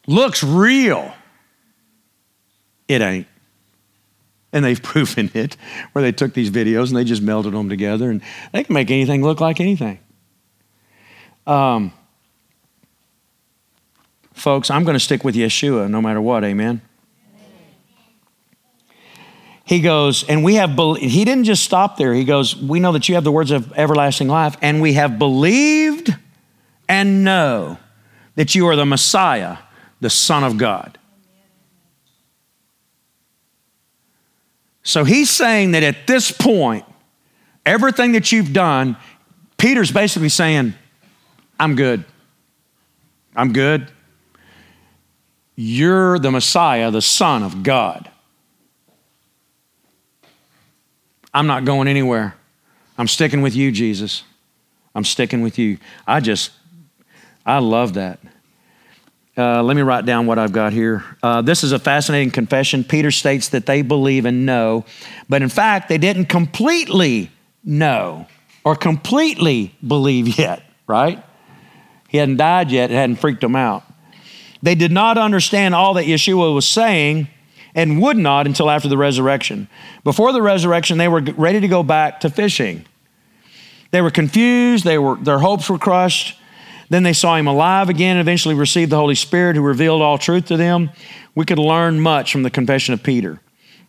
looks 0.06 0.42
real. 0.42 1.14
It 2.88 3.00
ain't. 3.00 3.26
And 4.52 4.64
they've 4.64 4.82
proven 4.82 5.30
it, 5.34 5.56
where 5.92 6.02
they 6.02 6.12
took 6.12 6.34
these 6.34 6.50
videos 6.50 6.88
and 6.88 6.96
they 6.96 7.04
just 7.04 7.24
melded 7.24 7.52
them 7.52 7.68
together, 7.68 8.10
and 8.10 8.22
they 8.52 8.64
can 8.64 8.74
make 8.74 8.90
anything 8.90 9.22
look 9.22 9.40
like 9.40 9.60
anything. 9.60 9.98
Um, 11.46 11.92
folks, 14.32 14.70
I'm 14.70 14.84
going 14.84 14.94
to 14.94 15.00
stick 15.00 15.24
with 15.24 15.34
Yeshua 15.34 15.90
no 15.90 16.00
matter 16.00 16.20
what, 16.20 16.44
amen? 16.44 16.82
He 19.64 19.80
goes, 19.80 20.24
and 20.24 20.44
we 20.44 20.56
have, 20.56 20.76
he 20.98 21.24
didn't 21.24 21.44
just 21.44 21.64
stop 21.64 21.96
there. 21.96 22.12
He 22.12 22.24
goes, 22.24 22.56
we 22.56 22.80
know 22.80 22.92
that 22.92 23.08
you 23.08 23.14
have 23.14 23.24
the 23.24 23.32
words 23.32 23.50
of 23.50 23.72
everlasting 23.72 24.28
life, 24.28 24.56
and 24.60 24.82
we 24.82 24.94
have 24.94 25.18
believed 25.18 26.14
and 26.88 27.24
know 27.24 27.78
that 28.34 28.54
you 28.54 28.66
are 28.66 28.76
the 28.76 28.84
Messiah, 28.84 29.58
the 30.00 30.10
Son 30.10 30.44
of 30.44 30.58
God. 30.58 30.98
So 34.82 35.04
he's 35.04 35.30
saying 35.30 35.72
that 35.72 35.82
at 35.82 36.06
this 36.06 36.30
point, 36.30 36.84
everything 37.64 38.12
that 38.12 38.32
you've 38.32 38.52
done, 38.52 38.96
Peter's 39.56 39.92
basically 39.92 40.28
saying, 40.28 40.74
I'm 41.58 41.76
good. 41.76 42.04
I'm 43.36 43.52
good. 43.52 43.90
You're 45.54 46.18
the 46.18 46.30
Messiah, 46.30 46.90
the 46.90 47.02
Son 47.02 47.42
of 47.42 47.62
God. 47.62 48.10
I'm 51.32 51.46
not 51.46 51.64
going 51.64 51.88
anywhere. 51.88 52.34
I'm 52.98 53.08
sticking 53.08 53.40
with 53.40 53.54
you, 53.54 53.72
Jesus. 53.72 54.24
I'm 54.94 55.04
sticking 55.04 55.40
with 55.40 55.58
you. 55.58 55.78
I 56.06 56.20
just, 56.20 56.50
I 57.46 57.58
love 57.58 57.94
that. 57.94 58.18
Uh, 59.36 59.62
let 59.62 59.74
me 59.76 59.82
write 59.82 60.04
down 60.04 60.26
what 60.26 60.38
I've 60.38 60.52
got 60.52 60.74
here. 60.74 61.04
Uh, 61.22 61.40
this 61.40 61.64
is 61.64 61.72
a 61.72 61.78
fascinating 61.78 62.30
confession. 62.30 62.84
Peter 62.84 63.10
states 63.10 63.48
that 63.50 63.64
they 63.64 63.80
believe 63.80 64.26
and 64.26 64.44
know, 64.44 64.84
but 65.26 65.40
in 65.40 65.48
fact, 65.48 65.88
they 65.88 65.96
didn't 65.96 66.26
completely 66.26 67.30
know 67.64 68.26
or 68.62 68.76
completely 68.76 69.74
believe 69.86 70.38
yet, 70.38 70.62
right? 70.86 71.24
He 72.08 72.18
hadn't 72.18 72.36
died 72.36 72.70
yet, 72.70 72.90
it 72.90 72.94
hadn't 72.94 73.16
freaked 73.16 73.40
them 73.40 73.56
out. 73.56 73.84
They 74.62 74.74
did 74.74 74.92
not 74.92 75.16
understand 75.16 75.74
all 75.74 75.94
that 75.94 76.04
Yeshua 76.04 76.54
was 76.54 76.68
saying 76.68 77.28
and 77.74 78.02
would 78.02 78.18
not 78.18 78.46
until 78.46 78.68
after 78.68 78.88
the 78.88 78.98
resurrection. 78.98 79.66
Before 80.04 80.32
the 80.32 80.42
resurrection, 80.42 80.98
they 80.98 81.08
were 81.08 81.22
ready 81.22 81.58
to 81.60 81.68
go 81.68 81.82
back 81.82 82.20
to 82.20 82.28
fishing. 82.28 82.84
They 83.92 84.02
were 84.02 84.10
confused, 84.10 84.84
they 84.84 84.98
were, 84.98 85.16
their 85.16 85.38
hopes 85.38 85.70
were 85.70 85.78
crushed. 85.78 86.38
Then 86.92 87.04
they 87.04 87.14
saw 87.14 87.36
him 87.36 87.46
alive 87.46 87.88
again 87.88 88.18
and 88.18 88.20
eventually 88.20 88.54
received 88.54 88.92
the 88.92 88.98
Holy 88.98 89.14
Spirit 89.14 89.56
who 89.56 89.62
revealed 89.62 90.02
all 90.02 90.18
truth 90.18 90.44
to 90.48 90.58
them. 90.58 90.90
We 91.34 91.46
could 91.46 91.58
learn 91.58 91.98
much 91.98 92.30
from 92.30 92.42
the 92.42 92.50
confession 92.50 92.92
of 92.92 93.02
Peter. 93.02 93.40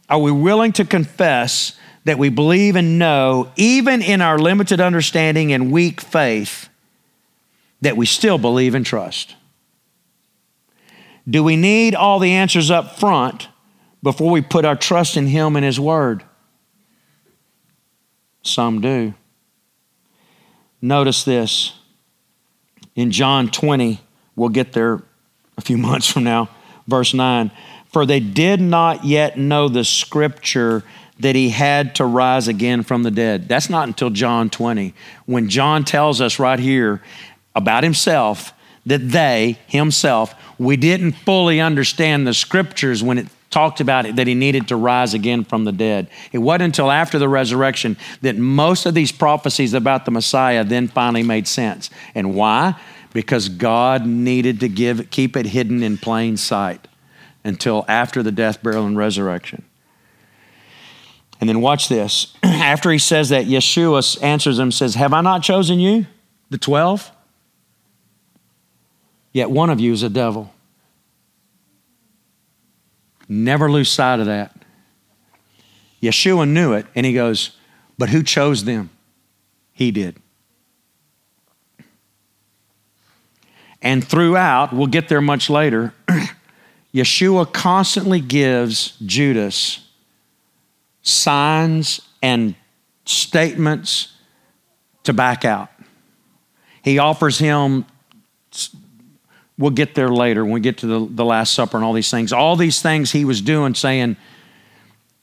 Are 0.09 0.19
we 0.19 0.31
willing 0.31 0.71
to 0.71 0.85
confess 0.85 1.77
that 2.05 2.17
we 2.17 2.29
believe 2.29 2.77
and 2.77 2.97
know, 2.97 3.51
even 3.57 4.01
in 4.01 4.21
our 4.21 4.39
limited 4.39 4.79
understanding 4.79 5.51
and 5.51 5.69
weak 5.69 5.99
faith, 5.99 6.69
that 7.81 7.97
we 7.97 8.05
still 8.05 8.37
believe 8.37 8.73
and 8.73 8.85
trust? 8.85 9.35
Do 11.29 11.43
we 11.43 11.57
need 11.57 11.95
all 11.95 12.19
the 12.19 12.31
answers 12.31 12.71
up 12.71 12.97
front 12.97 13.49
before 14.01 14.31
we 14.31 14.39
put 14.39 14.63
our 14.63 14.77
trust 14.77 15.17
in 15.17 15.27
Him 15.27 15.57
and 15.57 15.65
His 15.65 15.77
Word? 15.77 16.23
Some 18.43 18.79
do. 18.79 19.13
Notice 20.81 21.25
this 21.25 21.73
in 22.95 23.11
John 23.11 23.49
20, 23.49 23.99
we'll 24.35 24.49
get 24.49 24.73
there 24.73 25.01
a 25.57 25.61
few 25.61 25.77
months 25.89 26.11
from 26.11 26.23
now, 26.23 26.49
verse 26.87 27.13
9. 27.13 27.51
For 27.87 28.05
they 28.05 28.19
did 28.19 28.59
not 28.59 29.05
yet 29.05 29.37
know 29.37 29.69
the 29.69 29.83
scripture 29.83 30.83
that 31.19 31.35
he 31.35 31.49
had 31.49 31.95
to 31.95 32.05
rise 32.05 32.47
again 32.47 32.83
from 32.83 33.03
the 33.03 33.11
dead. 33.11 33.47
That's 33.47 33.69
not 33.69 33.87
until 33.87 34.09
John 34.09 34.49
20, 34.49 34.93
when 35.25 35.47
John 35.47 35.83
tells 35.83 36.21
us 36.21 36.39
right 36.39 36.59
here 36.59 37.01
about 37.55 37.83
himself 37.83 38.51
that 38.85 39.09
they, 39.11 39.59
himself, 39.67 40.33
we 40.57 40.75
didn't 40.75 41.13
fully 41.13 41.61
understand 41.61 42.27
the 42.27 42.33
scriptures 42.33 43.03
when 43.03 43.17
it 43.17 43.27
talked 43.53 43.79
about 43.79 44.05
it, 44.05 44.15
that 44.15 44.27
he 44.27 44.33
needed 44.33 44.67
to 44.69 44.75
rise 44.75 45.13
again 45.13 45.43
from 45.43 45.63
the 45.63 45.71
dead. 45.71 46.09
It 46.31 46.39
wasn't 46.39 46.63
until 46.63 46.91
after 46.91 47.19
the 47.19 47.29
resurrection 47.29 47.95
that 48.21 48.35
most 48.35 48.85
of 48.85 48.93
these 48.95 49.11
prophecies 49.11 49.73
about 49.73 50.05
the 50.05 50.11
Messiah 50.11 50.63
then 50.63 50.87
finally 50.87 51.23
made 51.23 51.47
sense. 51.47 51.89
And 52.15 52.35
why? 52.35 52.75
Because 53.13 53.47
God 53.47 54.05
needed 54.05 54.59
to 54.61 54.67
give 54.67 55.09
keep 55.11 55.37
it 55.37 55.45
hidden 55.45 55.83
in 55.83 55.97
plain 55.97 56.35
sight. 56.35 56.87
until 57.45 57.83
after 57.89 58.23
the 58.23 58.31
death, 58.31 58.63
burial, 58.63 58.85
and 58.85 58.97
resurrection. 58.97 59.63
And 61.41 61.49
then 61.49 61.59
watch 61.59 61.89
this. 61.89 62.33
After 62.43 62.89
he 62.89 62.97
says 62.97 63.27
that, 63.29 63.47
Yeshua 63.47 64.23
answers 64.23 64.57
him, 64.57 64.71
says, 64.71 64.95
Have 64.95 65.11
I 65.11 65.19
not 65.19 65.43
chosen 65.43 65.77
you, 65.77 66.05
the 66.49 66.57
12? 66.57 67.11
Yet 69.33 69.51
one 69.51 69.69
of 69.69 69.81
you 69.81 69.91
is 69.91 70.03
a 70.03 70.09
devil. 70.09 70.52
Never 73.27 73.71
lose 73.71 73.89
sight 73.89 74.19
of 74.19 74.25
that. 74.25 74.55
Yeshua 76.01 76.47
knew 76.47 76.73
it, 76.73 76.85
and 76.95 77.05
he 77.05 77.13
goes, 77.13 77.57
But 77.97 78.09
who 78.09 78.23
chose 78.23 78.65
them? 78.65 78.89
He 79.71 79.91
did. 79.91 80.17
And 83.81 84.05
throughout, 84.05 84.73
we'll 84.73 84.87
get 84.87 85.09
there 85.09 85.21
much 85.21 85.49
later, 85.49 85.93
Yeshua 86.93 87.51
constantly 87.51 88.21
gives 88.21 88.97
Judas 89.05 89.87
signs 91.01 92.01
and 92.21 92.55
statements 93.05 94.13
to 95.03 95.13
back 95.13 95.43
out. 95.43 95.69
He 96.81 96.97
offers 96.97 97.39
him, 97.39 97.85
we'll 99.63 99.71
get 99.71 99.95
there 99.95 100.09
later 100.09 100.43
when 100.43 100.53
we 100.53 100.59
get 100.59 100.79
to 100.79 100.87
the, 100.87 101.07
the 101.09 101.23
Last 101.23 101.53
Supper 101.53 101.77
and 101.77 101.85
all 101.85 101.93
these 101.93 102.11
things. 102.11 102.33
All 102.33 102.57
these 102.57 102.81
things 102.81 103.13
he 103.13 103.23
was 103.23 103.39
doing, 103.39 103.73
saying, 103.75 104.17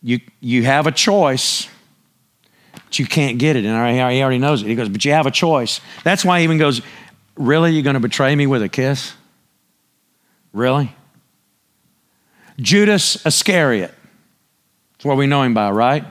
you, 0.03 0.21
you 0.41 0.63
have 0.63 0.87
a 0.87 0.93
choice, 0.93 1.69
but 2.73 2.99
you 2.99 3.05
can't 3.05 3.39
get 3.39 3.57
it. 3.57 3.67
And 3.67 3.95
he 3.95 4.23
already 4.23 4.39
knows 4.39 4.63
it. 4.63 4.69
He 4.69 4.75
goes, 4.75 4.89
But 4.89 5.05
you 5.05 5.13
have 5.13 5.27
a 5.27 5.31
choice. 5.31 5.83
That's 6.05 6.25
why 6.25 6.39
he 6.39 6.45
even 6.45 6.57
goes, 6.57 6.81
Really? 7.37 7.73
You're 7.73 7.83
going 7.83 7.95
to 7.95 8.01
betray 8.01 8.35
me 8.35 8.47
with 8.47 8.63
a 8.63 8.69
kiss? 8.71 9.13
Really? 10.55 10.91
Judas 12.59 13.25
Iscariot. 13.27 13.95
That's 14.95 15.05
what 15.05 15.19
we 15.19 15.27
know 15.27 15.43
him 15.43 15.53
by, 15.53 15.71
right? 15.71 16.05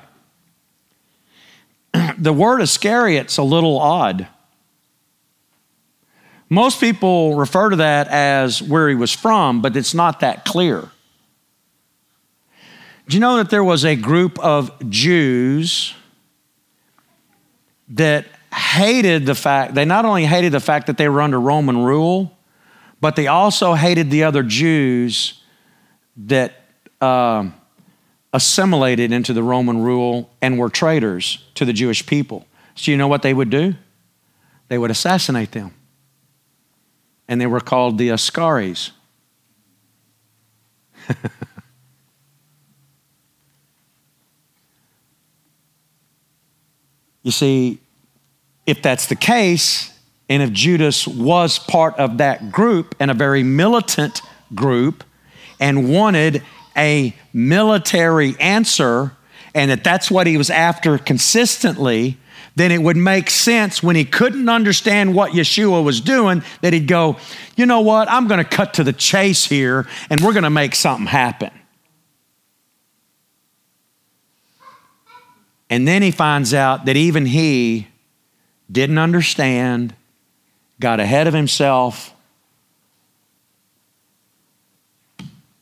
the 2.20 2.32
word 2.32 2.62
Iscariot's 2.62 3.40
a 3.40 3.44
little 3.44 3.80
odd. 3.80 4.28
Most 6.50 6.80
people 6.80 7.36
refer 7.36 7.70
to 7.70 7.76
that 7.78 8.08
as 8.08 8.62
where 8.62 8.90
he 8.90 8.96
was 8.96 9.14
from, 9.14 9.62
but 9.62 9.78
it's 9.78 9.94
not 9.94 10.22
that 10.22 10.46
clear. 10.46 10.90
Do 13.08 13.16
you 13.16 13.20
know 13.20 13.38
that 13.38 13.50
there 13.50 13.64
was 13.64 13.86
a 13.86 13.96
group 13.96 14.40
of 14.40 14.72
Jews 14.90 15.94
that 17.90 18.26
hated 18.54 19.26
the 19.26 19.36
fact, 19.36 19.76
they 19.76 19.86
not 19.86 20.06
only 20.06 20.26
hated 20.26 20.52
the 20.52 20.60
fact 20.60 20.88
that 20.88 20.98
they 20.98 21.08
were 21.08 21.22
under 21.22 21.40
Roman 21.40 21.84
rule, 21.84 22.38
but 23.02 23.16
they 23.16 23.28
also 23.28 23.74
hated 23.74 24.12
the 24.12 24.24
other 24.24 24.44
Jews 24.44 25.42
that 26.18 26.54
uh, 27.00 27.50
assimilated 28.34 29.12
into 29.12 29.34
the 29.34 29.44
Roman 29.44 29.82
rule 29.82 30.30
and 30.42 30.60
were 30.60 30.70
traitors 30.70 31.44
to 31.56 31.66
the 31.66 31.74
Jewish 31.74 32.06
people. 32.06 32.46
So, 32.76 32.92
you 32.92 32.98
know 32.98 33.08
what 33.08 33.22
they 33.22 33.34
would 33.34 33.50
do? 33.50 33.76
They 34.68 34.78
would 34.78 34.92
assassinate 34.92 35.52
them. 35.52 35.74
And 37.30 37.40
they 37.40 37.48
were 37.48 37.62
called 37.62 37.98
the 37.98 38.10
Ascaris. 38.10 38.92
you 47.24 47.32
see, 47.32 47.80
if 48.66 48.82
that's 48.82 49.06
the 49.06 49.16
case, 49.16 49.98
and 50.28 50.44
if 50.44 50.52
Judas 50.52 51.08
was 51.08 51.58
part 51.60 51.96
of 51.98 52.18
that 52.18 52.52
group 52.52 52.96
and 53.00 53.10
a 53.10 53.14
very 53.14 53.44
militant 53.44 54.22
group 54.54 55.04
and 55.60 55.90
wanted 55.92 56.44
a 56.78 57.16
military 57.34 58.36
answer 58.40 59.14
and 59.56 59.72
that 59.72 59.84
that's 59.84 60.12
what 60.12 60.28
he 60.28 60.38
was 60.38 60.50
after 60.50 60.98
consistently, 60.98 62.18
then 62.56 62.72
it 62.72 62.82
would 62.82 62.98
make 62.98 63.30
sense 63.30 63.82
when 63.82 63.96
he 63.96 64.06
couldn't 64.06 64.50
understand 64.50 65.14
what 65.14 65.32
Yeshua 65.32 65.84
was 65.84 66.02
doing 66.02 66.44
that 66.62 66.74
he'd 66.74 66.88
go, 66.88 67.18
you 67.56 67.66
know 67.66 67.82
what, 67.82 68.10
I'm 68.10 68.28
going 68.28 68.44
to 68.44 68.50
cut 68.50 68.76
to 68.76 68.84
the 68.84 68.94
chase 68.94 69.46
here 69.46 69.88
and 70.10 70.22
we're 70.22 70.34
going 70.34 70.44
to 70.44 70.50
make 70.50 70.76
something 70.76 71.08
happen. 71.08 71.52
And 75.70 75.88
then 75.88 76.02
he 76.02 76.12
finds 76.12 76.54
out 76.54 76.86
that 76.86 76.98
even 76.98 77.28
he 77.28 77.88
didn't 78.72 78.98
understand, 78.98 79.94
got 80.80 81.00
ahead 81.00 81.28
of 81.28 81.34
himself, 81.34 82.14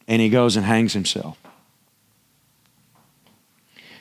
and 0.07 0.21
he 0.21 0.29
goes 0.29 0.55
and 0.55 0.65
hangs 0.65 0.93
himself. 0.93 1.37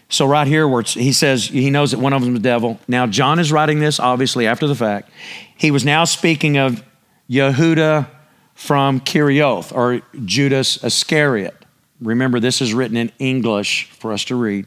So, 0.09 0.27
right 0.27 0.47
here, 0.47 0.69
where 0.69 0.83
he 0.83 1.13
says 1.13 1.47
he 1.47 1.69
knows 1.71 1.91
that 1.91 1.99
one 1.99 2.13
of 2.13 2.23
them 2.23 2.31
is 2.37 2.41
the 2.41 2.49
devil. 2.49 2.79
Now, 2.87 3.07
John 3.07 3.39
is 3.39 3.51
writing 3.51 3.81
this 3.81 3.99
obviously 3.99 4.47
after 4.47 4.67
the 4.67 4.75
fact. 4.75 5.11
He 5.57 5.71
was 5.71 5.85
now 5.85 6.05
speaking 6.05 6.57
of 6.59 6.85
Yehuda 7.29 8.09
from 8.55 9.01
Kerioth 9.01 9.75
or 9.75 10.03
Judas 10.25 10.83
Iscariot. 10.85 11.65
Remember, 12.01 12.39
this 12.39 12.61
is 12.61 12.73
written 12.73 12.97
in 12.97 13.11
English 13.19 13.91
for 13.91 14.13
us 14.13 14.25
to 14.25 14.37
read. 14.37 14.67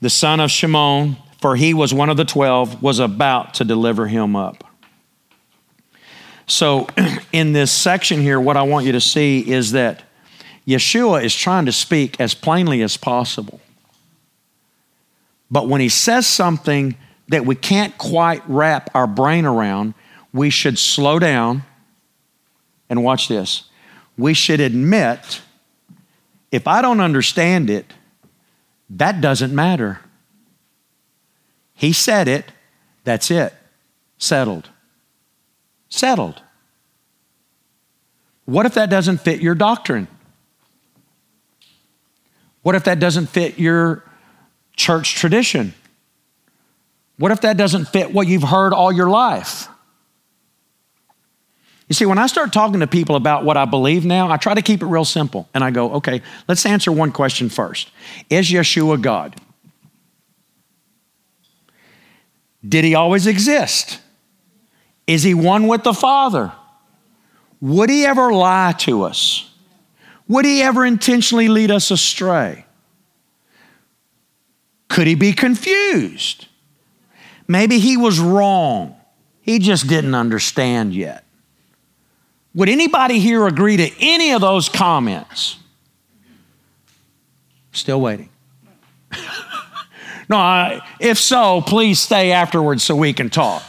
The 0.00 0.10
son 0.10 0.40
of 0.40 0.50
Shimon, 0.50 1.16
for 1.40 1.54
he 1.54 1.72
was 1.72 1.94
one 1.94 2.10
of 2.10 2.16
the 2.16 2.24
twelve, 2.24 2.82
was 2.82 2.98
about 2.98 3.54
to 3.54 3.64
deliver 3.64 4.08
him 4.08 4.34
up. 4.34 4.64
So, 6.46 6.88
in 7.32 7.52
this 7.52 7.70
section 7.70 8.20
here, 8.20 8.40
what 8.40 8.56
I 8.56 8.62
want 8.62 8.84
you 8.84 8.92
to 8.92 9.00
see 9.00 9.48
is 9.48 9.72
that 9.72 10.02
Yeshua 10.66 11.22
is 11.22 11.34
trying 11.34 11.66
to 11.66 11.72
speak 11.72 12.20
as 12.20 12.34
plainly 12.34 12.82
as 12.82 12.96
possible. 12.96 13.60
But 15.50 15.68
when 15.68 15.80
he 15.80 15.88
says 15.88 16.26
something 16.26 16.96
that 17.28 17.46
we 17.46 17.54
can't 17.54 17.96
quite 17.98 18.42
wrap 18.48 18.90
our 18.94 19.06
brain 19.06 19.44
around, 19.44 19.94
we 20.32 20.50
should 20.50 20.78
slow 20.78 21.18
down 21.18 21.62
and 22.90 23.02
watch 23.02 23.28
this. 23.28 23.64
We 24.16 24.34
should 24.34 24.60
admit 24.60 25.42
if 26.50 26.68
I 26.68 26.82
don't 26.82 27.00
understand 27.00 27.70
it, 27.70 27.92
that 28.90 29.20
doesn't 29.20 29.52
matter. 29.52 30.00
He 31.74 31.92
said 31.92 32.28
it, 32.28 32.52
that's 33.02 33.30
it. 33.30 33.52
Settled. 34.18 34.70
Settled. 35.88 36.42
What 38.44 38.66
if 38.66 38.74
that 38.74 38.90
doesn't 38.90 39.18
fit 39.18 39.40
your 39.40 39.54
doctrine? 39.54 40.06
What 42.62 42.74
if 42.74 42.84
that 42.84 43.00
doesn't 43.00 43.26
fit 43.26 43.58
your 43.58 44.04
church 44.76 45.14
tradition? 45.14 45.74
What 47.18 47.32
if 47.32 47.42
that 47.42 47.56
doesn't 47.56 47.86
fit 47.86 48.12
what 48.12 48.26
you've 48.26 48.42
heard 48.42 48.72
all 48.72 48.92
your 48.92 49.08
life? 49.08 49.68
You 51.88 51.94
see, 51.94 52.06
when 52.06 52.18
I 52.18 52.26
start 52.26 52.52
talking 52.52 52.80
to 52.80 52.86
people 52.86 53.14
about 53.14 53.44
what 53.44 53.56
I 53.56 53.66
believe 53.66 54.04
now, 54.04 54.30
I 54.30 54.36
try 54.36 54.54
to 54.54 54.62
keep 54.62 54.82
it 54.82 54.86
real 54.86 55.04
simple. 55.04 55.48
And 55.54 55.62
I 55.62 55.70
go, 55.70 55.92
okay, 55.94 56.22
let's 56.48 56.64
answer 56.64 56.90
one 56.90 57.12
question 57.12 57.48
first 57.48 57.90
Is 58.30 58.50
Yeshua 58.50 59.00
God? 59.00 59.36
Did 62.66 62.84
he 62.84 62.94
always 62.94 63.26
exist? 63.26 64.00
Is 65.06 65.22
he 65.22 65.34
one 65.34 65.66
with 65.66 65.82
the 65.82 65.92
Father? 65.92 66.52
Would 67.60 67.90
he 67.90 68.06
ever 68.06 68.32
lie 68.32 68.74
to 68.78 69.02
us? 69.02 69.50
Would 70.28 70.46
he 70.46 70.62
ever 70.62 70.84
intentionally 70.84 71.48
lead 71.48 71.70
us 71.70 71.90
astray? 71.90 72.64
Could 74.88 75.06
he 75.06 75.14
be 75.14 75.32
confused? 75.32 76.46
Maybe 77.46 77.78
he 77.78 77.96
was 77.96 78.18
wrong. 78.20 78.96
He 79.42 79.58
just 79.58 79.86
didn't 79.86 80.14
understand 80.14 80.94
yet. 80.94 81.24
Would 82.54 82.68
anybody 82.68 83.18
here 83.18 83.46
agree 83.46 83.76
to 83.76 83.90
any 84.00 84.32
of 84.32 84.40
those 84.40 84.68
comments? 84.68 85.58
Still 87.72 88.00
waiting. 88.00 88.30
no, 90.28 90.36
I, 90.36 90.80
if 91.00 91.18
so, 91.18 91.60
please 91.60 92.00
stay 92.00 92.30
afterwards 92.30 92.84
so 92.84 92.94
we 92.94 93.12
can 93.12 93.28
talk. 93.28 93.62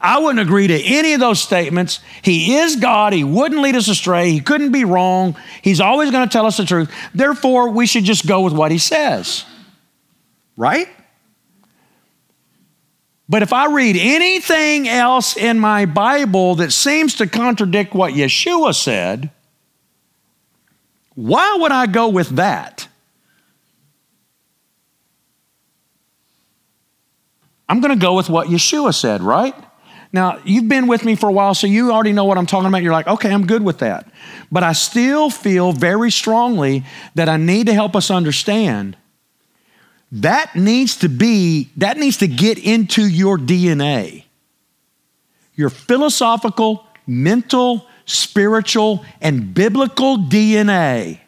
I 0.00 0.18
wouldn't 0.18 0.40
agree 0.40 0.66
to 0.66 0.80
any 0.82 1.12
of 1.12 1.20
those 1.20 1.40
statements. 1.40 2.00
He 2.22 2.56
is 2.56 2.76
God. 2.76 3.12
He 3.12 3.22
wouldn't 3.22 3.60
lead 3.60 3.76
us 3.76 3.86
astray. 3.88 4.30
He 4.30 4.40
couldn't 4.40 4.72
be 4.72 4.84
wrong. 4.84 5.36
He's 5.62 5.80
always 5.80 6.10
going 6.10 6.28
to 6.28 6.32
tell 6.32 6.46
us 6.46 6.56
the 6.56 6.64
truth. 6.64 6.90
Therefore, 7.14 7.70
we 7.70 7.86
should 7.86 8.04
just 8.04 8.26
go 8.26 8.40
with 8.40 8.52
what 8.52 8.72
he 8.72 8.78
says. 8.78 9.44
Right? 10.62 10.86
But 13.28 13.42
if 13.42 13.52
I 13.52 13.66
read 13.66 13.96
anything 13.96 14.88
else 14.88 15.36
in 15.36 15.58
my 15.58 15.86
Bible 15.86 16.54
that 16.54 16.70
seems 16.70 17.16
to 17.16 17.26
contradict 17.26 17.94
what 17.94 18.14
Yeshua 18.14 18.72
said, 18.72 19.30
why 21.16 21.56
would 21.58 21.72
I 21.72 21.86
go 21.86 22.10
with 22.10 22.28
that? 22.36 22.86
I'm 27.68 27.80
going 27.80 27.98
to 27.98 28.00
go 28.00 28.14
with 28.14 28.30
what 28.30 28.46
Yeshua 28.46 28.94
said, 28.94 29.20
right? 29.20 29.56
Now, 30.12 30.38
you've 30.44 30.68
been 30.68 30.86
with 30.86 31.04
me 31.04 31.16
for 31.16 31.28
a 31.28 31.32
while, 31.32 31.54
so 31.54 31.66
you 31.66 31.90
already 31.90 32.12
know 32.12 32.24
what 32.24 32.38
I'm 32.38 32.46
talking 32.46 32.68
about. 32.68 32.84
You're 32.84 32.92
like, 32.92 33.08
okay, 33.08 33.32
I'm 33.32 33.48
good 33.48 33.64
with 33.64 33.78
that. 33.78 34.08
But 34.52 34.62
I 34.62 34.74
still 34.74 35.28
feel 35.28 35.72
very 35.72 36.12
strongly 36.12 36.84
that 37.16 37.28
I 37.28 37.36
need 37.36 37.66
to 37.66 37.74
help 37.74 37.96
us 37.96 38.12
understand 38.12 38.96
that 40.12 40.54
needs 40.54 40.96
to 40.98 41.08
be, 41.08 41.70
that 41.78 41.96
needs 41.96 42.18
to 42.18 42.28
get 42.28 42.58
into 42.58 43.06
your 43.06 43.38
DNA. 43.38 44.24
Your 45.54 45.70
philosophical, 45.70 46.86
mental, 47.06 47.86
spiritual, 48.04 49.04
and 49.22 49.54
biblical 49.54 50.18
DNA. 50.18 51.20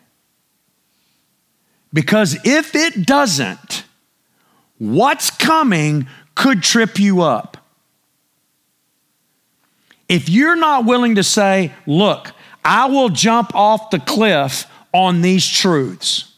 Because 1.92 2.36
if 2.44 2.74
it 2.74 3.06
doesn't, 3.06 3.84
what's 4.78 5.30
coming 5.30 6.06
could 6.34 6.62
trip 6.62 6.98
you 6.98 7.22
up. 7.22 7.56
If 10.08 10.28
you're 10.28 10.56
not 10.56 10.84
willing 10.84 11.14
to 11.14 11.22
say, 11.22 11.72
look, 11.86 12.32
I 12.62 12.86
will 12.86 13.08
jump 13.08 13.54
off 13.54 13.90
the 13.90 14.00
cliff 14.00 14.66
on 14.92 15.22
these 15.22 15.48
truths 15.48 16.33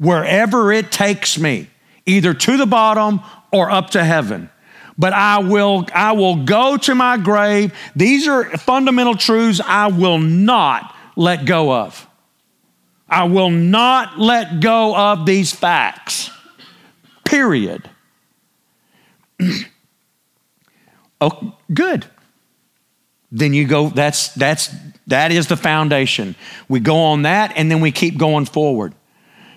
wherever 0.00 0.72
it 0.72 0.90
takes 0.90 1.38
me, 1.38 1.68
either 2.06 2.32
to 2.32 2.56
the 2.56 2.66
bottom 2.66 3.20
or 3.52 3.70
up 3.70 3.90
to 3.90 4.02
heaven. 4.02 4.48
But 4.96 5.12
I 5.12 5.38
will, 5.38 5.86
I 5.94 6.12
will 6.12 6.44
go 6.44 6.78
to 6.78 6.94
my 6.94 7.18
grave. 7.18 7.72
These 7.94 8.26
are 8.26 8.44
fundamental 8.56 9.14
truths 9.14 9.60
I 9.64 9.88
will 9.88 10.18
not 10.18 10.94
let 11.16 11.44
go 11.44 11.72
of. 11.72 12.06
I 13.08 13.24
will 13.24 13.50
not 13.50 14.18
let 14.18 14.60
go 14.60 14.96
of 14.96 15.26
these 15.26 15.52
facts. 15.52 16.30
Period. 17.24 17.88
oh, 21.20 21.56
good. 21.72 22.06
Then 23.32 23.52
you 23.52 23.66
go, 23.66 23.90
that's, 23.90 24.34
that's, 24.34 24.70
that 25.08 25.30
is 25.30 25.48
the 25.48 25.56
foundation. 25.56 26.36
We 26.68 26.80
go 26.80 26.96
on 26.96 27.22
that 27.22 27.52
and 27.56 27.70
then 27.70 27.80
we 27.80 27.92
keep 27.92 28.16
going 28.16 28.46
forward. 28.46 28.94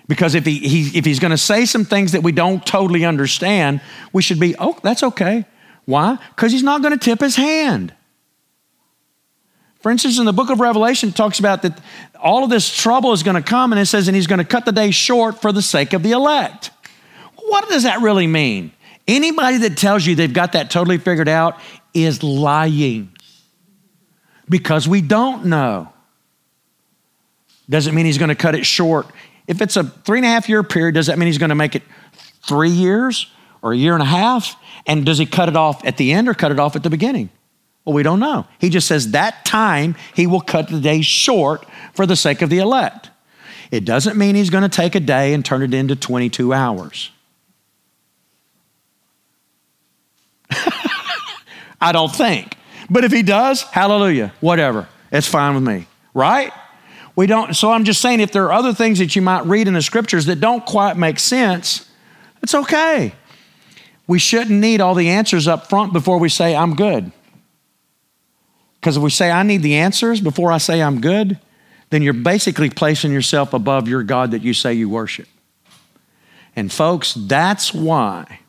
Because 0.06 0.34
if, 0.34 0.44
he, 0.44 0.58
he 0.58 0.98
if 0.98 1.04
he's 1.04 1.18
going 1.18 1.30
to 1.30 1.38
say 1.38 1.64
some 1.64 1.84
things 1.84 2.12
that 2.12 2.22
we 2.22 2.32
don't 2.32 2.64
totally 2.64 3.04
understand, 3.04 3.80
we 4.12 4.22
should 4.22 4.38
be, 4.38 4.54
oh, 4.58 4.78
that's 4.82 5.02
okay. 5.02 5.46
Why? 5.86 6.18
Because 6.34 6.52
he's 6.52 6.62
not 6.62 6.82
going 6.82 6.92
to 6.92 7.02
tip 7.02 7.20
his 7.20 7.36
hand. 7.36 7.94
For 9.80 9.90
instance, 9.90 10.18
in 10.18 10.24
the 10.24 10.32
book 10.32 10.50
of 10.50 10.60
Revelation, 10.60 11.10
it 11.10 11.14
talks 11.14 11.38
about 11.38 11.62
that 11.62 11.78
all 12.18 12.42
of 12.42 12.50
this 12.50 12.74
trouble 12.74 13.12
is 13.12 13.22
going 13.22 13.36
to 13.36 13.42
come, 13.42 13.72
and 13.72 13.80
it 13.80 13.86
says, 13.86 14.08
and 14.08 14.16
he's 14.16 14.26
going 14.26 14.38
to 14.38 14.44
cut 14.44 14.64
the 14.64 14.72
day 14.72 14.90
short 14.90 15.42
for 15.42 15.52
the 15.52 15.60
sake 15.60 15.92
of 15.92 16.02
the 16.02 16.12
elect. 16.12 16.70
What 17.36 17.68
does 17.68 17.82
that 17.82 18.00
really 18.00 18.26
mean? 18.26 18.72
Anybody 19.06 19.58
that 19.58 19.76
tells 19.76 20.06
you 20.06 20.14
they've 20.14 20.32
got 20.32 20.52
that 20.52 20.70
totally 20.70 20.96
figured 20.96 21.28
out 21.28 21.58
is 21.92 22.22
lying 22.22 23.12
because 24.48 24.88
we 24.88 25.02
don't 25.02 25.46
know. 25.46 25.92
Doesn't 27.68 27.94
mean 27.94 28.06
he's 28.06 28.18
going 28.18 28.30
to 28.30 28.34
cut 28.34 28.54
it 28.54 28.64
short. 28.64 29.06
If 29.46 29.60
it's 29.60 29.76
a 29.76 29.84
three 29.84 30.18
and 30.18 30.24
a 30.24 30.28
half 30.28 30.48
year 30.48 30.62
period, 30.62 30.94
does 30.94 31.06
that 31.08 31.18
mean 31.18 31.26
he's 31.26 31.38
going 31.38 31.50
to 31.50 31.54
make 31.54 31.74
it 31.74 31.82
three 32.42 32.70
years 32.70 33.30
or 33.62 33.72
a 33.72 33.76
year 33.76 33.94
and 33.94 34.02
a 34.02 34.06
half? 34.06 34.56
And 34.86 35.04
does 35.04 35.18
he 35.18 35.26
cut 35.26 35.48
it 35.48 35.56
off 35.56 35.84
at 35.84 35.96
the 35.96 36.12
end 36.12 36.28
or 36.28 36.34
cut 36.34 36.50
it 36.52 36.58
off 36.58 36.76
at 36.76 36.82
the 36.82 36.90
beginning? 36.90 37.30
Well, 37.84 37.94
we 37.94 38.02
don't 38.02 38.20
know. 38.20 38.46
He 38.58 38.70
just 38.70 38.86
says 38.88 39.10
that 39.10 39.44
time 39.44 39.94
he 40.14 40.26
will 40.26 40.40
cut 40.40 40.68
the 40.68 40.80
day 40.80 41.02
short 41.02 41.66
for 41.92 42.06
the 42.06 42.16
sake 42.16 42.40
of 42.40 42.48
the 42.50 42.58
elect. 42.58 43.10
It 43.70 43.84
doesn't 43.84 44.16
mean 44.16 44.34
he's 44.34 44.50
going 44.50 44.62
to 44.62 44.74
take 44.74 44.94
a 44.94 45.00
day 45.00 45.34
and 45.34 45.44
turn 45.44 45.62
it 45.62 45.74
into 45.74 45.96
22 45.96 46.52
hours. 46.52 47.10
I 51.80 51.92
don't 51.92 52.14
think. 52.14 52.56
But 52.88 53.04
if 53.04 53.12
he 53.12 53.22
does, 53.22 53.62
hallelujah, 53.62 54.32
whatever. 54.40 54.88
It's 55.10 55.28
fine 55.28 55.54
with 55.54 55.64
me, 55.64 55.86
right? 56.12 56.52
We 57.16 57.26
don't, 57.26 57.54
so 57.54 57.70
I'm 57.70 57.84
just 57.84 58.00
saying 58.00 58.20
if 58.20 58.32
there 58.32 58.44
are 58.46 58.52
other 58.52 58.74
things 58.74 58.98
that 58.98 59.14
you 59.14 59.22
might 59.22 59.44
read 59.46 59.68
in 59.68 59.74
the 59.74 59.82
scriptures 59.82 60.26
that 60.26 60.40
don't 60.40 60.66
quite 60.66 60.96
make 60.96 61.18
sense, 61.18 61.88
it's 62.42 62.54
okay. 62.54 63.14
We 64.06 64.18
shouldn't 64.18 64.58
need 64.58 64.80
all 64.80 64.94
the 64.94 65.08
answers 65.08 65.46
up 65.46 65.68
front 65.68 65.92
before 65.92 66.18
we 66.18 66.28
say, 66.28 66.54
I'm 66.54 66.74
good. 66.74 67.12
Because 68.80 68.96
if 68.96 69.02
we 69.02 69.10
say, 69.10 69.30
I 69.30 69.42
need 69.44 69.62
the 69.62 69.76
answers 69.76 70.20
before 70.20 70.52
I 70.52 70.58
say 70.58 70.82
I'm 70.82 71.00
good, 71.00 71.38
then 71.90 72.02
you're 72.02 72.12
basically 72.12 72.68
placing 72.68 73.12
yourself 73.12 73.54
above 73.54 73.88
your 73.88 74.02
God 74.02 74.32
that 74.32 74.42
you 74.42 74.52
say 74.52 74.74
you 74.74 74.88
worship. 74.88 75.28
And 76.56 76.70
folks, 76.70 77.14
that's 77.14 77.72
why 77.72 78.40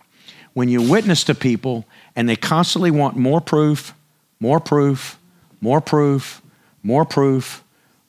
when 0.54 0.70
you 0.70 0.82
witness 0.82 1.24
to 1.26 1.36
people 1.36 1.86
and 2.16 2.28
they 2.28 2.36
constantly 2.36 2.92
want 2.92 3.16
more 3.16 3.40
proof, 3.40 3.94
more 4.40 4.60
proof, 4.60 5.20
more 5.62 5.80
proof, 5.80 6.42
more 6.84 7.06
proof, 7.06 7.64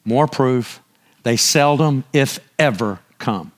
more 0.06 0.26
proof. 0.26 0.80
They 1.22 1.36
seldom, 1.36 2.04
if 2.12 2.38
ever, 2.58 3.00
come. 3.18 3.52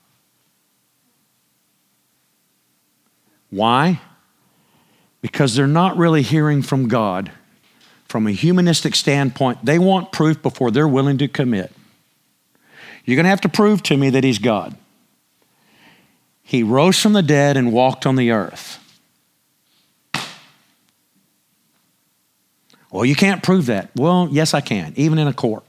Why? 3.49 4.01
Because 5.21 5.55
they're 5.55 5.67
not 5.67 5.97
really 5.97 6.21
hearing 6.21 6.61
from 6.61 6.87
God. 6.87 7.31
From 8.07 8.25
a 8.25 8.31
humanistic 8.31 8.95
standpoint, 8.95 9.63
they 9.63 9.77
want 9.77 10.11
proof 10.11 10.41
before 10.41 10.71
they're 10.71 10.87
willing 10.87 11.19
to 11.19 11.27
commit. 11.27 11.71
You're 13.05 13.15
going 13.15 13.25
to 13.25 13.29
have 13.29 13.41
to 13.41 13.49
prove 13.49 13.83
to 13.83 13.97
me 13.97 14.09
that 14.09 14.23
He's 14.23 14.39
God. 14.39 14.75
He 16.41 16.63
rose 16.63 16.99
from 16.99 17.13
the 17.13 17.21
dead 17.21 17.57
and 17.57 17.71
walked 17.71 18.07
on 18.07 18.15
the 18.15 18.31
earth. 18.31 18.79
Well, 22.91 23.05
you 23.05 23.15
can't 23.15 23.43
prove 23.43 23.67
that. 23.67 23.91
Well, 23.95 24.27
yes, 24.31 24.55
I 24.55 24.61
can, 24.61 24.93
even 24.95 25.19
in 25.19 25.27
a 25.27 25.33
court. 25.33 25.68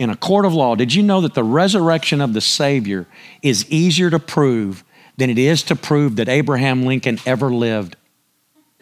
In 0.00 0.08
a 0.08 0.16
court 0.16 0.46
of 0.46 0.54
law, 0.54 0.76
did 0.76 0.94
you 0.94 1.02
know 1.02 1.20
that 1.20 1.34
the 1.34 1.44
resurrection 1.44 2.22
of 2.22 2.32
the 2.32 2.40
Savior 2.40 3.06
is 3.42 3.70
easier 3.70 4.08
to 4.08 4.18
prove 4.18 4.82
than 5.18 5.28
it 5.28 5.38
is 5.38 5.62
to 5.64 5.76
prove 5.76 6.16
that 6.16 6.26
Abraham 6.26 6.86
Lincoln 6.86 7.18
ever 7.26 7.50
lived 7.50 7.96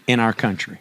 in 0.06 0.20
our 0.20 0.32
country? 0.32 0.78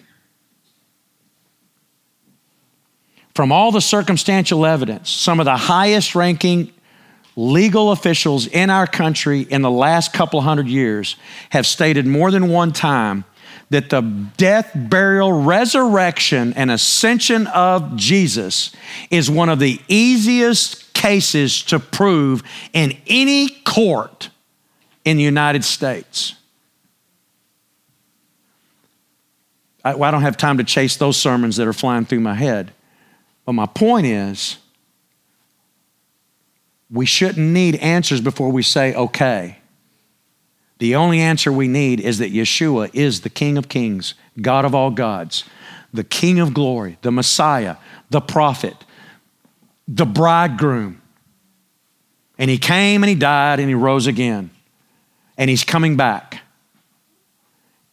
From 3.34 3.51
all 3.51 3.72
the 3.72 3.81
circumstantial 3.81 4.64
evidence, 4.64 5.09
some 5.09 5.39
of 5.39 5.45
the 5.45 5.57
highest 5.57 6.14
ranking 6.14 6.72
legal 7.35 7.91
officials 7.91 8.45
in 8.45 8.69
our 8.69 8.85
country 8.85 9.41
in 9.41 9.64
the 9.64 9.72
last 9.72 10.14
couple 10.14 10.39
hundred 10.41 10.68
years 10.68 11.15
have 11.49 11.65
stated 11.65 12.05
more 12.05 12.30
than 12.30 12.49
one 12.49 12.72
time 12.72 13.26
that 13.69 13.89
the 13.89 14.02
death, 14.38 14.72
burial, 14.73 15.44
resurrection, 15.44 16.53
and 16.53 16.72
ascension 16.72 17.48
of 17.48 17.95
Jesus 17.95 18.72
is 19.10 19.30
one 19.30 19.49
of 19.49 19.60
the 19.60 19.81
easiest 19.88 20.94
cases 20.94 21.61
to 21.64 21.80
prove 21.80 22.44
in 22.73 22.98
any 23.07 23.49
court 23.65 24.30
in 25.03 25.18
the 25.18 25.23
United 25.23 25.64
States. 25.64 26.35
I, 29.84 29.94
I 29.94 30.11
don't 30.11 30.22
have 30.22 30.38
time 30.38 30.57
to 30.57 30.64
chase 30.64 30.98
those 30.98 31.18
sermons 31.18 31.57
that 31.57 31.68
are 31.68 31.73
flying 31.73 32.06
through 32.06 32.19
my 32.22 32.34
head. 32.34 32.73
But 33.45 33.53
my 33.53 33.65
point 33.65 34.06
is, 34.06 34.57
we 36.89 37.06
shouldn't 37.06 37.45
need 37.45 37.76
answers 37.76 38.22
before 38.22 38.49
we 38.49 38.64
say, 38.64 38.94
okay. 38.95 39.57
The 40.80 40.95
only 40.95 41.20
answer 41.20 41.52
we 41.52 41.68
need 41.68 41.99
is 41.99 42.20
that 42.20 42.32
Yeshua 42.32 42.90
is 42.94 43.22
the 43.22 43.30
King 43.30 43.58
of 43.58 43.68
Kings, 43.70 44.14
God 44.40 44.64
of 44.66 44.76
all 44.76 44.91
gods, 44.91 45.44
the 45.91 46.04
King 46.04 46.40
of 46.40 46.54
glory, 46.54 46.98
the 47.02 47.12
Messiah, 47.12 47.78
the 48.10 48.22
prophet, 48.22 48.76
the 49.88 50.06
bridegroom. 50.06 51.02
And 52.38 52.49
he 52.49 52.58
came 52.58 53.02
and 53.04 53.10
he 53.10 53.16
died 53.16 53.60
and 53.60 53.68
he 53.68 53.76
rose 53.76 54.06
again. 54.06 54.52
And 55.38 55.49
he's 55.49 55.64
coming 55.64 55.98
back. 55.98 56.41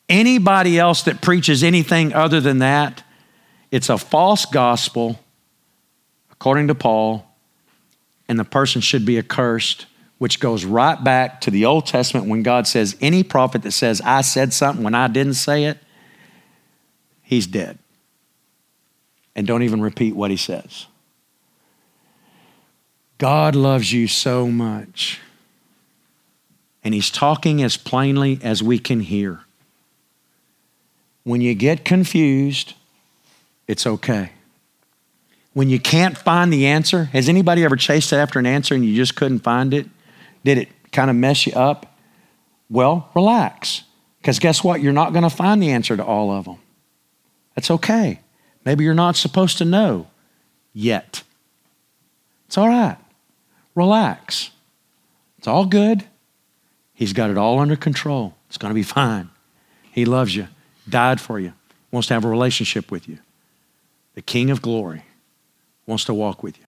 Anybody 0.09 0.78
else 0.78 1.02
that 1.05 1.23
preaches 1.23 1.62
anything 1.62 2.12
other 2.12 2.40
than 2.40 2.59
that, 2.59 3.02
it's 3.70 3.89
a 3.89 3.97
false 3.97 4.44
gospel, 4.44 5.19
according 6.31 6.69
to 6.69 6.74
Paul, 6.74 7.27
and 8.28 8.39
the 8.39 8.44
person 8.44 8.82
should 8.82 9.06
be 9.06 9.19
accursed 9.19 9.86
which 10.24 10.40
goes 10.40 10.64
right 10.64 11.05
back 11.05 11.42
to 11.42 11.51
the 11.51 11.66
Old 11.66 11.84
Testament 11.84 12.26
when 12.26 12.42
God 12.42 12.66
says, 12.66 12.96
any 13.02 13.22
prophet 13.22 13.60
that 13.60 13.72
says, 13.72 14.01
I 14.01 14.22
said 14.22 14.55
something 14.55 14.82
when 14.82 14.94
I 14.94 15.06
didn't 15.06 15.34
say 15.34 15.64
it, 15.64 15.76
he's 17.20 17.46
dead. 17.46 17.78
And 19.36 19.46
don't 19.46 19.64
even 19.64 19.82
repeat 19.82 20.16
what 20.16 20.30
he 20.30 20.38
says. 20.38 20.86
God 23.18 23.55
loves 23.55 23.92
you 23.92 24.09
so 24.09 24.48
much. 24.48 25.20
And 26.82 26.94
he's 26.94 27.10
talking 27.10 27.62
as 27.62 27.76
plainly 27.76 28.38
as 28.42 28.62
we 28.62 28.78
can 28.78 29.01
hear. 29.01 29.40
When 31.24 31.42
you 31.42 31.55
get 31.55 31.84
confused, 31.84 32.72
it's 33.68 33.86
okay. 33.86 34.30
When 35.52 35.68
you 35.68 35.78
can't 35.78 36.16
find 36.16 36.51
the 36.51 36.64
answer, 36.64 37.05
has 37.12 37.28
anybody 37.28 37.62
ever 37.62 37.76
chased 37.76 38.14
after 38.14 38.38
an 38.38 38.46
answer 38.46 38.74
and 38.74 38.86
you 38.86 38.96
just 38.96 39.16
couldn't 39.16 39.40
find 39.40 39.74
it? 39.74 39.86
Did 40.44 40.58
it 40.58 40.68
kind 40.92 41.10
of 41.10 41.16
mess 41.16 41.46
you 41.46 41.52
up? 41.54 41.98
Well, 42.70 43.10
relax. 43.14 43.82
Because 44.20 44.38
guess 44.38 44.62
what? 44.64 44.80
You're 44.80 44.92
not 44.92 45.12
going 45.12 45.22
to 45.22 45.30
find 45.30 45.62
the 45.62 45.70
answer 45.70 45.96
to 45.96 46.04
all 46.04 46.30
of 46.30 46.44
them. 46.44 46.58
That's 47.54 47.70
okay. 47.70 48.20
Maybe 48.64 48.84
you're 48.84 48.94
not 48.94 49.16
supposed 49.16 49.58
to 49.58 49.64
know 49.64 50.06
yet. 50.72 51.22
It's 52.46 52.58
all 52.58 52.68
right. 52.68 52.96
Relax. 53.74 54.50
It's 55.38 55.46
all 55.46 55.66
good. 55.66 56.04
He's 56.94 57.12
got 57.12 57.30
it 57.30 57.36
all 57.36 57.58
under 57.58 57.76
control. 57.76 58.34
It's 58.48 58.56
going 58.56 58.70
to 58.70 58.74
be 58.74 58.82
fine. 58.82 59.30
He 59.90 60.04
loves 60.04 60.34
you, 60.34 60.48
died 60.88 61.20
for 61.20 61.38
you, 61.38 61.52
wants 61.90 62.08
to 62.08 62.14
have 62.14 62.24
a 62.24 62.28
relationship 62.28 62.90
with 62.90 63.08
you. 63.08 63.18
The 64.14 64.22
King 64.22 64.50
of 64.50 64.62
glory 64.62 65.02
wants 65.86 66.04
to 66.06 66.14
walk 66.14 66.42
with 66.42 66.58
you. 66.58 66.64